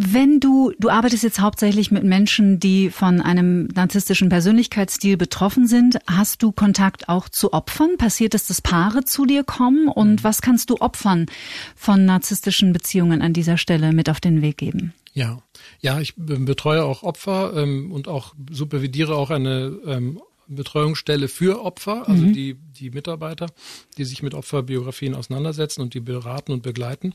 Wenn 0.00 0.38
du, 0.38 0.72
du 0.78 0.90
arbeitest 0.90 1.24
jetzt 1.24 1.40
hauptsächlich 1.40 1.90
mit 1.90 2.04
Menschen, 2.04 2.60
die 2.60 2.88
von 2.88 3.20
einem 3.20 3.66
narzisstischen 3.74 4.28
Persönlichkeitsstil 4.28 5.16
betroffen 5.16 5.66
sind, 5.66 5.98
hast 6.06 6.44
du 6.44 6.52
Kontakt 6.52 7.08
auch 7.08 7.28
zu 7.28 7.52
Opfern? 7.52 7.96
Passiert 7.98 8.32
es, 8.36 8.46
dass 8.46 8.62
Paare 8.62 9.02
zu 9.02 9.26
dir 9.26 9.42
kommen? 9.42 9.88
Und 9.88 10.20
mhm. 10.20 10.22
was 10.22 10.40
kannst 10.40 10.70
du 10.70 10.76
Opfern 10.76 11.26
von 11.74 12.04
narzisstischen 12.04 12.72
Beziehungen 12.72 13.22
an 13.22 13.32
dieser 13.32 13.58
Stelle 13.58 13.92
mit 13.92 14.08
auf 14.08 14.20
den 14.20 14.40
Weg 14.40 14.58
geben? 14.58 14.94
Ja, 15.14 15.42
ja, 15.80 15.98
ich 15.98 16.14
betreue 16.16 16.84
auch 16.84 17.02
Opfer 17.02 17.54
ähm, 17.56 17.90
und 17.90 18.06
auch 18.06 18.36
supervidiere 18.52 19.16
auch 19.16 19.30
eine 19.30 19.80
ähm, 19.84 20.20
Betreuungsstelle 20.46 21.26
für 21.26 21.64
Opfer, 21.64 22.08
also 22.08 22.22
mhm. 22.22 22.32
die, 22.34 22.54
die 22.54 22.90
Mitarbeiter, 22.90 23.46
die 23.96 24.04
sich 24.04 24.22
mit 24.22 24.34
Opferbiografien 24.34 25.16
auseinandersetzen 25.16 25.80
und 25.80 25.92
die 25.94 26.00
beraten 26.00 26.52
und 26.52 26.62
begleiten. 26.62 27.14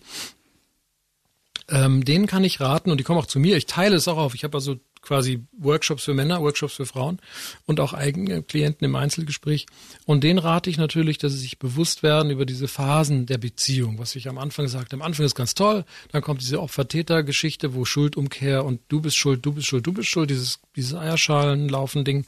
Ähm, 1.69 2.03
denen 2.03 2.27
kann 2.27 2.43
ich 2.43 2.59
raten 2.59 2.91
und 2.91 2.99
die 2.99 3.03
kommen 3.03 3.19
auch 3.19 3.25
zu 3.25 3.39
mir. 3.39 3.57
Ich 3.57 3.65
teile 3.65 3.95
es 3.95 4.07
auch 4.07 4.17
auf. 4.17 4.35
Ich 4.35 4.43
habe 4.43 4.57
also 4.57 4.77
quasi 5.03 5.43
Workshops 5.57 6.05
für 6.05 6.13
Männer, 6.13 6.41
Workshops 6.41 6.73
für 6.73 6.85
Frauen 6.85 7.19
und 7.65 7.79
auch 7.79 7.93
eigene 7.93 8.41
Klienten 8.41 8.85
im 8.85 8.95
Einzelgespräch. 8.95 9.67
Und 10.05 10.23
denen 10.23 10.39
rate 10.39 10.69
ich 10.69 10.77
natürlich, 10.77 11.17
dass 11.17 11.33
sie 11.33 11.39
sich 11.39 11.59
bewusst 11.59 12.01
werden 12.01 12.31
über 12.31 12.45
diese 12.45 12.67
Phasen 12.67 13.25
der 13.25 13.37
Beziehung, 13.37 13.99
was 13.99 14.15
ich 14.15 14.27
am 14.27 14.37
Anfang 14.37 14.67
sagte. 14.67 14.95
Am 14.95 15.01
Anfang 15.01 15.25
ist 15.25 15.35
ganz 15.35 15.53
toll, 15.53 15.85
dann 16.11 16.21
kommt 16.21 16.41
diese 16.41 16.61
Opfer-Täter-Geschichte, 16.61 17.75
wo 17.75 17.85
Schuldumkehr 17.85 18.65
und 18.65 18.79
du 18.87 19.01
bist 19.01 19.17
schuld, 19.17 19.45
du 19.45 19.51
bist 19.51 19.67
schuld, 19.67 19.85
du 19.85 19.93
bist 19.93 20.09
schuld, 20.09 20.29
dieses, 20.29 20.59
dieses 20.75 20.95
Eierschalenlaufen-Ding, 20.95 22.25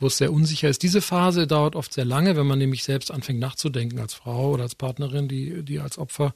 wo 0.00 0.06
es 0.06 0.16
sehr 0.16 0.32
unsicher 0.32 0.68
ist. 0.68 0.82
Diese 0.82 1.02
Phase 1.02 1.46
dauert 1.46 1.76
oft 1.76 1.92
sehr 1.92 2.04
lange, 2.04 2.36
wenn 2.36 2.46
man 2.46 2.58
nämlich 2.58 2.84
selbst 2.84 3.10
anfängt 3.10 3.38
nachzudenken 3.38 4.00
als 4.00 4.14
Frau 4.14 4.50
oder 4.50 4.64
als 4.64 4.74
Partnerin, 4.74 5.28
die, 5.28 5.62
die 5.62 5.78
als 5.78 5.98
Opfer 5.98 6.34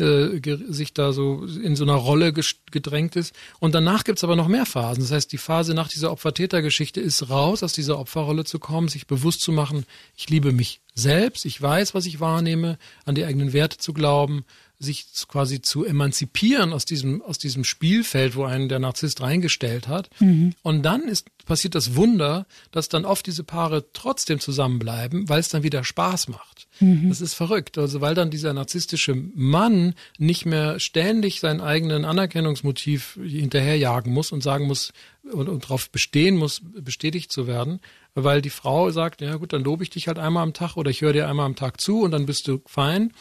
äh, 0.00 0.40
sich 0.68 0.92
da 0.92 1.12
so 1.12 1.44
in 1.44 1.76
so 1.76 1.84
einer 1.84 1.94
Rolle 1.94 2.32
gedrängt 2.32 3.16
ist. 3.16 3.34
Und 3.58 3.74
danach 3.74 4.04
gibt's 4.04 4.24
aber 4.24 4.36
noch 4.36 4.48
mehr 4.48 4.66
Phasen. 4.66 5.02
Das 5.02 5.12
heißt, 5.12 5.32
die 5.32 5.38
Phase 5.38 5.74
nach 5.74 5.88
dieser 5.88 6.10
Opfer-Täter-Geschichte 6.12 7.00
ist 7.00 7.30
raus, 7.30 7.62
aus 7.62 7.72
dieser 7.72 7.98
Opferrolle 7.98 8.44
zu 8.44 8.58
kommen, 8.58 8.88
sich 8.88 9.06
bewusst 9.06 9.40
zu 9.42 9.52
machen, 9.52 9.84
ich 10.16 10.28
liebe 10.28 10.52
mich 10.52 10.80
selbst, 10.94 11.44
ich 11.44 11.60
weiß, 11.60 11.94
was 11.94 12.06
ich 12.06 12.20
wahrnehme, 12.20 12.78
an 13.04 13.14
die 13.14 13.24
eigenen 13.24 13.52
Werte 13.52 13.78
zu 13.78 13.92
glauben, 13.92 14.44
sich 14.82 15.04
quasi 15.28 15.60
zu 15.60 15.84
emanzipieren 15.84 16.72
aus 16.72 16.86
diesem, 16.86 17.20
aus 17.20 17.36
diesem 17.36 17.64
Spielfeld, 17.64 18.34
wo 18.34 18.44
einen 18.44 18.70
der 18.70 18.78
Narzisst 18.78 19.20
reingestellt 19.20 19.88
hat. 19.88 20.08
Mhm. 20.20 20.54
Und 20.62 20.82
dann 20.82 21.02
ist, 21.02 21.28
passiert 21.44 21.74
das 21.74 21.96
Wunder, 21.96 22.46
dass 22.70 22.88
dann 22.88 23.04
oft 23.04 23.26
diese 23.26 23.44
Paare 23.44 23.84
trotzdem 23.92 24.40
zusammenbleiben, 24.40 25.28
weil 25.28 25.38
es 25.38 25.50
dann 25.50 25.62
wieder 25.62 25.84
Spaß 25.84 26.28
macht. 26.28 26.66
Mhm. 26.80 27.10
Das 27.10 27.20
ist 27.20 27.34
verrückt. 27.34 27.76
Also 27.76 28.00
weil 28.00 28.14
dann 28.14 28.30
dieser 28.30 28.54
narzisstische 28.54 29.14
Mann 29.14 29.94
nicht 30.16 30.46
mehr 30.46 30.80
ständig 30.80 31.40
seinen 31.40 31.60
eigenen 31.60 32.06
Anerkennungsmotiv 32.06 33.18
hinterherjagen 33.22 34.10
muss 34.10 34.32
und 34.32 34.42
sagen 34.42 34.66
muss 34.66 34.94
und, 35.30 35.50
und 35.50 35.64
darauf 35.64 35.90
bestehen 35.90 36.36
muss, 36.36 36.62
bestätigt 36.64 37.30
zu 37.30 37.46
werden, 37.46 37.80
weil 38.14 38.40
die 38.40 38.48
Frau 38.48 38.90
sagt, 38.90 39.20
ja 39.20 39.36
gut, 39.36 39.52
dann 39.52 39.62
lobe 39.62 39.82
ich 39.82 39.90
dich 39.90 40.08
halt 40.08 40.18
einmal 40.18 40.42
am 40.42 40.54
Tag 40.54 40.78
oder 40.78 40.90
ich 40.90 41.02
höre 41.02 41.12
dir 41.12 41.28
einmal 41.28 41.44
am 41.44 41.56
Tag 41.56 41.82
zu 41.82 42.00
und 42.00 42.12
dann 42.12 42.24
bist 42.24 42.48
du 42.48 42.62
fein 42.64 43.12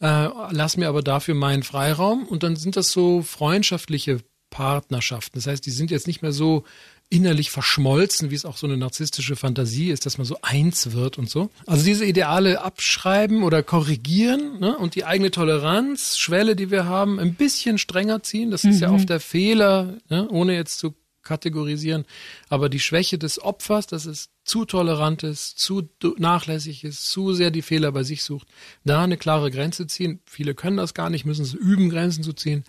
äh, 0.00 0.28
lass 0.50 0.76
mir 0.76 0.88
aber 0.88 1.02
dafür 1.02 1.34
meinen 1.34 1.62
Freiraum 1.62 2.24
und 2.24 2.42
dann 2.42 2.56
sind 2.56 2.76
das 2.76 2.90
so 2.90 3.22
freundschaftliche 3.22 4.20
Partnerschaften. 4.50 5.38
Das 5.38 5.46
heißt, 5.46 5.64
die 5.64 5.70
sind 5.70 5.90
jetzt 5.90 6.06
nicht 6.06 6.22
mehr 6.22 6.32
so 6.32 6.64
innerlich 7.10 7.50
verschmolzen, 7.50 8.30
wie 8.30 8.34
es 8.34 8.44
auch 8.44 8.56
so 8.56 8.66
eine 8.66 8.76
narzisstische 8.76 9.34
Fantasie 9.34 9.90
ist, 9.90 10.04
dass 10.04 10.18
man 10.18 10.26
so 10.26 10.36
eins 10.42 10.92
wird 10.92 11.16
und 11.16 11.30
so. 11.30 11.50
Also 11.66 11.84
diese 11.84 12.04
Ideale 12.04 12.60
abschreiben 12.60 13.42
oder 13.42 13.62
korrigieren 13.62 14.60
ne? 14.60 14.76
und 14.76 14.94
die 14.94 15.04
eigene 15.04 15.30
Toleranz, 15.30 16.18
Schwelle, 16.18 16.54
die 16.54 16.70
wir 16.70 16.84
haben, 16.84 17.18
ein 17.18 17.34
bisschen 17.34 17.78
strenger 17.78 18.22
ziehen. 18.22 18.50
Das 18.50 18.64
ist 18.64 18.76
mhm. 18.76 18.82
ja 18.82 18.90
oft 18.90 19.08
der 19.08 19.20
Fehler, 19.20 19.96
ne? 20.10 20.28
ohne 20.28 20.54
jetzt 20.54 20.78
zu 20.78 20.94
kategorisieren. 21.28 22.04
Aber 22.48 22.68
die 22.68 22.80
Schwäche 22.80 23.18
des 23.18 23.40
Opfers, 23.40 23.86
dass 23.86 24.06
es 24.06 24.30
zu 24.44 24.64
tolerant 24.64 25.22
ist, 25.22 25.58
zu 25.58 25.88
nachlässig 26.16 26.84
ist, 26.84 27.06
zu 27.10 27.34
sehr 27.34 27.50
die 27.50 27.62
Fehler 27.62 27.92
bei 27.92 28.02
sich 28.02 28.24
sucht, 28.24 28.48
da 28.84 29.04
eine 29.04 29.18
klare 29.18 29.50
Grenze 29.50 29.86
ziehen. 29.86 30.20
Viele 30.24 30.54
können 30.54 30.78
das 30.78 30.94
gar 30.94 31.10
nicht, 31.10 31.26
müssen 31.26 31.42
es 31.42 31.54
üben, 31.54 31.90
Grenzen 31.90 32.24
zu 32.24 32.32
ziehen. 32.32 32.64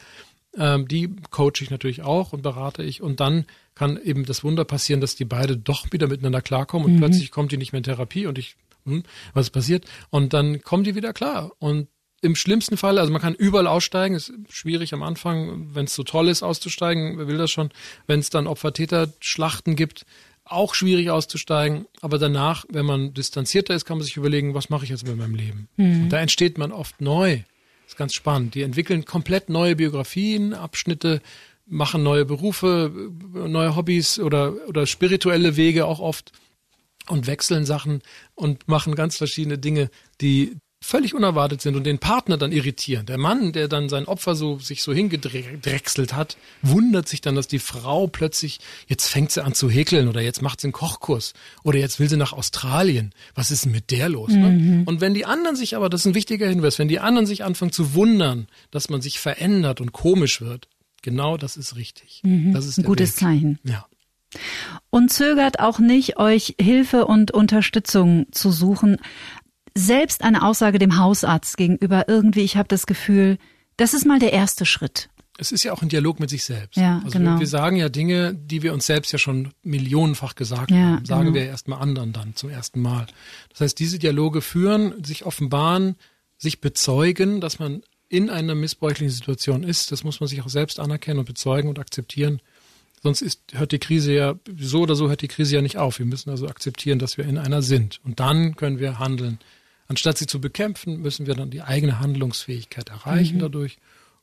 Ähm, 0.58 0.88
die 0.88 1.16
coache 1.30 1.62
ich 1.62 1.70
natürlich 1.70 2.02
auch 2.02 2.34
und 2.34 2.42
berate 2.42 2.84
ich. 2.84 3.02
Und 3.02 3.20
dann 3.20 3.46
kann 3.76 3.98
eben 4.02 4.26
das 4.26 4.44
Wunder 4.44 4.66
passieren, 4.66 5.00
dass 5.00 5.16
die 5.16 5.26
beide 5.26 5.56
doch 5.56 5.92
wieder 5.92 6.08
miteinander 6.08 6.42
klarkommen 6.42 6.86
und 6.86 6.94
mhm. 6.96 7.00
plötzlich 7.00 7.32
kommt 7.32 7.52
die 7.52 7.58
nicht 7.58 7.72
mehr 7.72 7.80
in 7.80 7.84
Therapie 7.84 8.28
und 8.28 8.38
ich, 8.38 8.58
hm, 8.86 9.04
was 9.34 9.50
passiert? 9.50 9.86
Und 10.10 10.34
dann 10.34 10.62
kommen 10.62 10.84
die 10.84 10.96
wieder 10.96 11.14
klar. 11.14 11.52
Und 11.60 11.88
im 12.22 12.36
schlimmsten 12.36 12.78
Fall, 12.78 12.98
also 12.98 13.12
man 13.12 13.22
kann 13.22 13.34
überall 13.34 13.68
aussteigen, 13.68 14.16
ist 14.16 14.34
schwierig 14.50 14.94
am 14.94 15.04
Anfang, 15.04 15.74
wenn 15.74 15.86
es 15.86 15.96
so 15.96 16.04
toll 16.04 16.28
ist, 16.28 16.44
auszusteigen, 16.44 17.18
wer 17.18 17.28
will 17.28 17.38
das 17.38 17.52
schon, 17.52 17.70
wenn 18.08 18.20
es 18.20 18.30
dann 18.30 18.48
Opfer-Täter-Schlachten 18.48 19.76
gibt, 19.76 20.06
auch 20.46 20.74
schwierig 20.74 21.10
auszusteigen, 21.12 21.86
aber 22.02 22.18
danach, 22.18 22.66
wenn 22.70 22.86
man 22.86 23.14
distanzierter 23.14 23.76
ist, 23.76 23.86
kann 23.86 23.98
man 23.98 24.06
sich 24.06 24.18
überlegen, 24.18 24.54
was 24.54 24.70
mache 24.70 24.84
ich 24.84 24.90
jetzt 24.90 25.08
mit 25.08 25.18
meinem 25.18 25.36
Leben? 25.36 25.70
Mhm. 25.78 26.04
Und 26.04 26.10
da 26.10 26.20
entsteht 26.20 26.58
man 26.58 26.72
oft 26.72 27.02
neu. 27.02 27.38
Das 27.84 27.94
ist 27.94 27.98
ganz 27.98 28.14
spannend. 28.14 28.56
Die 28.56 28.64
entwickeln 28.64 29.06
komplett 29.06 29.50
neue 29.50 29.76
Biografien, 29.76 30.54
Abschnitte, 30.54 31.22
machen 31.66 32.02
neue 32.02 32.26
Berufe, 32.26 32.92
neue 33.34 33.76
Hobbys 33.76 34.20
oder, 34.20 34.54
oder 34.68 34.88
spirituelle 34.88 35.56
Wege 35.56 35.86
auch 35.86 36.00
oft 36.00 36.32
und 37.08 37.28
wechseln 37.28 37.66
Sachen 37.66 38.02
und 38.36 38.68
machen 38.68 38.96
ganz 38.96 39.18
verschiedene 39.18 39.58
Dinge, 39.58 39.90
die 40.20 40.58
völlig 40.82 41.14
unerwartet 41.14 41.62
sind 41.62 41.76
und 41.76 41.84
den 41.84 42.00
Partner 42.00 42.38
dann 42.38 42.52
irritieren. 42.52 43.06
Der 43.06 43.18
Mann, 43.18 43.52
der 43.52 43.68
dann 43.68 43.90
sein 43.90 44.06
Opfer 44.06 44.36
so 44.36 44.60
sich 44.60 44.82
so 44.82 44.94
hingedrechselt 44.94 46.16
hat, 46.16 46.38
wundert 46.62 47.08
sich 47.08 47.22
dann, 47.22 47.36
dass 47.36 47.48
die 47.48 47.60
Frau 47.60 48.08
plötzlich 48.08 48.60
jetzt 48.88 49.08
fängt 49.08 49.32
sie 49.32 49.44
an 49.44 49.54
zu 49.54 49.70
häkeln 49.70 50.08
oder 50.08 50.22
jetzt 50.22 50.42
macht 50.42 50.62
sie 50.62 50.68
einen 50.68 50.74
Kochkurs 50.74 51.34
oder 51.64 51.80
jetzt 51.80 52.00
will 52.00 52.10
sie 52.10 52.18
nach 52.18 52.34
Australien. 52.34 53.14
Was 53.36 53.52
ist 53.52 53.66
denn 53.66 53.74
mit 53.74 53.92
der 53.92 54.08
los? 54.08 54.32
Ne? 54.32 54.50
Mhm. 54.50 54.84
Und 54.86 55.02
wenn 55.02 55.14
die 55.14 55.26
anderen 55.26 55.56
sich 55.56 55.76
aber, 55.76 55.90
das 55.90 56.02
ist 56.02 56.08
ein 56.08 56.16
wichtiger 56.16 56.48
Hinweis, 56.48 56.80
wenn 56.80 56.88
die 56.88 57.00
anderen 57.00 57.26
sich 57.26 57.44
anfangen 57.44 57.72
zu 57.72 57.94
wundern, 57.94 58.48
dass 58.72 58.90
man 58.90 59.02
sich 59.02 59.20
verändert 59.20 59.82
und 59.82 59.92
komisch 59.92 60.40
wird, 60.40 60.70
genau 61.02 61.36
das 61.36 61.58
ist 61.58 61.76
richtig. 61.76 62.22
Mhm. 62.24 62.54
Das 62.54 62.66
ist 62.66 62.78
ein 62.78 62.86
gutes 62.86 63.16
Weg. 63.16 63.20
Zeichen. 63.20 63.60
Ja. 63.64 63.86
Und 64.92 65.12
zögert 65.12 65.60
auch 65.60 65.80
nicht, 65.80 66.18
euch 66.18 66.56
Hilfe 66.62 67.06
und 67.06 67.32
Unterstützung 67.32 68.28
zu 68.32 68.52
suchen 68.52 68.98
selbst 69.76 70.24
eine 70.24 70.44
Aussage 70.46 70.80
dem 70.80 70.98
Hausarzt 70.98 71.58
gegenüber 71.58 72.08
irgendwie, 72.08 72.42
ich 72.42 72.58
habe 72.58 72.68
das 72.68 72.86
Gefühl, 72.86 73.38
das 73.78 73.94
ist 73.94 74.06
mal 74.06 74.20
der 74.20 74.34
erste 74.34 74.66
Schritt. 74.66 75.10
Es 75.38 75.54
ist 75.54 75.64
ja 75.64 75.72
auch 75.72 75.82
ein 75.82 75.88
Dialog 75.88 76.20
mit 76.20 76.30
sich 76.30 76.44
selbst. 76.44 76.76
Ja, 76.76 77.02
also 77.04 77.18
genau. 77.18 77.36
wir, 77.36 77.40
wir 77.40 77.48
sagen 77.48 77.78
ja 77.78 77.88
Dinge, 77.88 78.34
die 78.36 78.62
wir 78.62 78.74
uns 78.74 78.86
selbst 78.86 79.14
ja 79.14 79.20
schon 79.20 79.54
millionenfach 79.64 80.36
gesagt 80.36 80.70
Ja, 80.70 80.78
haben, 80.78 81.06
sagen 81.06 81.26
genau. 81.28 81.36
wir 81.36 81.46
erstmal 81.46 81.80
anderen 81.80 82.12
dann 82.12 82.36
zum 82.36 82.50
ersten 82.50 82.82
Mal. 82.82 83.08
Das 83.50 83.62
heißt, 83.62 83.80
diese 83.80 84.00
Dialoge 84.00 84.42
führen, 84.42 85.02
sich 85.02 85.26
offenbaren, 85.26 85.96
sich 86.38 86.60
bezeugen, 86.60 87.40
dass 87.40 87.58
man 87.58 87.84
in 88.10 88.30
einer 88.30 88.54
missbräuchlichen 88.54 89.14
Situation 89.14 89.64
ist. 89.64 89.94
Das 89.94 90.04
muss 90.04 90.20
man 90.20 90.28
sich 90.28 90.42
auch 90.42 90.50
selbst 90.50 90.80
anerkennen 90.80 91.20
und 91.20 91.26
bezeugen 91.26 91.70
und 91.70 91.80
akzeptieren. 91.80 92.42
Sonst 93.02 93.22
ist, 93.22 93.42
hört 93.54 93.72
die 93.72 93.80
Krise 93.80 94.12
ja, 94.14 94.36
so 94.58 94.82
oder 94.82 94.96
so 94.96 95.08
hört 95.08 95.22
die 95.22 95.30
Krise 95.30 95.56
ja 95.56 95.62
nicht 95.62 95.78
auf. 95.78 96.00
Wir 96.00 96.06
müssen 96.06 96.32
also 96.32 96.48
akzeptieren, 96.48 97.00
dass 97.00 97.18
wir 97.18 97.26
in 97.26 97.38
einer 97.38 97.62
sind. 97.62 98.02
Und 98.04 98.20
dann 98.20 98.56
können 98.56 98.80
wir 98.80 99.00
handeln. 99.00 99.40
Anstatt 99.90 100.20
sie 100.20 100.28
zu 100.28 100.40
bekämpfen, 100.40 101.02
müssen 101.02 101.26
wir 101.28 101.36
dann 101.36 101.50
die 101.50 101.64
eigene 101.64 102.00
Handlungsfähigkeit 102.00 102.90
erreichen 102.90 103.38
Mhm. 103.38 103.42
dadurch. 103.42 103.78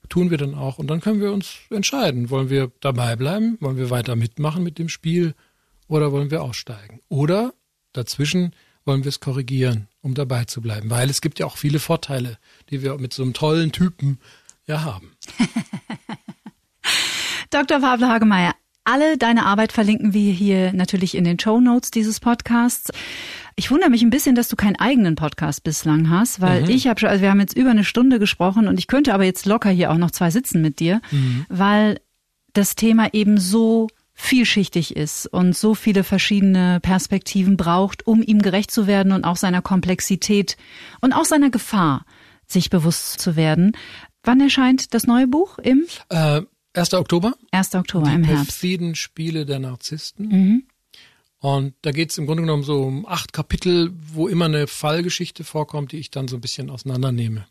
Tun 0.09 0.31
wir 0.31 0.39
dann 0.39 0.55
auch. 0.55 0.79
Und 0.79 0.87
dann 0.87 1.01
können 1.01 1.21
wir 1.21 1.33
uns 1.33 1.57
entscheiden. 1.71 2.31
Wollen 2.31 2.49
wir 2.49 2.71
dabei 2.81 3.17
bleiben? 3.17 3.57
Wollen 3.61 3.77
wir 3.77 3.91
weiter 3.91 4.15
mitmachen 4.15 4.63
mit 4.63 4.79
dem 4.79 4.89
Spiel? 4.89 5.35
Oder 5.89 6.13
wollen 6.13 6.31
wir 6.31 6.43
aussteigen? 6.43 7.01
Oder 7.09 7.53
dazwischen 7.93 8.55
wollen 8.85 9.03
wir 9.03 9.09
es 9.09 9.19
korrigieren, 9.19 9.89
um 10.03 10.15
dabei 10.15 10.45
zu 10.45 10.61
bleiben. 10.61 10.89
Weil 10.91 11.11
es 11.11 11.21
gibt 11.21 11.41
ja 11.41 11.47
auch 11.47 11.57
viele 11.57 11.81
Vorteile, 11.81 12.39
die 12.71 12.83
wir 12.83 12.97
mit 12.99 13.13
so 13.13 13.25
einem 13.25 13.33
tollen 13.35 13.73
Typen 13.73 14.21
ja 14.69 14.85
haben. 14.85 15.11
Dr. 17.51 17.81
Pablo 17.81 18.07
Hagemeyer, 18.07 18.55
alle 18.85 19.19
deine 19.19 19.47
Arbeit 19.47 19.73
verlinken 19.73 20.15
wir 20.15 20.33
hier 20.33 20.73
natürlich 20.73 21.17
in 21.17 21.25
den 21.25 21.41
Show 21.41 21.61
Notes 21.61 21.91
dieses 21.91 22.21
Podcasts. 22.21 22.93
Ich 23.59 23.71
wundere 23.71 23.89
mich 23.89 24.03
ein 24.03 24.11
bisschen, 24.11 24.35
dass 24.35 24.49
du 24.49 24.57
keinen 24.57 24.77
eigenen 24.77 25.15
Podcast 25.15 25.65
bislang 25.65 26.11
hast, 26.11 26.41
weil 26.43 26.63
Mhm. 26.65 26.69
ich 26.71 26.89
habe 26.89 27.01
schon, 27.01 27.09
also 27.09 27.23
wir 27.23 27.31
haben 27.31 27.41
jetzt 27.41 27.57
über 27.57 27.71
eine 27.71 27.85
Stunde 27.85 28.19
gesprochen 28.19 28.69
und 28.69 28.79
ich 28.79 28.87
könnte 28.87 29.15
aber 29.15 29.25
jetzt 29.25 29.47
locker 29.47 29.71
hier 29.71 29.91
auch 29.91 29.97
noch 29.97 30.11
zwei 30.11 30.31
sitzen 30.31 30.61
mit 30.61 30.79
dir, 30.79 31.01
Mhm. 31.11 31.47
weil 31.49 32.01
das 32.53 32.75
Thema 32.75 33.15
eben 33.15 33.39
so 33.39 33.89
vielschichtig 34.13 34.95
ist 34.97 35.27
und 35.27 35.57
so 35.57 35.75
viele 35.75 36.05
verschiedene 36.05 36.81
Perspektiven 36.81 37.57
braucht, 37.57 38.07
um 38.07 38.23
ihm 38.23 38.41
gerecht 38.43 38.71
zu 38.71 38.87
werden 38.87 39.13
und 39.13 39.25
auch 39.25 39.37
seiner 39.37 39.63
Komplexität 39.63 40.57
und 41.01 41.13
auch 41.15 41.25
seiner 41.25 41.51
Gefahr 41.51 42.05
sich 42.47 42.69
bewusst 42.71 43.21
zu 43.21 43.37
werden. 43.37 43.73
Wann 44.23 44.41
erscheint 44.41 44.93
das 44.95 45.07
neue 45.07 45.27
Buch? 45.29 45.59
Im 45.59 45.85
Äh, 46.11 46.43
1. 46.75 46.95
Oktober, 46.95 47.35
1. 47.53 47.75
Oktober 47.75 48.09
die 48.09 48.15
im 48.17 48.25
Herbst. 48.25 48.45
perfiden 48.49 48.95
Spiele 48.97 49.47
der 49.47 49.59
Narzissten. 49.61 50.29
Mhm. 50.29 50.63
Und 51.41 51.75
da 51.83 51.91
geht 51.93 52.11
es 52.11 52.19
im 52.19 52.27
Grunde 52.27 52.43
genommen 52.43 52.63
so 52.63 52.83
um 52.83 53.07
acht 53.07 53.33
Kapitel, 53.33 53.93
wo 54.13 54.27
immer 54.29 54.47
eine 54.47 54.67
Fallgeschichte 54.67 55.45
vorkommt, 55.45 55.93
die 55.93 55.99
ich 55.99 56.11
dann 56.11 56.29
so 56.29 56.37
ein 56.37 56.41
bisschen 56.41 56.71
auseinandernehme. 56.71 57.47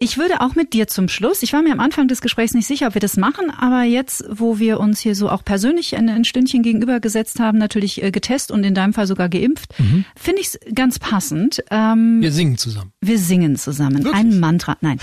Ich 0.00 0.16
würde 0.16 0.40
auch 0.42 0.54
mit 0.54 0.74
dir 0.74 0.86
zum 0.86 1.08
Schluss, 1.08 1.42
ich 1.42 1.52
war 1.52 1.62
mir 1.62 1.72
am 1.72 1.80
Anfang 1.80 2.06
des 2.06 2.20
Gesprächs 2.20 2.54
nicht 2.54 2.66
sicher, 2.68 2.86
ob 2.86 2.94
wir 2.94 3.00
das 3.00 3.16
machen, 3.16 3.50
aber 3.50 3.82
jetzt, 3.82 4.24
wo 4.30 4.60
wir 4.60 4.78
uns 4.78 5.00
hier 5.00 5.16
so 5.16 5.28
auch 5.28 5.44
persönlich 5.44 5.96
ein, 5.96 6.08
ein 6.08 6.24
Stündchen 6.24 6.62
gegenübergesetzt 6.62 7.40
haben, 7.40 7.58
natürlich 7.58 8.00
äh, 8.02 8.12
getestet 8.12 8.54
und 8.56 8.62
in 8.62 8.74
deinem 8.74 8.92
Fall 8.92 9.08
sogar 9.08 9.28
geimpft, 9.28 9.74
finde 10.14 10.40
ich 10.40 10.48
es 10.48 10.60
ganz 10.72 11.00
passend. 11.00 11.64
Ähm, 11.72 12.20
Wir 12.20 12.30
singen 12.30 12.58
zusammen. 12.58 12.92
wir 13.00 13.18
singen 13.18 13.56
zusammen. 13.56 14.04
Wirklich? 14.04 14.14
Ein 14.14 14.38
Mantra. 14.38 14.76
Nein. 14.82 14.98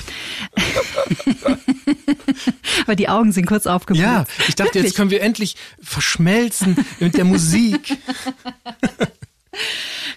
aber 2.83 2.95
die 2.95 3.09
Augen 3.09 3.31
sind 3.31 3.45
kurz 3.45 3.67
aufgeblüht. 3.67 4.03
Ja, 4.05 4.25
ich 4.47 4.55
dachte, 4.55 4.75
Wirklich. 4.75 4.83
jetzt 4.85 4.95
können 4.95 5.11
wir 5.11 5.21
endlich 5.21 5.55
verschmelzen 5.81 6.77
mit 6.99 7.15
der 7.17 7.25
Musik. 7.25 7.97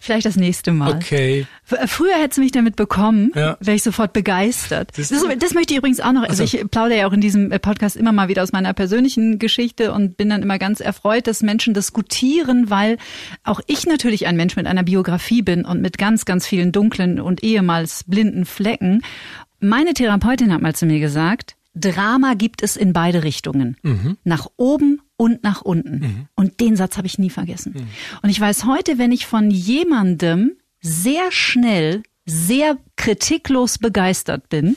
Vielleicht 0.01 0.27
das 0.27 0.35
nächste 0.37 0.73
Mal. 0.73 0.95
Okay. 0.97 1.47
F- 1.71 1.91
Früher 1.91 2.15
hättest 2.17 2.39
du 2.39 2.43
mich 2.43 2.51
damit 2.51 2.75
bekommen, 2.77 3.31
Ja. 3.37 3.57
wäre 3.61 3.77
ich 3.77 3.83
sofort 3.85 4.13
begeistert. 4.13 4.91
Das, 4.97 5.11
das 5.11 5.55
möchte 5.55 5.75
ich 5.75 5.79
übrigens 5.79 6.01
auch 6.01 6.11
noch, 6.13 6.23
also 6.23 6.43
Also- 6.43 6.57
ich 6.59 6.69
plaudere 6.71 6.99
ja 6.99 7.07
auch 7.07 7.13
in 7.13 7.21
diesem 7.21 7.53
äh, 7.53 7.59
Podcast 7.61 7.95
immer 7.97 8.11
mal 8.11 8.29
wieder 8.29 8.43
aus 8.43 8.51
meiner 8.53 8.73
persönlichen 8.73 9.39
Geschichte 9.39 9.93
und 9.93 10.17
bin 10.17 10.29
dann 10.31 10.43
immer 10.43 10.59
ganz 10.59 10.81
erfreut, 10.81 11.27
dass 11.29 11.43
Menschen 11.43 11.73
diskutieren, 11.75 12.69
weil 12.71 12.97
auch 13.45 13.61
ich 13.67 13.87
natürlich 13.87 14.27
ein 14.27 14.37
Mensch 14.37 14.57
mit 14.57 14.67
einer 14.67 14.83
Biografie 14.83 15.43
bin 15.43 15.65
und 15.65 15.81
mit 15.83 15.99
ganz, 15.99 16.25
ganz 16.25 16.47
vielen 16.47 16.73
dunklen 16.73 17.21
und 17.21 17.45
ehemals 17.45 18.03
blinden 18.05 18.45
Flecken. 18.45 19.03
Meine 19.61 19.95
Therapeutin 19.95 20.53
hat 20.53 20.63
mal 20.63 20.75
zu 20.75 20.87
mir 20.87 21.01
gesagt, 21.01 21.57
Drama 21.75 22.35
gibt 22.35 22.63
es 22.63 22.77
in 22.77 22.93
beide 22.93 23.23
Richtungen. 23.25 23.77
Nach 24.25 24.47
oben 24.57 25.01
und 25.17 25.43
nach 25.43 25.63
unten. 25.63 26.29
Und 26.35 26.61
den 26.61 26.77
Satz 26.77 26.97
habe 26.97 27.07
ich 27.07 27.19
nie 27.19 27.31
vergessen. 27.31 27.89
Und 28.23 28.31
ich 28.31 28.41
weiß 28.41 28.65
heute, 28.65 28.99
wenn 28.99 29.13
ich 29.13 29.27
von 29.27 29.51
jemandem 29.51 30.53
sehr 30.81 31.31
schnell, 31.31 32.03
sehr 32.25 32.77
kritiklos 32.97 33.79
begeistert 33.79 34.49
bin, 34.49 34.77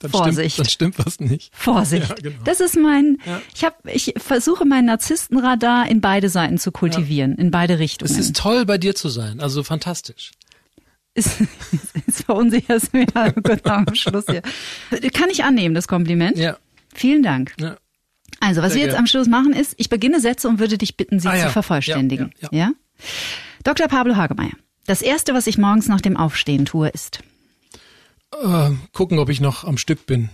Dann 0.00 0.10
Vorsicht. 0.12 0.52
Stimmt, 0.52 0.58
dann 0.66 0.70
stimmt 0.70 1.06
was 1.06 1.18
nicht. 1.20 1.50
Vorsicht. 1.56 2.08
Ja, 2.08 2.14
genau. 2.14 2.36
Das 2.44 2.60
ist 2.60 2.76
mein, 2.76 3.18
Ja. 3.26 3.40
ich 3.54 3.64
habe, 3.64 3.74
ich 3.92 4.14
versuche 4.16 4.64
mein 4.64 4.84
Narzisstenradar 4.84 5.88
in 5.90 6.00
beide 6.00 6.28
Seiten 6.28 6.56
zu 6.58 6.70
kultivieren, 6.70 7.34
in 7.34 7.50
beide 7.50 7.80
Richtungen. 7.80 8.10
Es 8.12 8.16
ist 8.18 8.36
toll, 8.36 8.64
bei 8.64 8.78
dir 8.78 8.94
zu 8.94 9.08
sein. 9.08 9.40
Also 9.40 9.64
fantastisch. 9.64 10.30
Ist, 11.18 11.40
ist 12.06 12.24
verunsicherst 12.24 12.92
mich 12.94 13.08
ja 13.14 13.30
kurz 13.32 13.64
am 13.64 13.94
Schluss 13.94 14.24
hier. 14.28 14.42
Kann 15.12 15.28
ich 15.30 15.44
annehmen, 15.44 15.74
das 15.74 15.88
Kompliment? 15.88 16.38
Ja. 16.38 16.56
Vielen 16.94 17.22
Dank. 17.22 17.54
ja. 17.60 17.76
Also, 18.40 18.62
was 18.62 18.72
Sehr 18.72 18.76
wir 18.80 18.82
jetzt 18.86 18.92
gern. 18.94 19.00
am 19.02 19.06
Schluss 19.08 19.26
machen 19.26 19.52
ist, 19.52 19.74
ich 19.78 19.88
beginne 19.88 20.20
Sätze 20.20 20.48
und 20.48 20.60
würde 20.60 20.78
dich 20.78 20.96
bitten, 20.96 21.18
sie 21.18 21.26
Ah, 21.28 21.32
zu 21.32 21.38
ja. 21.38 21.48
vervollständigen. 21.50 22.32
Ja, 22.40 22.48
ja? 22.52 22.70
Dr. 23.64 23.88
Pablo 23.88 24.14
Hagemeyer. 24.16 24.52
Das 24.86 25.02
erste, 25.02 25.34
was 25.34 25.46
ich 25.48 25.58
morgens 25.58 25.88
nach 25.88 26.00
dem 26.00 26.16
Aufstehen 26.16 26.64
tue, 26.64 26.88
ist 26.88 27.18
Äh, 28.40 28.70
gucken, 28.92 29.18
ob 29.18 29.28
ich 29.28 29.40
noch 29.40 29.64
am 29.64 29.76
Stück 29.76 30.06
bin. 30.06 30.28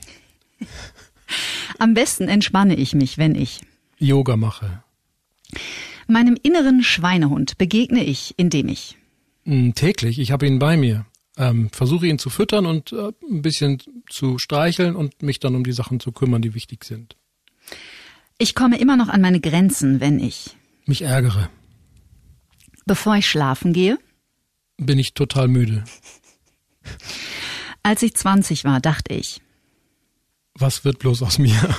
am 1.78 1.94
besten 1.94 2.28
entspanne 2.28 2.74
ich 2.76 2.94
mich, 2.94 3.16
wenn 3.16 3.34
ich 3.34 3.60
Yoga 3.98 4.36
mache. 4.36 4.82
meinem 6.06 6.36
inneren 6.42 6.82
Schweinehund 6.82 7.56
begegne 7.58 8.04
ich, 8.04 8.34
indem 8.36 8.68
ich 8.68 8.96
Täglich. 9.44 10.18
Ich 10.18 10.32
habe 10.32 10.46
ihn 10.46 10.58
bei 10.58 10.76
mir. 10.76 11.06
Ähm, 11.36 11.68
versuche 11.70 12.06
ihn 12.06 12.18
zu 12.18 12.30
füttern 12.30 12.64
und 12.64 12.92
äh, 12.92 13.12
ein 13.28 13.42
bisschen 13.42 13.82
zu 14.08 14.38
streicheln 14.38 14.94
und 14.94 15.22
mich 15.22 15.40
dann 15.40 15.56
um 15.56 15.64
die 15.64 15.72
Sachen 15.72 15.98
zu 15.98 16.12
kümmern, 16.12 16.42
die 16.42 16.54
wichtig 16.54 16.84
sind. 16.84 17.16
Ich 18.38 18.54
komme 18.54 18.78
immer 18.78 18.96
noch 18.96 19.08
an 19.08 19.20
meine 19.20 19.40
Grenzen, 19.40 20.00
wenn 20.00 20.20
ich 20.20 20.56
mich 20.86 21.02
ärgere. 21.02 21.50
Bevor 22.86 23.16
ich 23.16 23.28
schlafen 23.28 23.72
gehe, 23.72 23.98
bin 24.76 24.98
ich 24.98 25.14
total 25.14 25.48
müde. 25.48 25.84
Als 27.82 28.02
ich 28.02 28.14
20 28.14 28.64
war, 28.64 28.80
dachte 28.80 29.14
ich, 29.14 29.40
was 30.54 30.84
wird 30.84 31.00
bloß 31.00 31.22
aus 31.22 31.38
mir? 31.38 31.76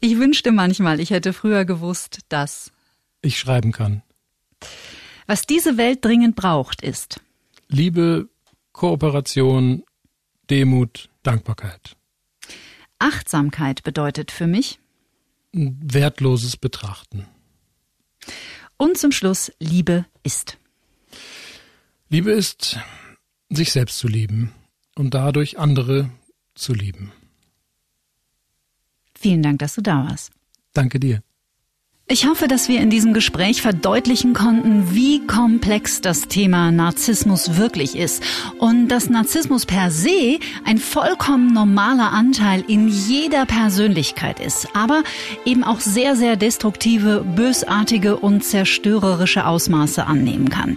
ich 0.00 0.18
wünschte 0.18 0.52
manchmal, 0.52 1.00
ich 1.00 1.10
hätte 1.10 1.32
früher 1.32 1.64
gewusst, 1.64 2.20
dass 2.28 2.72
ich 3.20 3.38
schreiben 3.38 3.72
kann. 3.72 4.02
Was 5.26 5.42
diese 5.42 5.76
Welt 5.76 6.04
dringend 6.04 6.36
braucht, 6.36 6.82
ist 6.82 7.20
Liebe, 7.68 8.28
Kooperation, 8.72 9.84
Demut, 10.50 11.08
Dankbarkeit. 11.22 11.96
Achtsamkeit 12.98 13.82
bedeutet 13.82 14.30
für 14.30 14.46
mich 14.46 14.78
wertloses 15.52 16.56
Betrachten. 16.56 17.26
Und 18.76 18.98
zum 18.98 19.12
Schluss, 19.12 19.52
Liebe 19.58 20.04
ist. 20.22 20.58
Liebe 22.08 22.32
ist, 22.32 22.78
sich 23.50 23.72
selbst 23.72 23.98
zu 23.98 24.08
lieben 24.08 24.52
und 24.94 25.14
dadurch 25.14 25.58
andere 25.58 26.10
zu 26.54 26.74
lieben. 26.74 27.12
Vielen 29.14 29.42
Dank, 29.42 29.60
dass 29.60 29.74
du 29.74 29.80
da 29.80 30.06
warst. 30.08 30.32
Danke 30.72 30.98
dir. 31.00 31.22
Ich 32.06 32.26
hoffe, 32.28 32.48
dass 32.48 32.68
wir 32.68 32.82
in 32.82 32.90
diesem 32.90 33.14
Gespräch 33.14 33.62
verdeutlichen 33.62 34.34
konnten, 34.34 34.94
wie 34.94 35.26
komplex 35.26 36.02
das 36.02 36.28
Thema 36.28 36.70
Narzissmus 36.70 37.56
wirklich 37.56 37.96
ist 37.96 38.22
und 38.58 38.88
dass 38.88 39.08
Narzissmus 39.08 39.64
per 39.64 39.90
se 39.90 40.38
ein 40.66 40.76
vollkommen 40.76 41.54
normaler 41.54 42.12
Anteil 42.12 42.62
in 42.68 42.88
jeder 42.88 43.46
Persönlichkeit 43.46 44.38
ist, 44.38 44.68
aber 44.74 45.02
eben 45.46 45.64
auch 45.64 45.80
sehr, 45.80 46.14
sehr 46.14 46.36
destruktive, 46.36 47.24
bösartige 47.24 48.18
und 48.18 48.44
zerstörerische 48.44 49.46
Ausmaße 49.46 50.04
annehmen 50.04 50.50
kann. 50.50 50.76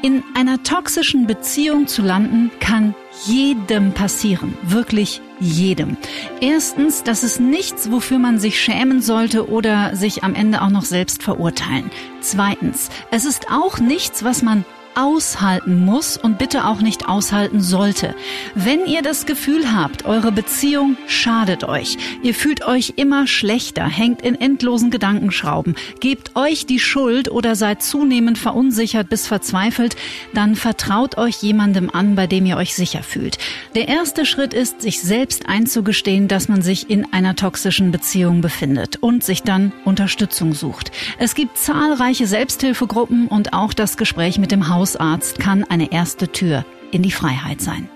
In 0.00 0.22
einer 0.36 0.62
toxischen 0.62 1.26
Beziehung 1.26 1.88
zu 1.88 2.02
landen 2.02 2.52
kann 2.60 2.94
jedem 3.26 3.92
passieren, 3.92 4.56
wirklich 4.62 5.20
jedem. 5.40 5.96
Erstens, 6.40 7.02
das 7.02 7.24
ist 7.24 7.40
nichts, 7.40 7.90
wofür 7.90 8.20
man 8.20 8.38
sich 8.38 8.60
schämen 8.60 9.02
sollte 9.02 9.50
oder 9.50 9.96
sich 9.96 10.22
am 10.22 10.36
Ende 10.36 10.62
auch 10.62 10.70
noch 10.70 10.84
selbst 10.84 11.24
verurteilen. 11.24 11.90
Zweitens, 12.20 12.90
es 13.10 13.24
ist 13.24 13.50
auch 13.50 13.80
nichts, 13.80 14.22
was 14.22 14.42
man 14.42 14.64
aushalten 14.98 15.84
muss 15.84 16.16
und 16.16 16.38
bitte 16.38 16.64
auch 16.66 16.80
nicht 16.80 17.08
aushalten 17.08 17.60
sollte. 17.60 18.16
Wenn 18.56 18.84
ihr 18.84 19.02
das 19.02 19.26
Gefühl 19.26 19.72
habt, 19.72 20.04
eure 20.06 20.32
Beziehung 20.32 20.96
schadet 21.06 21.62
euch, 21.62 21.96
ihr 22.24 22.34
fühlt 22.34 22.66
euch 22.66 22.94
immer 22.96 23.28
schlechter, 23.28 23.86
hängt 23.86 24.22
in 24.22 24.34
endlosen 24.34 24.90
Gedankenschrauben, 24.90 25.76
gebt 26.00 26.34
euch 26.34 26.66
die 26.66 26.80
Schuld 26.80 27.30
oder 27.30 27.54
seid 27.54 27.80
zunehmend 27.80 28.38
verunsichert 28.38 29.08
bis 29.08 29.28
verzweifelt, 29.28 29.94
dann 30.34 30.56
vertraut 30.56 31.16
euch 31.16 31.36
jemandem 31.42 31.90
an, 31.90 32.16
bei 32.16 32.26
dem 32.26 32.44
ihr 32.44 32.56
euch 32.56 32.74
sicher 32.74 33.04
fühlt. 33.04 33.38
Der 33.76 33.86
erste 33.86 34.26
Schritt 34.26 34.52
ist, 34.52 34.82
sich 34.82 35.00
selbst 35.00 35.48
einzugestehen, 35.48 36.26
dass 36.26 36.48
man 36.48 36.60
sich 36.60 36.90
in 36.90 37.12
einer 37.12 37.36
toxischen 37.36 37.92
Beziehung 37.92 38.40
befindet 38.40 38.96
und 38.96 39.22
sich 39.22 39.42
dann 39.44 39.72
Unterstützung 39.84 40.54
sucht. 40.54 40.90
Es 41.18 41.36
gibt 41.36 41.56
zahlreiche 41.56 42.26
Selbsthilfegruppen 42.26 43.28
und 43.28 43.52
auch 43.52 43.72
das 43.72 43.96
Gespräch 43.96 44.38
mit 44.38 44.50
dem 44.50 44.68
Haus 44.68 44.87
Hausarzt 44.88 45.38
kann 45.38 45.64
eine 45.64 45.92
erste 45.92 46.28
Tür 46.28 46.64
in 46.92 47.02
die 47.02 47.10
Freiheit 47.10 47.60
sein. 47.60 47.90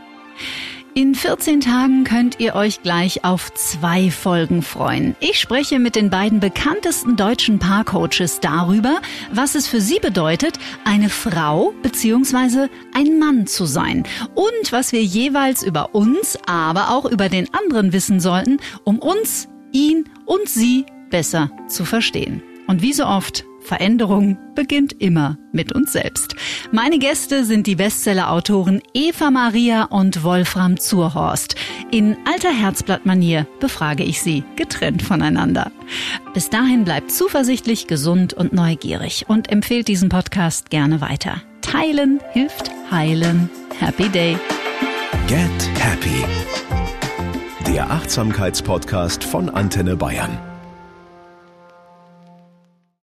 In 0.95 1.14
14 1.14 1.62
Tagen 1.62 2.05
könnt 2.05 2.38
ihr 2.38 2.55
euch 2.55 2.82
gleich 2.82 3.24
auf 3.24 3.51
zwei 3.55 4.11
Folgen 4.11 4.61
freuen. 4.61 5.16
Ich 5.20 5.40
spreche 5.40 5.78
mit 5.78 5.97
den 5.97 6.11
beiden 6.11 6.38
bekanntesten 6.38 7.16
deutschen 7.16 7.59
Paarcoaches 7.59 8.40
darüber, 8.40 9.01
was 9.32 9.55
es 9.55 9.68
für 9.68 9.80
sie 9.80 10.01
bedeutet, 10.01 10.59
eine 10.84 11.09
Frau 11.09 11.72
bzw. 11.82 12.68
ein 12.93 13.18
Mann 13.18 13.47
zu 13.47 13.64
sein 13.64 14.03
und 14.34 14.70
was 14.72 14.93
wir 14.93 15.03
jeweils 15.03 15.62
über 15.62 15.95
uns, 15.95 16.36
aber 16.45 16.90
auch 16.90 17.07
über 17.07 17.30
den 17.30 17.49
anderen 17.55 17.95
wissen 17.95 18.20
sollten, 18.20 18.59
um 18.84 18.99
uns, 18.99 19.49
ihn 19.72 20.11
und 20.26 20.47
sie 20.47 20.84
besser 21.09 21.51
zu 21.68 21.86
verstehen. 21.86 22.43
Und 22.66 22.82
wie 22.82 22.93
so 22.93 23.07
oft 23.07 23.47
Veränderung 23.65 24.37
beginnt 24.55 24.93
immer 25.01 25.39
mit 25.53 25.73
uns 25.73 25.93
selbst. 25.93 26.35
Meine 26.73 26.99
Gäste 26.99 27.45
sind 27.45 27.67
die 27.67 27.77
Bestseller-Autoren 27.77 28.83
Eva 28.95 29.31
Maria 29.31 29.85
und 29.85 30.23
Wolfram 30.23 30.79
Zurhorst. 30.79 31.55
In 31.91 32.17
alter 32.31 32.53
Herzblattmanier 32.53 33.47
befrage 33.61 34.03
ich 34.03 34.21
sie 34.21 34.45
getrennt 34.57 35.03
voneinander. 35.03 35.71
Bis 36.35 36.51
dahin 36.51 36.85
bleibt 36.85 37.11
zuversichtlich, 37.11 37.87
gesund 37.87 38.35
und 38.35 38.53
neugierig 38.53 39.27
und 39.29 39.51
empfehlt 39.51 39.89
diesen 39.89 40.09
Podcast 40.09 40.71
gerne 40.71 41.01
weiter. 41.01 41.43
Teilen 41.61 42.21
hilft 42.33 42.71
heilen. 42.91 43.49
Happy 43.79 44.09
Day. 44.09 44.37
Get 45.27 45.49
Happy. 45.79 46.25
Der 47.67 47.91
Achtsamkeitspodcast 47.91 49.25
von 49.25 49.49
Antenne 49.49 49.97
Bayern. 49.97 50.51